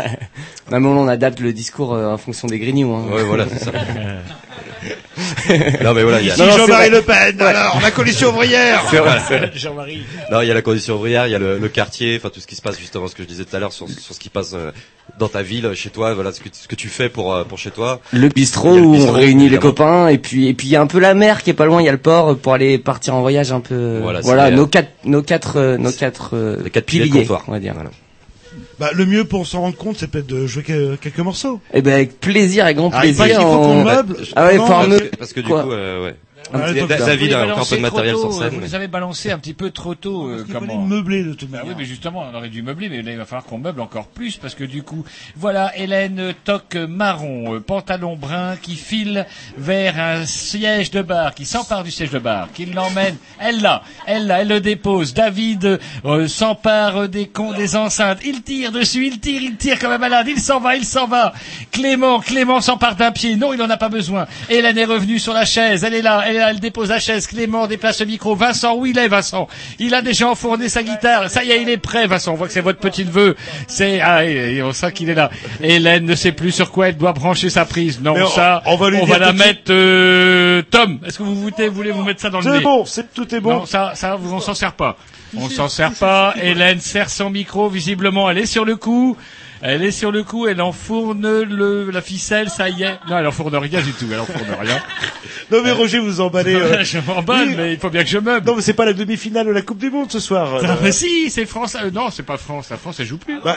Non, 0.70 0.80
mais 0.80 0.88
on 0.88 1.08
adapte 1.08 1.40
le 1.40 1.52
discours 1.52 1.94
euh, 1.94 2.12
en 2.12 2.18
fonction 2.18 2.48
des 2.48 2.58
grignoux. 2.58 2.92
Hein. 2.92 3.04
Ouais, 3.12 3.22
voilà, 3.22 3.46
c'est 3.48 3.64
ça. 3.64 3.72
non 5.82 5.94
mais 5.94 6.02
voilà, 6.02 6.20
il 6.20 6.26
y 6.26 6.30
a. 6.30 6.36
Jean-Marie. 6.36 6.90
Le 6.90 7.02
Pen, 7.02 7.40
alors 7.40 7.80
la 7.82 7.90
coalition 7.90 8.28
ouvrière 8.30 8.84
C'est 8.90 8.98
vrai, 8.98 9.18
c'est 9.26 9.38
vrai. 9.38 9.50
Jean-Marie. 9.54 10.02
Non, 10.30 10.42
il 10.42 10.48
y 10.48 10.50
a 10.50 10.54
la 10.54 10.62
condition 10.62 10.94
ouvrière, 10.96 11.26
il 11.26 11.30
y 11.30 11.34
a 11.34 11.38
le, 11.38 11.58
le 11.58 11.68
quartier, 11.68 12.16
enfin 12.18 12.30
tout 12.30 12.40
ce 12.40 12.46
qui 12.46 12.56
se 12.56 12.62
passe 12.62 12.78
justement, 12.78 13.08
ce 13.08 13.14
que 13.14 13.22
je 13.22 13.28
disais 13.28 13.44
tout 13.44 13.56
à 13.56 13.58
l'heure 13.58 13.72
sur, 13.72 13.88
sur 13.88 14.14
ce 14.14 14.20
qui 14.20 14.28
passe 14.28 14.52
euh, 14.54 14.70
dans 15.18 15.28
ta 15.28 15.42
ville, 15.42 15.70
chez 15.74 15.90
toi, 15.90 16.14
voilà 16.14 16.32
ce 16.32 16.40
que, 16.40 16.48
ce 16.52 16.68
que 16.68 16.74
tu 16.74 16.88
fais 16.88 17.08
pour 17.08 17.34
euh, 17.34 17.44
pour 17.44 17.58
chez 17.58 17.70
toi. 17.70 18.00
Le 18.12 18.28
bistrot 18.28 18.76
où 18.76 18.94
on 18.96 19.12
réunit 19.12 19.48
les 19.48 19.58
copains 19.58 20.08
et 20.08 20.18
puis 20.18 20.48
et 20.48 20.54
puis 20.54 20.68
il 20.68 20.70
y 20.70 20.76
a 20.76 20.80
un 20.80 20.86
peu 20.86 20.98
la 20.98 21.14
mer 21.14 21.42
qui 21.42 21.50
est 21.50 21.54
pas 21.54 21.66
loin. 21.66 21.80
Il 21.80 21.86
y 21.86 21.88
a 21.88 21.92
le 21.92 21.98
port 21.98 22.36
pour 22.36 22.52
aller 22.54 22.78
partir 22.78 23.14
en 23.14 23.20
voyage 23.22 23.52
un 23.52 23.60
peu. 23.60 24.00
Voilà, 24.02 24.20
Voilà, 24.20 24.50
nos 24.50 24.66
quatre 24.66 24.90
nos 25.04 25.22
quatre 25.22 25.58
euh, 25.58 25.78
nos 25.78 25.92
quatre 25.92 26.30
euh, 26.34 26.58
Les 26.64 26.70
quatre 26.70 26.86
piliers 26.86 27.24
de 27.24 27.32
on 27.46 27.52
va 27.52 27.58
dire. 27.58 27.74
Voilà. 27.74 27.90
Bah, 28.78 28.90
Le 28.94 29.06
mieux 29.06 29.24
pour 29.24 29.46
s'en 29.46 29.60
rendre 29.62 29.76
compte, 29.76 29.96
c'est 29.98 30.10
peut-être 30.10 30.26
de 30.26 30.46
jouer 30.46 30.62
que- 30.62 30.96
quelques 30.96 31.18
morceaux. 31.20 31.60
Eh 31.72 31.82
ben 31.82 31.92
avec 31.94 32.20
plaisir, 32.20 32.64
avec 32.64 32.76
grand 32.76 32.90
Ah, 32.92 33.06
il 33.06 33.14
plaisir. 33.14 33.18
paraît 33.18 33.30
qu'il 33.30 33.40
faut 33.40 33.58
qu'on 33.62 33.80
on- 33.80 33.84
meuble. 33.84 34.16
Ah 34.36 34.46
ouais, 34.46 34.56
Non, 34.58 34.66
par 34.66 34.86
Parce 34.86 35.00
que, 35.00 35.16
parce 35.16 35.32
que 35.32 35.40
du 35.40 35.48
quoi 35.48 35.62
coup, 35.64 35.72
euh, 35.72 36.04
ouais. 36.04 36.14
David 36.52 37.32
a 37.32 37.46
encore 37.46 37.68
peu 37.68 37.76
de 37.76 37.80
matériel 37.82 38.12
trop 38.14 38.22
sur 38.22 38.30
tôt, 38.30 38.38
scène, 38.42 38.50
Vous 38.50 38.56
mais- 38.60 38.66
les 38.66 38.74
avez 38.74 38.88
balancé 38.88 39.30
un 39.30 39.38
petit 39.38 39.54
peu 39.54 39.70
trop 39.70 39.94
tôt. 39.94 40.26
euh, 40.28 40.44
comment 40.52 40.82
meubler 40.82 41.24
de 41.24 41.32
toute 41.34 41.50
manière. 41.50 41.66
oui, 41.66 41.74
mais 41.76 41.84
justement, 41.84 42.24
on 42.32 42.36
aurait 42.36 42.48
dû 42.48 42.62
meubler, 42.62 42.88
mais 42.88 43.02
là, 43.02 43.12
il 43.12 43.18
va 43.18 43.24
falloir 43.24 43.44
qu'on 43.44 43.58
meuble 43.58 43.80
encore 43.80 44.06
plus, 44.06 44.36
parce 44.36 44.54
que 44.54 44.64
du 44.64 44.82
coup, 44.82 45.04
voilà, 45.36 45.76
Hélène 45.76 46.18
euh, 46.20 46.32
toque 46.44 46.76
marron, 46.76 47.54
euh, 47.54 47.60
pantalon 47.60 48.16
brun, 48.16 48.56
qui 48.56 48.76
file 48.76 49.26
vers 49.56 49.98
un 49.98 50.26
siège 50.26 50.90
de 50.90 51.02
bar, 51.02 51.34
qui 51.34 51.46
s'empare 51.46 51.82
du 51.84 51.90
siège 51.90 52.10
de 52.10 52.18
bar, 52.18 52.48
qui 52.52 52.66
l'emmène, 52.66 53.16
elle 53.40 53.60
l'a, 53.62 53.82
elle 54.06 54.26
l'a, 54.26 54.42
elle 54.42 54.48
le 54.48 54.60
dépose. 54.60 55.14
David 55.14 55.78
euh, 56.04 56.28
s'empare 56.28 57.02
euh, 57.02 57.08
des 57.08 57.26
cons, 57.28 57.52
des 57.52 57.76
enceintes, 57.76 58.18
il 58.24 58.42
tire 58.42 58.72
dessus, 58.72 59.06
il 59.06 59.20
tire, 59.20 59.42
il 59.42 59.56
tire 59.56 59.78
comme 59.78 59.92
un 59.92 59.98
malade, 59.98 60.26
il 60.28 60.38
s'en 60.38 60.60
va, 60.60 60.76
il 60.76 60.84
s'en 60.84 61.06
va. 61.06 61.32
Clément, 61.72 62.20
Clément 62.20 62.60
s'empare 62.60 62.94
d'un 62.96 63.10
pied, 63.12 63.36
non, 63.36 63.52
il 63.52 63.62
en 63.62 63.70
a 63.70 63.76
pas 63.76 63.88
besoin. 63.88 64.26
Hélène 64.48 64.78
est 64.78 64.84
revenue 64.84 65.18
sur 65.18 65.32
la 65.32 65.44
chaise, 65.44 65.82
elle 65.84 65.94
est 65.94 66.02
là, 66.02 66.22
elle, 66.26 66.35
est 66.35 66.35
là, 66.35 66.35
elle 66.36 66.60
dépose 66.60 66.88
la 66.90 66.98
chaise, 66.98 67.26
Clément 67.26 67.66
déplace 67.66 68.00
le 68.00 68.06
micro. 68.06 68.34
Vincent, 68.34 68.74
où 68.76 68.86
il 68.86 68.98
est, 68.98 69.08
Vincent? 69.08 69.48
Il 69.78 69.94
a 69.94 70.02
déjà 70.02 70.28
enfourné 70.28 70.68
sa 70.68 70.82
guitare, 70.82 71.30
ça 71.30 71.44
y 71.44 71.50
est, 71.50 71.62
il 71.62 71.68
est 71.68 71.76
prêt, 71.76 72.06
Vincent. 72.06 72.32
On 72.32 72.36
voit 72.36 72.46
que 72.46 72.52
c'est 72.52 72.60
votre 72.60 72.78
petit 72.78 73.04
neveu. 73.04 73.36
C'est, 73.68 74.00
ah, 74.00 74.24
et- 74.24 74.62
on 74.62 74.72
sent 74.72 74.92
qu'il 74.92 75.08
est 75.10 75.14
là. 75.14 75.30
Hélène 75.62 76.04
ne 76.04 76.14
sait 76.14 76.32
plus 76.32 76.52
sur 76.52 76.70
quoi 76.70 76.88
elle 76.88 76.96
doit 76.96 77.12
brancher 77.12 77.50
sa 77.50 77.64
prise. 77.64 78.00
Non, 78.00 78.14
on- 78.16 78.26
ça, 78.28 78.62
on 78.66 78.76
va 78.76 78.90
lui 78.90 79.02
dire 79.04 79.18
la 79.18 79.32
mettre, 79.32 79.70
euh, 79.70 80.62
Tom. 80.70 80.98
Est-ce 81.06 81.18
que 81.18 81.22
vous 81.22 81.34
voulez, 81.34 81.68
voulez 81.68 81.90
vous 81.90 82.02
mettre 82.02 82.20
ça 82.20 82.30
dans 82.30 82.40
le 82.40 82.50
nez? 82.50 82.56
C'est 82.58 82.62
bon, 82.64 82.84
c'est, 82.84 83.12
tout 83.14 83.34
est 83.34 83.40
bon. 83.40 83.50
non, 83.60 83.66
ça, 83.66 83.92
ça, 83.94 84.16
vous 84.16 84.34
on 84.34 84.40
s'en 84.40 84.54
sert 84.54 84.72
pas. 84.72 84.96
On 85.36 85.48
s'en 85.50 85.68
sert 85.68 85.92
pas. 85.92 86.34
Hélène 86.40 86.80
serre 86.80 87.10
son 87.10 87.30
micro. 87.30 87.68
Visiblement, 87.68 88.30
elle 88.30 88.38
est 88.38 88.46
sur 88.46 88.64
le 88.64 88.76
coup. 88.76 89.16
Elle 89.62 89.82
est 89.82 89.90
sur 89.90 90.12
le 90.12 90.22
coup. 90.22 90.46
Elle 90.46 90.60
enfourne 90.60 91.42
le, 91.42 91.90
la 91.90 92.00
ficelle. 92.02 92.50
Ça 92.50 92.68
y 92.68 92.82
est. 92.82 92.98
Non, 93.08 93.18
elle 93.18 93.26
enfourne 93.26 93.54
rien 93.56 93.80
du 93.80 93.92
tout. 93.92 94.06
Elle 94.12 94.20
enfourne 94.20 94.56
rien. 94.60 94.80
Non 95.52 95.62
mais 95.62 95.70
Roger, 95.70 96.00
vous 96.00 96.20
emballez. 96.20 96.56
euh, 96.56 96.82
je 96.84 96.98
m'emballe, 96.98 97.48
oui. 97.50 97.54
mais 97.56 97.72
il 97.74 97.78
faut 97.78 97.88
bien 97.88 98.02
que 98.02 98.08
je 98.08 98.18
meuble. 98.18 98.44
Non 98.44 98.56
mais 98.56 98.62
c'est 98.62 98.72
pas 98.74 98.84
la 98.84 98.92
demi-finale 98.94 99.46
de 99.46 99.52
la 99.52 99.62
Coupe 99.62 99.78
du 99.78 99.90
Monde 99.90 100.10
ce 100.10 100.18
soir. 100.18 100.60
Non, 100.60 100.70
Euh, 100.70 100.74
mais 100.82 100.90
si, 100.90 101.30
c'est 101.30 101.46
France. 101.46 101.76
euh, 101.80 101.92
non, 101.92 102.10
c'est 102.10 102.24
pas 102.24 102.36
France. 102.36 102.68
La 102.70 102.76
France, 102.76 102.98
elle 102.98 103.06
joue 103.06 103.18
plus. 103.18 103.38
Bah, 103.44 103.56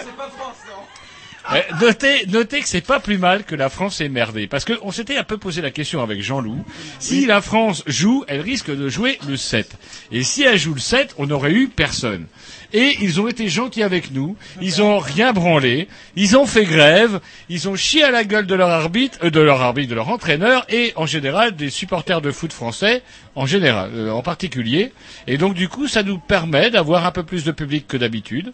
Eh, 1.56 1.64
notez, 1.84 2.28
notez 2.28 2.60
que 2.60 2.68
c'est 2.68 2.82
pas 2.86 3.00
plus 3.00 3.18
mal 3.18 3.44
que 3.44 3.56
la 3.56 3.70
France 3.70 4.02
est 4.02 4.10
merdée. 4.10 4.46
Parce 4.46 4.66
que 4.66 4.74
on 4.84 4.92
s'était 4.92 5.18
un 5.18 5.24
peu 5.24 5.38
posé 5.40 5.64
la 5.64 5.72
question 5.72 6.04
avec 6.04 6.22
Jean-Loup. 6.22 6.64
Si 7.00 7.26
la 7.26 7.42
France 7.42 7.84
joue, 7.88 8.24
elle 8.28 8.42
risque 8.42 8.70
de 8.70 8.88
jouer 8.88 9.18
le 9.28 9.36
7. 9.36 9.72
Et 10.12 10.22
si 10.24 10.44
elle 10.44 10.60
joue 10.60 10.76
le 10.76 10.80
7, 10.80 11.16
on 11.18 11.26
n'aurait 11.26 11.54
eu 11.54 11.68
personne. 11.70 12.28
Et 12.74 12.96
ils 13.02 13.20
ont 13.20 13.28
été 13.28 13.50
gentils 13.50 13.84
avec 13.84 14.12
nous. 14.12 14.36
Ils 14.62 14.82
ont 14.82 15.00
rien 15.00 15.34
branlé. 15.34 15.88
Ils 16.16 16.38
ont 16.38 16.46
fait 16.46 16.66
grève. 16.66 17.20
Ils 17.50 17.68
ont 17.68 17.76
chié 17.76 18.04
à 18.04 18.12
la 18.12 18.24
gueule 18.24 18.46
de 18.46 18.56
leur 18.56 18.70
arbitre, 18.70 19.18
euh, 19.24 19.30
de 19.30 19.40
leur 19.40 19.62
arbitre, 19.62 19.90
de 19.90 19.96
leur 19.96 20.10
entraîneur 20.10 20.66
et 20.70 20.94
en 20.96 21.06
général 21.06 21.56
des 21.56 21.70
supporters 21.70 22.22
de 22.22 22.32
foot 22.32 22.54
français 22.54 23.02
en 23.36 23.46
général, 23.46 23.92
euh, 23.94 24.12
en 24.12 24.22
particulier. 24.22 24.92
Et 25.28 25.38
donc 25.38 25.54
du 25.54 25.68
coup, 25.68 25.88
ça 25.88 26.04
nous 26.04 26.20
permet 26.20 26.70
d'avoir 26.70 27.06
un 27.06 27.12
peu 27.12 27.24
plus 27.24 27.44
de 27.44 27.52
public 27.52 27.88
que 27.88 27.98
d'habitude. 27.98 28.54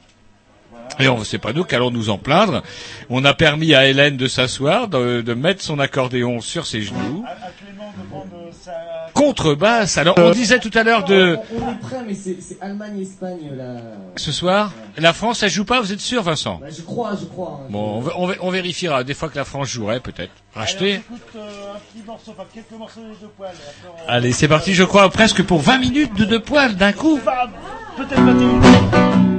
Et 1.00 1.08
on 1.08 1.24
c'est 1.24 1.40
pas 1.40 1.52
nous 1.52 1.64
qu'allons 1.64 1.92
nous 1.92 2.10
en 2.10 2.18
plaindre. 2.18 2.64
On 3.10 3.26
a 3.26 3.34
permis 3.34 3.74
à 3.74 3.88
Hélène 3.88 4.18
de 4.18 4.28
s'asseoir, 4.28 4.88
de, 4.88 5.22
de 5.22 5.34
mettre 5.34 5.62
son 5.62 5.80
accordéon 5.80 6.40
sur 6.42 6.66
ses 6.66 6.84
genoux. 6.84 7.26
Contrebasse. 9.16 9.98
Alors 9.98 10.16
on 10.20 10.30
disait 10.32 10.60
tout 10.60 10.70
à 10.76 10.84
l'heure 10.84 11.06
de 11.06 11.38
On 11.52 11.72
est 11.72 11.80
prêt, 11.80 12.04
mais 12.06 12.14
c'est 12.14 12.38
Allemagne-Espagne 12.62 13.52
là. 13.58 13.78
ce 14.18 14.32
soir, 14.32 14.74
la 14.98 15.14
France 15.14 15.42
elle 15.42 15.50
joue 15.50 15.66
pas. 15.66 15.80
Vous 15.82 15.92
êtes 15.94 16.02
sûr, 16.02 16.22
Vincent? 16.22 16.60
Bah, 16.62 16.68
je 16.76 16.82
crois, 16.82 17.12
je 17.20 17.26
crois. 17.26 17.62
hein. 17.64 17.68
Bon, 17.70 18.04
on, 18.42 18.50
vérifiera. 18.52 19.04
Des 19.04 19.14
fois 19.14 19.30
que 19.30 19.38
la 19.38 19.46
France 19.46 19.70
jouerait, 19.70 20.02
peut-être. 20.02 20.32
Racheter? 20.54 21.02
euh, 21.36 21.40
Allez, 24.08 24.32
c'est 24.34 24.48
parti. 24.48 24.74
Je 24.74 24.84
crois 24.84 25.10
presque 25.10 25.44
pour 25.44 25.60
20 25.62 25.78
minutes 25.80 26.16
de 26.16 26.26
deux 26.26 26.40
poils 26.42 26.76
d'un 26.76 26.92
coup. 26.94 27.20
Peut-être 27.98 28.22
21. 28.22 29.35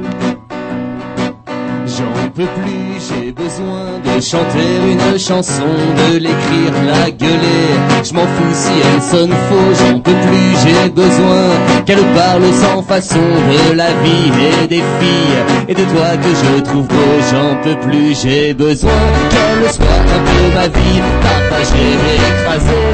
J'en 2.37 2.45
peux 2.45 2.61
plus, 2.61 3.01
j'ai 3.09 3.33
besoin 3.33 3.99
de 4.05 4.21
chanter 4.21 4.69
une 4.91 5.19
chanson, 5.19 5.63
de 5.63 6.19
l'écrire, 6.19 6.73
la 6.87 7.11
gueuler. 7.11 7.73
Je 8.05 8.13
m'en 8.13 8.27
fous 8.27 8.53
si 8.53 8.73
elle 8.85 9.03
sonne 9.03 9.31
faux, 9.31 9.73
j'en 9.79 10.01
peux 10.01 10.13
plus, 10.13 10.57
j'ai 10.63 10.91
besoin 10.91 11.85
qu'elle 11.87 12.05
parle 12.15 12.43
sans 12.53 12.83
façon 12.83 13.17
de 13.17 13.77
la 13.77 13.89
vie 14.03 14.31
et 14.63 14.67
des 14.67 14.83
filles 14.99 15.67
et 15.69 15.75
de 15.75 15.83
toi 15.85 16.17
que 16.17 16.29
je 16.29 16.61
trouve 16.63 16.87
beau. 16.87 17.13
J'en 17.31 17.57
peux 17.63 17.79
plus, 17.89 18.21
j'ai 18.23 18.53
besoin 18.53 18.91
qu'elle 19.31 19.73
soit 19.73 19.87
un 19.87 20.23
peu 20.25 20.55
ma 20.55 20.69
vie, 20.69 21.01
partagée 21.23 21.97
écrasée, 22.17 22.87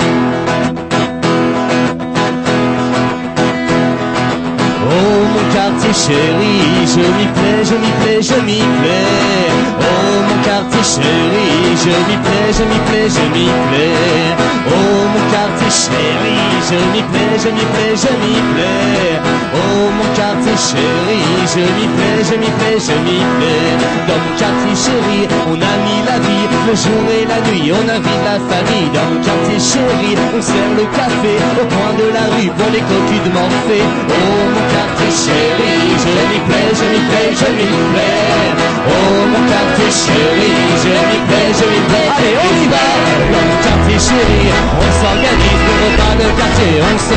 Oh 4.89 5.53
quartier 5.53 5.86
chéri, 5.97 6.57
je 6.85 7.01
m'y 7.17 7.27
plais, 7.37 7.61
je 7.65 7.77
m'y 7.83 7.93
plais, 8.01 8.21
je 8.23 8.39
m'y 8.47 8.61
plais. 8.79 9.49
Oh 9.81 10.17
mon 10.29 10.39
quartier 10.45 10.85
chéri, 10.85 11.49
je 11.85 11.95
m'y 12.07 12.17
plais, 12.25 12.49
je 12.59 12.65
m'y 12.71 12.79
plais, 12.87 13.09
je 13.17 13.25
m'y 13.35 13.49
plais. 13.69 14.37
Oh 14.69 14.99
mon 15.13 15.25
quartier 15.33 15.73
chéri, 15.83 16.37
je 16.69 16.79
m'y 16.93 17.03
plais, 17.11 17.37
je 17.43 17.51
m'y 17.57 17.67
plais, 17.73 17.95
je 18.05 18.13
m'y 18.21 18.37
plais. 18.53 19.17
Oh 19.57 19.89
mon 19.97 20.09
quartier 20.19 20.59
chéri, 20.69 21.21
je 21.55 21.65
m'y 21.77 21.87
plais, 21.97 22.21
je 22.29 22.35
m'y 22.43 22.51
plais, 22.59 22.79
je 22.87 22.97
m'y 23.07 23.19
plais. 23.37 23.71
Dans 24.09 24.21
mon 24.25 24.35
quartier 24.41 24.77
chéri, 24.85 25.21
on 25.49 25.57
a 25.57 25.75
mis 25.87 26.01
la 26.11 26.19
vie, 26.27 26.47
le 26.69 26.75
jour 26.75 27.05
et 27.17 27.25
la 27.25 27.39
nuit, 27.49 27.73
on 27.73 27.87
invite 27.89 28.23
la 28.31 28.39
famille. 28.51 28.91
Dans 28.93 29.07
mon 29.11 29.21
quartier 29.25 29.61
chéri, 29.71 30.11
on 30.37 30.43
sert 30.43 30.73
le 30.77 30.85
café 30.99 31.35
au 31.63 31.67
coin 31.73 31.93
de 32.01 32.07
la 32.13 32.25
rue 32.35 32.51
pour 32.59 32.71
les 32.75 32.85
cocus 32.85 33.23
de 33.25 33.31
Morphée. 33.33 33.87
Oh 34.11 34.41
mon 34.53 34.65
quartier 34.75 35.13
chéri, 35.25 35.86
je 35.95 36.11
m'y 36.31 36.39
plais, 36.47 36.69
je 36.79 36.87
m'y 36.93 37.01
plais, 37.09 37.31
je 37.41 37.49
m'y 37.57 37.67
plais. 37.93 38.67
Oh 38.87 39.27
mon 39.33 39.43
quartier 39.51 39.91
chéri, 39.91 40.51
je 40.83 40.91
m'y 41.09 41.19
plais, 41.27 41.49
je 41.59 41.67
m'y 41.71 41.81
plais. 41.89 42.09
Allez, 42.17 42.37
on 42.47 42.55
y 42.63 42.67
va 42.73 42.87
Dans 43.33 43.45
mon 43.47 43.59
quartier 43.67 43.99
chéri, 44.07 44.43
on 44.83 44.91
s'organise 44.99 45.63
pour 45.67 45.79
repas 45.85 46.15
de 46.21 46.27
quartier, 46.39 46.73
on 46.87 46.99
se. 46.99 47.17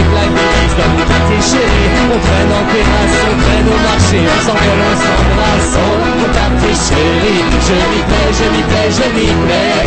Dans 0.80 0.92
mon 0.96 1.06
quartier 1.12 1.42
chéri, 1.44 1.84
on 2.08 2.20
traîne 2.24 2.52
en 2.56 2.64
terrasse, 2.72 3.18
on 3.30 3.36
traîne 3.44 3.68
au 3.68 3.80
marché, 3.90 4.20
on 4.24 4.40
s'engueule, 4.48 4.84
on 4.90 4.96
s'embrasse. 5.04 5.76
Oh 5.76 5.96
mon 6.20 6.30
quartier 6.32 6.76
chéri, 6.88 7.36
je 7.68 7.76
m'y 7.90 8.02
plais, 8.08 8.30
je 8.38 8.46
m'y 8.54 8.64
plais, 8.70 8.90
je 8.98 9.06
m'y 9.16 9.30
plais. 9.44 9.82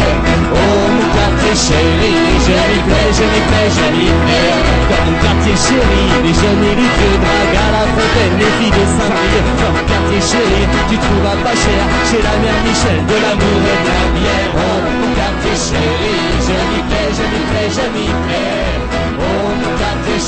Oh 0.53 0.85
mon 0.95 1.09
quartier 1.17 1.55
chéri, 1.57 2.13
je 2.45 2.55
m'y 2.69 2.81
plais, 2.87 3.09
je 3.19 3.25
m'y 3.31 3.41
plais, 3.49 3.69
je 3.73 3.87
m'y 3.95 4.09
plais. 4.23 4.53
Dans 4.91 5.03
mon 5.07 5.17
quartier 5.25 5.57
chéri, 5.57 6.03
les 6.25 6.35
jeunes 6.35 6.65
et 6.71 6.77
les 6.77 6.91
vieux 6.97 7.19
draguent 7.25 7.61
à 7.63 7.69
la 7.73 7.85
fontaine, 7.95 8.37
les 8.43 8.53
filles 8.59 8.72
de 8.75 8.83
Saint-Brieuc. 8.97 9.47
Dans 9.61 9.73
mon 9.77 9.85
quartier 9.85 10.21
chéri, 10.21 10.63
tu 10.89 10.97
trouveras 10.99 11.39
pas 11.45 11.57
cher 11.57 11.83
chez 12.09 12.21
la 12.23 12.35
mère 12.43 12.61
Michel 12.67 12.99
de 13.11 13.17
l'amour 13.23 13.61
et 13.73 13.79
de 13.87 13.93
la 13.99 14.07
bière. 14.17 14.51
Oh 14.57 14.77
mon 14.85 15.13
je 15.55 16.57
m'y 16.71 16.83
plais, 16.89 17.11
je 17.19 17.25
m'y 17.33 17.43
plais, 17.51 17.71
je 17.77 17.87
m'y 17.95 18.09
plais. 18.25 18.73
Oh 19.19 19.49
mon 19.61 19.73
quartier 19.81 20.19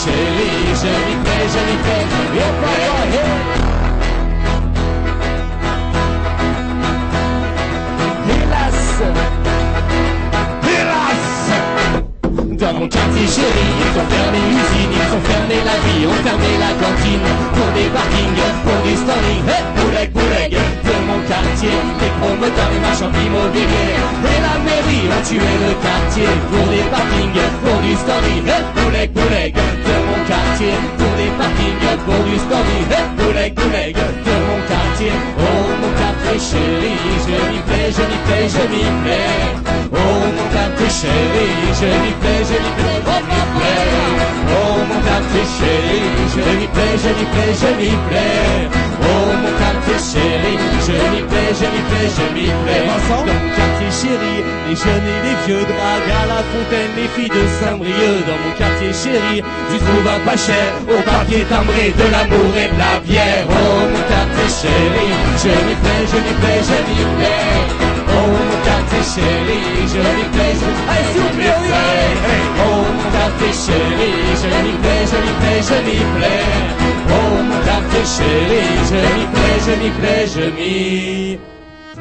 je 0.80 0.92
m'y 1.06 1.16
plais, 1.24 1.46
je 1.54 1.60
m'y 1.66 1.76
plais, 1.82 2.04
je 2.04 2.26
m'y 2.26 3.08
plais. 3.10 3.93
Mon 12.74 12.88
quartier 12.88 13.26
chéri, 13.26 13.66
ils 13.78 13.94
ont 13.98 14.09
fermé 14.10 14.40
l'usine, 14.51 14.92
ils 14.98 15.10
ont 15.14 15.24
fermé 15.30 15.56
la 15.62 15.76
vie, 15.84 16.06
ont 16.06 16.22
fermé 16.26 16.51
la 16.59 16.72
cantine 16.82 17.26
pour 17.55 17.70
des 17.76 17.88
parkings, 17.94 18.42
pour 18.66 18.78
du 18.82 18.94
story, 18.98 19.36
hey, 19.46 19.62
bouleg, 19.78 20.10
bouleg, 20.10 20.51
de 20.51 20.94
mon 21.06 21.20
quartier, 21.30 21.76
des 22.01 22.12
promoteurs 22.18 22.72
et 22.74 22.82
marchands 22.82 23.14
immobiliers, 23.14 23.94
et 24.26 24.40
la 24.42 24.55
mairie 24.66 25.06
ont 25.06 25.22
tué 25.22 25.52
le 25.62 25.72
quartier 25.86 26.30
pour 26.51 26.66
des 26.66 26.86
parkings, 26.90 27.42
pour 27.62 27.78
du 27.86 27.94
story, 27.94 28.36
hey, 28.42 28.62
bouleg, 28.74 29.09
bouleg, 29.14 29.52
de 29.55 29.96
mon 30.09 30.20
quartier, 30.26 30.74
pour 30.98 31.12
des 31.14 31.32
parkings, 31.38 31.86
pour 32.06 32.22
du 32.26 32.36
story, 32.42 32.78
hey, 32.90 33.06
bouleg, 33.18 33.55
bouleg, 33.55 33.94
de 33.94 34.34
mon 34.48 34.59
quartier, 34.66 34.73
oh 34.96 35.66
mon 35.80 35.90
quartier 35.98 36.38
chéri, 36.38 36.92
je 37.26 37.36
m'y 37.50 37.58
plais, 37.66 37.90
je 37.96 38.02
m'y 38.10 38.18
plais, 38.26 38.46
je 38.48 38.62
m'y 38.72 38.84
plais, 39.02 39.32
oh 39.92 40.14
mon 40.36 40.46
quartier 40.54 40.90
chéri, 40.98 41.46
je 41.80 41.88
m'y 42.02 42.12
plais, 42.20 42.42
je 42.48 42.56
m'y 42.62 42.72
plais, 42.78 42.98
je 43.06 43.20
m'y 43.26 43.42
plais, 43.56 43.82
oh 44.50 44.68
mon 44.68 44.73
quartier 45.14 45.46
chéri, 45.58 46.00
je 46.34 46.42
m'y 46.58 46.66
plais, 46.74 46.94
je 47.02 47.10
m'y 47.16 47.26
plais, 47.32 47.52
je 47.62 47.70
m'y 47.78 47.92
plais, 48.08 48.66
oh 48.98 49.30
mon 49.42 49.52
quartier 49.62 49.98
chéri, 50.10 50.54
je 50.86 50.94
m'y 51.12 51.22
plais, 51.30 51.50
je 51.60 51.66
m'y 51.72 51.82
plais, 51.88 52.08
je 52.16 52.24
m'y 52.34 52.46
plais, 52.62 52.82
dans 53.08 53.22
mon 53.22 53.50
quartier 53.54 53.90
chéri, 54.00 54.36
les 54.66 54.74
jeunes 54.74 55.08
et 55.14 55.20
les 55.26 55.36
vieux 55.46 55.64
draguent 55.70 56.14
à 56.22 56.24
la 56.32 56.40
fontaine, 56.50 56.92
les 56.98 57.08
filles 57.14 57.30
de 57.30 57.44
Saint-Brieuc, 57.60 58.18
dans 58.26 58.40
mon 58.42 58.52
quartier 58.58 58.92
chéri, 58.92 59.36
tu 59.70 59.76
trouves 59.78 60.08
un 60.16 60.20
pas 60.26 60.36
cher, 60.36 60.68
au 60.82 61.00
papier 61.06 61.44
timbré, 61.46 61.94
de 61.94 62.06
l'amour 62.10 62.50
et 62.58 62.68
de 62.74 62.78
la 62.82 62.98
bière, 63.06 63.46
oh 63.46 63.86
mon 63.94 64.04
quartier 64.10 64.48
chéri, 64.50 65.06
je 65.42 65.52
m'y 65.66 65.74
plais, 65.82 66.02
je 66.10 66.18
m'y 66.24 66.34
plais, 66.42 66.60
je 66.68 66.78
m'y 66.90 67.02
plais, 67.14 67.84
oh 68.14 68.26
mon 68.48 68.58
quartier 68.66 69.04
chéri, 69.12 69.60
je 69.92 70.00
m'y 70.14 70.24
plais, 70.34 70.54
je 70.60 70.66
m'y 70.66 70.82
plais, 70.86 71.06
je 71.14 71.22
m'y 71.36 71.50
plais, 71.66 72.12
oh 72.64 72.78
mon 72.96 73.08
quartier 73.16 73.52
chéri, 73.64 74.12
je 74.40 74.48
m'y 74.62 74.74
plais, 74.82 75.04
je 75.10 75.18
m'y 75.24 75.32
plais, 75.40 75.60
je 75.68 75.76
m'y 75.86 75.98
plais, 76.14 76.44
oh 77.10 77.32
mon 77.48 77.60
quartier 77.68 78.04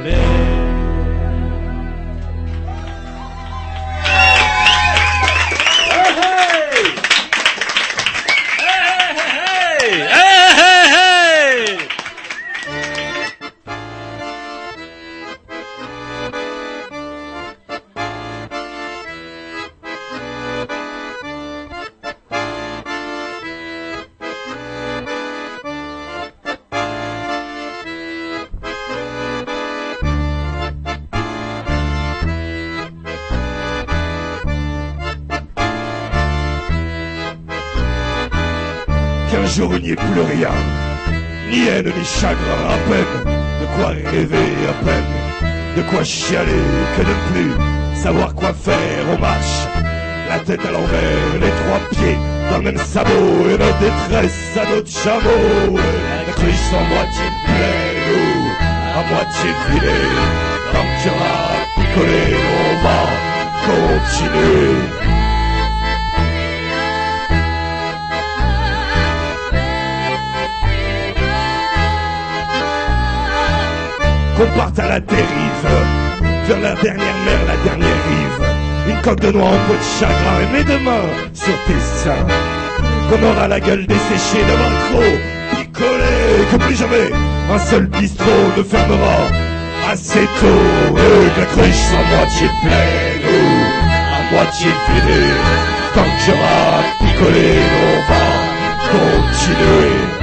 chéri, 0.04 0.73
plus 40.14 40.22
rien, 40.22 40.56
ni 41.50 41.68
haine 41.68 41.92
ni 41.98 42.06
chagrin, 42.06 42.62
à 42.70 42.78
peine. 42.88 43.16
De 43.62 43.66
quoi 43.76 43.90
rêver, 44.12 44.54
à 44.70 44.74
peine. 44.86 45.14
De 45.78 45.82
quoi 45.90 46.04
chialer, 46.04 46.66
que 46.96 47.02
ne 47.02 47.16
plus. 47.30 47.54
Savoir 47.96 48.36
quoi 48.36 48.54
faire, 48.54 49.04
on 49.14 49.20
marche, 49.20 49.68
la 50.30 50.40
tête 50.40 50.66
à 50.68 50.72
l'envers, 50.72 51.34
les 51.42 51.54
trois 51.62 51.82
pieds 51.92 52.18
dans 52.50 52.58
le 52.58 52.64
même 52.64 52.78
sabot, 52.78 53.50
et 53.50 53.58
notre 53.58 53.80
détresse 53.80 54.58
à 54.62 54.76
notre 54.76 54.90
chameau, 54.90 55.78
la 56.28 56.34
cruche 56.34 56.74
en 56.80 56.84
moitié 56.94 57.26
pleine 57.46 58.10
ou 58.14 58.26
à 59.00 59.04
moitié 59.14 59.50
vidée, 59.70 60.12
tant 60.74 60.88
qu'il 61.00 61.12
y 61.12 61.16
aura 61.16 61.36
picolé, 61.76 62.24
on 62.60 62.76
va 62.86 63.00
continuer. 63.66 65.03
Qu'on 74.36 74.48
parte 74.58 74.80
à 74.80 74.88
la 74.90 75.00
dérive, 75.00 75.68
vers 76.48 76.60
la 76.60 76.74
dernière 76.82 77.18
mer, 77.26 77.40
la 77.48 77.70
dernière 77.70 78.04
rive. 78.10 78.48
Une 78.90 79.02
coque 79.02 79.22
de 79.22 79.32
noix 79.32 79.48
en 79.48 79.60
peau 79.68 79.74
de 79.74 80.00
chagrin, 80.00 80.40
et 80.42 80.58
mets 80.58 80.64
demain 80.64 81.06
sur 81.34 81.54
tes 81.68 81.80
seins. 81.80 82.28
Qu'on 83.10 83.24
aura 83.28 83.48
la 83.48 83.60
gueule 83.60 83.86
desséchée 83.86 84.44
devant 84.44 84.74
trop, 84.90 85.58
picolé, 85.58 86.48
que 86.52 86.58
plus 86.58 86.76
jamais 86.76 87.12
un 87.54 87.60
seul 87.60 87.86
bistrot 87.88 88.52
ne 88.58 88.64
fermera 88.64 89.28
assez 89.92 90.28
tôt. 90.40 90.98
Et 90.98 91.30
que 91.36 91.40
la 91.40 91.46
cruche 91.46 91.84
soit 91.90 92.18
moitié 92.18 92.48
pleine 92.62 93.24
ou 93.30 93.42
à 94.16 94.36
moitié 94.36 94.68
vidée. 94.90 95.34
Tant 95.94 96.04
que 96.04 96.22
j'aurai 96.26 96.84
picolé, 97.00 97.60
on 97.84 98.12
va 98.12 98.24
continuer. 98.92 100.23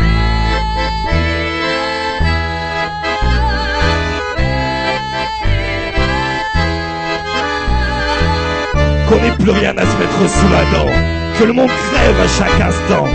Plus 9.38 9.50
rien 9.50 9.74
à 9.76 9.82
se 9.82 9.96
mettre 9.96 10.20
sous 10.28 10.48
la 10.52 10.78
dent, 10.78 10.90
que 11.38 11.44
le 11.44 11.52
monde 11.52 11.70
crève 11.92 12.20
à 12.20 12.28
chaque 12.28 12.60
instant, 12.60 13.06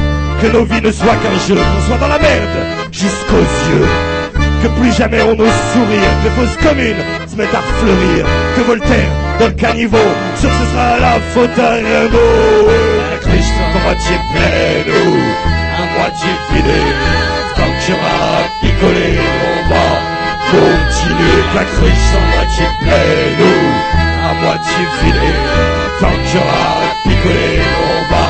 que 0.42 0.48
nos 0.48 0.66
vies 0.66 0.82
ne 0.82 0.92
soient 0.92 1.16
qu'un 1.22 1.38
jeu, 1.48 1.56
qu'on 1.56 1.88
soit 1.88 1.98
dans 1.98 2.08
la 2.08 2.20
merde. 2.20 2.58
Jusqu'aux 2.92 3.48
yeux, 3.70 3.88
que 4.62 4.68
plus 4.80 4.94
jamais 4.94 5.22
on 5.22 5.38
ose 5.40 5.60
sourire, 5.74 6.12
que 6.24 6.30
fausses 6.38 6.58
communes 6.58 7.04
se 7.28 7.36
mettent 7.36 7.54
à 7.54 7.62
fleurir, 7.80 8.26
que 8.56 8.62
Voltaire 8.62 9.12
dans 9.40 9.48
le 9.48 9.54
caniveau, 9.54 9.98
que 10.36 10.42
ce 10.42 10.48
sera 10.48 11.00
la 11.00 11.20
faute 11.34 11.60
à 11.60 11.72
Rimbaud. 11.76 12.70
La 13.12 13.18
cruche 13.18 13.54
à 13.60 13.80
moitié 13.84 14.16
pleine 14.32 14.90
ou 14.96 15.16
à 15.82 16.00
moitié 16.00 16.30
vidée, 16.54 16.88
tant 17.56 17.72
qu'il 17.82 17.94
y 17.94 17.98
aura 17.98 18.40
à 18.40 18.62
picoler, 18.62 19.20
on 19.46 19.70
va 19.70 19.88
continuer. 20.52 21.44
La 21.54 21.64
cruche 21.64 22.12
à 22.16 22.36
moitié 22.36 22.66
pleine 22.82 23.42
ou 23.42 23.96
à 24.28 24.34
moitié 24.42 25.85
vidée, 25.96 26.02
tant 26.02 26.12
qu'il 26.24 26.36
y 26.36 26.44
aura 26.44 26.52
à 26.52 26.96
picoler, 27.04 27.62
on 27.82 28.12
va 28.12 28.26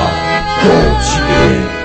continuer. 0.61 1.84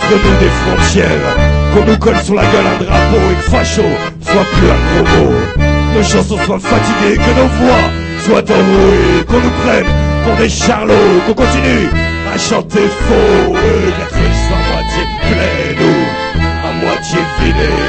entre 0.00 0.14
nous 0.14 0.38
des 0.38 0.50
frontières, 0.62 1.36
qu'on 1.72 1.84
nous 1.84 1.98
colle 1.98 2.20
sur 2.22 2.34
la 2.34 2.42
gueule 2.42 2.66
un 2.66 2.84
drapeau 2.84 3.22
et 3.30 3.34
que 3.36 3.50
facho 3.50 3.82
soit 4.22 4.46
plus 4.54 4.70
un 4.70 5.04
gros 5.04 5.24
mot. 5.24 5.34
Nos 5.94 6.02
chansons 6.02 6.38
soient 6.44 6.58
fatiguées, 6.58 7.16
que 7.16 7.32
nos 7.40 7.48
voix 7.60 7.84
soient 8.24 8.50
enrouées, 8.50 9.24
qu'on 9.28 9.40
nous 9.40 9.54
prenne 9.62 9.90
pour 10.24 10.36
des 10.36 10.48
charlots, 10.48 11.20
qu'on 11.26 11.34
continue 11.34 11.88
à 12.32 12.38
chanter 12.38 12.88
faux, 13.06 13.54
et 13.54 13.92
que 13.92 14.00
la 14.00 14.06
cruche 14.06 14.40
soit 14.46 14.64
moitié 14.72 15.02
pleine 15.28 15.88
ou 15.88 15.98
à 16.68 16.72
moitié 16.84 17.18
vidée. 17.40 17.80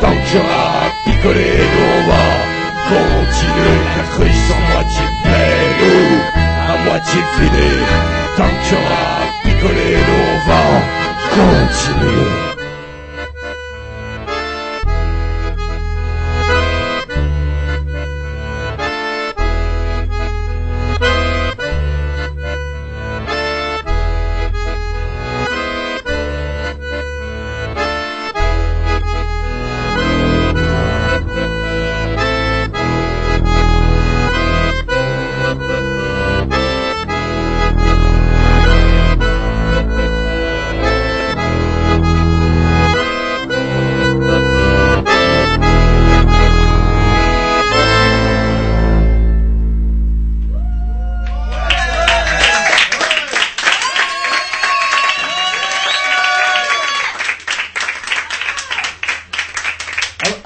Tant 0.00 0.38
aura 0.38 0.86
à 0.86 1.10
picoler, 1.10 1.58
nous 1.72 1.88
on 1.96 2.10
va 2.10 2.24
continuer, 2.88 3.78
que 3.82 3.98
la 3.98 4.06
cruche 4.14 4.42
soit 4.46 4.64
moitié 4.74 5.04
pleine 5.24 5.80
ou 5.90 6.18
à 6.72 6.90
moitié 6.90 7.20
vidée. 7.40 7.78
Tant 8.36 8.44
qu'il 8.62 8.72
y 8.72 8.80
aura 8.80 9.18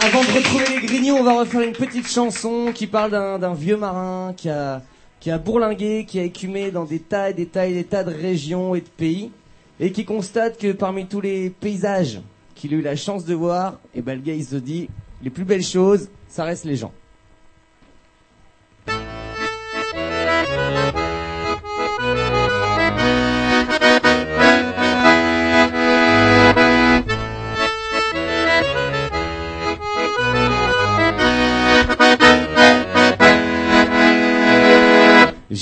Avant 0.05 0.25
de 0.25 0.33
retrouver 0.33 0.65
les 0.81 0.85
grignons, 0.85 1.19
on 1.21 1.23
va 1.23 1.39
refaire 1.39 1.61
une 1.61 1.75
petite 1.75 2.09
chanson 2.09 2.73
qui 2.75 2.89
parle 2.89 3.13
d'un 3.13 3.55
vieux 3.55 3.77
marin 3.77 4.35
qui 4.37 4.49
a, 4.49 4.83
qui 5.21 5.31
a 5.31 5.39
bourlingué, 5.39 6.07
qui 6.07 6.19
a 6.19 6.25
écumé 6.25 6.73
dans 6.73 6.85
des 6.85 6.99
tas 6.99 7.31
et 7.31 7.35
des 7.35 7.47
tas 7.47 7.69
et 7.69 7.73
des 7.73 7.85
tas 7.85 8.03
de 8.03 8.13
régions 8.13 8.75
et 8.75 8.81
de 8.81 8.89
pays, 8.89 9.31
et 9.79 9.93
qui 9.93 10.05
constate 10.05 10.59
que 10.59 10.73
parmi 10.73 11.07
tous 11.07 11.21
les 11.21 11.51
paysages 11.51 12.21
qu'il 12.57 12.75
a 12.75 12.79
eu 12.79 12.83
la 12.83 12.97
chance 12.97 13.25
de 13.25 13.35
voir, 13.35 13.79
et 13.95 14.03
ben 14.03 14.17
le 14.17 14.23
gars 14.23 14.35
il 14.35 14.45
se 14.45 14.57
dit, 14.57 14.89
les 15.23 15.31
plus 15.31 15.45
belles 15.45 15.63
choses, 15.63 16.09
ça 16.29 16.43
reste 16.43 16.65
les 16.65 16.75
gens. 16.75 16.93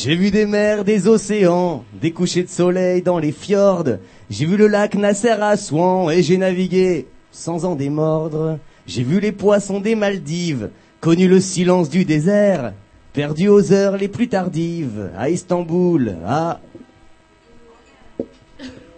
J'ai 0.03 0.17
vu 0.17 0.31
des 0.31 0.47
mers, 0.47 0.83
des 0.83 1.09
océans, 1.09 1.85
des 2.01 2.11
couchers 2.11 2.43
de 2.43 2.49
soleil 2.49 3.03
dans 3.03 3.19
les 3.19 3.33
fjords. 3.33 3.99
J'ai 4.31 4.47
vu 4.47 4.57
le 4.57 4.67
lac 4.67 4.95
Nasser 4.95 5.29
à 5.29 5.49
Assouan 5.49 6.09
et 6.09 6.23
j'ai 6.23 6.39
navigué 6.39 7.07
sans 7.31 7.67
en 7.67 7.75
démordre. 7.75 8.59
J'ai 8.87 9.03
vu 9.03 9.21
les 9.21 9.31
poissons 9.31 9.79
des 9.79 9.95
Maldives, 9.95 10.71
connu 11.03 11.29
le 11.29 11.39
silence 11.39 11.91
du 11.91 12.07
désert, 12.07 12.73
perdu 13.13 13.49
aux 13.49 13.75
heures 13.75 13.99
les 13.99 14.09
plus 14.09 14.29
tardives, 14.29 15.11
à 15.19 15.29
Istanbul, 15.29 16.17
à... 16.27 16.61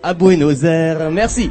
à 0.04 0.14
Buenos 0.14 0.62
Aires. 0.62 1.10
Merci. 1.10 1.50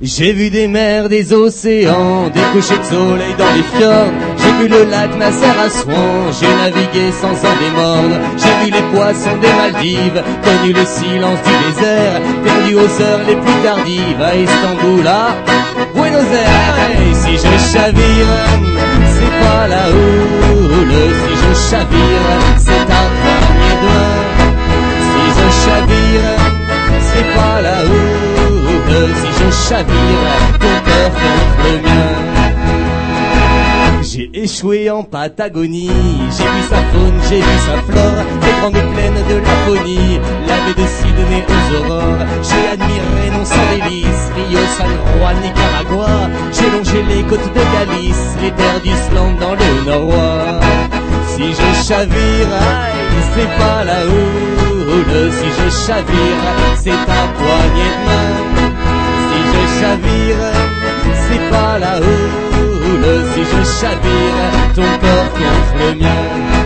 J'ai 0.00 0.32
vu 0.32 0.50
des 0.50 0.68
mers, 0.68 1.08
des 1.08 1.32
océans, 1.32 2.30
des 2.30 2.42
couchers 2.52 2.78
de 2.78 2.84
soleil 2.84 3.34
dans 3.36 3.52
les 3.56 3.62
fjords. 3.64 4.47
Vu 4.58 4.66
le 4.66 4.84
lac 4.90 5.16
Nasser 5.16 5.44
à 5.44 5.68
j'ai 6.32 6.48
navigué 6.48 7.12
sans 7.12 7.28
en 7.28 7.54
démordre. 7.62 8.16
J'ai 8.36 8.64
vu 8.64 8.72
les 8.72 8.82
poissons 8.92 9.36
des 9.40 9.52
Maldives, 9.52 10.22
connu 10.42 10.72
le 10.72 10.84
silence 10.84 11.38
du 11.46 11.54
désert, 11.64 12.20
perdu 12.44 12.74
aux 12.74 13.02
heures 13.02 13.20
les 13.28 13.36
plus 13.36 13.62
tardives, 13.62 14.20
à 14.20 14.34
Istanbul, 14.34 15.06
à 15.06 15.36
Buenos 15.94 16.30
Aires. 16.32 16.74
Et 17.00 17.14
si 17.14 17.32
je 17.36 17.72
chavire, 17.72 18.34
c'est 19.14 19.34
pas 19.44 19.68
la 19.68 19.90
houle. 19.90 20.94
Si 21.20 21.34
je 21.42 21.70
chavire, 21.70 22.26
c'est 22.56 22.88
un 23.00 23.08
de 23.14 23.86
main. 23.86 24.16
Si 25.08 25.24
je 25.38 25.46
chavire, 25.62 26.36
c'est 27.00 27.28
pas 27.36 27.62
la 27.62 27.84
houle. 27.84 29.08
Si 29.20 29.28
je 29.38 29.68
chavire, 29.68 30.34
ton 30.58 30.74
cœur 30.84 31.10
contre 31.12 31.62
le 31.64 31.88
mien. 31.88 32.07
J'ai 34.10 34.30
échoué 34.32 34.88
en 34.88 35.02
Patagonie, 35.02 35.90
j'ai 36.30 36.44
vu 36.44 36.62
sa 36.70 36.76
faune, 36.76 37.20
j'ai 37.28 37.42
vu 37.42 37.58
sa 37.66 37.76
flore, 37.82 38.24
les 38.40 38.52
grandes 38.58 38.94
plaines 38.94 39.22
de 39.28 39.34
Laponie, 39.34 40.18
la 40.46 40.56
baie 40.64 40.82
de 40.82 40.86
Sydney 40.88 41.44
aux 41.46 41.84
aurores. 41.84 42.24
J'ai 42.42 42.68
admiré 42.72 43.30
non 43.36 43.44
sans 43.44 43.68
délice, 43.70 44.32
Rio, 44.34 44.60
San 44.78 44.88
Juan, 44.88 45.36
Nicaragua. 45.42 46.30
J'ai 46.52 46.70
longé 46.70 47.02
les 47.02 47.22
côtes 47.24 47.52
de 47.52 47.60
Galice, 47.74 48.34
les 48.40 48.50
terres 48.52 48.80
d'Islande 48.82 49.38
dans 49.40 49.52
le 49.52 49.84
nord. 49.84 50.62
Si 51.26 51.52
je 51.52 51.86
chavire, 51.86 52.54
c'est 53.34 53.58
pas 53.58 53.84
la 53.84 54.06
houle. 54.06 55.30
Si 55.32 55.48
je 55.58 55.86
chavire, 55.86 56.44
c'est 56.76 56.92
un 56.92 57.26
poignet 57.36 57.92
de 57.92 58.04
main. 58.08 58.72
Si 59.28 59.38
je 59.52 59.80
chavire, 59.80 60.44
c'est 61.28 61.50
pas 61.50 61.78
la 61.78 61.98
houle. 61.98 62.47
Si 63.34 63.40
je 63.40 63.62
chavire 63.80 64.38
ton 64.74 64.82
corps 65.00 65.32
contre 65.32 65.74
le 65.78 65.94
mien. 66.00 66.58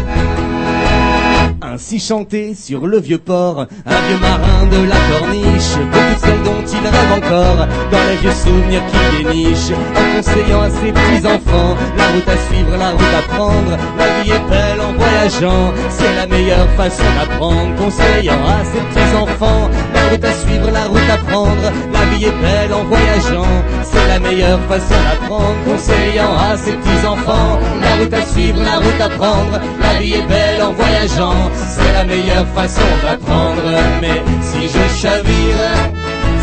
Ainsi 1.63 1.99
chanté 1.99 2.55
sur 2.55 2.87
le 2.87 3.01
vieux 3.01 3.19
port, 3.19 3.67
un 3.87 4.01
vieux 4.07 4.19
marin 4.21 4.67
de 4.71 4.89
la 4.89 4.97
corniche, 5.11 5.75
beaucoup 5.91 6.15
de 6.15 6.21
celles 6.21 6.43
dont 6.43 6.65
il 6.67 6.87
rêve 6.87 7.13
encore, 7.17 7.67
dans 7.91 8.05
les 8.11 8.17
vieux 8.17 8.31
souvenirs 8.31 8.83
qui 8.91 9.25
dénichent, 9.25 9.73
en 9.73 10.17
conseillant 10.17 10.61
à 10.61 10.71
ses 10.71 10.93
petits 10.93 11.27
enfants, 11.27 11.75
la 11.97 12.07
route 12.09 12.29
à 12.29 12.37
suivre, 12.47 12.77
la 12.77 12.91
route 12.91 13.15
à 13.19 13.23
prendre, 13.35 13.79
la 13.99 14.23
vie 14.23 14.31
est 14.31 14.51
belle 14.51 14.81
en 14.83 14.93
voyageant, 14.93 15.73
c'est 15.89 16.15
la 16.15 16.27
meilleure 16.27 16.69
façon 16.77 17.05
d'apprendre, 17.19 17.75
conseillant 17.77 18.45
à 18.45 18.65
ses 18.65 18.81
petits 18.81 19.17
enfants, 19.17 19.71
la 20.03 20.11
route 20.11 20.25
à 20.25 20.33
suivre, 20.33 20.71
la 20.71 20.85
route 20.85 21.11
à 21.11 21.19
prendre, 21.31 21.67
la 21.93 22.05
vie 22.11 22.25
est 22.25 22.41
belle 22.43 22.73
en 22.75 22.85
voyageant, 22.85 23.53
c'est 23.83 24.09
la 24.09 24.19
meilleure 24.19 24.61
façon 24.69 24.95
d'apprendre, 25.07 25.57
conseillant 25.65 26.35
à 26.51 26.57
ses 26.57 26.73
petits 26.73 27.07
enfants, 27.07 27.59
la 27.81 27.93
route 27.97 28.15
à 28.15 28.25
suivre, 28.27 28.61
la 28.63 28.77
route 28.79 29.01
à 29.01 29.09
prendre, 29.09 29.61
la 29.81 30.01
vie 30.01 30.15
est 30.15 30.29
belle 30.29 30.63
en 30.63 30.73
voyageant, 30.73 31.37
c'est 31.55 31.93
la 31.93 32.05
meilleure 32.05 32.47
façon 32.55 32.89
d'apprendre, 33.03 33.63
mais 34.01 34.23
si 34.43 34.63
je 34.63 34.85
chavire, 35.01 35.63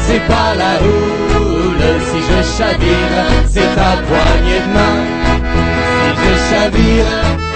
c'est 0.06 0.26
pas 0.28 0.56
la 0.56 0.74
houle, 0.82 1.86
si 2.10 2.20
je 2.30 2.40
chavire, 2.58 3.26
c'est 3.48 3.70
ta 3.76 3.92
poignée 4.08 4.62
de 4.66 4.74
main, 4.78 4.98
si 6.00 6.10
je 6.22 6.34
chavire, 6.50 7.49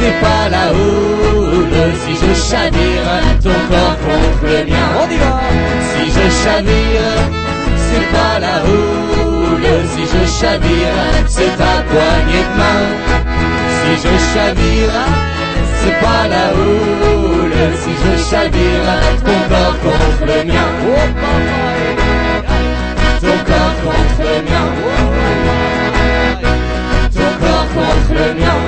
c'est 0.00 0.16
pas 0.20 0.48
la 0.50 0.72
houle, 0.72 1.78
si 2.02 2.12
je 2.14 2.32
chavire, 2.48 3.08
ton 3.42 3.58
corps 3.70 3.98
contre 4.06 4.44
le 4.44 4.60
mien, 4.70 4.88
on 5.00 5.06
y 5.10 5.16
va, 5.16 5.40
si 5.90 6.04
je 6.16 6.26
chavire, 6.42 7.18
c'est 7.86 8.08
pas 8.16 8.36
la 8.38 8.56
houle, 8.64 9.68
si 9.92 10.02
je 10.12 10.22
chavire, 10.38 10.98
c'est 11.26 11.54
ta 11.56 11.74
poignée 11.90 12.44
de 12.48 12.54
main, 12.60 12.82
si 13.80 13.92
je 14.04 14.14
chavire, 14.32 14.98
c'est 15.80 15.98
pas 16.00 16.24
la 16.28 16.46
houle, 16.58 17.60
si 17.82 17.92
je 18.02 18.12
chavire, 18.30 18.90
ton 19.24 19.40
corps 19.48 19.78
contre 19.84 20.22
le 20.26 20.38
mien, 20.50 20.68
ton 23.20 23.36
corps 23.48 23.76
contre 23.84 24.20
le 24.28 24.36
mien, 24.48 24.66
ton 27.14 27.30
corps 27.40 27.68
contre 27.74 28.12
le 28.14 28.26
mien, 28.40 28.58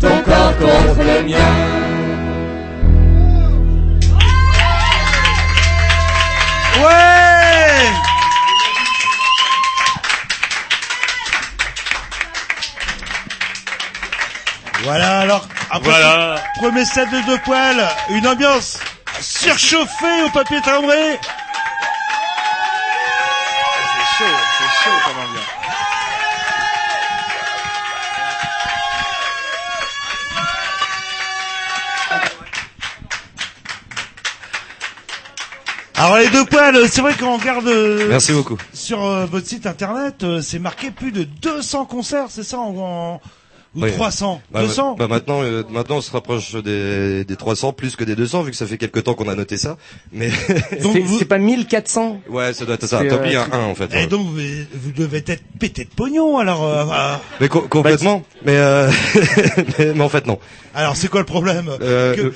ton 0.00 0.22
corps 0.22 0.56
contre 0.58 1.02
le 1.02 1.22
mien. 1.28 1.52
Ouais 6.80 7.90
Voilà, 14.82 15.20
alors, 15.20 15.46
après 15.70 15.90
Voilà. 15.90 16.36
premier 16.56 16.84
set 16.84 17.08
de 17.10 17.20
deux 17.26 17.38
poils, 17.38 17.88
une 18.10 18.26
ambiance 18.26 18.78
surchauffée 19.20 20.22
au 20.26 20.30
papier 20.30 20.60
timbré. 20.60 21.18
Les 36.24 36.30
deux 36.30 36.44
poils, 36.44 36.88
c'est 36.88 37.00
vrai 37.02 37.14
qu'on 37.14 37.36
regarde 37.38 37.66
euh, 37.68 38.06
Merci 38.08 38.32
beaucoup. 38.32 38.56
sur 38.72 39.04
euh, 39.04 39.26
votre 39.26 39.46
site 39.46 39.66
internet, 39.66 40.22
euh, 40.22 40.40
c'est 40.40 40.58
marqué 40.58 40.90
plus 40.90 41.12
de 41.12 41.24
200 41.24 41.84
concerts, 41.86 42.26
c'est 42.30 42.44
ça 42.44 42.58
en, 42.58 42.74
en- 42.76 43.20
ou 43.76 43.82
Oui. 43.82 43.90
300 43.90 44.40
Bah, 44.52 44.62
200 44.62 44.94
bah, 44.96 45.08
maintenant, 45.08 45.42
euh, 45.42 45.64
maintenant, 45.68 45.96
on 45.96 46.00
se 46.00 46.12
rapproche 46.12 46.54
des, 46.54 47.24
des 47.24 47.34
300 47.36 47.72
plus 47.72 47.96
que 47.96 48.04
des 48.04 48.14
200 48.14 48.42
vu 48.44 48.52
que 48.52 48.56
ça 48.56 48.66
fait 48.66 48.78
quelques 48.78 49.02
temps 49.02 49.14
qu'on 49.14 49.28
a 49.28 49.34
noté 49.34 49.56
ça. 49.56 49.76
Mais 50.12 50.30
C'est 50.70 51.04
c'est 51.18 51.24
pas 51.24 51.38
1400 51.38 52.20
ouais, 52.28 52.52
ça 52.54 52.64
doit 52.66 52.76
être 52.76 52.86
ça. 52.86 53.00
C'est, 53.00 53.08
Tant 53.08 53.18
pis, 53.18 53.34
euh, 53.34 53.42
un 53.50 53.58
1 53.58 53.64
en 53.64 53.74
fait. 53.74 53.92
Et 53.94 54.06
donc 54.06 54.26
vous, 54.28 54.36
vous 54.36 54.92
devez 54.96 55.24
être 55.26 55.42
pété 55.58 55.82
de 55.86 55.90
pognon 55.90 56.38
alors. 56.38 56.64
euh, 56.64 56.84
ah. 56.92 57.20
Mais 57.40 57.48
co- 57.48 57.62
complètement. 57.62 58.22
mais, 58.44 58.56
euh, 58.56 58.88
mais 59.80 59.92
mais 59.92 60.04
en 60.04 60.08
fait 60.08 60.24
non. 60.28 60.38
alors 60.72 60.94
c'est 60.94 61.08
quoi 61.08 61.18
le 61.18 61.26
problème 61.26 61.68
Euh, 61.82 62.14
Que- 62.14 62.34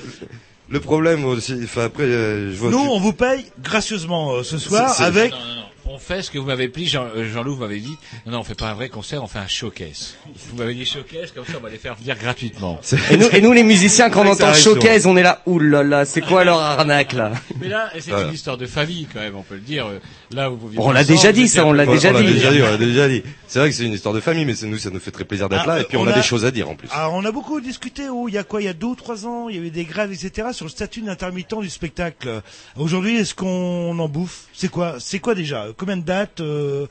le, 0.69 0.79
problème 0.79 1.25
aussi, 1.25 1.55
enfin 1.63 1.85
après, 1.85 2.03
euh, 2.03 2.51
je 2.51 2.57
vois. 2.57 2.69
Nous 2.71 2.81
tu- 2.81 2.87
on 2.87 2.99
vous 2.99 3.13
paye 3.13 3.45
gracieusement 3.61 4.33
euh, 4.35 4.43
ce 4.43 4.57
soir 4.57 4.99
avec 5.01 5.31
Non, 5.31 5.37
non, 5.37 5.55
non. 5.55 5.68
On 5.91 5.97
fait 5.97 6.21
ce 6.21 6.29
que 6.29 6.37
vous 6.37 6.45
m'avez 6.45 6.67
dit, 6.67 6.87
Jean, 6.87 7.07
euh, 7.15 7.27
Jean-Loup 7.33 7.55
m'avait 7.55 7.79
dit. 7.79 7.97
Non, 8.27 8.33
non, 8.33 8.39
on 8.41 8.43
fait 8.43 8.53
pas 8.53 8.69
un 8.69 8.73
vrai 8.75 8.89
concert, 8.89 9.23
on 9.23 9.27
fait 9.27 9.39
un 9.39 9.47
showcase. 9.47 10.17
Vous 10.51 10.55
m'avez 10.57 10.75
dit 10.75 10.85
showcase, 10.85 11.31
comme 11.31 11.45
ça 11.45 11.53
on 11.57 11.63
va 11.63 11.69
les 11.69 11.79
faire 11.79 11.95
venir 11.95 12.15
gratuitement. 12.15 12.79
Et 13.09 13.17
nous, 13.17 13.27
et 13.33 13.41
nous, 13.41 13.53
les 13.53 13.63
musiciens, 13.63 14.11
quand 14.11 14.23
on 14.23 14.29
entend 14.29 14.53
showcase, 14.53 15.07
on 15.07 15.17
est 15.17 15.23
là, 15.23 15.41
oulala, 15.47 16.05
c'est 16.05 16.21
quoi 16.21 16.43
leur 16.43 16.59
arnaque 16.59 17.13
là? 17.13 17.31
Mais 17.59 17.69
là, 17.69 17.89
c'est 17.97 18.11
Voilà. 18.11 18.27
une 18.27 18.33
histoire 18.35 18.57
de 18.57 18.67
famille 18.67 19.07
quand 19.11 19.19
même, 19.19 19.35
on 19.35 19.41
peut 19.41 19.55
le 19.55 19.61
dire. 19.61 19.87
Euh, 19.87 19.99
Là, 20.31 20.51
où 20.51 20.57
vous 20.57 20.67
vivez 20.67 20.83
On 20.83 20.91
l'a 20.91 21.03
déjà 21.03 21.31
dit, 21.31 21.47
ça, 21.47 21.65
on 21.65 21.73
l'a 21.73 21.87
déjà 21.87 22.11
on 22.11 22.13
l'a 22.13 22.21
dit. 22.21 22.33
déjà 22.33 22.51
dit, 22.51 22.61
on 22.61 22.65
l'a 22.69 22.77
déjà 22.77 23.07
dit. 23.09 23.23
C'est 23.47 23.57
vrai 23.57 23.69
que 23.71 23.75
c'est 23.75 23.85
une 23.85 23.93
histoire 23.93 24.13
de 24.13 24.19
famille, 24.19 24.45
mais 24.45 24.53
nous, 24.67 24.77
ça 24.77 24.91
nous 24.91 24.99
fait 24.99 25.09
très 25.09 25.25
plaisir 25.25 25.49
d'être 25.49 25.63
Ah, 25.63 25.77
là. 25.77 25.81
Et 25.81 25.85
puis 25.85 25.97
on, 25.97 26.01
on 26.01 26.07
a, 26.07 26.11
a- 26.11 26.13
des 26.13 26.21
choses 26.21 26.45
à 26.45 26.51
dire 26.51 26.69
en 26.69 26.75
plus. 26.75 26.87
Alors 26.91 27.13
on 27.15 27.25
a 27.25 27.31
beaucoup 27.31 27.59
discuté 27.61 28.03
il 28.27 28.33
y 28.33 28.37
a 28.37 28.43
quoi 28.43 28.61
il 28.61 28.65
y 28.65 28.67
a 28.67 28.73
deux 28.73 28.85
ou 28.87 28.95
trois 28.95 29.25
ans 29.25 29.49
il 29.49 29.55
y 29.55 29.57
avait 29.57 29.71
des 29.71 29.85
grèves 29.85 30.11
etc 30.11 30.49
sur 30.53 30.65
le 30.65 30.69
statut 30.69 31.01
d'intermittent 31.01 31.59
du 31.59 31.69
spectacle. 31.69 32.43
Aujourd'hui 32.77 33.17
est-ce 33.17 33.33
qu'on 33.33 33.97
en 33.97 34.07
bouffe? 34.07 34.43
C'est 34.53 34.69
quoi 34.69 34.97
C'est 34.99 35.17
quoi 35.17 35.33
déjà 35.33 35.65
Combien 35.79 35.95
de 35.95 36.03
dates 36.03 36.41
euh, 36.41 36.87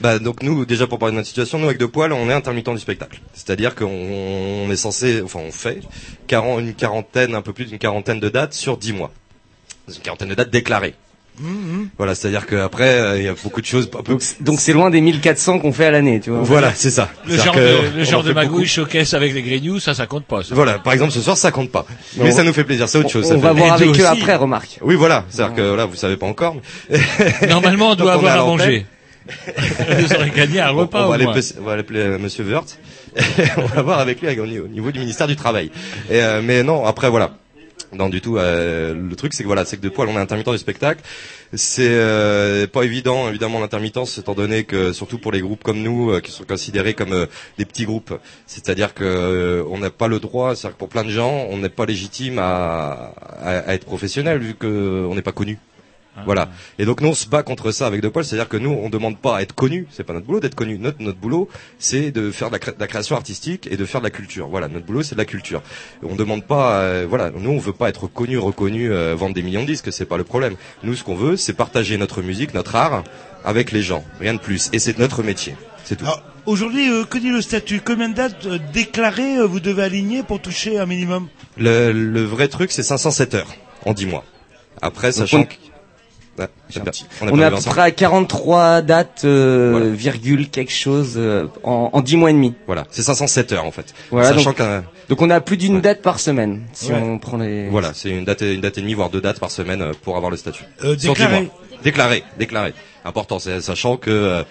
Bah 0.00 0.18
donc 0.18 0.42
nous 0.42 0.66
déjà 0.66 0.88
pour 0.88 0.98
parler 0.98 1.12
de 1.12 1.16
notre 1.18 1.28
situation, 1.28 1.60
nous 1.60 1.66
avec 1.66 1.78
deux 1.78 1.86
poils, 1.86 2.12
on 2.12 2.28
est 2.28 2.32
intermittent 2.32 2.70
du 2.70 2.80
spectacle. 2.80 3.20
C'est-à-dire 3.34 3.76
qu'on 3.76 3.86
on 3.86 4.68
est 4.68 4.76
censé, 4.76 5.22
enfin 5.22 5.38
on 5.38 5.52
fait 5.52 5.80
40, 6.26 6.60
une 6.60 6.74
quarantaine, 6.74 7.36
un 7.36 7.42
peu 7.42 7.52
plus 7.52 7.66
d'une 7.66 7.78
quarantaine 7.78 8.18
de 8.18 8.28
dates 8.28 8.52
sur 8.52 8.78
10 8.78 8.94
mois. 8.94 9.12
Une 9.86 9.94
quarantaine 10.02 10.28
de 10.28 10.34
dates 10.34 10.50
déclarées. 10.50 10.94
Voilà, 11.98 12.14
c'est-à-dire 12.14 12.46
qu'après 12.46 12.90
euh, 12.98 13.18
il 13.18 13.24
y 13.24 13.28
a 13.28 13.34
beaucoup 13.42 13.60
de 13.60 13.66
choses. 13.66 13.90
Donc, 14.40 14.60
c'est- 14.60 14.72
loin 14.72 14.90
des 14.90 15.00
1400 15.00 15.58
qu'on 15.58 15.72
fait 15.72 15.86
à 15.86 15.90
l'année, 15.90 16.20
tu 16.20 16.30
vois. 16.30 16.40
Voilà, 16.42 16.72
c'est 16.74 16.90
ça. 16.90 17.08
Le 17.26 17.36
genre 17.36 17.54
que 17.54 17.60
de, 17.92 17.98
le 17.98 18.04
genre 18.04 18.22
de 18.22 18.32
magouille 18.32 18.66
showcase 18.66 19.14
avec 19.14 19.34
les 19.34 19.42
grignoux, 19.42 19.80
ça, 19.80 19.94
ça 19.94 20.06
compte 20.06 20.24
pas. 20.24 20.42
Ça. 20.42 20.54
Voilà, 20.54 20.78
par 20.78 20.92
exemple 20.92 21.12
ce 21.12 21.20
soir 21.20 21.36
ça 21.36 21.50
compte 21.50 21.70
pas. 21.70 21.86
Mais 22.18 22.30
ça 22.32 22.44
nous 22.44 22.52
fait 22.52 22.64
plaisir, 22.64 22.88
c'est 22.88 22.98
autre 22.98 23.10
chose. 23.10 23.26
ça 23.26 23.34
On 23.34 23.38
va 23.38 23.50
fait- 23.54 23.60
voir 23.60 23.80
Et 23.80 23.84
avec 23.84 24.00
eux 24.00 24.06
après, 24.06 24.36
remarque. 24.36 24.78
Oui 24.82 24.94
voilà, 24.94 25.24
c'est-à-dire 25.30 25.54
que 25.56 25.74
là 25.74 25.86
vous 25.86 25.96
savez 25.96 26.16
pas 26.16 26.26
encore. 26.26 26.56
mais- 26.90 27.48
Normalement, 27.48 27.90
on 27.90 27.94
doit 27.96 28.12
on 28.12 28.14
avoir 28.14 28.40
à 28.40 28.44
manger. 28.44 28.86
Vous 29.98 30.14
aurez 30.14 30.30
gagné 30.30 30.60
un 30.60 30.72
Bon, 30.72 30.80
repas 30.80 31.04
on, 31.06 31.08
va 31.08 31.14
aller 31.14 31.26
on 31.26 31.62
va 31.64 31.72
appeler 31.74 32.00
euh, 32.00 32.18
Monsieur 32.18 32.42
Wörth. 32.44 32.76
on 33.56 33.66
va 33.66 33.82
voir 33.82 33.98
avec 34.00 34.20
lui 34.20 34.28
au 34.40 34.46
niveau- 34.46 34.64
au 34.64 34.68
niveau 34.68 34.90
du 34.90 34.98
ministère 34.98 35.28
du 35.28 35.36
Travail. 35.36 35.70
Et, 36.10 36.20
euh, 36.20 36.40
mais 36.42 36.64
non, 36.64 36.84
après 36.84 37.08
voilà. 37.08 37.30
Non 37.92 38.08
du 38.08 38.22
tout. 38.22 38.38
euh, 38.38 38.94
le 38.94 39.16
truc 39.16 39.34
c'est 39.34 39.42
que 39.42 39.48
voilà, 39.48 39.66
c'est 39.66 39.76
que 39.76 39.82
de 39.82 39.90
poil 39.90 40.08
on 40.08 40.16
est 40.16 40.20
intermittent 40.20 40.48
du 40.50 40.56
spectacle. 40.56 41.02
C'est 41.52 41.90
euh, 41.90 42.66
pas 42.66 42.84
évident 42.84 43.28
évidemment 43.28 43.60
l'intermittence 43.60 44.16
étant 44.16 44.32
donné 44.34 44.64
que 44.64 44.94
surtout 44.94 45.18
pour 45.18 45.30
les 45.30 45.42
groupes 45.42 45.62
comme 45.62 45.82
nous 45.82 46.10
euh, 46.10 46.20
qui 46.20 46.30
sont 46.32 46.44
considérés 46.44 46.94
comme 46.94 47.12
euh, 47.12 47.26
des 47.58 47.66
petits 47.66 47.84
groupes, 47.84 48.14
c'est-à-dire 48.46 48.94
que 48.94 49.62
on 49.68 49.76
n'a 49.76 49.90
pas 49.90 50.08
le 50.08 50.20
droit, 50.20 50.54
c'est-à-dire 50.56 50.76
que 50.76 50.78
pour 50.78 50.88
plein 50.88 51.04
de 51.04 51.10
gens 51.10 51.46
on 51.50 51.58
n'est 51.58 51.68
pas 51.68 51.84
légitime 51.84 52.38
à, 52.38 53.12
à, 53.42 53.58
à 53.68 53.74
être 53.74 53.84
professionnel 53.84 54.38
vu 54.38 54.54
que 54.54 55.06
on 55.10 55.14
n'est 55.14 55.20
pas 55.22 55.32
connu. 55.32 55.58
Voilà. 56.26 56.50
Et 56.78 56.84
donc 56.84 57.00
nous 57.00 57.08
on 57.08 57.14
se 57.14 57.26
bat 57.26 57.42
contre 57.42 57.70
ça 57.72 57.86
avec 57.86 58.02
De 58.02 58.08
Poil, 58.08 58.24
c'est-à-dire 58.24 58.48
que 58.48 58.58
nous 58.58 58.70
on 58.70 58.90
demande 58.90 59.18
pas 59.18 59.38
à 59.38 59.42
être 59.42 59.54
connu, 59.54 59.86
c'est 59.90 60.04
pas 60.04 60.12
notre 60.12 60.26
boulot 60.26 60.40
d'être 60.40 60.54
connu. 60.54 60.78
Notre 60.78 61.00
notre 61.02 61.18
boulot 61.18 61.48
c'est 61.78 62.10
de 62.10 62.30
faire 62.30 62.48
de 62.48 62.52
la, 62.52 62.58
cré- 62.58 62.72
de 62.72 62.80
la 62.80 62.86
création 62.86 63.16
artistique 63.16 63.66
et 63.70 63.76
de 63.78 63.84
faire 63.86 64.00
de 64.02 64.06
la 64.06 64.10
culture. 64.10 64.46
Voilà, 64.48 64.68
notre 64.68 64.84
boulot 64.84 65.02
c'est 65.02 65.14
de 65.14 65.20
la 65.20 65.24
culture. 65.24 65.62
On 66.02 66.14
demande 66.14 66.44
pas, 66.44 66.80
euh, 66.80 67.06
voilà, 67.08 67.30
nous 67.30 67.50
on 67.50 67.58
veut 67.58 67.72
pas 67.72 67.88
être 67.88 68.06
connu, 68.08 68.36
reconnu, 68.36 68.92
euh, 68.92 69.14
vendre 69.14 69.34
des 69.34 69.42
millions 69.42 69.62
de 69.62 69.66
disques, 69.66 69.90
c'est 69.92 70.04
pas 70.04 70.18
le 70.18 70.24
problème. 70.24 70.56
Nous 70.82 70.94
ce 70.96 71.02
qu'on 71.02 71.14
veut 71.16 71.36
c'est 71.38 71.54
partager 71.54 71.96
notre 71.96 72.20
musique, 72.20 72.52
notre 72.52 72.76
art 72.76 73.04
avec 73.44 73.72
les 73.72 73.82
gens, 73.82 74.04
rien 74.20 74.34
de 74.34 74.38
plus. 74.38 74.68
Et 74.74 74.78
c'est 74.78 74.98
notre 74.98 75.22
métier, 75.22 75.56
c'est 75.84 75.96
tout. 75.96 76.04
alors, 76.04 76.22
Aujourd'hui, 76.44 76.90
euh, 76.90 77.04
que 77.04 77.18
dit 77.18 77.30
le 77.30 77.40
statut? 77.40 77.80
Combien 77.84 78.08
de 78.08 78.14
dates 78.14 78.46
euh, 78.46 78.58
déclarées 78.74 79.38
euh, 79.38 79.46
vous 79.46 79.60
devez 79.60 79.84
aligner 79.84 80.22
pour 80.24 80.40
toucher 80.42 80.76
un 80.78 80.86
minimum? 80.86 81.28
Le, 81.56 81.92
le 81.92 82.22
vrai 82.24 82.48
truc 82.48 82.70
c'est 82.72 82.82
507 82.82 83.34
heures 83.34 83.54
en 83.86 83.92
10 83.94 84.06
mois. 84.06 84.24
Après 84.82 85.08
Donc, 85.08 85.14
sachant 85.16 85.38
on- 85.40 85.44
que 85.44 85.54
Ouais, 86.38 86.46
J'ai 86.70 86.80
un 86.80 86.82
a 86.84 86.86
petit- 86.86 87.04
pas- 87.20 87.26
a 87.26 87.30
On 87.30 87.38
à 87.40 87.50
peu 87.50 87.56
près 87.58 87.80
à 87.82 87.90
43 87.90 88.80
dates, 88.82 89.22
euh, 89.24 89.70
Voilà. 89.72 89.86
virgule 89.90 90.48
quelque 90.48 90.72
chose, 90.72 91.14
euh, 91.16 91.46
en, 91.62 91.90
en 91.92 92.00
10 92.00 92.16
mois 92.16 92.30
et 92.30 92.32
demi. 92.32 92.54
Voilà, 92.66 92.84
c'est 92.90 93.02
507 93.02 93.52
heures 93.52 93.66
en 93.66 93.70
fait. 93.70 93.92
Voilà, 94.10 94.28
Sachant 94.28 94.54
donc, 95.10 95.20
on 95.20 95.28
a 95.28 95.40
plus 95.42 95.58
d'une 95.58 95.76
Ouais. 95.76 95.80
date 95.82 96.00
par 96.00 96.18
semaine, 96.20 96.62
si 96.72 96.90
Ouais. 96.90 96.98
on 96.98 97.18
prend 97.18 97.36
les... 97.36 97.68
Voilà, 97.68 97.92
c'est 97.94 98.08
une 98.10 98.24
date, 98.24 98.40
une 98.40 98.62
date 98.62 98.78
et 98.78 98.80
demie, 98.80 98.94
voire 98.94 99.10
deux 99.10 99.20
dates 99.20 99.40
par 99.40 99.50
semaine 99.50 99.82
euh, 99.82 99.92
pour 100.02 100.16
avoir 100.16 100.30
le 100.30 100.38
statut. 100.38 100.64
Euh, 100.84 100.96
dix 100.96 101.08
déclaré. 101.08 101.42
mois. 101.42 101.50
Déclaré, 101.84 102.24
déclaré. 102.38 102.72
Important, 103.04 103.38
c'est 103.38 103.60
sachant 103.60 103.96
que 103.98 104.10
euh, 104.10 104.42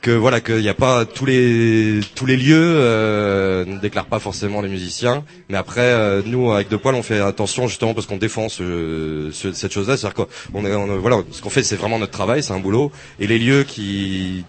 que 0.00 0.10
voilà 0.12 0.40
qu'il 0.40 0.60
n'y 0.60 0.68
a 0.68 0.74
pas 0.74 1.04
tous 1.04 1.26
les 1.26 2.00
tous 2.14 2.24
les 2.24 2.36
lieux 2.36 2.54
euh, 2.76 3.64
ne 3.64 3.78
déclarent 3.78 4.06
pas 4.06 4.20
forcément 4.20 4.60
les 4.60 4.68
musiciens. 4.68 5.24
Mais 5.48 5.56
après, 5.58 5.80
euh, 5.80 6.22
nous 6.24 6.52
avec 6.52 6.68
deux 6.68 6.78
poils, 6.78 6.94
on 6.94 7.02
fait 7.02 7.18
attention 7.20 7.66
justement 7.66 7.94
parce 7.94 8.06
qu'on 8.06 8.16
défend 8.16 8.48
ce, 8.48 9.30
ce- 9.32 9.52
cette 9.52 9.72
chose-là, 9.72 9.96
c'est-à-dire 9.96 10.26
qu'on 10.52 10.64
est, 10.64 10.74
on 10.74 10.94
est- 10.94 10.98
voilà, 10.98 11.22
ce 11.32 11.42
qu'on 11.42 11.50
fait, 11.50 11.62
c'est 11.64 11.76
vraiment 11.76 11.98
notre 11.98 12.12
travail, 12.12 12.42
c'est 12.42 12.52
un 12.52 12.60
boulot. 12.60 12.92
Et 13.18 13.26
les 13.26 13.38
lieux 13.38 13.64
qui 13.64 14.44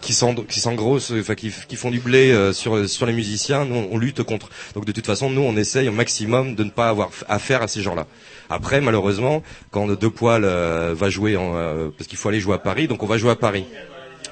qui 0.00 0.12
s'en 0.14 0.34
qui 0.34 0.60
s'engrossent, 0.60 1.12
enfin 1.18 1.34
qui, 1.34 1.52
qui 1.68 1.76
font 1.76 1.90
du 1.90 1.98
blé 2.00 2.30
euh, 2.30 2.52
sur 2.54 2.88
sur 2.88 3.04
les 3.04 3.12
musiciens, 3.12 3.64
nous 3.66 3.88
on 3.90 3.98
lutte 3.98 4.22
contre. 4.22 4.48
Donc 4.74 4.86
de 4.86 4.92
toute 4.92 5.04
façon, 5.06 5.28
nous 5.28 5.42
on 5.42 5.54
essaye 5.56 5.88
au 5.88 5.92
maximum 5.92 6.54
de 6.54 6.64
ne 6.64 6.70
pas 6.70 6.88
avoir 6.88 7.10
affaire 7.28 7.60
à 7.62 7.68
ces 7.68 7.82
gens-là. 7.82 8.06
Après, 8.48 8.80
malheureusement, 8.80 9.42
quand 9.70 9.86
Deux 9.88 10.08
Poils 10.08 10.44
euh, 10.44 10.94
va 10.96 11.10
jouer, 11.10 11.36
en, 11.36 11.54
euh, 11.56 11.88
parce 11.98 12.08
qu'il 12.08 12.16
faut 12.16 12.30
aller 12.30 12.40
jouer 12.40 12.54
à 12.54 12.58
Paris, 12.58 12.88
donc 12.88 13.02
on 13.02 13.06
va 13.06 13.18
jouer 13.18 13.32
à 13.32 13.36
Paris. 13.36 13.64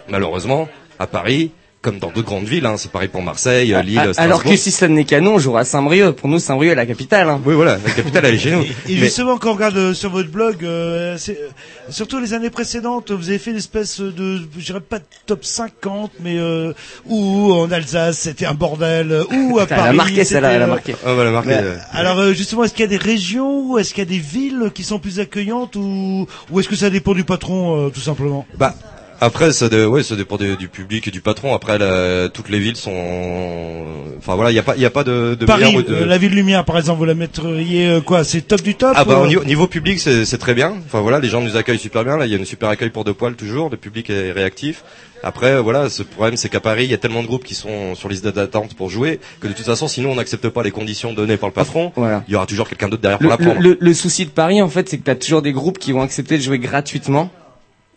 Malheureusement, 0.08 0.68
à 0.98 1.06
Paris, 1.06 1.50
comme 1.82 1.98
dans 2.00 2.08
d'autres 2.08 2.26
grandes 2.26 2.46
villes, 2.46 2.66
hein, 2.66 2.74
c'est 2.78 2.90
pareil 2.90 3.06
pour 3.06 3.22
Marseille, 3.22 3.72
euh, 3.72 3.80
Lille, 3.82 3.98
Ah, 4.00 4.12
Strasbourg. 4.12 4.24
Alors 4.24 4.42
que 4.42 4.56
si 4.56 4.72
ça 4.72 4.88
n'est 4.88 5.04
canon, 5.04 5.34
on 5.34 5.38
jouera 5.38 5.60
à 5.60 5.64
Saint-Brieuc. 5.64 6.16
Pour 6.16 6.28
nous, 6.28 6.40
Saint-Brieuc 6.40 6.72
est 6.72 6.74
la 6.74 6.86
capitale. 6.86 7.28
Hein. 7.28 7.40
Oui, 7.44 7.54
voilà, 7.54 7.78
la 7.84 7.90
capitale 7.92 8.24
elle 8.24 8.34
est 8.34 8.38
chez 8.38 8.50
nous. 8.50 8.64
Et 8.88 8.96
justement, 8.96 9.36
quand 9.38 9.50
on 9.50 9.54
regarde 9.54 9.76
euh, 9.76 9.94
sur 9.94 10.10
votre 10.10 10.28
blog, 10.30 10.64
euh, 10.64 11.16
c'est- 11.16 11.38
euh, 11.40 11.48
surtout 11.90 12.18
les 12.18 12.34
années 12.34 12.50
précédentes, 12.50 13.12
vous 13.12 13.28
avez 13.28 13.38
fait 13.38 13.52
une 13.52 13.58
espèce 13.58 14.00
de, 14.00 14.40
je 14.58 14.64
dirais 14.64 14.80
pas 14.80 14.98
de 14.98 15.04
top 15.26 15.44
50, 15.44 16.10
mais 16.24 16.38
euh, 16.38 16.72
où 17.04 17.52
en 17.52 17.70
Alsace 17.70 18.18
c'était 18.18 18.46
un 18.46 18.54
bordel, 18.54 19.12
euh, 19.12 19.24
ou 19.32 19.60
à 19.60 19.66
Putain, 19.66 19.76
elle 19.76 19.80
a 19.80 19.84
Paris. 19.84 19.96
marqué, 19.96 20.24
celle-là, 20.24 20.52
elle 20.52 20.62
a 20.62 20.64
euh, 20.64 20.68
marqué. 20.68 20.96
Ah, 21.06 21.14
voilà, 21.14 21.30
marqué, 21.30 21.50
mais, 21.50 21.58
euh, 21.62 21.76
alors 21.92 22.18
euh, 22.18 22.32
justement, 22.32 22.64
est-ce 22.64 22.72
qu'il 22.72 22.82
y 22.82 22.88
a 22.88 22.88
des 22.88 22.96
régions, 22.96 23.60
ou 23.70 23.78
est-ce 23.78 23.94
qu'il 23.94 24.02
y 24.02 24.06
a 24.06 24.10
des 24.10 24.18
villes 24.18 24.72
qui 24.74 24.82
sont 24.82 24.98
plus 24.98 25.20
accueillantes, 25.20 25.76
ou, 25.76 26.26
ou 26.50 26.58
est-ce 26.58 26.68
que 26.68 26.74
ça 26.76 26.90
dépend 26.90 27.12
du 27.14 27.22
patron, 27.22 27.86
euh, 27.86 27.90
tout 27.90 28.00
simplement? 28.00 28.44
Bah, 28.58 28.74
après, 29.20 29.52
ça, 29.52 29.68
dé- 29.68 29.84
ouais, 29.84 30.02
ça 30.02 30.16
dépend 30.16 30.36
de- 30.36 30.55
du 30.55 30.68
public 30.68 31.09
et 31.09 31.10
du 31.10 31.20
patron. 31.20 31.55
Après, 31.55 31.78
la- 31.78 32.28
toutes 32.28 32.48
les 32.48 32.59
villes 32.59 32.76
sont, 32.76 33.84
enfin 34.18 34.34
voilà, 34.34 34.51
il 34.51 34.55
n'y 34.55 34.59
a 34.59 34.62
pas, 34.62 34.74
il 34.76 34.84
a 34.84 34.90
pas 34.90 35.05
de, 35.05 35.36
de 35.38 35.47
Paris, 35.47 35.64
meilleur 35.64 35.80
ou 35.80 35.82
de- 35.82 35.94
euh, 35.94 36.06
la 36.06 36.18
ville 36.18 36.32
lumière, 36.34 36.64
par 36.64 36.76
exemple, 36.78 36.98
vous 36.98 37.05
la 37.05 37.14
mettriez 37.14 37.88
euh, 37.88 38.01
quoi 38.01 38.24
C'est 38.24 38.43
top 38.43 38.62
du 38.62 38.74
top 38.74 38.93
Ah 38.94 39.05
bah 39.05 39.14
euh 39.14 39.24
au 39.24 39.26
niveau, 39.26 39.44
niveau 39.44 39.66
public 39.66 39.98
c'est 40.01 40.24
c'est 40.24 40.38
très 40.38 40.55
bien. 40.55 40.74
Enfin 40.86 41.01
voilà, 41.01 41.18
les 41.20 41.28
gens 41.28 41.40
nous 41.40 41.56
accueillent 41.56 41.78
super 41.78 42.05
bien. 42.05 42.16
Là, 42.16 42.26
il 42.26 42.32
y 42.32 42.34
a 42.34 42.38
une 42.38 42.44
super 42.44 42.68
accueil 42.68 42.90
pour 42.90 43.05
deux 43.05 43.14
poils 43.14 43.34
toujours. 43.34 43.70
Le 43.70 43.76
public 43.76 44.10
est 44.10 44.32
réactif. 44.32 44.84
Après 45.22 45.52
euh, 45.52 45.60
voilà, 45.62 45.88
ce 45.88 46.02
problème 46.02 46.36
c'est 46.36 46.48
qu'à 46.51 46.60
Paris 46.60 46.84
il 46.84 46.90
y 46.90 46.94
a 46.94 46.98
tellement 46.98 47.22
de 47.22 47.26
groupes 47.26 47.43
qui 47.44 47.55
sont 47.55 47.94
sur 47.94 48.09
liste 48.09 48.26
d'attente 48.28 48.74
pour 48.74 48.90
jouer 48.90 49.18
que 49.40 49.48
de 49.48 49.55
toute 49.55 49.64
façon 49.64 49.88
sinon 49.88 50.12
on 50.12 50.14
n'accepte 50.16 50.48
pas 50.51 50.62
les 50.62 50.70
conditions 50.70 51.14
données 51.14 51.38
par 51.38 51.48
le 51.48 51.55
patron. 51.55 51.90
Voilà. 51.97 52.22
Il 52.28 52.32
y 52.32 52.36
aura 52.36 52.47
toujours 52.47 52.68
quelqu'un 52.68 52.88
d'autre 52.88 53.02
derrière 53.02 53.18
Le, 53.20 53.28
pour 53.28 53.30
la 53.30 53.36
le, 53.38 53.44
prendre. 53.52 53.60
le- 53.66 53.78
le 53.80 53.94
souci 53.94 54.26
de 54.26 54.30
Paris, 54.30 54.60
en 54.60 54.68
fait, 54.68 54.88
c'est 54.88 54.98
que 54.98 55.05
t'as 55.05 55.14
toujours 55.14 55.40
des 55.43 55.52
groupes 55.52 55.78
qui 55.78 55.93
vont 55.93 56.02
accepter 56.02 56.36
de 56.36 56.43
jouer 56.43 56.59
gratuitement. 56.59 57.30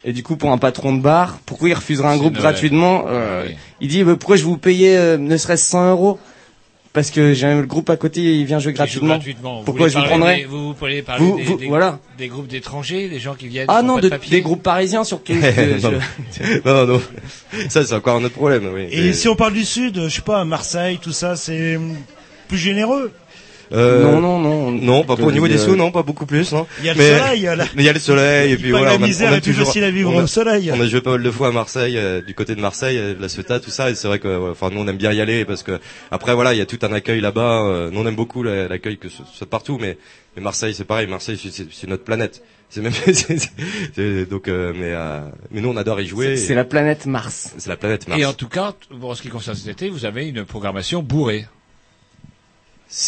Et 0.05 0.13
du 0.13 0.23
coup, 0.23 0.37
pour 0.37 0.51
un 0.51 0.57
patron 0.57 0.95
de 0.95 1.01
bar, 1.01 1.39
pourquoi 1.45 1.67
il 1.69 1.73
refusera 1.73 2.11
un 2.11 2.17
groupe 2.17 2.33
Noël. 2.33 2.41
gratuitement 2.43 3.05
euh, 3.07 3.45
Oui. 3.47 3.55
Il 3.81 3.87
dit, 3.89 4.03
bah, 4.03 4.15
pourquoi 4.17 4.37
je 4.37 4.43
vais 4.43 4.47
vous 4.49 4.57
payer 4.57 4.95
euh, 4.97 5.17
ne 5.17 5.35
serait-ce 5.35 5.65
100 5.69 5.89
euros 5.91 6.19
Parce 6.93 7.11
que 7.11 7.33
j'ai 7.33 7.47
un- 7.47 7.59
le 7.59 7.67
groupe 7.67 7.89
à 7.89 7.97
côté, 7.97 8.21
il 8.39 8.45
vient 8.45 8.59
jouer 8.59 8.71
gratuitement. 8.71 9.19
Pourquoi 9.65 9.89
je 9.89 9.97
vous 9.97 10.05
prendrais 10.05 10.37
des- 10.37 10.45
Vous, 10.45 10.67
vous 10.67 10.73
pourriez 10.73 11.01
parler 11.01 11.23
Vous- 11.25 11.35
des, 11.37 11.43
vous- 11.43 11.57
des- 11.57 11.67
voilà. 11.67 11.99
des 12.17 12.29
groupes 12.29 12.47
d'étrangers, 12.47 13.09
des 13.09 13.19
gens 13.19 13.35
qui 13.35 13.47
viennent. 13.49 13.65
Ah 13.67 13.81
non, 13.83 13.97
de- 13.99 14.09
des 14.29 14.41
groupes 14.41 14.63
parisiens 14.63 15.03
surtout. 15.03 15.33
que 15.33 15.81
non, 15.81 15.99
je- 16.31 16.59
non, 16.65 16.87
non, 16.87 17.01
ça 17.67 17.83
c'est 17.85 17.93
encore 17.93 18.15
un 18.15 18.23
autre 18.23 18.35
problème. 18.35 18.69
Oui. 18.73 18.87
Et 18.91 19.11
si 19.13 19.27
on 19.27 19.35
parle 19.35 19.53
du 19.53 19.65
sud, 19.65 20.01
je 20.05 20.07
sais 20.15 20.21
pas, 20.21 20.45
Marseille, 20.45 20.97
tout 21.01 21.11
ça, 21.11 21.35
c'est 21.35 21.77
plus 22.47 22.57
généreux. 22.57 23.11
Euh, 23.71 24.03
Non, 24.03 24.19
non, 24.19 24.39
non. 24.39 24.71
Non, 24.71 25.03
pas 25.03 25.15
pour 25.15 25.27
au 25.27 25.31
niveau 25.31 25.47
des 25.47 25.57
sous, 25.57 25.75
non, 25.75 25.91
pas 25.91 26.01
beaucoup 26.03 26.25
plus, 26.25 26.51
non. 26.53 26.65
Il 26.79 26.85
y 26.85 26.89
a 26.89 26.93
le 26.93 26.99
Mais- 26.99 27.17
soleil, 27.19 27.39
il 27.39 27.43
y 27.43 27.47
a 27.47 27.55
la- 27.55 27.65
Mais 27.75 27.83
il 27.83 27.85
y 27.85 27.89
a 27.89 27.93
le 27.93 27.99
soleil, 27.99 28.51
et 28.53 28.57
puis 28.57 28.71
voilà. 28.71 28.91
la 28.93 28.97
on 28.97 29.03
a- 29.03 29.07
misère 29.07 29.29
on 29.29 29.33
a 29.33 29.37
est 29.37 29.41
plus 29.41 29.51
toujours- 29.51 29.67
facile 29.67 29.83
à 29.83 29.91
vivre 29.91 30.17
a- 30.19 30.23
au 30.23 30.27
soleil. 30.27 30.71
On 30.73 30.81
a 30.81 30.87
joué 30.87 31.01
pas 31.01 31.11
mal 31.11 31.23
de 31.23 31.31
fois 31.31 31.49
à 31.49 31.51
Marseille, 31.51 31.97
euh, 31.97 32.21
du 32.21 32.33
côté 32.33 32.55
de 32.55 32.61
Marseille, 32.61 32.97
euh, 32.97 33.13
de 33.15 33.21
la 33.21 33.29
Ceuta, 33.29 33.59
tout 33.59 33.69
ça, 33.69 33.89
et 33.91 33.95
c'est 33.95 34.07
vrai 34.07 34.17
que, 34.19 34.27
ouais, 34.27 34.49
enfin, 34.51 34.69
nous 34.71 34.79
on 34.81 34.87
aime 34.87 34.97
bien 34.97 35.11
y 35.13 35.21
aller 35.21 35.45
parce 35.45 35.61
que, 35.63 35.79
après 36.09 36.33
voilà, 36.33 36.53
il 36.53 36.57
y 36.57 36.61
a 36.61 36.65
tout 36.65 36.79
un 36.81 36.91
accueil 36.93 37.21
là-bas. 37.21 37.63
euh, 37.67 37.89
nous 37.91 37.99
on 37.99 38.07
aime 38.07 38.15
beaucoup 38.15 38.41
la- 38.43 38.67
l'accueil 38.67 38.97
que 38.97 39.09
ce 39.09 39.21
soit 39.33 39.47
partout, 39.49 39.77
mais, 39.79 39.97
mais 40.35 40.41
Marseille 40.41 40.73
c'est 40.73 40.85
pareil. 40.85 41.07
Marseille 41.07 41.37
c'est- 41.39 41.87
notre 41.87 42.03
planète. 42.03 42.41
C'est 42.71 42.81
même, 42.81 42.91
c'est- 43.05 43.13
c'est- 43.13 43.49
c'est- 43.95 44.29
donc, 44.29 44.47
euh, 44.47 44.73
mais, 44.75 44.91
euh, 44.93 45.21
mais 45.51 45.61
nous 45.61 45.69
on 45.69 45.77
adore 45.77 46.01
y 46.01 46.05
jouer. 46.07 46.37
C'est 46.37 46.53
la 46.55 46.65
planète 46.65 47.05
Mars. 47.07 47.53
C'est 47.57 47.69
la 47.69 47.77
planète 47.77 48.07
Mars. 48.07 48.21
Et 48.21 48.25
en 48.25 48.33
tout 48.33 48.47
cas, 48.47 48.73
pour 48.99 49.15
ce 49.15 49.21
qui 49.23 49.29
concerne 49.29 49.55
cet 49.57 49.67
été, 49.67 49.89
vous 49.89 50.05
avez 50.05 50.27
une 50.27 50.45
programmation 50.45 51.01
bourrée. 51.03 51.45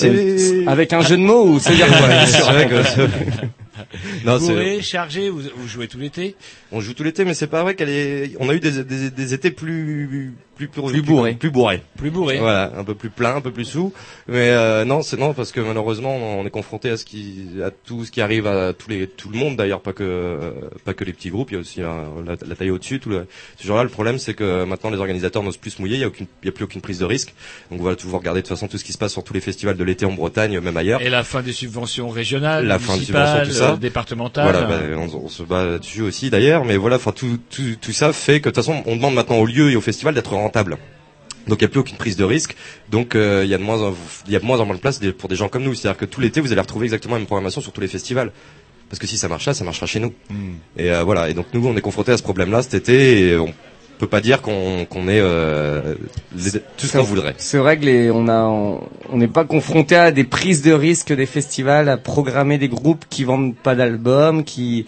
Euh, 0.04 0.64
avec 0.68 0.94
un 0.94 1.02
jeu 1.02 1.18
de 1.18 1.24
mots 1.24 1.44
ou 1.48 1.60
se 1.60 1.72
dire 1.72 1.88
quoi 1.88 2.26
c'est 2.28 2.40
vrai 2.42 2.68
que- 2.68 2.76
Non, 4.26 4.40
c'est- 4.40 4.48
bourrée, 4.52 4.82
chargée, 4.82 5.30
vous, 5.30 5.42
vous 5.56 5.68
jouez 5.68 5.88
tout 5.88 5.98
l'été? 5.98 6.36
On 6.72 6.82
joue 6.82 6.94
tout 6.94 7.04
l'été, 7.04 7.26
mais 7.26 7.34
c'est 7.34 7.48
pas 7.48 7.64
vrai 7.64 7.74
qu'elle 7.76 7.90
est. 7.90 8.34
On 8.40 8.48
a 8.50 8.54
eu 8.54 8.60
des, 8.60 8.84
des, 8.84 9.10
des 9.10 9.34
étés 9.34 9.50
plus 9.50 10.34
plus 10.68 10.82
plus, 10.82 11.02
Plus 11.40 11.50
bourrés. 11.52 11.82
plus 11.98 12.10
bourrés. 12.12 12.38
Voilà, 12.40 12.72
un 12.78 12.84
peu 12.84 12.96
plus 12.96 13.10
plein, 13.10 13.36
un 13.36 13.42
peu 13.42 13.52
plus 13.52 13.66
sous. 13.66 13.94
Mais 14.28 14.50
euh, 14.50 14.86
non, 14.86 15.02
c'est 15.02 15.18
non 15.18 15.34
parce 15.34 15.52
que 15.52 15.60
malheureusement 15.62 16.16
on 16.16 16.46
est 16.46 16.50
confronté 16.50 16.90
à 16.90 16.98
ce 16.98 17.06
qui 17.06 17.48
à 17.64 17.72
tout 17.72 18.06
ce 18.06 18.12
qui 18.12 18.22
arrive 18.22 18.48
à 18.48 18.74
tous 18.74 18.90
les 18.90 19.08
tout 19.08 19.30
le 19.30 19.38
monde 19.38 19.56
d'ailleurs, 19.56 19.82
pas 19.82 19.94
que 19.94 20.04
euh, 20.04 20.52
pas 20.86 20.94
que 20.94 21.04
les 21.04 21.14
petits 21.14 21.30
groupes. 21.30 21.52
Il 21.52 21.56
y 21.56 21.58
a 21.58 21.62
aussi 21.62 21.82
euh, 21.82 21.88
la, 22.26 22.36
la 22.48 22.56
taille 22.56 22.72
au-dessus. 22.72 23.00
Tout 23.00 23.10
le, 23.10 23.28
ce 23.58 23.66
genre-là, 23.68 23.84
le 23.84 23.90
problème 23.90 24.18
c'est 24.20 24.34
que 24.34 24.64
maintenant 24.64 24.90
les 24.90 24.98
organisateurs 25.00 25.44
n'osent 25.44 25.58
plus 25.58 25.72
se 25.72 25.82
mouiller. 25.82 25.96
Il 25.98 26.02
y 26.02 26.04
a 26.04 26.08
aucune, 26.08 26.28
il 26.44 26.46
y 26.46 26.50
a 26.50 26.52
plus 26.52 26.66
aucune 26.66 26.82
prise 26.82 27.00
de 27.00 27.06
risque. 27.06 27.34
Donc 27.72 27.82
on 27.82 27.84
va 27.84 27.96
toujours 27.96 28.20
regarder 28.20 28.42
de 28.42 28.48
toute 28.48 28.56
façon 28.56 28.68
tout 28.68 28.78
ce 28.78 28.84
qui 28.84 28.94
se 28.94 28.98
passe 28.98 29.12
sur 29.14 29.24
tous 29.24 29.34
les 29.34 29.42
festivals 29.42 29.78
de 29.78 29.84
l'été 29.84 30.06
en 30.06 30.12
Bretagne, 30.14 30.60
même 30.60 30.78
ailleurs. 30.78 31.02
Et 31.02 31.10
la 31.10 31.24
fin 31.24 31.42
des 31.42 31.54
subventions 31.54 32.10
régionales, 32.10 32.66
La 32.68 32.80
fin 32.80 32.98
des 32.98 33.06
subventions, 33.06 33.44
tout 33.46 33.52
ça. 33.52 33.72
euh, 33.72 33.76
départementales. 33.78 34.44
Voilà, 34.52 34.64
bah, 34.68 34.80
on, 34.98 35.26
on 35.26 35.30
se 35.30 35.44
bat 35.44 35.66
là-dessus 35.66 36.02
aussi 36.02 36.30
d'ailleurs, 36.30 36.66
mais 36.66 36.78
voilà, 36.78 36.96
enfin 36.98 37.12
tout, 37.12 37.38
tout, 37.50 37.62
tout 37.80 37.92
ça 37.92 38.14
fait 38.14 38.40
que 38.40 38.50
de 38.50 38.54
toute 38.56 38.64
façon, 38.64 38.84
on 38.86 38.96
demande 38.96 39.14
maintenant 39.16 39.38
aux 39.38 39.46
lieux 39.46 39.72
et 39.72 39.76
aux 39.76 39.82
festivals 39.82 40.14
d'être 40.14 40.34
rentables. 40.52 40.78
Donc 41.48 41.60
il 41.60 41.64
n'y 41.64 41.66
a 41.66 41.70
plus 41.70 41.80
aucune 41.80 41.98
prise 41.98 42.18
de 42.18 42.24
risque. 42.24 42.56
Donc 42.92 43.16
euh, 43.16 43.42
il 43.44 43.50
y 43.50 43.54
a 43.54 43.58
de 43.58 43.64
moins 43.64 43.82
en, 43.82 43.94
il 44.28 44.34
y 44.34 44.36
a 44.36 44.40
de 44.40 44.46
moins 44.46 44.60
en 44.60 44.66
moins 44.66 44.76
de 44.76 44.82
place 44.82 45.00
pour 45.18 45.28
des 45.30 45.36
gens 45.36 45.50
comme 45.50 45.64
nous. 45.64 45.74
C'est-à-dire 45.74 45.98
que 45.98 46.06
tout 46.06 46.22
l'été, 46.22 46.40
vous 46.42 46.52
allez 46.52 46.62
retrouver 46.62 46.86
exactement 46.86 47.16
la 47.16 47.20
même 47.20 47.26
programmation 47.26 47.62
sur 47.62 47.72
tous 47.72 47.82
les 47.82 47.88
festivals. 47.88 48.32
Parce 48.90 49.00
que 49.00 49.08
si 49.08 49.18
ça 49.18 49.28
marche 49.28 49.46
là, 49.48 49.54
ça 49.54 49.64
marchera 49.64 49.86
chez 49.88 50.00
nous. 50.00 50.14
Et 50.78 50.92
euh, 50.92 51.04
voilà. 51.04 51.30
Et 51.30 51.34
donc 51.34 51.48
nous, 51.54 51.66
on 51.66 51.76
est 51.76 51.82
confrontés 51.82 52.12
à 52.12 52.18
ce 52.18 52.24
problème-là 52.24 52.62
cet 52.62 52.74
été. 52.76 53.30
Et 53.30 53.38
on 53.38 53.52
peut 53.98 54.08
pas 54.08 54.22
dire 54.22 54.42
qu'on 54.42 54.86
qu'on 54.86 55.08
est 55.08 55.20
euh, 55.22 55.96
les- 56.36 56.60
tout 56.78 56.86
ce 56.88 56.98
qu'on 56.98 57.04
voudrait. 57.04 57.34
C'est 57.38 57.58
vrai 57.58 57.80
que 57.80 57.86
les, 57.86 58.12
on 58.12 58.28
a, 58.28 58.44
on 58.44 59.18
n'est 59.18 59.28
pas 59.28 59.46
confronté 59.46 59.96
à 59.96 60.12
des 60.12 60.26
prises 60.26 60.62
de 60.62 60.74
risque 60.74 61.12
des 61.14 61.26
festivals, 61.26 61.88
à 61.90 61.98
programmer 61.98 62.58
des 62.60 62.68
groupes 62.70 63.06
qui 63.10 63.24
vendent 63.24 63.56
pas 63.56 63.74
d'albums, 63.76 64.44
qui, 64.44 64.86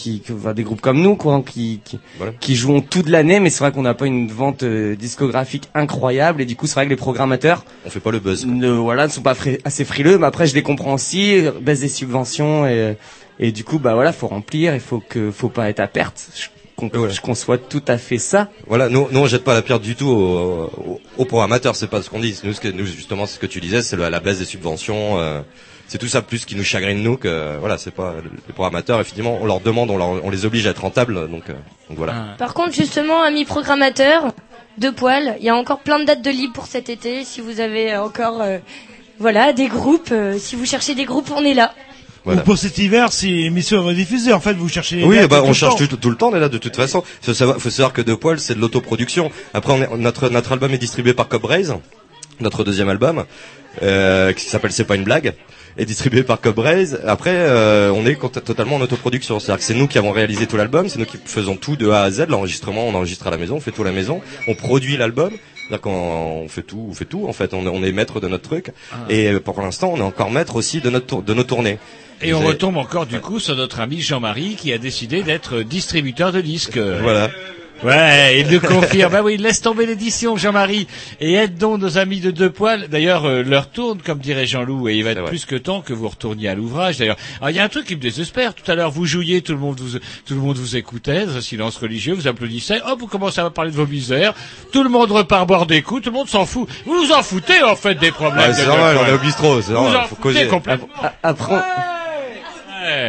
qui, 0.00 0.22
enfin, 0.34 0.54
des 0.54 0.62
groupes 0.62 0.80
comme 0.80 1.00
nous, 1.00 1.14
quoi, 1.16 1.42
qui, 1.46 1.80
qui, 1.84 1.98
Voilà. 2.16 2.32
qui 2.40 2.56
jouons 2.56 2.80
toute 2.80 3.08
l'année, 3.08 3.38
mais 3.40 3.50
c'est 3.50 3.60
vrai 3.60 3.70
qu'on 3.72 3.82
n'a 3.82 3.94
pas 3.94 4.06
une 4.06 4.28
vente 4.28 4.62
euh, 4.62 4.96
discographique 4.96 5.68
incroyable, 5.74 6.40
et 6.40 6.46
du 6.46 6.56
coup, 6.56 6.66
c'est 6.66 6.74
vrai 6.74 6.86
que 6.86 6.90
les 6.90 6.96
programmateurs, 6.96 7.64
On 7.84 7.90
fait 7.90 8.00
pas 8.00 8.10
le 8.10 8.18
buzz. 8.20 8.46
ne, 8.46 8.70
voilà, 8.70 9.06
ne 9.06 9.12
sont 9.12 9.22
pas 9.22 9.34
fri- 9.34 9.58
assez 9.64 9.84
frileux, 9.84 10.16
mais 10.18 10.26
après, 10.26 10.46
je 10.46 10.54
les 10.54 10.62
comprends 10.62 10.94
aussi, 10.94 11.34
euh, 11.46 11.52
baisse 11.60 11.80
des 11.80 11.88
subventions, 11.88 12.66
et, 12.66 12.96
et 13.38 13.52
du 13.52 13.62
coup, 13.64 13.78
bah 13.78 13.94
voilà, 13.94 14.12
faut 14.12 14.28
remplir, 14.28 14.74
il 14.74 14.80
faut 14.80 15.02
que, 15.06 15.30
faut 15.30 15.48
pas 15.50 15.68
être 15.68 15.80
à 15.80 15.86
perte. 15.86 16.28
Je, 16.34 16.48
Voilà. 16.94 17.12
je 17.12 17.20
conçois 17.20 17.58
tout 17.58 17.82
à 17.88 17.98
fait 17.98 18.16
ça. 18.18 18.48
Voilà, 18.66 18.88
nous, 18.88 19.06
nous 19.12 19.20
on 19.20 19.26
jette 19.26 19.44
pas 19.44 19.52
la 19.52 19.60
pierre 19.60 19.80
du 19.80 19.96
tout 19.96 20.08
aux, 20.08 20.70
aux, 20.88 21.00
aux 21.18 21.24
programmateurs, 21.26 21.76
c'est 21.76 21.88
pas 21.90 22.00
ce 22.00 22.08
qu'on 22.08 22.20
dit. 22.20 22.34
Nous, 22.42 22.54
ce 22.54 22.60
que, 22.60 22.68
nous 22.68 22.86
justement, 22.86 23.26
c'est 23.26 23.34
ce 23.34 23.38
que 23.38 23.46
tu 23.46 23.60
disais, 23.60 23.82
c'est 23.82 23.96
le- 23.96 24.08
la 24.08 24.20
baisse 24.20 24.38
des 24.38 24.46
subventions. 24.46 25.18
euh, 25.18 25.42
c'est 25.90 25.98
tout 25.98 26.06
ça 26.06 26.22
plus 26.22 26.44
qui 26.44 26.54
nous 26.54 26.62
chagrine 26.62 27.02
nous 27.02 27.16
que 27.16 27.56
voilà, 27.58 27.76
c'est 27.76 27.90
pas 27.90 28.14
les 28.46 28.52
programmateurs. 28.52 29.00
Effectivement, 29.00 29.38
on 29.42 29.44
leur 29.44 29.58
demande, 29.58 29.90
on, 29.90 29.96
leur- 29.96 30.24
on 30.24 30.30
les 30.30 30.44
oblige 30.44 30.64
à 30.68 30.70
être 30.70 30.82
rentables, 30.82 31.28
donc, 31.28 31.50
euh, 31.50 31.54
donc 31.88 31.98
voilà. 31.98 32.14
Ah. 32.16 32.36
Par 32.38 32.54
contre, 32.54 32.72
justement, 32.72 33.20
amis 33.24 33.44
programmateurs, 33.44 34.32
deux 34.78 34.92
poils, 34.92 35.34
il 35.40 35.44
y 35.44 35.48
a 35.48 35.56
encore 35.56 35.80
plein 35.80 35.98
de 35.98 36.04
dates 36.04 36.22
de 36.22 36.30
libre 36.30 36.52
pour 36.52 36.66
cet 36.68 36.88
été. 36.90 37.24
Si 37.24 37.40
vous 37.40 37.58
avez 37.58 37.92
euh, 37.92 38.04
encore, 38.04 38.40
euh, 38.40 38.58
voilà, 39.18 39.52
des 39.52 39.66
groupes, 39.66 40.10
euh, 40.12 40.38
si 40.38 40.54
vous 40.54 40.64
cherchez 40.64 40.94
des 40.94 41.04
groupes, 41.06 41.30
on 41.36 41.44
est 41.44 41.54
là. 41.54 41.74
Voilà. 42.24 42.42
Ou 42.42 42.44
pour 42.44 42.56
cet 42.56 42.78
hiver, 42.78 43.12
si 43.12 43.30
l'émission 43.42 43.78
est 43.82 43.86
rediffusée, 43.86 44.32
en 44.32 44.38
fait, 44.40 44.52
vous 44.52 44.68
cherchez 44.68 45.02
Oui, 45.02 45.26
bah, 45.26 45.42
on 45.44 45.52
cherche 45.54 45.74
tout, 45.88 45.96
tout 45.96 46.10
le 46.10 46.16
temps, 46.16 46.28
on 46.28 46.36
est 46.36 46.40
là 46.40 46.48
de 46.48 46.58
toute 46.58 46.76
façon. 46.76 47.02
Faut 47.20 47.34
savoir, 47.34 47.58
faut 47.58 47.70
savoir 47.70 47.92
que 47.92 48.02
Deux 48.02 48.16
Poils, 48.16 48.38
c'est 48.38 48.54
de 48.54 48.60
l'autoproduction. 48.60 49.32
Après, 49.54 49.72
on 49.72 49.82
est, 49.82 49.96
notre, 49.98 50.28
notre 50.28 50.52
album 50.52 50.72
est 50.72 50.78
distribué 50.78 51.14
par 51.14 51.26
Cobb 51.28 51.46
Raise, 51.46 51.74
notre 52.38 52.62
deuxième 52.62 52.90
album, 52.90 53.24
euh, 53.82 54.32
qui 54.34 54.44
s'appelle 54.44 54.70
C'est 54.72 54.84
pas 54.84 54.96
une 54.96 55.04
blague, 55.04 55.32
est 55.80 55.84
distribué 55.86 56.22
par 56.22 56.40
Cobb 56.40 56.58
Raise. 56.58 57.00
Après, 57.06 57.34
euh, 57.34 57.90
on 57.92 58.06
est 58.06 58.16
totalement 58.44 58.76
en 58.76 58.80
autoproduction. 58.80 59.40
C'est-à-dire 59.40 59.58
que 59.60 59.64
c'est 59.64 59.74
nous 59.74 59.88
qui 59.88 59.98
avons 59.98 60.12
réalisé 60.12 60.46
tout 60.46 60.56
l'album, 60.56 60.88
c'est 60.88 60.98
nous 60.98 61.06
qui 61.06 61.18
faisons 61.24 61.56
tout 61.56 61.76
de 61.76 61.88
A 61.90 62.02
à 62.02 62.10
Z. 62.10 62.26
L'enregistrement, 62.28 62.86
on 62.86 62.94
enregistre 62.94 63.26
à 63.26 63.30
la 63.30 63.36
maison, 63.38 63.56
on 63.56 63.60
fait 63.60 63.72
tout 63.72 63.82
à 63.82 63.86
la 63.86 63.92
maison, 63.92 64.20
on 64.48 64.54
produit 64.54 64.96
l'album. 64.96 65.30
C'est-à-dire 65.68 65.80
qu'on 65.82 66.42
on 66.44 66.48
fait 66.48 66.62
tout, 66.62 66.86
on 66.90 66.94
fait 66.94 67.04
tout. 67.04 67.26
En 67.28 67.32
fait, 67.32 67.54
on, 67.54 67.64
est- 67.64 67.68
on 67.68 67.82
est 67.84 67.92
maître 67.92 68.20
de 68.20 68.26
notre 68.28 68.42
truc. 68.48 68.72
Et 69.08 69.28
euh, 69.28 69.40
pour 69.40 69.60
l'instant, 69.62 69.92
on 69.94 69.98
est 69.98 70.02
encore 70.02 70.30
maître 70.30 70.56
aussi 70.56 70.80
de 70.80 70.90
notre 70.90 71.22
de 71.22 71.32
nos 71.34 71.44
tournées. 71.44 71.78
Et 72.22 72.34
on 72.34 72.40
retombe 72.40 72.76
encore 72.76 73.06
du 73.06 73.18
coup 73.20 73.38
sur 73.40 73.56
notre 73.56 73.80
ami 73.80 74.00
Jean-Marie 74.00 74.54
qui 74.56 74.72
a 74.74 74.78
décidé 74.78 75.22
d'être 75.22 75.62
distributeur 75.62 76.32
de 76.32 76.40
disques. 76.42 76.76
Voilà. 76.76 77.30
Ouais, 77.82 78.40
il 78.40 78.48
nous 78.52 78.60
confirme. 78.66 79.10
bah 79.10 79.22
oui, 79.22 79.38
laisse 79.38 79.62
tomber 79.62 79.86
l'édition, 79.86 80.36
Jean-Marie, 80.36 80.86
et 81.18 81.32
aide 81.34 81.56
donc 81.56 81.80
nos 81.80 81.96
amis 81.96 82.20
de 82.20 82.30
deux 82.30 82.50
poils. 82.50 82.88
D'ailleurs, 82.88 83.24
euh, 83.24 83.42
leur 83.42 83.70
tourne, 83.70 84.00
comme 84.04 84.18
dirait 84.18 84.44
Jean-Loup, 84.46 84.88
et 84.90 84.96
il 84.96 85.04
va 85.04 85.10
être 85.12 85.20
vrai. 85.20 85.30
plus 85.30 85.46
que 85.46 85.56
temps 85.56 85.80
que 85.80 85.94
vous 85.94 86.08
retourniez 86.08 86.48
à 86.48 86.54
l'ouvrage. 86.54 86.98
D'ailleurs, 86.98 87.16
Alors, 87.40 87.50
il 87.50 87.56
y 87.56 87.58
a 87.58 87.64
un 87.64 87.68
truc 87.68 87.86
qui 87.86 87.96
me 87.96 88.00
désespère. 88.00 88.54
Tout 88.54 88.70
à 88.70 88.74
l'heure, 88.74 88.90
vous 88.90 89.06
jouiez, 89.06 89.40
tout 89.40 89.52
le 89.52 89.58
monde 89.58 89.80
vous, 89.80 89.98
tout 89.98 90.34
le 90.34 90.40
monde 90.40 90.58
vous 90.58 90.76
écoutait, 90.76 91.24
dans 91.24 91.36
un 91.36 91.40
silence 91.40 91.78
religieux, 91.78 92.12
vous 92.12 92.28
applaudissez. 92.28 92.80
Hop, 92.86 93.00
vous 93.00 93.06
commencez 93.06 93.40
à 93.40 93.48
parler 93.48 93.70
de 93.70 93.76
vos 93.76 93.86
misères. 93.86 94.34
Tout 94.72 94.82
le 94.82 94.90
monde 94.90 95.10
repart 95.10 95.46
boire 95.48 95.64
des 95.66 95.80
coups. 95.80 96.02
Tout 96.02 96.10
le 96.10 96.16
monde 96.16 96.28
s'en 96.28 96.44
fout. 96.44 96.68
Vous 96.84 96.92
vous 97.06 97.12
en 97.12 97.22
foutez 97.22 97.62
en 97.62 97.76
fait 97.76 97.94
des 97.94 98.10
problèmes. 98.12 98.48
Ouais, 98.50 98.54
c'est 98.54 98.66
normal, 98.66 98.98
on 99.02 99.06
est 99.06 99.12
au 99.12 99.18
bistrot, 99.18 99.62
c'est 99.62 99.68
Vous 99.68 99.72
normal, 99.74 99.96
en 99.96 100.02
faut 100.02 100.16
foutez 100.16 100.22
causer. 100.34 100.46
complètement. 100.48 100.88
Après. 101.22 101.62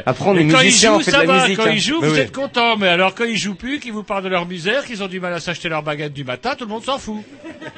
Après, 0.05 0.25
on 0.29 0.35
est 0.37 0.47
quand 0.47 0.59
ils 0.59 0.65
musicien, 0.65 0.89
jouent, 0.91 0.95
on 0.95 0.99
fait 0.99 1.11
de 1.11 1.15
ça 1.15 1.23
la 1.23 1.25
va. 1.25 1.41
musique, 1.43 1.57
Quand 1.57 1.65
hein. 1.65 1.71
ils 1.73 1.79
jouent, 1.79 1.99
Mais 2.01 2.07
vous 2.07 2.13
oui. 2.15 2.19
êtes 2.19 2.31
contents. 2.35 2.77
Mais 2.77 2.87
alors, 2.87 3.15
quand 3.15 3.23
ils 3.25 3.37
jouent 3.37 3.55
plus, 3.55 3.79
qu'ils 3.79 3.93
vous 3.93 4.03
parlent 4.03 4.23
de 4.23 4.29
leur 4.29 4.45
misère, 4.45 4.85
qu'ils 4.85 5.01
ont 5.03 5.07
du 5.07 5.19
mal 5.19 5.33
à 5.33 5.39
s'acheter 5.39 5.69
leur 5.69 5.83
baguette 5.83 6.13
du 6.13 6.23
matin, 6.23 6.51
tout 6.57 6.65
le 6.65 6.69
monde 6.71 6.83
s'en 6.83 6.97
fout. 6.97 7.23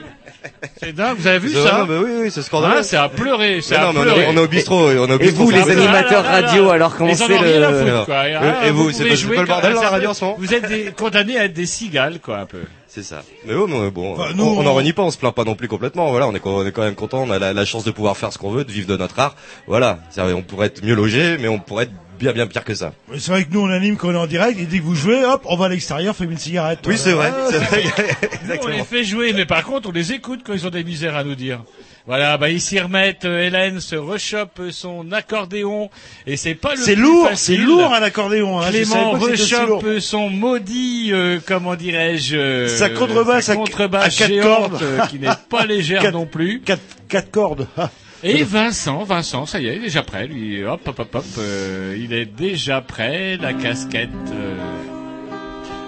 C'est 0.81 0.93
dingue. 0.93 1.15
Vous 1.17 1.27
avez 1.27 1.39
vu 1.39 1.49
ça 1.53 1.85
bah 1.85 1.95
oui, 2.03 2.09
oui, 2.23 2.31
c'est 2.31 2.41
scandaleux. 2.41 2.75
Ah, 2.79 2.83
c'est 2.83 2.97
à 2.97 3.07
pleurer. 3.07 3.61
C'est 3.61 3.75
Mais 3.77 3.81
à 3.81 3.85
non, 3.85 3.93
mais 3.93 3.99
on 3.99 4.01
est- 4.03 4.05
pleurer. 4.13 4.25
on 4.29 4.33
est 4.37 4.39
au 4.41 4.47
bistrot, 4.47 4.91
et 4.91 4.97
on 4.99 5.07
est 5.07 5.13
au 5.13 5.15
Et 5.15 5.19
bistrot. 5.19 5.43
vous, 5.45 5.51
les 5.51 5.61
animateurs 5.69 6.25
Ah 6.27 6.31
là 6.31 6.31
là 6.33 6.41
là. 6.41 6.47
radio, 6.47 6.69
alors 6.69 6.95
comment 6.97 7.09
Ils 7.11 7.23
en 7.23 7.27
c'est 7.27 7.27
le... 7.29 7.37
foutre, 7.37 8.05
quoi. 8.05 8.29
Et- 8.29 8.33
Ah, 8.35 8.67
et 8.67 8.71
vous, 8.71 8.81
pouvez 8.91 8.93
c'est 9.15 9.27
pas- 9.27 9.41
le 9.41 9.45
bordel 9.47 9.73
la 9.73 9.89
radio 9.89 10.09
en 10.09 10.13
ce 10.13 10.25
moment 10.25 10.35
Vous 10.39 10.53
êtes 10.53 10.67
des- 10.67 10.91
condamnés 10.97 11.37
à 11.39 11.45
être 11.45 11.53
des 11.53 11.65
cigales, 11.65 12.19
quoi, 12.21 12.39
un 12.39 12.45
peu. 12.45 12.59
C'est 12.93 13.01
ça. 13.01 13.23
Mais 13.47 13.55
bon, 13.55 14.13
Enfin, 14.13 14.27
on- 14.31 14.35
nous, 14.35 14.43
on 14.43 14.59
on- 14.59 14.67
en 14.67 14.73
renie 14.75 14.93
pas, 14.93 15.01
on 15.01 15.09
se 15.09 15.17
plaint 15.17 15.33
pas 15.33 15.45
non 15.45 15.55
plus 15.55 15.67
complètement. 15.67 16.11
Voilà, 16.11 16.27
on 16.27 16.35
est, 16.35 16.45
on 16.45 16.63
est 16.63 16.71
quand 16.71 16.83
même 16.83 16.93
content, 16.93 17.23
on 17.23 17.31
a 17.31 17.39
la, 17.39 17.51
la 17.51 17.65
chance 17.65 17.83
de 17.83 17.89
pouvoir 17.89 18.15
faire 18.17 18.31
ce 18.31 18.37
qu'on 18.37 18.51
veut, 18.51 18.63
de 18.65 18.71
vivre 18.71 18.87
de 18.87 18.95
notre 18.97 19.17
art. 19.19 19.35
Voilà, 19.65 19.97
on 20.17 20.43
pourrait 20.43 20.67
être 20.67 20.83
mieux 20.85 20.93
logé, 20.93 21.37
mais 21.39 21.47
on 21.47 21.57
pourrait 21.57 21.85
être 21.85 21.91
bien 22.19 22.33
bien 22.33 22.45
pire 22.45 22.63
que 22.63 22.75
ça. 22.75 22.93
C'est 23.17 23.31
vrai 23.31 23.45
que 23.45 23.51
nous 23.51 23.61
on 23.61 23.69
anime 23.71 23.97
quand 23.97 24.09
on 24.09 24.13
est 24.13 24.17
en 24.17 24.27
direct 24.27 24.59
et 24.59 24.65
dès 24.65 24.77
que 24.77 24.83
vous 24.83 24.93
jouez, 24.93 25.25
hop, 25.25 25.41
on 25.45 25.55
va 25.57 25.65
à 25.65 25.69
l'extérieur, 25.69 26.15
fumer 26.15 26.33
une 26.33 26.37
cigarette. 26.37 26.79
Oui, 26.85 26.95
c'est 26.95 27.13
vrai, 27.13 27.33
Ah, 27.35 27.47
c'est 27.49 27.57
vrai. 27.57 27.83
Nous, 28.47 28.53
on 28.63 28.67
les 28.67 28.83
fait 28.83 29.03
jouer, 29.03 29.33
mais 29.33 29.47
par 29.47 29.63
contre, 29.63 29.89
on 29.89 29.91
les 29.91 30.13
écoute 30.13 30.41
quand 30.45 30.53
ils 30.53 30.67
ont 30.67 30.69
des 30.69 30.83
misères 30.83 31.15
à 31.15 31.23
nous 31.23 31.33
dire. 31.35 31.63
Voilà, 32.05 32.37
bah 32.37 32.49
ils 32.49 32.59
s'y 32.59 32.79
remettent. 32.81 33.23
Hélène 33.23 33.79
se 33.79 33.95
rechoppe 33.95 34.59
son 34.71 35.11
accordéon 35.13 35.89
et 36.27 36.35
c'est 36.35 36.53
pas 36.55 36.71
le 36.75 36.81
C'est 36.81 36.95
plus 36.95 37.01
lourd, 37.03 37.29
facile. 37.29 37.57
c'est 37.59 37.63
lourd 37.63 37.93
un 37.93 38.01
accordéon. 38.01 38.59
Hein. 38.59 38.69
Clément 38.71 39.11
rechoppe 39.11 39.99
son 39.99 40.29
maudit, 40.29 41.11
euh, 41.13 41.39
comment 41.45 41.75
dirais-je, 41.75 42.35
euh, 42.35 42.67
Sa 42.67 42.89
contrebasse 42.89 43.45
sa 43.45 43.53
à- 43.53 43.55
contrebasse 43.55 44.15
à 44.15 44.25
quatre 44.25 44.27
géante, 44.33 44.69
cordes. 44.71 44.83
euh, 44.83 44.99
qui 45.07 45.17
n'est 45.19 45.27
pas 45.49 45.65
légère 45.65 46.01
Quatre- 46.01 46.13
non 46.13 46.25
plus. 46.25 46.59
Quatre, 46.59 46.81
quatre 47.07 47.31
cordes. 47.31 47.67
Ah. 47.77 47.89
Et 48.25 48.43
Vincent, 48.43 49.03
Vincent, 49.03 49.45
ça 49.45 49.59
y 49.61 49.67
est, 49.67 49.75
il 49.75 49.79
est 49.79 49.85
déjà 49.85 50.01
prêt, 50.03 50.27
lui. 50.27 50.63
Hop, 50.65 50.81
hop, 50.87 50.99
hop, 50.99 51.15
hop, 51.15 51.25
euh, 51.39 51.97
il 51.97 52.13
est 52.13 52.25
déjà 52.25 52.81
prêt. 52.81 53.37
La 53.41 53.53
casquette. 53.53 54.09
euh, 54.33 54.55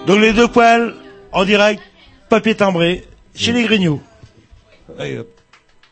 Donc 0.08 0.20
les 0.22 0.32
deux 0.34 0.48
poils 0.48 0.96
en 1.34 1.44
direct, 1.46 1.82
papier 2.30 2.56
timbré, 2.56 3.04
chez 3.36 3.52
les 3.52 3.64
Grignoux. 3.64 4.02
Allez, 5.00 5.18
hop. 5.20 5.28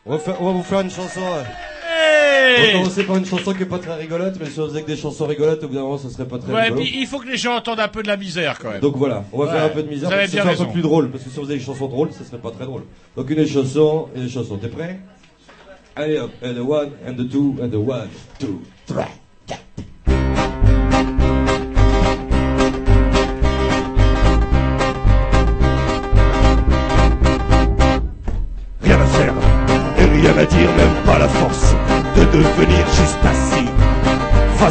On, 0.06 0.12
va 0.12 0.18
faire- 0.18 0.40
on 0.40 0.46
va 0.46 0.52
vous 0.52 0.62
faire 0.62 0.80
une 0.80 0.90
chanson. 0.90 1.20
euh. 1.20 1.42
Hey 2.56 2.58
On 2.58 2.66
va 2.66 2.72
commencer 2.82 3.04
par 3.04 3.16
une 3.16 3.24
chanson 3.26 3.52
qui 3.54 3.62
est 3.62 3.66
pas 3.66 3.78
très 3.78 3.94
rigolote, 3.94 4.34
mais 4.38 4.46
si 4.46 4.60
on 4.60 4.68
faisait 4.68 4.82
que 4.82 4.86
des 4.88 4.96
chansons 4.96 5.26
rigolotes, 5.26 5.62
au 5.64 5.68
bout 5.68 5.74
d'un 5.74 5.82
moment, 5.82 5.98
ce 5.98 6.08
serait 6.10 6.26
pas 6.26 6.38
très 6.38 6.52
Ouais, 6.52 6.64
rigolo. 6.64 6.80
puis 6.82 6.94
il 7.00 7.06
faut 7.06 7.18
que 7.18 7.26
les 7.26 7.36
gens 7.36 7.56
entendent 7.56 7.80
un 7.80 7.88
peu 7.88 8.02
de 8.02 8.08
la 8.08 8.16
misère 8.16 8.58
quand 8.60 8.70
même. 8.70 8.80
Donc 8.80 8.96
voilà, 8.96 9.24
on 9.32 9.38
va 9.38 9.44
Ouais, 9.46 9.50
faire 9.52 9.64
un 9.64 9.68
peu 9.70 9.82
de 9.82 9.88
misère, 9.88 10.08
Vous 10.08 10.14
avez 10.14 10.22
parce 10.24 10.30
que 10.32 10.36
bien 10.36 10.42
ce 10.42 10.48
sera 10.48 10.48
un 10.48 10.52
raison. 10.52 10.64
peu 10.66 10.72
plus 10.72 10.82
drôle, 10.82 11.10
parce 11.10 11.24
que 11.24 11.30
si 11.30 11.38
on 11.38 11.42
faisait 11.42 11.54
des 11.58 11.64
chansons 11.64 11.88
drôles, 11.88 12.12
ça 12.12 12.24
serait 12.24 12.38
pas 12.38 12.50
très 12.50 12.64
drôle. 12.64 12.82
Donc 13.16 13.30
une 13.30 13.46
chanson, 13.46 14.08
une 14.14 14.28
chanson, 14.28 14.56
t'es 14.58 14.68
prêt 14.68 15.00
Allez 15.96 16.18
hop, 16.18 16.30
and 16.44 16.54
the 16.54 16.58
one, 16.68 16.90
and 17.08 17.14
the 17.14 17.28
two, 17.30 17.54
and 17.62 17.68
the 17.68 17.74
one, 17.76 18.08
two, 18.38 18.60
three. 18.86 19.04
Rien 19.48 19.56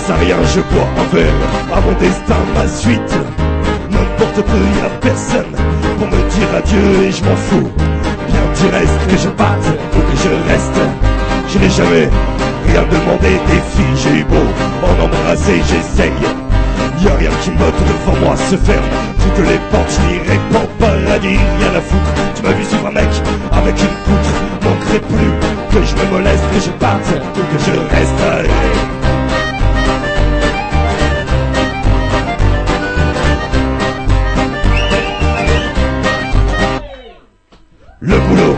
Face 0.03 0.17
à 0.17 0.19
rien, 0.19 0.35
je 0.53 0.59
bois 0.59 0.87
un 0.97 1.15
verre 1.15 1.33
à 1.73 1.79
mon 1.79 1.93
destin, 1.93 2.35
ma 2.53 2.67
suite. 2.67 3.15
N'importe 3.89 4.41
peu, 4.41 4.63
y 4.75 4.85
a 4.85 4.89
personne 4.99 5.53
pour 5.97 6.07
me 6.07 6.17
dire 6.29 6.49
adieu 6.57 7.03
et 7.07 7.11
je 7.11 7.23
m'en 7.23 7.35
fous. 7.37 7.71
Bien 8.27 8.43
tu 8.53 8.67
restes, 8.75 9.07
que 9.07 9.17
je 9.17 9.29
parte 9.29 9.65
ou 9.95 9.99
que 9.99 10.17
je 10.17 10.51
reste. 10.51 10.79
Je 11.47 11.57
n'ai 11.57 11.69
jamais 11.69 12.09
rien 12.67 12.83
demandé 12.91 13.39
des 13.47 13.61
filles, 13.71 13.95
j'ai 14.03 14.19
eu 14.19 14.23
beau 14.25 14.43
en 14.83 15.05
embrasser, 15.05 15.61
j'essaye. 15.69 16.11
Y 16.99 17.07
a 17.07 17.15
rien 17.15 17.31
qui 17.41 17.51
me 17.51 17.57
botte 17.57 17.79
devant 17.87 18.25
moi 18.25 18.35
se 18.35 18.57
ferme 18.57 18.83
Toutes 19.19 19.47
les 19.47 19.59
portes, 19.71 19.89
je 19.89 20.01
n'y 20.07 20.19
réponds 20.19 20.67
pas 20.79 20.87
paradis, 20.87 21.39
rien 21.59 21.77
à 21.77 21.81
foutre 21.81 22.13
Tu 22.35 22.43
m'as 22.43 22.51
vu 22.51 22.63
suivre 22.65 22.87
un 22.87 22.91
mec 22.91 23.09
avec 23.51 23.75
une 23.79 23.97
poutre 24.05 24.33
Manquerait 24.63 24.99
plus 24.99 25.79
que 25.79 25.85
je 25.85 25.95
me 25.95 26.11
moleste, 26.11 26.43
que 26.53 26.59
je 26.59 26.71
parte 26.71 27.07
ou 27.35 27.39
que 27.39 27.63
je 27.63 27.95
reste 27.95 28.92
Le 38.05 38.19
boulot, 38.19 38.57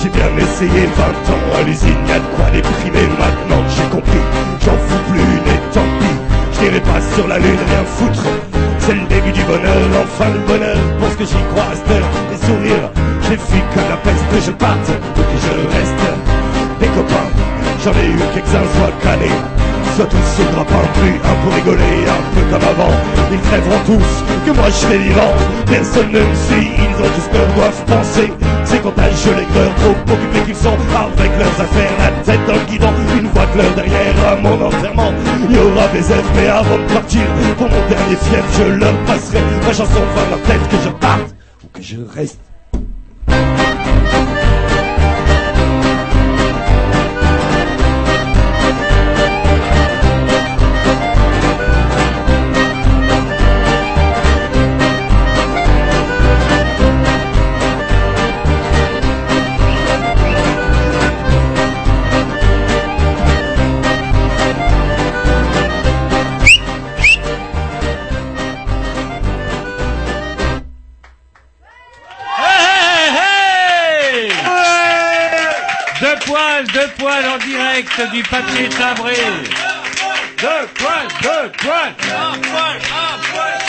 j'ai 0.00 0.08
bien 0.08 0.30
essayé 0.38 0.86
20 0.86 1.02
ans 1.34 1.58
à 1.58 1.62
l'usine, 1.64 1.98
y'a 2.06 2.20
de 2.20 2.26
quoi 2.36 2.48
déprimer 2.52 3.08
maintenant 3.18 3.64
j'ai 3.74 3.90
compris. 3.90 4.22
J'en 4.64 4.78
fous 4.86 5.02
plus, 5.10 5.40
mais 5.44 5.58
tant 5.72 5.82
pis, 5.98 6.14
je 6.52 6.60
n'irai 6.62 6.80
pas 6.80 7.00
sur 7.16 7.26
la 7.26 7.40
lune, 7.40 7.58
rien 7.58 7.84
foutre. 7.84 8.22
C'est 8.78 8.94
le 8.94 9.04
début 9.08 9.32
du 9.32 9.42
bonheur, 9.42 9.82
enfin 10.04 10.30
le 10.32 10.38
bonheur, 10.46 10.76
pour 11.00 11.08
ce 11.08 11.16
que 11.16 11.24
j'y 11.24 11.42
crois 11.50 11.64
à 11.64 12.30
les 12.30 12.38
sourires. 12.46 12.90
J'ai 13.22 13.36
fui 13.36 13.60
comme 13.74 13.88
la 13.90 13.96
peste, 13.96 14.46
je 14.46 14.52
parte 14.52 14.86
que 14.86 15.38
je 15.42 15.76
reste. 15.76 16.04
Des 16.78 16.86
copains, 16.86 17.30
j'en 17.82 17.90
ai 17.98 18.06
eu 18.06 18.18
quelques-uns, 18.32 18.68
soit 18.78 18.92
canés. 19.02 19.63
Soit 19.94 20.06
tous 20.06 20.16
sous 20.34 20.42
le 20.42 20.50
grappin, 20.50 20.82
plus 20.94 21.14
un 21.22 21.34
pour 21.44 21.54
rigoler, 21.54 22.02
un 22.10 22.22
peu 22.34 22.42
comme 22.50 22.68
avant. 22.68 22.90
Ils 23.30 23.38
crèveront 23.38 23.78
tous, 23.86 24.24
que 24.44 24.50
moi 24.50 24.66
je 24.66 24.72
serai 24.72 24.98
vivant. 24.98 25.32
Personne 25.66 26.10
ne 26.10 26.18
me 26.18 26.34
suit, 26.34 26.68
ils 26.74 26.96
ont 26.98 27.10
tous 27.14 27.28
peur, 27.30 27.46
doivent 27.54 27.84
penser. 27.86 28.32
C'est 28.64 28.82
contagieux 28.82 29.36
les 29.38 29.46
greurs, 29.54 29.72
trop 29.76 29.94
occupés 30.12 30.42
qu'ils 30.46 30.56
sont 30.56 30.74
avec 30.74 31.30
leurs 31.38 31.60
affaires. 31.60 31.94
La 32.00 32.10
tête 32.24 32.44
dans 32.48 32.54
le 32.54 32.66
guidon, 32.66 32.90
une 33.16 33.28
voix 33.28 33.46
l'heure 33.54 33.74
derrière 33.76 34.18
à 34.26 34.34
mon 34.34 34.66
enterrement. 34.66 35.12
Il 35.48 35.54
y 35.54 35.58
aura 35.60 35.86
des 35.86 36.10
œufs, 36.10 36.30
mais 36.34 36.48
avant 36.48 36.78
de 36.78 36.92
partir, 36.92 37.22
pour 37.56 37.68
mon 37.68 37.88
dernier 37.88 38.16
fief, 38.16 38.44
je 38.58 38.64
leur 38.74 38.94
passerai 39.06 39.38
ma 39.64 39.72
chanson 39.72 40.02
dans 40.16 40.30
leur 40.30 40.42
tête 40.42 40.68
que 40.70 40.76
je 40.84 40.90
parte 40.90 41.34
ou 41.62 41.68
que 41.72 41.82
je 41.82 41.98
reste. 42.16 42.40
Deux 76.84 76.90
poils 76.98 77.24
en 77.26 77.38
direct 77.38 78.12
du 78.12 78.22
papier 78.24 78.68
timbré. 78.68 79.16
Deux 80.40 80.66
poils, 80.74 81.08
deux 81.22 81.50
poils. 81.58 81.94
Un 82.10 82.38
poil, 82.38 82.76
un 82.76 83.16
poil. 83.30 83.60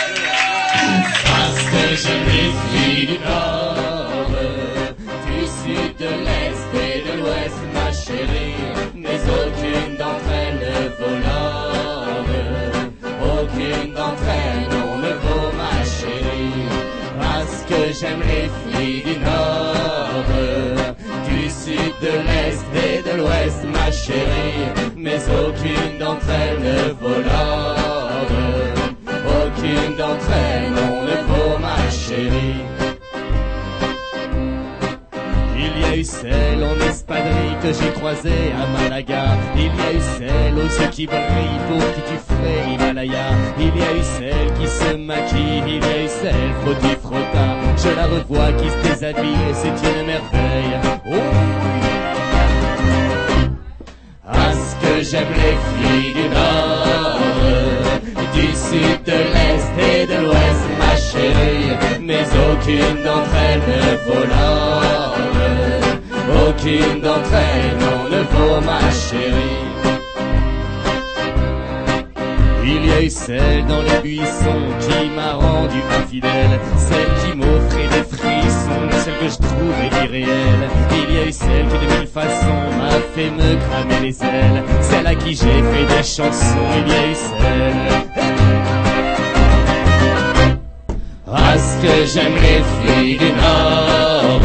Parce 1.23 1.61
que 1.71 1.83
je 2.03 2.13
méfie 2.27 3.05
du 3.07 3.17
nord, 3.19 4.31
du 5.27 5.41
sud, 5.45 5.95
de 5.97 6.11
l'est 6.25 6.69
et 6.83 6.99
de 7.07 7.13
l'ouest, 7.19 7.59
ma 7.73 7.89
chérie, 7.91 8.65
mais 8.95 9.19
aucune 9.39 9.95
d'entre 9.97 10.31
elles 10.41 10.59
ne 10.65 10.75
vaut 10.97 11.17
l'or. 11.25 12.25
Aucune 13.39 13.93
d'entre 13.93 14.27
elles 14.43 14.65
non 14.77 14.91
ne 14.97 15.13
vaut 15.23 15.51
ma 15.61 15.77
chérie, 15.85 16.67
parce 17.19 17.57
que 17.69 17.79
j'aime 17.97 18.21
les 18.21 18.49
filles 18.49 18.64
de 22.01 22.11
l'est 22.27 22.65
et 22.83 23.01
de 23.01 23.17
l'ouest, 23.17 23.63
ma 23.71 23.91
chérie, 23.91 24.69
mais 24.95 25.19
aucune 25.45 25.99
d'entre 25.99 26.27
elles 26.29 26.59
ne 26.59 26.91
vaut 26.93 27.21
l'or. 27.21 27.75
Aucune 29.43 29.95
d'entre 29.97 30.29
elles 30.31 30.71
non 30.71 31.03
ne 31.03 31.17
vaut 31.27 31.57
ma 31.59 31.89
chérie. 31.89 32.61
Il 35.57 35.81
y 35.81 35.83
a 35.85 35.97
eu 35.97 36.03
celle 36.03 36.63
en 36.63 36.75
espadrille 36.89 37.57
que 37.61 37.71
j'ai 37.73 37.91
croisée 37.91 38.51
à 38.61 38.67
Malaga. 38.79 39.25
Il 39.55 39.63
y 39.63 39.67
a 39.67 39.93
eu 39.93 40.01
celle 40.17 40.53
aux 40.53 40.81
yeux 40.81 40.89
qui 40.91 41.05
brillent 41.07 41.63
pour 41.67 41.79
qui 41.93 42.01
tu 42.09 42.17
ferais 42.27 42.73
Himalaya. 42.73 43.29
Il 43.59 43.67
y 43.67 43.83
a 43.83 43.93
eu 43.93 44.03
celle 44.03 44.53
qui 44.59 44.67
se 44.67 44.95
maquille, 44.95 45.63
il 45.67 45.83
y 45.83 45.93
a 45.93 46.03
eu 46.03 46.07
celle 46.07 46.53
Je 47.77 47.89
la 47.95 48.05
revois 48.07 48.51
qui 48.53 48.69
se 48.69 48.77
déshabille 48.83 49.43
et 49.49 49.53
c'est 49.53 49.67
une 49.67 50.05
merveille. 50.07 50.79
Oh 51.07 51.55
que 54.81 55.03
j'aime 55.03 55.33
les 55.35 55.57
filles 55.67 56.13
du 56.13 56.29
nord, 56.29 57.19
du 58.33 58.47
sud, 58.53 59.03
de 59.05 59.19
l'est 59.33 59.71
et 59.79 60.05
de 60.07 60.17
l'ouest, 60.23 60.63
ma 60.79 60.95
chérie. 60.95 62.01
Mais 62.01 62.25
aucune 62.49 63.03
d'entre 63.03 63.35
elles 63.49 63.65
ne 63.71 63.95
vaut 64.05 64.25
l'or. 64.25 65.15
Aucune 66.47 67.01
d'entre 67.01 67.33
elles 67.33 67.77
non 67.77 68.09
ne 68.09 68.21
vaut 68.23 68.61
ma 68.61 68.91
chérie. 68.91 69.74
Il 72.67 72.83
y 72.83 72.91
a 72.91 73.01
eu 73.03 73.09
celle 73.11 73.65
dans 73.67 73.83
les 73.83 73.99
buissons 74.01 74.65
qui 74.79 75.09
m'a 75.15 75.33
rendu 75.33 75.77
infidèle, 76.01 76.59
celle 76.77 77.13
qui 77.21 77.37
m'offrait 77.37 77.87
des 77.89 78.03
frissons, 78.03 78.89
celle 79.03 79.17
que 79.19 79.29
je 79.29 79.37
trouvais 79.37 79.89
irréelle. 80.03 80.69
Il 80.91 81.13
y 81.13 81.17
a 81.19 81.27
eu 81.27 81.31
celle 81.31 81.67
qui 81.67 81.85
de 81.85 81.91
mille 81.93 82.07
façons 82.07 82.65
m'a 82.79 82.89
fait 83.13 83.29
me 83.29 83.55
cramer 83.67 83.99
les 84.07 84.23
ailes, 84.23 84.63
celle 84.81 85.05
à 85.05 85.13
qui 85.13 85.35
j'ai 85.35 85.61
fait 85.61 85.85
des 85.95 86.03
chansons. 86.03 86.67
Il 86.79 86.91
y 86.91 86.95
a 86.95 87.07
eu 87.07 87.15
celle. 87.15 88.05
Parce 91.25 91.77
que 91.83 92.05
j'aime 92.11 92.33
les 92.33 92.63
filles 92.81 93.17
du 93.17 93.31
Nord, 93.31 94.41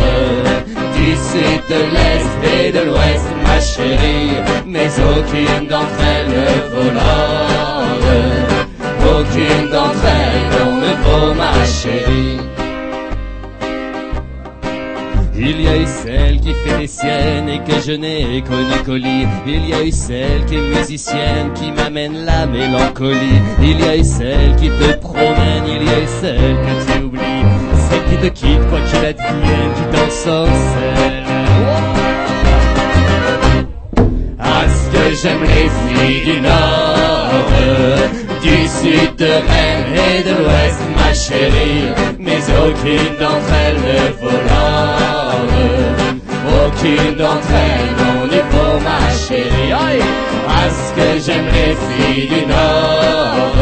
du 0.95 1.11
Sud, 1.13 1.63
de 1.71 1.81
l'Est 1.95 2.67
et 2.67 2.73
de 2.73 2.81
l'Ouest, 2.81 3.40
chérie, 3.61 4.37
mais 4.67 4.89
aucune 4.99 5.67
d'entre 5.69 6.01
elles 6.01 6.29
ne 6.29 6.47
vaut 6.71 6.91
l'or. 6.93 7.61
Aucune 9.19 9.71
d'entre 9.71 10.05
elles 10.07 10.51
ne 10.83 10.93
vaut 11.05 11.35
ma 11.35 11.65
chérie. 11.65 12.41
Il 15.43 15.63
y 15.63 15.69
a 15.69 15.77
eu 15.77 15.87
celle 15.87 16.39
qui 16.41 16.53
fait 16.53 16.79
des 16.79 16.87
siennes 16.87 17.49
et 17.49 17.61
que 17.61 17.81
je 17.81 17.93
n'ai 17.93 18.43
connu 18.43 18.75
qu'au 18.85 18.97
lit. 18.97 19.27
Il 19.47 19.71
y 19.71 19.73
a 19.73 19.83
eu 19.83 19.91
celle 19.91 20.45
qui 20.45 20.57
est 20.57 20.61
musicienne 20.61 21.53
qui 21.55 21.73
m'amène 21.73 22.27
la 22.27 22.45
mélancolie. 22.47 23.41
Il 23.63 23.81
y 23.81 23.89
a 23.89 23.97
eu 23.97 24.05
celle 24.05 24.55
qui 24.57 24.69
te 24.69 24.93
promène, 24.99 25.65
il 25.67 25.83
y 25.83 25.89
a 25.89 26.01
eu 26.01 26.09
celle 26.21 26.37
que 26.37 26.93
tu 26.93 27.05
oublies. 27.05 27.45
Celle 27.89 28.05
qui 28.05 28.17
te 28.17 28.35
quitte 28.35 28.69
quoi 28.69 28.81
qu'il 28.81 29.05
advienne, 29.07 29.73
qui 29.77 29.97
t'ensorcelle. 29.97 31.25
Parce 31.25 31.30
que 35.11 35.17
j'aime 35.17 35.43
les 35.43 35.69
filles 35.81 36.25
du 36.25 36.41
Nord, 36.41 37.31
du 38.43 38.57
Sud, 38.69 39.17
de 39.17 39.33
Rennes 39.51 39.95
et 40.09 40.23
de 40.23 40.35
l'Ouest, 40.41 40.81
ma 40.97 41.13
chérie, 41.13 41.89
mais 42.19 42.41
aucune 42.65 43.17
d'entre 43.19 43.53
elles 43.65 43.83
ne 43.91 44.13
l'or. 44.49 45.41
Aucune 46.63 47.15
d'entre 47.17 47.53
elles 47.69 47.93
n'ont 47.99 48.27
du 48.27 48.43
pour 48.53 48.75
ma 48.89 49.03
chérie. 49.27 50.03
Parce 50.47 50.93
que 50.97 51.07
j'aime 51.25 51.49
les 51.59 51.75
filles 51.87 52.29
du 52.29 52.47
Nord, 52.47 53.57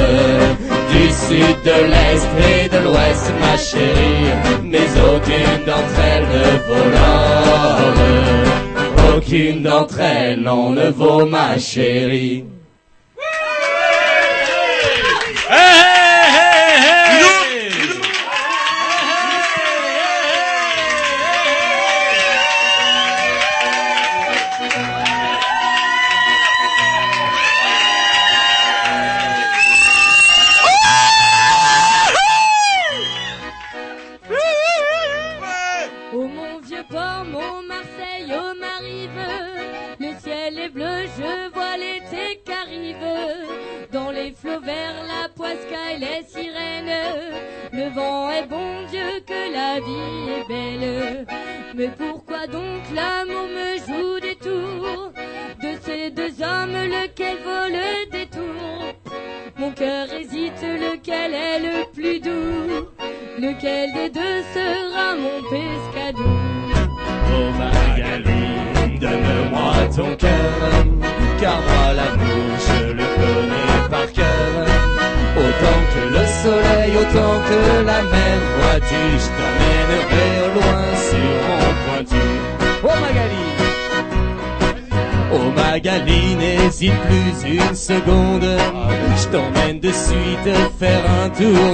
du 0.93 1.05
Sud, 1.23 1.57
de 1.65 1.79
l'Est 1.93 2.29
et 2.53 2.69
de 2.69 2.79
l'Ouest, 2.85 3.33
ma 3.41 3.57
chérie, 3.57 4.33
mais 4.65 4.89
aucune 5.13 5.65
d'entre 5.65 5.99
elles 6.13 6.29
ne 6.35 6.59
l'or. 6.95 8.68
Aucune 9.17 9.63
d'entre 9.63 10.01
elles 10.01 10.41
n'en 10.41 10.71
ne 10.71 10.91
vaut 10.91 11.27
ma 11.27 11.59
chérie. 11.59 12.45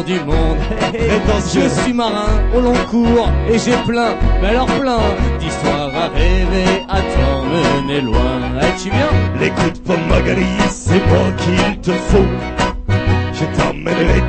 Du 0.06 0.20
monde. 0.24 0.58
Je 1.52 1.68
suis 1.68 1.92
marin 1.92 2.28
au 2.54 2.60
long 2.60 2.74
cours 2.90 3.28
et 3.48 3.58
j'ai 3.58 3.76
plein, 3.86 4.14
mais 4.40 4.48
alors 4.48 4.66
plein 4.66 4.98
d'histoires 5.38 5.90
à 5.94 6.08
rêver, 6.08 6.84
à 6.88 7.00
t'emmener 7.00 8.00
loin. 8.00 8.40
Es-tu 8.60 8.90
bien 8.90 9.08
L'écoute 9.40 9.82
pas 9.84 9.96
Magali, 10.08 10.46
c'est 10.70 11.04
moi 11.06 11.26
qu'il 11.38 11.80
te 11.80 11.90
faut. 11.90 12.26
Je 13.32 13.44
t'emmènerai 13.56 14.22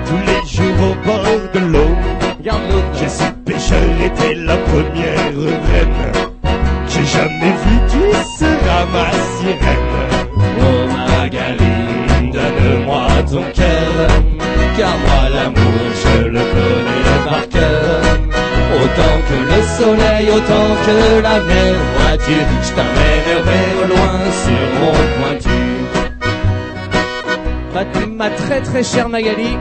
autant 20.85 21.15
que 21.15 21.21
la 21.21 21.39
mer, 21.41 21.73
vois-tu, 21.97 22.37
je 22.63 22.71
t'emmènerai 22.73 23.63
au 23.81 23.87
loin 23.87 24.19
sur 24.43 24.63
mon 24.79 24.93
pointu. 25.17 25.59
Bah, 27.73 27.83
ma 28.15 28.29
très 28.29 28.61
très 28.61 28.83
chère 28.83 29.09
Magali, 29.09 29.57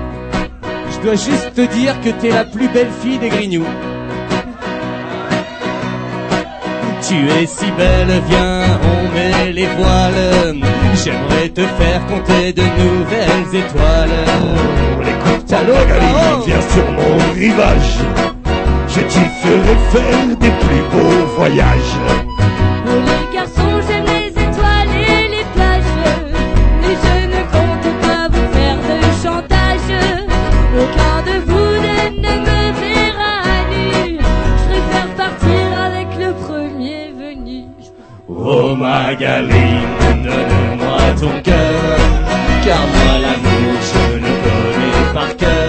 je 0.92 0.98
dois 1.04 1.14
juste 1.14 1.54
te 1.54 1.62
dire 1.74 2.00
que 2.00 2.10
t'es 2.10 2.30
la 2.30 2.44
plus 2.44 2.68
belle 2.68 2.90
fille 3.02 3.18
des 3.18 3.28
Grignoux. 3.28 3.66
Tu 7.06 7.16
es 7.28 7.46
si 7.46 7.70
belle, 7.72 8.22
viens, 8.28 8.62
on 8.82 9.14
met 9.14 9.52
les 9.52 9.66
voiles. 9.66 10.56
J'aimerais 11.04 11.48
te 11.48 11.60
faire 11.60 12.06
compter 12.06 12.52
de 12.52 12.62
nouvelles 12.62 13.62
étoiles. 13.64 14.08
Écoute 15.02 15.46
ta 15.46 15.62
Magali, 15.62 16.46
viens 16.46 16.60
sur 16.72 16.90
mon 16.92 17.32
rivage. 17.34 18.23
Je 18.96 19.00
t'y 19.00 19.24
ferai 19.42 19.76
faire 19.92 20.36
des 20.38 20.50
plus 20.62 20.82
beaux 20.92 21.26
voyages. 21.36 21.96
Oh 22.86 22.90
les 23.08 23.34
garçons, 23.36 23.76
j'aime 23.88 24.04
les 24.04 24.28
étoiles 24.28 24.94
et 24.94 25.28
les 25.34 25.46
plages 25.52 25.96
Mais 26.80 26.94
je 27.04 27.16
ne 27.34 27.42
compte 27.54 27.88
pas 28.06 28.28
vous 28.28 28.46
faire 28.56 28.78
de 28.90 28.98
chantage 29.22 29.90
Aucun 30.82 31.16
de 31.28 31.36
vous 31.48 31.70
ne, 31.86 31.96
ne 32.24 32.34
me 32.46 32.60
verra 32.82 33.34
à 33.42 33.58
nu 33.72 34.18
Je 34.58 34.64
préfère 34.70 35.10
partir 35.16 35.64
avec 35.88 36.08
le 36.16 36.32
premier 36.46 37.04
venu 37.18 37.64
Oh 38.28 38.76
Magali, 38.76 39.68
donne-moi 40.22 41.02
ton 41.20 41.34
cœur, 41.42 41.98
car 42.64 42.82
moi 42.94 43.12
l'amour 43.24 43.74
je 43.90 44.04
le 44.18 44.32
connais 44.44 45.12
par 45.12 45.36
cœur. 45.36 45.63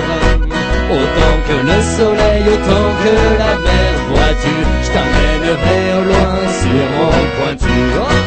Soleil, 1.97 2.43
autant 2.43 2.89
que 3.01 3.15
la 3.39 3.53
mer, 3.65 3.93
vois-tu, 4.09 4.55
je 4.83 4.89
t'emmènerai 4.93 5.79
au 5.97 6.03
loin 6.09 6.35
sur 6.61 6.85
mon 6.97 7.15
pointu. 7.37 7.77
Oh 7.97 8.19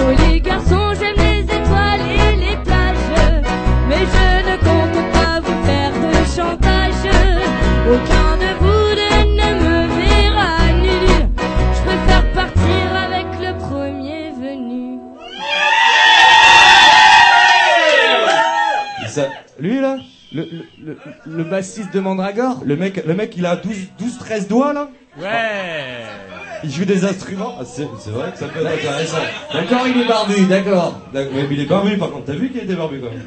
Oh 0.00 0.12
les 0.26 0.40
garçons, 0.40 0.88
j'aime 0.98 1.18
les 1.18 1.42
étoiles 1.42 2.00
et 2.00 2.36
les 2.36 2.56
plages 2.64 3.12
Mais 3.90 4.04
je 4.12 4.33
le, 21.26 21.32
le, 21.32 21.38
le 21.38 21.44
bassiste 21.44 21.92
de 21.92 22.00
Mandragore 22.00 22.62
Le 22.64 22.76
mec, 22.76 23.04
le 23.06 23.14
mec, 23.14 23.34
il 23.36 23.46
a 23.46 23.56
12, 23.56 23.74
12 23.98 24.18
13 24.18 24.48
doigts, 24.48 24.72
là 24.72 24.88
Ouais 25.18 25.26
Il 26.64 26.70
joue 26.72 26.84
des 26.84 27.04
instruments. 27.04 27.54
Ah, 27.60 27.64
c'est, 27.64 27.88
c'est 28.00 28.10
vrai 28.10 28.30
que 28.32 28.38
ça 28.38 28.46
peut 28.46 28.60
être 28.60 28.72
intéressant. 28.78 29.18
D'accord, 29.52 29.86
il 29.86 30.00
est 30.02 30.06
barbu, 30.08 30.46
d'accord. 30.46 30.98
D'accord, 31.12 31.32
Mais 31.34 31.46
il 31.50 31.60
est 31.60 31.66
barbu, 31.66 31.96
par 31.98 32.10
contre. 32.10 32.24
T'as 32.26 32.32
vu 32.32 32.50
qu'il 32.50 32.62
était 32.62 32.74
barbu, 32.74 33.00
quand 33.00 33.10
même? 33.10 33.22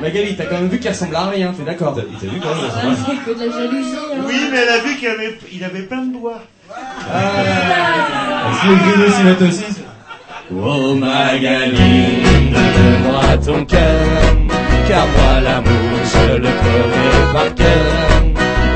Magali, 0.00 0.34
t'as 0.36 0.46
quand 0.46 0.56
même 0.56 0.68
vu 0.68 0.78
qu'il 0.80 0.90
ressemble 0.90 1.14
à 1.14 1.26
rien, 1.26 1.52
t'es 1.56 1.62
d'accord? 1.62 1.94
T'as 1.94 2.02
t'as 2.02 2.26
vu 2.32 2.40
quand 2.40 2.48
même 2.48 2.64
Ah, 2.74 2.94
c'est 3.06 3.16
que 3.32 3.38
de 3.38 3.44
la 3.46 3.52
jalousie. 3.52 3.94
hein. 3.96 4.22
Oui, 4.26 4.34
mais 4.50 4.58
elle 4.58 4.68
a 4.68 4.78
vu 4.80 4.96
qu'il 4.96 5.08
avait, 5.08 5.38
il 5.52 5.64
avait 5.64 5.82
plein 5.82 6.02
de 6.02 6.12
doigts. 6.18 6.42
Ah, 7.12 8.50
grilles 8.64 9.12
s'y 9.12 9.22
mettent 9.22 9.42
aussi? 9.42 9.64
Oh 10.52 10.94
Magali, 10.94 12.22
donne-moi 12.52 13.38
ton 13.44 13.64
cœur, 13.64 14.23
car 14.88 15.06
moi 15.16 15.40
l'amour 15.46 15.94
je 16.12 16.36
le 16.44 16.52
connais 16.62 17.32
par 17.32 17.54
cœur. 17.54 18.04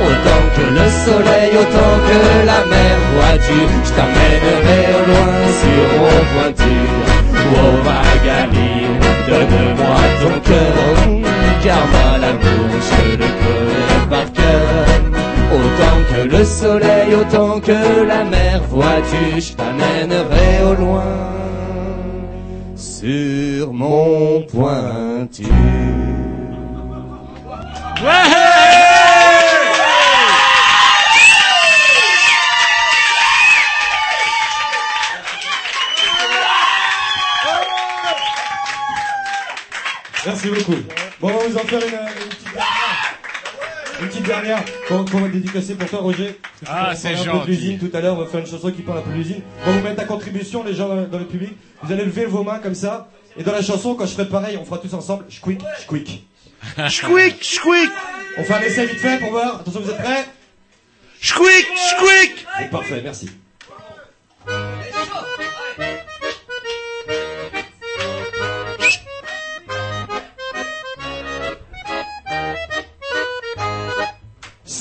Autant 0.07 0.45
que 0.57 0.65
le 0.79 0.87
soleil, 1.05 1.51
autant 1.63 1.95
que 2.09 2.47
la 2.51 2.61
mer, 2.73 2.95
vois-tu, 3.15 3.59
je 3.87 3.93
t'amènerai 3.97 4.81
au 4.99 5.03
loin 5.11 5.35
sur 5.61 5.87
mon 6.03 6.21
pointure. 6.33 7.09
Oh 7.57 7.73
Magali, 7.89 8.73
donne-moi 9.29 10.01
ton 10.23 10.37
cœur, 10.49 10.77
car 11.65 11.83
moi 11.93 12.19
l'amour 12.23 12.71
je 12.89 13.17
le 13.23 13.29
connais 13.41 14.07
par 14.09 14.33
cœur. 14.33 14.85
Autant 15.53 15.99
que 16.11 16.37
le 16.37 16.45
soleil, 16.45 17.15
autant 17.21 17.59
que 17.61 18.07
la 18.07 18.25
mer, 18.25 18.61
vois-tu, 18.71 19.41
je 19.41 19.53
t'amènerai 19.55 20.51
au 20.71 20.75
loin 20.75 21.48
sur 22.99 23.73
mon 23.73 24.43
pointu. 24.43 25.45
Merci 40.27 40.49
beaucoup. 40.49 40.73
Bon, 41.21 41.29
on 41.29 41.49
vous 41.49 41.57
en 41.57 41.61
faire 41.61 41.81
une, 41.81 41.95
une. 41.95 42.38
Une 44.01 44.09
petite 44.09 44.27
dernière 44.27 44.63
qu'on 44.89 45.03
va 45.03 45.29
dédicacer 45.29 45.75
pour 45.75 45.89
toi, 45.89 46.01
Roger? 46.01 46.39
Ah, 46.67 46.95
c'est 46.95 47.13
parlait 47.15 47.19
un 47.19 47.25
peu 47.25 47.31
de 47.31 47.39
gentil. 47.39 47.51
l'usine 47.51 47.79
tout 47.79 47.91
à 47.97 48.01
l'heure. 48.01 48.15
On 48.15 48.19
va 48.21 48.27
faire 48.27 48.41
une 48.41 48.47
chanson 48.47 48.71
qui 48.71 48.83
parle 48.83 48.99
un 48.99 49.03
peu 49.03 49.11
de 49.11 49.17
l'usine. 49.17 49.43
On 49.67 49.71
va 49.73 49.79
vous 49.79 49.83
mettre 49.83 49.97
ta 49.97 50.05
contribution, 50.05 50.63
les 50.63 50.75
gens 50.75 50.89
dans 50.89 51.03
dans 51.09 51.19
le 51.19 51.27
public. 51.27 51.53
Vous 51.83 51.93
allez 51.93 52.05
lever 52.05 52.25
vos 52.27 52.43
mains 52.45 52.59
comme 52.61 52.75
ça. 52.75 53.09
Et 53.37 53.43
dans 53.43 53.53
la 53.53 53.63
chanson, 53.63 53.95
quand 53.95 54.07
je 54.07 54.13
ferai 54.13 54.29
pareil, 54.29 54.57
on 54.61 54.65
fera 54.65 54.79
tous 54.79 54.93
ensemble. 54.95 55.25
Squeak, 55.31 55.61
squeak. 55.81 56.25
Squeak, 56.89 57.37
squeak, 57.43 57.91
On 58.37 58.43
fait 58.45 58.55
un 58.55 58.61
essai 58.63 58.87
vite 58.87 58.99
fait 58.99 59.19
pour 59.19 59.31
voir. 59.31 59.61
Attention, 59.61 59.81
vous 59.81 59.91
êtes 59.91 59.99
prêts? 59.99 60.27
Squeak, 61.21 61.67
squeak. 61.91 62.47
Et 62.63 62.69
Parfait, 62.69 63.01
merci. 63.03 63.31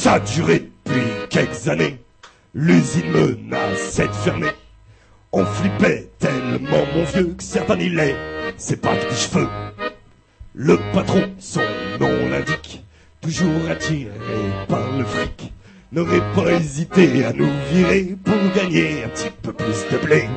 Ça 0.08 0.14
a 0.14 0.20
duré 0.22 0.72
depuis 0.86 1.02
quelques 1.30 1.68
années. 1.68 1.98
L'usine 2.54 3.12
menaçait 3.12 4.08
de 4.08 4.14
fermer. 4.14 4.52
On 5.34 5.44
flippait 5.44 6.10
tellement, 6.18 6.86
mon 6.96 7.04
vieux, 7.04 7.36
que 7.38 7.44
certains 7.44 7.76
l'aient. 7.76 8.16
C'est 8.56 8.80
pas 8.80 8.96
que 8.96 9.10
des 9.10 9.16
cheveux. 9.18 9.50
Le 10.54 10.78
patron, 10.94 11.24
son 11.40 11.60
nom 12.00 12.30
l'indique, 12.30 12.86
toujours 13.20 13.70
attiré 13.70 14.08
par 14.70 14.98
le 14.98 15.04
fric, 15.04 15.52
n'aurait 15.92 16.24
pas 16.34 16.54
hésité 16.54 17.26
à 17.26 17.34
nous 17.34 17.52
virer 17.74 18.16
pour 18.24 18.38
gagner 18.56 19.04
un 19.04 19.10
petit 19.10 19.30
peu 19.42 19.52
plus 19.52 19.90
de 19.92 19.98
blé. 19.98 20.30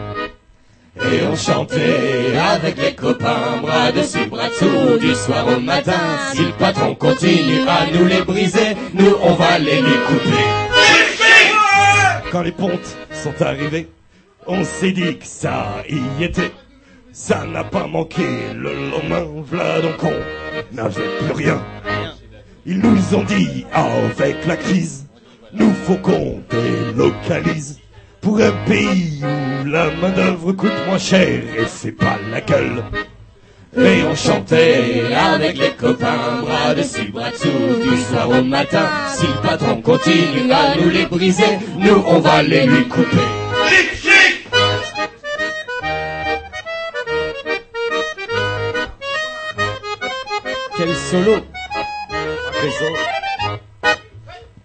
Et 1.03 1.23
on 1.27 1.35
chantait 1.35 2.37
avec 2.37 2.77
les 2.77 2.95
copains, 2.95 3.59
bras 3.63 3.91
dessus, 3.91 4.27
bras 4.27 4.49
dessous, 4.49 4.99
du 4.99 5.15
soir 5.15 5.47
au 5.49 5.61
matin. 5.61 6.01
Si 6.33 6.45
le 6.45 6.53
patron 6.53 6.95
continue 6.95 7.67
à 7.69 7.87
nous 7.93 8.07
les 8.07 8.23
briser, 8.23 8.77
nous 8.93 9.17
on 9.23 9.35
va 9.35 9.59
les 9.59 9.81
lui. 9.81 9.95
Quand 12.31 12.43
les 12.43 12.53
pontes 12.53 12.97
sont 13.13 13.43
arrivées, 13.43 13.89
on 14.47 14.63
s'est 14.63 14.93
dit 14.93 15.19
que 15.19 15.27
ça 15.27 15.83
y 15.89 16.23
était. 16.23 16.53
Ça 17.13 17.45
n'a 17.45 17.65
pas 17.65 17.87
manqué 17.87 18.23
le 18.55 18.73
lendemain, 18.91 19.27
v'là 19.51 19.81
donc 19.81 20.03
on 20.05 20.77
n'avait 20.77 21.09
plus 21.19 21.33
rien. 21.33 21.61
Ils 22.67 22.79
nous 22.79 23.15
ont 23.17 23.25
dit, 23.25 23.65
avec 23.73 24.47
la 24.47 24.57
crise, 24.57 25.07
nous 25.53 25.73
faut 25.73 25.97
qu'on 25.97 26.41
délocalise. 26.51 27.80
Pour 28.21 28.39
un 28.41 28.53
pays 28.67 29.21
où 29.23 29.65
la 29.65 29.91
main 29.93 30.11
d'œuvre 30.11 30.53
coûte 30.53 30.73
moins 30.87 30.99
cher 30.99 31.43
et 31.59 31.65
fait 31.65 31.93
pas 31.93 32.19
la 32.31 32.41
gueule. 32.41 32.85
Et 33.77 34.03
on 34.03 34.15
chantait 34.15 35.15
avec 35.15 35.57
les 35.57 35.71
copains, 35.71 36.43
bras 36.43 36.75
dessus, 36.75 37.11
bras 37.13 37.31
dessous, 37.31 37.49
du 37.83 37.97
soir 38.03 38.29
au 38.29 38.43
matin. 38.43 38.87
Si 39.15 39.27
le 39.27 39.41
patron 39.43 39.81
continue 39.81 40.53
à 40.53 40.77
nous 40.77 40.91
les 40.91 41.07
briser, 41.07 41.59
nous 41.79 42.03
on 42.07 42.19
va 42.19 42.43
les 42.43 42.67
lui 42.67 42.89
couper. 42.89 43.17
Quel 50.77 50.95
solo 50.97 51.37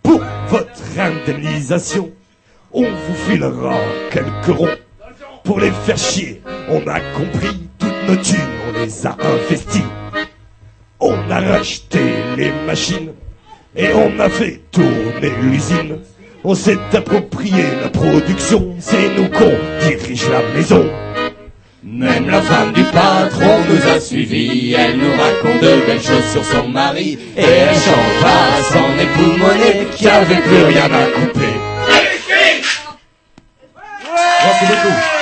Pour 0.02 0.22
votre 0.48 0.99
indemnisation, 0.99 2.10
on 2.76 2.82
vous 2.84 3.16
filera 3.30 3.78
quelques 4.12 4.58
ronds. 4.58 4.68
Pour 5.44 5.60
les 5.60 5.72
faire 5.72 5.98
chier, 5.98 6.42
on 6.70 6.80
a 6.88 7.00
compris, 7.00 7.70
toutes 7.80 8.10
nos 8.10 8.16
thunes, 8.18 8.38
on 8.68 8.80
les 8.80 9.08
a 9.08 9.16
investies. 9.22 9.84
On 11.00 11.16
a 11.30 11.40
racheté 11.40 12.00
les 12.36 12.52
machines 12.66 13.14
et 13.76 13.88
on 13.94 14.20
a 14.20 14.30
fait 14.30 14.62
tourner 14.72 15.32
l'usine. 15.42 16.00
On 16.44 16.54
s'est 16.54 16.78
approprié 16.94 17.64
la 17.82 17.90
production, 17.90 18.76
c'est 18.80 19.10
nous 19.16 19.30
qu'on 19.30 19.54
dirige 19.88 20.30
la 20.30 20.42
maison. 20.54 20.86
Même 21.84 22.30
la 22.30 22.42
femme 22.42 22.74
du 22.74 22.84
patron 22.84 23.60
nous 23.70 23.90
a 23.90 24.00
suivis, 24.00 24.74
elle 24.74 24.98
nous 24.98 25.12
raconte 25.12 25.62
de 25.62 25.86
belles 25.86 26.02
choses 26.02 26.30
sur 26.32 26.44
son 26.44 26.68
mari, 26.68 27.18
et 27.38 27.42
elle 27.42 27.76
chante 27.76 28.24
à 28.24 28.64
son 28.64 29.00
époux 29.00 29.38
Monet 29.38 29.88
qui 29.96 30.08
avait 30.08 30.42
plus 30.42 30.64
rien 30.66 30.86
à 30.86 31.06
couper. 31.20 31.45
Merci 34.44 34.66
beaucoup. 34.66 35.15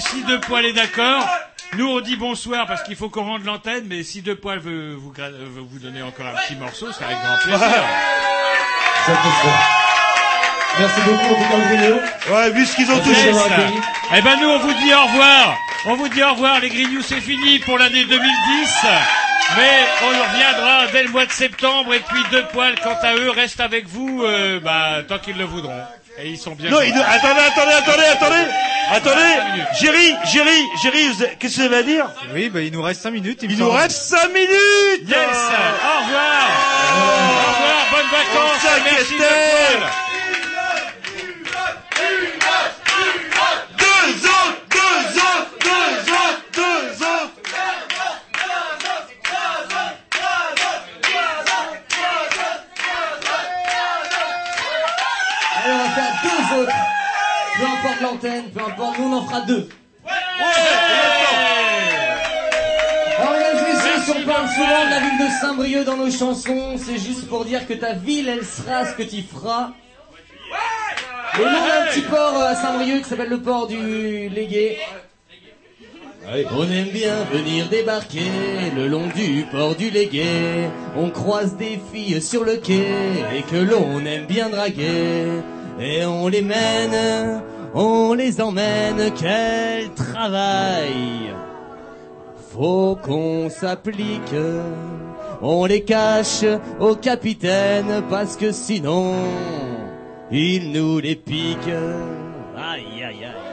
Si 0.00 0.22
deux 0.24 0.40
poils 0.40 0.64
est 0.66 0.72
d'accord. 0.72 1.26
Nous, 1.76 1.88
on 1.88 2.00
dit 2.00 2.16
bonsoir 2.16 2.66
parce 2.66 2.82
qu'il 2.82 2.94
faut 2.94 3.08
qu'on 3.08 3.24
rende 3.24 3.44
l'antenne, 3.44 3.84
mais 3.88 4.02
si 4.02 4.22
deux 4.22 4.36
poils 4.36 4.60
veut 4.60 4.94
vous, 4.94 5.12
veut 5.12 5.62
vous 5.68 5.78
donner 5.78 6.02
encore 6.02 6.26
un 6.26 6.34
petit 6.34 6.54
morceau, 6.54 6.86
c'est 6.92 7.04
avec 7.04 7.16
grand 7.18 7.36
plaisir. 7.42 7.84
Merci 10.78 11.00
beaucoup, 11.04 11.34
en 11.34 11.36
tout 11.36 11.50
cas. 12.26 12.34
Ouais, 12.34 12.50
vu 12.50 12.66
ce 12.66 12.76
qu'ils 12.76 12.90
ont 12.90 12.98
tous. 13.00 13.10
Yes. 13.10 13.36
Eh 14.16 14.22
ben 14.22 14.36
nous 14.40 14.48
on 14.48 14.58
vous 14.58 14.72
dit 14.74 14.92
au 14.94 15.02
revoir. 15.04 15.56
On 15.86 15.94
vous 15.94 16.08
dit 16.08 16.22
au 16.22 16.30
revoir 16.32 16.60
les 16.60 16.68
Grignoux 16.68 17.02
c'est 17.02 17.20
fini 17.20 17.58
pour 17.60 17.78
l'année 17.78 18.04
2010. 18.04 18.86
Mais 19.56 19.86
on 20.02 20.08
reviendra 20.08 20.86
dès 20.92 21.02
le 21.02 21.10
mois 21.10 21.26
de 21.26 21.32
septembre 21.32 21.94
et 21.94 22.00
puis 22.00 22.22
deux 22.30 22.44
poils 22.46 22.74
quant 22.80 22.96
à 23.02 23.14
eux 23.14 23.30
restent 23.30 23.60
avec 23.60 23.86
vous 23.86 24.22
euh, 24.24 24.58
bah, 24.58 25.02
tant 25.06 25.18
qu'ils 25.18 25.36
le 25.36 25.44
voudront. 25.44 25.82
Et 26.18 26.28
ils 26.28 26.38
sont 26.38 26.52
bien. 26.52 26.70
Non, 26.70 26.78
gentils. 26.78 26.92
il- 26.94 27.02
attendez, 27.02 27.40
attendez, 27.40 27.72
attendez, 27.72 28.04
attendez, 28.04 28.46
attendez. 28.92 29.34
Géry, 29.80 30.14
Géry, 30.32 31.08
vous- 31.08 31.24
qu'est-ce 31.40 31.56
que 31.56 31.62
ça 31.62 31.68
veut 31.68 31.82
dire 31.82 32.06
Oui, 32.32 32.48
bah, 32.50 32.60
il 32.60 32.72
nous 32.72 32.82
reste 32.82 33.02
5 33.02 33.10
minutes. 33.10 33.40
Il, 33.42 33.48
me 33.48 33.54
Il 33.54 33.58
nous 33.58 33.66
semble. 33.66 33.78
reste 33.78 34.02
5 34.02 34.28
minutes. 34.32 35.08
Yes. 35.08 35.16
Au 35.18 36.04
revoir. 36.04 36.48
Au 36.94 37.08
revoir. 37.52 37.86
Bonnes 37.90 38.10
vacances. 38.10 38.64
On 38.64 38.84
Merci 38.84 39.04
s'inquiétait. 39.04 39.78
autres, 43.36 43.66
deux 43.78 44.28
autres, 44.28 44.62
deux 44.70 45.20
autres. 45.20 45.53
Peu 56.50 57.64
importe 57.64 58.00
l'antenne, 58.02 58.50
peu 58.50 58.60
importe, 58.60 58.98
nous 58.98 59.04
on 59.06 59.12
en 59.14 59.26
fera 59.26 59.40
deux. 59.42 59.68
Alors 63.18 63.34
et 63.34 63.54
messieurs, 63.54 64.02
si 64.04 64.10
on 64.10 64.26
parle 64.26 64.48
souvent 64.48 64.84
de 64.84 64.90
la 64.90 65.00
ville 65.00 65.18
de 65.26 65.40
Saint-Brieuc 65.40 65.84
dans 65.84 65.96
nos 65.96 66.10
chansons, 66.10 66.76
c'est 66.76 66.98
juste 66.98 67.28
pour 67.28 67.44
dire 67.44 67.66
que 67.66 67.74
ta 67.74 67.92
ville, 67.92 68.28
elle 68.28 68.44
sera 68.44 68.84
ce 68.84 68.94
que 68.94 69.02
tu 69.02 69.22
feras. 69.22 69.70
Et 71.36 71.42
nous, 71.42 71.44
on 71.44 71.48
a 71.48 71.82
un 71.82 71.86
petit 71.86 72.02
port 72.02 72.36
euh, 72.36 72.50
à 72.50 72.54
Saint-Brieuc 72.54 73.02
qui 73.02 73.08
s'appelle 73.08 73.30
le 73.30 73.40
port 73.40 73.66
du 73.66 74.28
Légué. 74.28 74.78
On 76.26 76.62
aime 76.70 76.88
bien 76.88 77.24
venir 77.32 77.68
débarquer 77.68 78.20
le 78.74 78.88
long 78.88 79.06
du 79.14 79.44
port 79.50 79.74
du 79.74 79.90
Légué. 79.90 80.68
On 80.96 81.10
croise 81.10 81.56
des 81.56 81.80
filles 81.92 82.22
sur 82.22 82.44
le 82.44 82.56
quai 82.56 82.86
et 83.36 83.42
que 83.42 83.56
l'on 83.56 84.04
aime 84.06 84.26
bien 84.26 84.48
draguer. 84.48 85.42
Et 85.80 86.04
on 86.04 86.28
les 86.28 86.42
mène, 86.42 87.42
on 87.74 88.14
les 88.14 88.40
emmène, 88.40 89.10
quel 89.18 89.90
travail 89.94 91.34
Faut 92.52 92.96
qu'on 93.02 93.50
s'applique, 93.50 94.34
on 95.42 95.64
les 95.64 95.82
cache 95.82 96.44
au 96.78 96.94
capitaine 96.94 98.02
parce 98.08 98.36
que 98.36 98.52
sinon 98.52 99.14
il 100.30 100.72
nous 100.72 101.00
les 101.00 101.16
pique. 101.16 101.68
Aïe 102.56 103.02
aïe 103.02 103.24
aïe. 103.24 103.44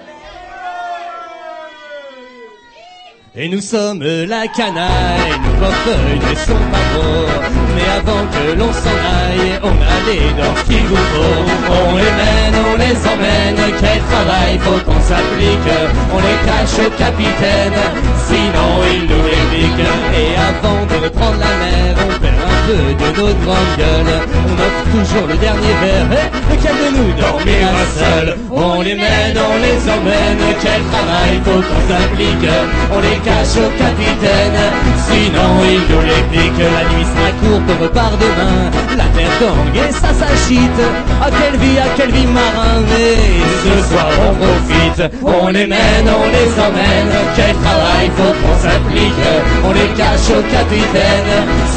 Et 3.34 3.48
nous 3.48 3.62
sommes 3.62 4.04
la 4.04 4.46
canaille, 4.48 5.40
nos 5.40 5.60
portefeuilles 5.60 6.20
ne 6.20 6.36
sont 6.36 6.66
pas 6.70 6.86
gros. 6.94 7.61
Mais 7.76 7.90
avant 8.00 8.26
que 8.34 8.44
l'on 8.60 8.72
s'en 8.74 8.98
aille, 9.22 9.60
on 9.64 9.76
a 9.96 9.98
les 10.08 10.28
dents 10.40 10.58
qu'il 10.66 10.86
vous 10.86 11.06
faut. 11.12 11.42
On 11.70 11.96
les 11.96 12.14
mène, 12.22 12.56
on 12.72 12.78
les 12.78 12.98
emmène, 13.14 13.60
quel 13.80 14.00
travail, 14.12 14.60
faut 14.60 14.82
qu'on 14.86 15.02
s'applique? 15.02 15.72
On 16.14 16.20
les 16.28 16.40
cache 16.48 16.78
au 16.86 16.90
capitaine, 16.92 17.80
sinon 18.28 18.70
il 18.94 19.02
nous 19.10 19.24
les 19.32 19.44
pique. 19.52 19.86
Et 20.22 20.32
avant 20.50 20.86
de 20.86 20.96
reprendre 21.06 21.40
la 21.40 21.54
mer, 21.64 21.96
on 22.08 22.20
perd 22.20 22.31
de 22.72 23.22
notre 23.22 23.40
grande 23.44 23.72
gueule. 23.78 24.14
On 24.48 24.54
offre 24.54 24.84
toujours 24.92 25.28
le 25.28 25.38
dernier 25.38 25.76
verre, 25.82 26.10
et 26.12 26.56
lequel 26.56 26.76
de 26.82 26.90
nous 26.98 27.12
dormira 27.20 27.84
seul 28.00 28.38
On 28.52 28.82
les 28.82 28.96
mène, 28.96 29.38
on 29.38 29.58
les 29.66 29.82
emmène, 29.92 30.44
quel 30.62 30.82
travail, 30.92 31.42
faut 31.44 31.62
qu'on 31.68 31.82
s'applique. 31.88 32.50
On 32.94 33.00
les 33.00 33.20
cache 33.28 33.58
au 33.60 33.70
capitaine, 33.78 34.60
sinon 35.08 35.52
il 35.64 35.82
nous 35.92 36.04
les 36.12 36.24
pique. 36.32 36.60
La 36.60 36.84
nuit 36.92 37.08
sera 37.12 37.32
courte, 37.42 37.68
on 37.68 37.84
repart 37.84 38.16
demain. 38.20 38.72
La 38.98 39.08
terre 39.16 39.36
tangue 39.40 39.76
et 39.76 39.92
ça 39.92 40.12
s'agite. 40.14 40.82
À 41.22 41.30
quelle 41.30 41.60
vie, 41.60 41.80
à 41.80 41.90
quelle 41.96 42.12
vie 42.12 42.28
marin, 42.28 42.80
mais 42.90 43.18
ce 43.64 43.74
soir 43.90 44.10
on 44.28 44.34
profite. 44.36 45.02
On 45.24 45.48
les 45.48 45.68
mène, 45.68 46.08
on 46.08 46.28
les 46.36 46.52
emmène, 46.66 47.14
quel 47.36 47.56
travail, 47.56 48.12
faut 48.18 48.36
qu'on 48.42 48.58
s'applique. 48.60 49.26
On 49.64 49.72
les 49.72 49.92
cache 49.98 50.30
au 50.30 50.42
capitaine, 50.52 51.32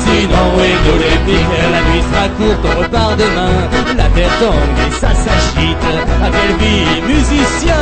sinon 0.04 0.48
il 0.70 0.78
nous 0.86 0.98
les 0.98 1.18
pique. 1.26 1.56
La 1.74 1.80
nuit 1.88 2.04
sera 2.08 2.28
courte, 2.36 2.64
on 2.64 2.80
repart 2.82 3.16
demain. 3.16 3.56
La 3.96 4.08
terre 4.14 4.34
tangue 4.40 4.78
et 4.86 4.92
ça 4.92 5.12
s'agite. 5.14 5.84
À 6.22 6.28
quelle 6.30 6.56
vie, 6.58 7.00
musicien, 7.06 7.76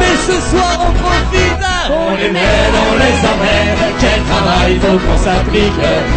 mais 0.00 0.16
ce 0.26 0.36
soir 0.50 0.76
on 0.80 0.92
profite. 1.02 1.66
On 1.88 2.16
les 2.16 2.30
mène, 2.30 2.74
on 2.90 2.94
les 2.98 3.18
emmène, 3.32 3.78
quel 4.00 4.20
travail 4.24 4.80
faut 4.80 4.98
qu'on 4.98 5.18
s'applique, 5.18 5.72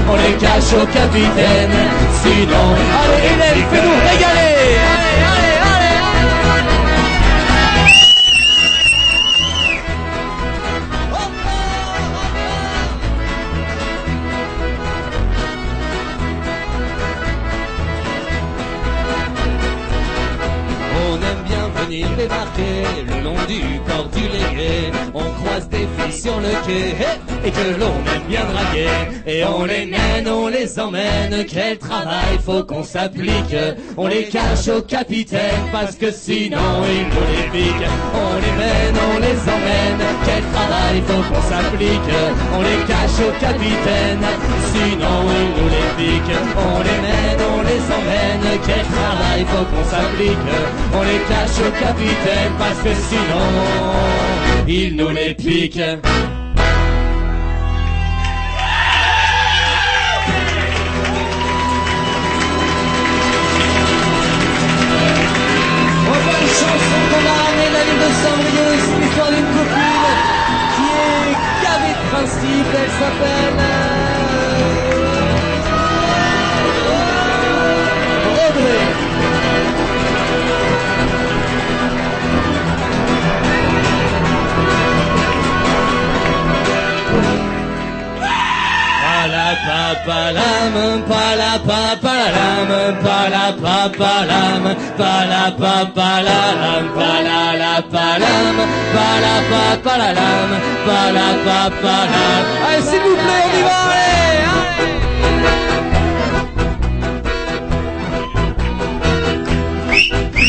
on 0.10 0.16
les 0.16 0.34
cache 0.38 0.74
au 0.74 0.86
capitaine, 0.88 1.70
sinon, 2.24 2.74
allez 3.00 3.28
Hélène, 3.28 3.66
fais-nous 3.72 3.98
régaler 4.10 5.09
le 21.90 23.24
long 23.24 23.36
du 23.48 23.62
port 23.88 24.08
du 24.14 24.22
Légué. 24.22 24.92
On 25.14 25.24
croise 25.42 25.68
des 25.70 25.88
filles 25.98 26.22
sur 26.22 26.40
le 26.40 26.50
quai 26.66 26.96
et 27.46 27.52
que 27.52 27.80
l'on 27.80 27.96
aime 28.14 28.28
bien 28.28 28.42
draguer. 28.46 28.90
Et 29.26 29.44
on 29.44 29.66
les 29.66 29.86
mène, 29.86 30.28
on 30.28 30.48
les 30.48 30.80
emmène. 30.80 31.46
Quel 31.48 31.78
travail, 31.78 32.38
faut 32.46 32.64
qu'on 32.64 32.84
s'applique. 32.84 33.56
On 33.98 34.08
les 34.08 34.26
cache 34.26 34.68
au 34.68 34.82
capitaine 34.82 35.64
parce 35.72 35.96
que 35.96 36.12
sinon 36.12 36.58
il 36.86 37.06
nous 37.08 37.28
les 37.34 37.60
pique. 37.60 37.90
On 38.14 38.36
les 38.36 38.56
mène, 38.64 38.96
on 39.12 39.20
les 39.20 39.42
emmène. 39.56 40.02
Quel 40.26 40.44
travail, 40.54 41.02
faut 41.08 41.34
qu'on 41.34 41.42
s'applique. 41.50 42.12
On 42.56 42.62
les 42.62 42.86
cache 42.86 43.20
au 43.28 43.32
capitaine, 43.40 44.22
sinon 44.74 45.18
il 45.42 45.50
nous 45.58 45.70
les 45.76 45.90
pique. 45.98 46.36
On 46.58 46.80
les 46.88 47.00
mène, 47.06 47.42
on 47.58 47.62
les 47.70 47.84
emmène. 47.98 48.60
Quel 48.66 48.86
travail, 48.96 49.46
faut 49.52 49.66
qu'on 49.72 49.86
s'applique? 49.92 50.48
On 50.94 51.02
les 51.04 51.22
cache 51.30 51.60
au 51.68 51.72
capitaine 51.86 52.54
parce 52.58 52.80
que 52.84 52.94
sinon 53.10 53.48
il 54.68 54.96
nous 54.96 55.10
les 55.10 55.34
pique. 55.34 55.80
Palapapalam, 94.00 94.64
palapapalalam, 95.00 96.84
palalapalam, 96.98 98.56
palapapalalam, 98.96 100.50
palapapalam. 100.88 102.44
Allez, 102.66 102.84
s'il 102.88 103.02
vous 103.06 103.18
plaît, 103.24 103.44
on 103.46 103.54
y 103.58 103.62
va, 103.68 103.78
allez, 103.92 104.20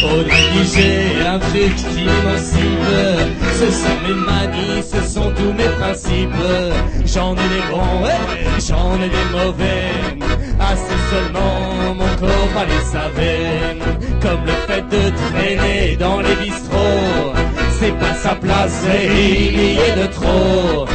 Audrey 0.03 0.45
dit 0.53 0.67
j'ai 0.75 1.27
un 1.27 1.39
truc 1.39 1.77
m'émancipe 1.95 2.91
Ce 3.59 3.69
sont 3.71 3.99
mes 4.07 4.19
manies, 4.29 4.83
ce 4.83 5.01
sont 5.03 5.31
tous 5.37 5.53
mes 5.53 5.71
principes. 5.79 6.47
J'en 7.05 7.35
ai 7.35 7.49
des 7.55 7.65
bons, 7.71 8.03
j'en 8.67 8.95
ai 8.95 9.09
des 9.09 9.27
mauvais 9.33 10.20
seulement, 11.11 11.95
mon 11.95 12.17
corps 12.17 12.49
va 12.55 12.65
les 12.65 12.85
savait 12.95 13.79
Comme 14.23 14.45
le 14.45 14.57
fait 14.69 14.85
de 14.95 15.03
traîner 15.23 15.97
dans 15.97 16.21
les 16.21 16.37
bistrots. 16.37 17.33
C'est 17.79 17.99
pas 17.99 18.15
sa 18.15 18.35
place 18.35 18.85
et 18.87 19.49
il 19.49 19.61
y 19.61 19.79
est 19.79 19.97
de 20.03 20.07
trop 20.13 20.87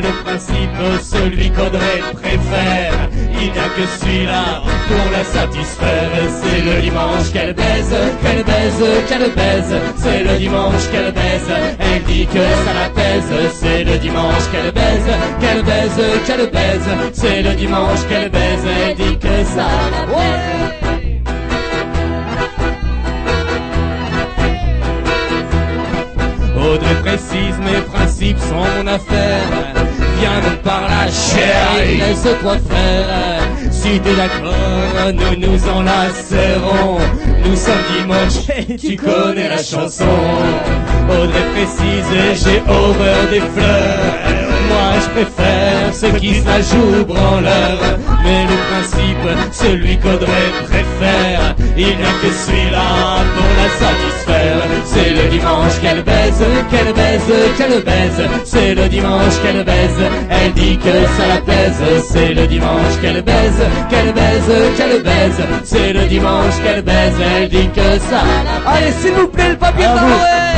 le 0.00 0.24
principe, 0.24 0.70
celui 1.02 1.50
qu'Audrey 1.50 2.00
préfère, 2.12 3.08
il 3.32 3.52
n'y 3.52 3.58
a 3.58 3.68
que 3.76 3.86
celui-là 4.00 4.62
pour 4.88 5.10
la 5.12 5.24
satisfaire. 5.24 6.10
C'est 6.42 6.62
le 6.62 6.80
dimanche 6.82 7.32
qu'elle 7.32 7.54
baise, 7.54 7.94
qu'elle 8.22 8.44
baise, 8.44 8.82
qu'elle 9.08 9.32
baise. 9.34 9.74
C'est 9.96 10.24
le 10.24 10.38
dimanche 10.38 10.88
qu'elle 10.90 11.12
baise, 11.12 11.50
elle 11.78 12.02
dit 12.04 12.26
que 12.26 12.38
ça 12.64 12.72
la 12.82 12.88
pèse. 12.90 13.32
C'est 13.60 13.84
le 13.84 13.98
dimanche 13.98 14.44
qu'elle 14.50 14.72
baise, 14.72 15.08
qu'elle 15.40 15.62
baise, 15.62 16.00
qu'elle 16.26 16.50
baise. 16.50 16.88
C'est 17.12 17.42
le 17.42 17.54
dimanche 17.54 18.06
qu'elle 18.08 18.30
baise, 18.30 18.64
elle 18.84 18.96
dit 18.96 19.18
que 19.18 19.44
ça 19.54 19.68
la 19.92 20.06
pèse. 20.12 20.60
Audrey 26.56 26.94
précise, 27.02 27.56
mes 27.58 27.80
principes 27.80 28.38
sont 28.38 28.54
mon 28.54 28.86
affaire. 28.86 29.79
Viens 30.20 30.40
donc 30.42 30.58
par 30.62 30.82
la 30.82 31.10
chair, 31.10 31.66
et 31.82 31.96
laisse-toi 31.96 32.56
faire. 32.68 33.40
Si 33.70 33.98
t'es 34.00 34.14
d'accord, 34.14 35.12
nous 35.14 35.48
nous 35.48 35.68
enlacerons. 35.68 36.98
Nous 37.44 37.56
sommes 37.56 37.84
dimanche 37.96 38.50
et 38.54 38.76
tu 38.76 38.96
connais 38.96 39.48
la 39.48 39.62
chanson. 39.62 40.04
Audrey 41.08 41.44
précise 41.54 42.44
j'ai 42.44 42.62
horreur 42.70 43.22
des 43.30 43.40
fleurs. 43.40 43.98
Moi 44.68 45.00
je 45.02 45.08
préfère 45.20 45.94
ceux 45.94 46.12
qui 46.18 46.34
se 46.34 46.46
la 46.46 46.60
jouent 46.60 47.06
branleur. 47.06 47.78
Mais 48.22 48.44
le 48.44 48.56
principe, 48.70 49.52
celui 49.52 49.96
qu'Audrey 49.98 50.50
préfère, 50.64 51.54
il 51.76 51.86
n'y 51.86 51.92
a 51.92 52.12
que 52.22 52.30
celui-là 52.44 52.88
pour 53.34 53.50
la 53.60 53.68
satisfaire. 53.82 54.62
c'est 54.84 55.10
le 55.10 55.28
dimanche 55.30 55.80
qu'elle 55.80 56.02
baise, 56.02 56.42
qu'elle 56.70 56.92
baise, 56.92 57.32
qu'elle 57.56 57.82
baise, 57.82 58.28
c'est 58.44 58.74
le 58.74 58.88
dimanche 58.88 59.34
qu'elle 59.42 59.64
baise, 59.64 60.00
elle 60.30 60.52
dit 60.52 60.78
que 60.78 60.92
ça 61.16 61.26
la 61.28 61.40
plaise, 61.40 61.82
c'est 62.08 62.34
le 62.34 62.46
dimanche 62.46 62.94
qu'elle 63.00 63.22
baise, 63.22 63.62
qu'elle 63.88 64.12
baise, 64.12 64.52
qu'elle 64.76 65.02
baise, 65.02 65.40
c'est 65.64 65.92
le 65.92 66.04
dimanche 66.06 66.54
qu'elle 66.62 66.82
baise, 66.82 67.14
elle 67.36 67.48
dit 67.48 67.68
que 67.74 67.98
ça 68.10 68.22
la 68.44 68.70
Allez, 68.72 68.92
s'il 69.00 69.12
vous 69.12 69.28
plaît, 69.28 69.50
le 69.50 69.56
papier 69.56 69.86
timbré 69.86 70.50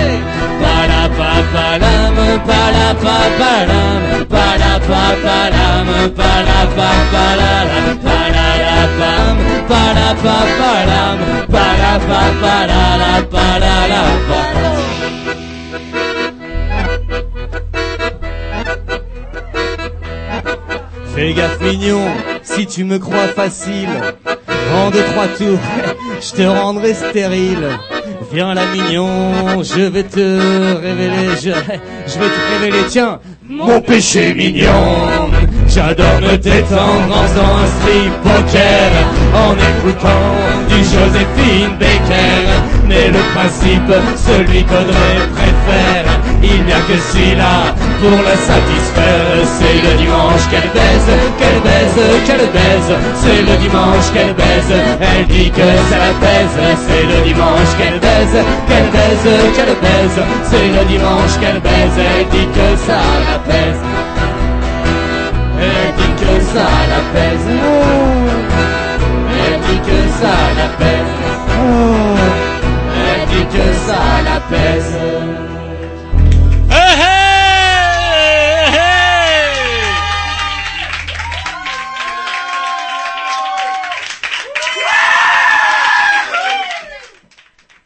Palapapalam, 11.12 12.00
palapapalalam, 12.08 13.24
palalapam, 13.28 14.22
palapapalam, 14.28 14.30
palapapalala, 14.30 14.32
palalapam. 14.32 14.62
Fais 21.14 21.34
gaffe 21.34 21.60
mignon, 21.60 22.08
si 22.42 22.66
tu 22.66 22.84
me 22.84 22.98
crois 22.98 23.28
facile, 23.28 23.90
en 24.74 24.90
deux 24.90 25.04
trois 25.12 25.28
tours, 25.28 25.58
je 26.20 26.32
te 26.32 26.42
rendrai 26.42 26.94
stérile. 26.94 27.68
Viens 28.32 28.54
là 28.54 28.62
mignon, 28.72 29.62
je 29.62 29.82
vais 29.82 30.04
te 30.04 30.76
révéler, 30.80 31.36
je 31.42 31.50
vais 32.18 32.30
te 32.36 32.52
révéler, 32.52 32.84
tiens, 32.88 33.20
mon 33.46 33.82
péché 33.82 34.32
mignon. 34.32 35.28
J'adore 35.74 36.20
me 36.20 36.36
détendre 36.36 37.16
en 37.16 37.24
faisant 37.24 37.56
un 37.56 37.66
strip 37.80 38.12
poker, 38.20 38.92
en 39.32 39.56
écoutant 39.56 40.28
du 40.68 40.76
Joséphine 40.84 41.72
Baker. 41.80 42.44
Mais 42.86 43.08
le 43.08 43.22
principe, 43.32 43.88
celui 44.20 44.64
qu'Audrey 44.64 45.16
préfère, 45.32 46.04
il 46.42 46.62
n'y 46.66 46.72
a 46.74 46.80
que 46.84 46.92
celui-là 46.92 47.72
pour 48.02 48.20
la 48.20 48.36
satisfaire. 48.36 49.32
C'est 49.48 49.80
le 49.80 49.96
dimanche 49.96 50.44
qu'elle 50.50 50.68
baise, 50.76 51.08
qu'elle 51.40 51.60
baise, 51.64 51.98
qu'elle 52.26 52.48
baise. 52.52 52.92
C'est 53.16 53.40
le 53.40 53.56
dimanche 53.56 54.12
qu'elle 54.12 54.34
baise, 54.34 54.72
elle 55.00 55.26
dit 55.26 55.50
que 55.50 55.68
ça 55.88 55.96
la 56.04 56.12
pèse. 56.20 56.76
C'est 56.84 57.06
le 57.08 57.24
dimanche 57.24 57.72
qu'elle 57.80 57.98
baise, 57.98 58.44
qu'elle 58.68 58.90
baise, 58.92 59.24
qu'elle 59.56 59.76
baise. 59.80 60.20
C'est 60.50 60.68
le 60.68 60.84
dimanche 60.84 61.34
qu'elle 61.40 61.60
baise, 61.64 61.96
elle 61.96 62.28
dit 62.28 62.48
que 62.52 62.76
ça 62.76 63.00
la 63.24 63.38
pèse. 63.48 64.01
Elle 65.62 65.94
dit 65.94 66.14
que 66.22 66.34
ça 66.52 66.68
la 66.90 66.96
l'apaise. 66.96 67.48
Elle 69.44 69.60
dit 69.60 69.80
que 69.88 69.98
ça 70.20 70.34
la 70.56 70.64
l'apaise. 70.64 71.14
Elle 73.06 73.24
dit 73.28 73.46
que 73.56 73.66
ça 73.86 74.00
la 74.24 74.34
l'apaise. 74.34 75.11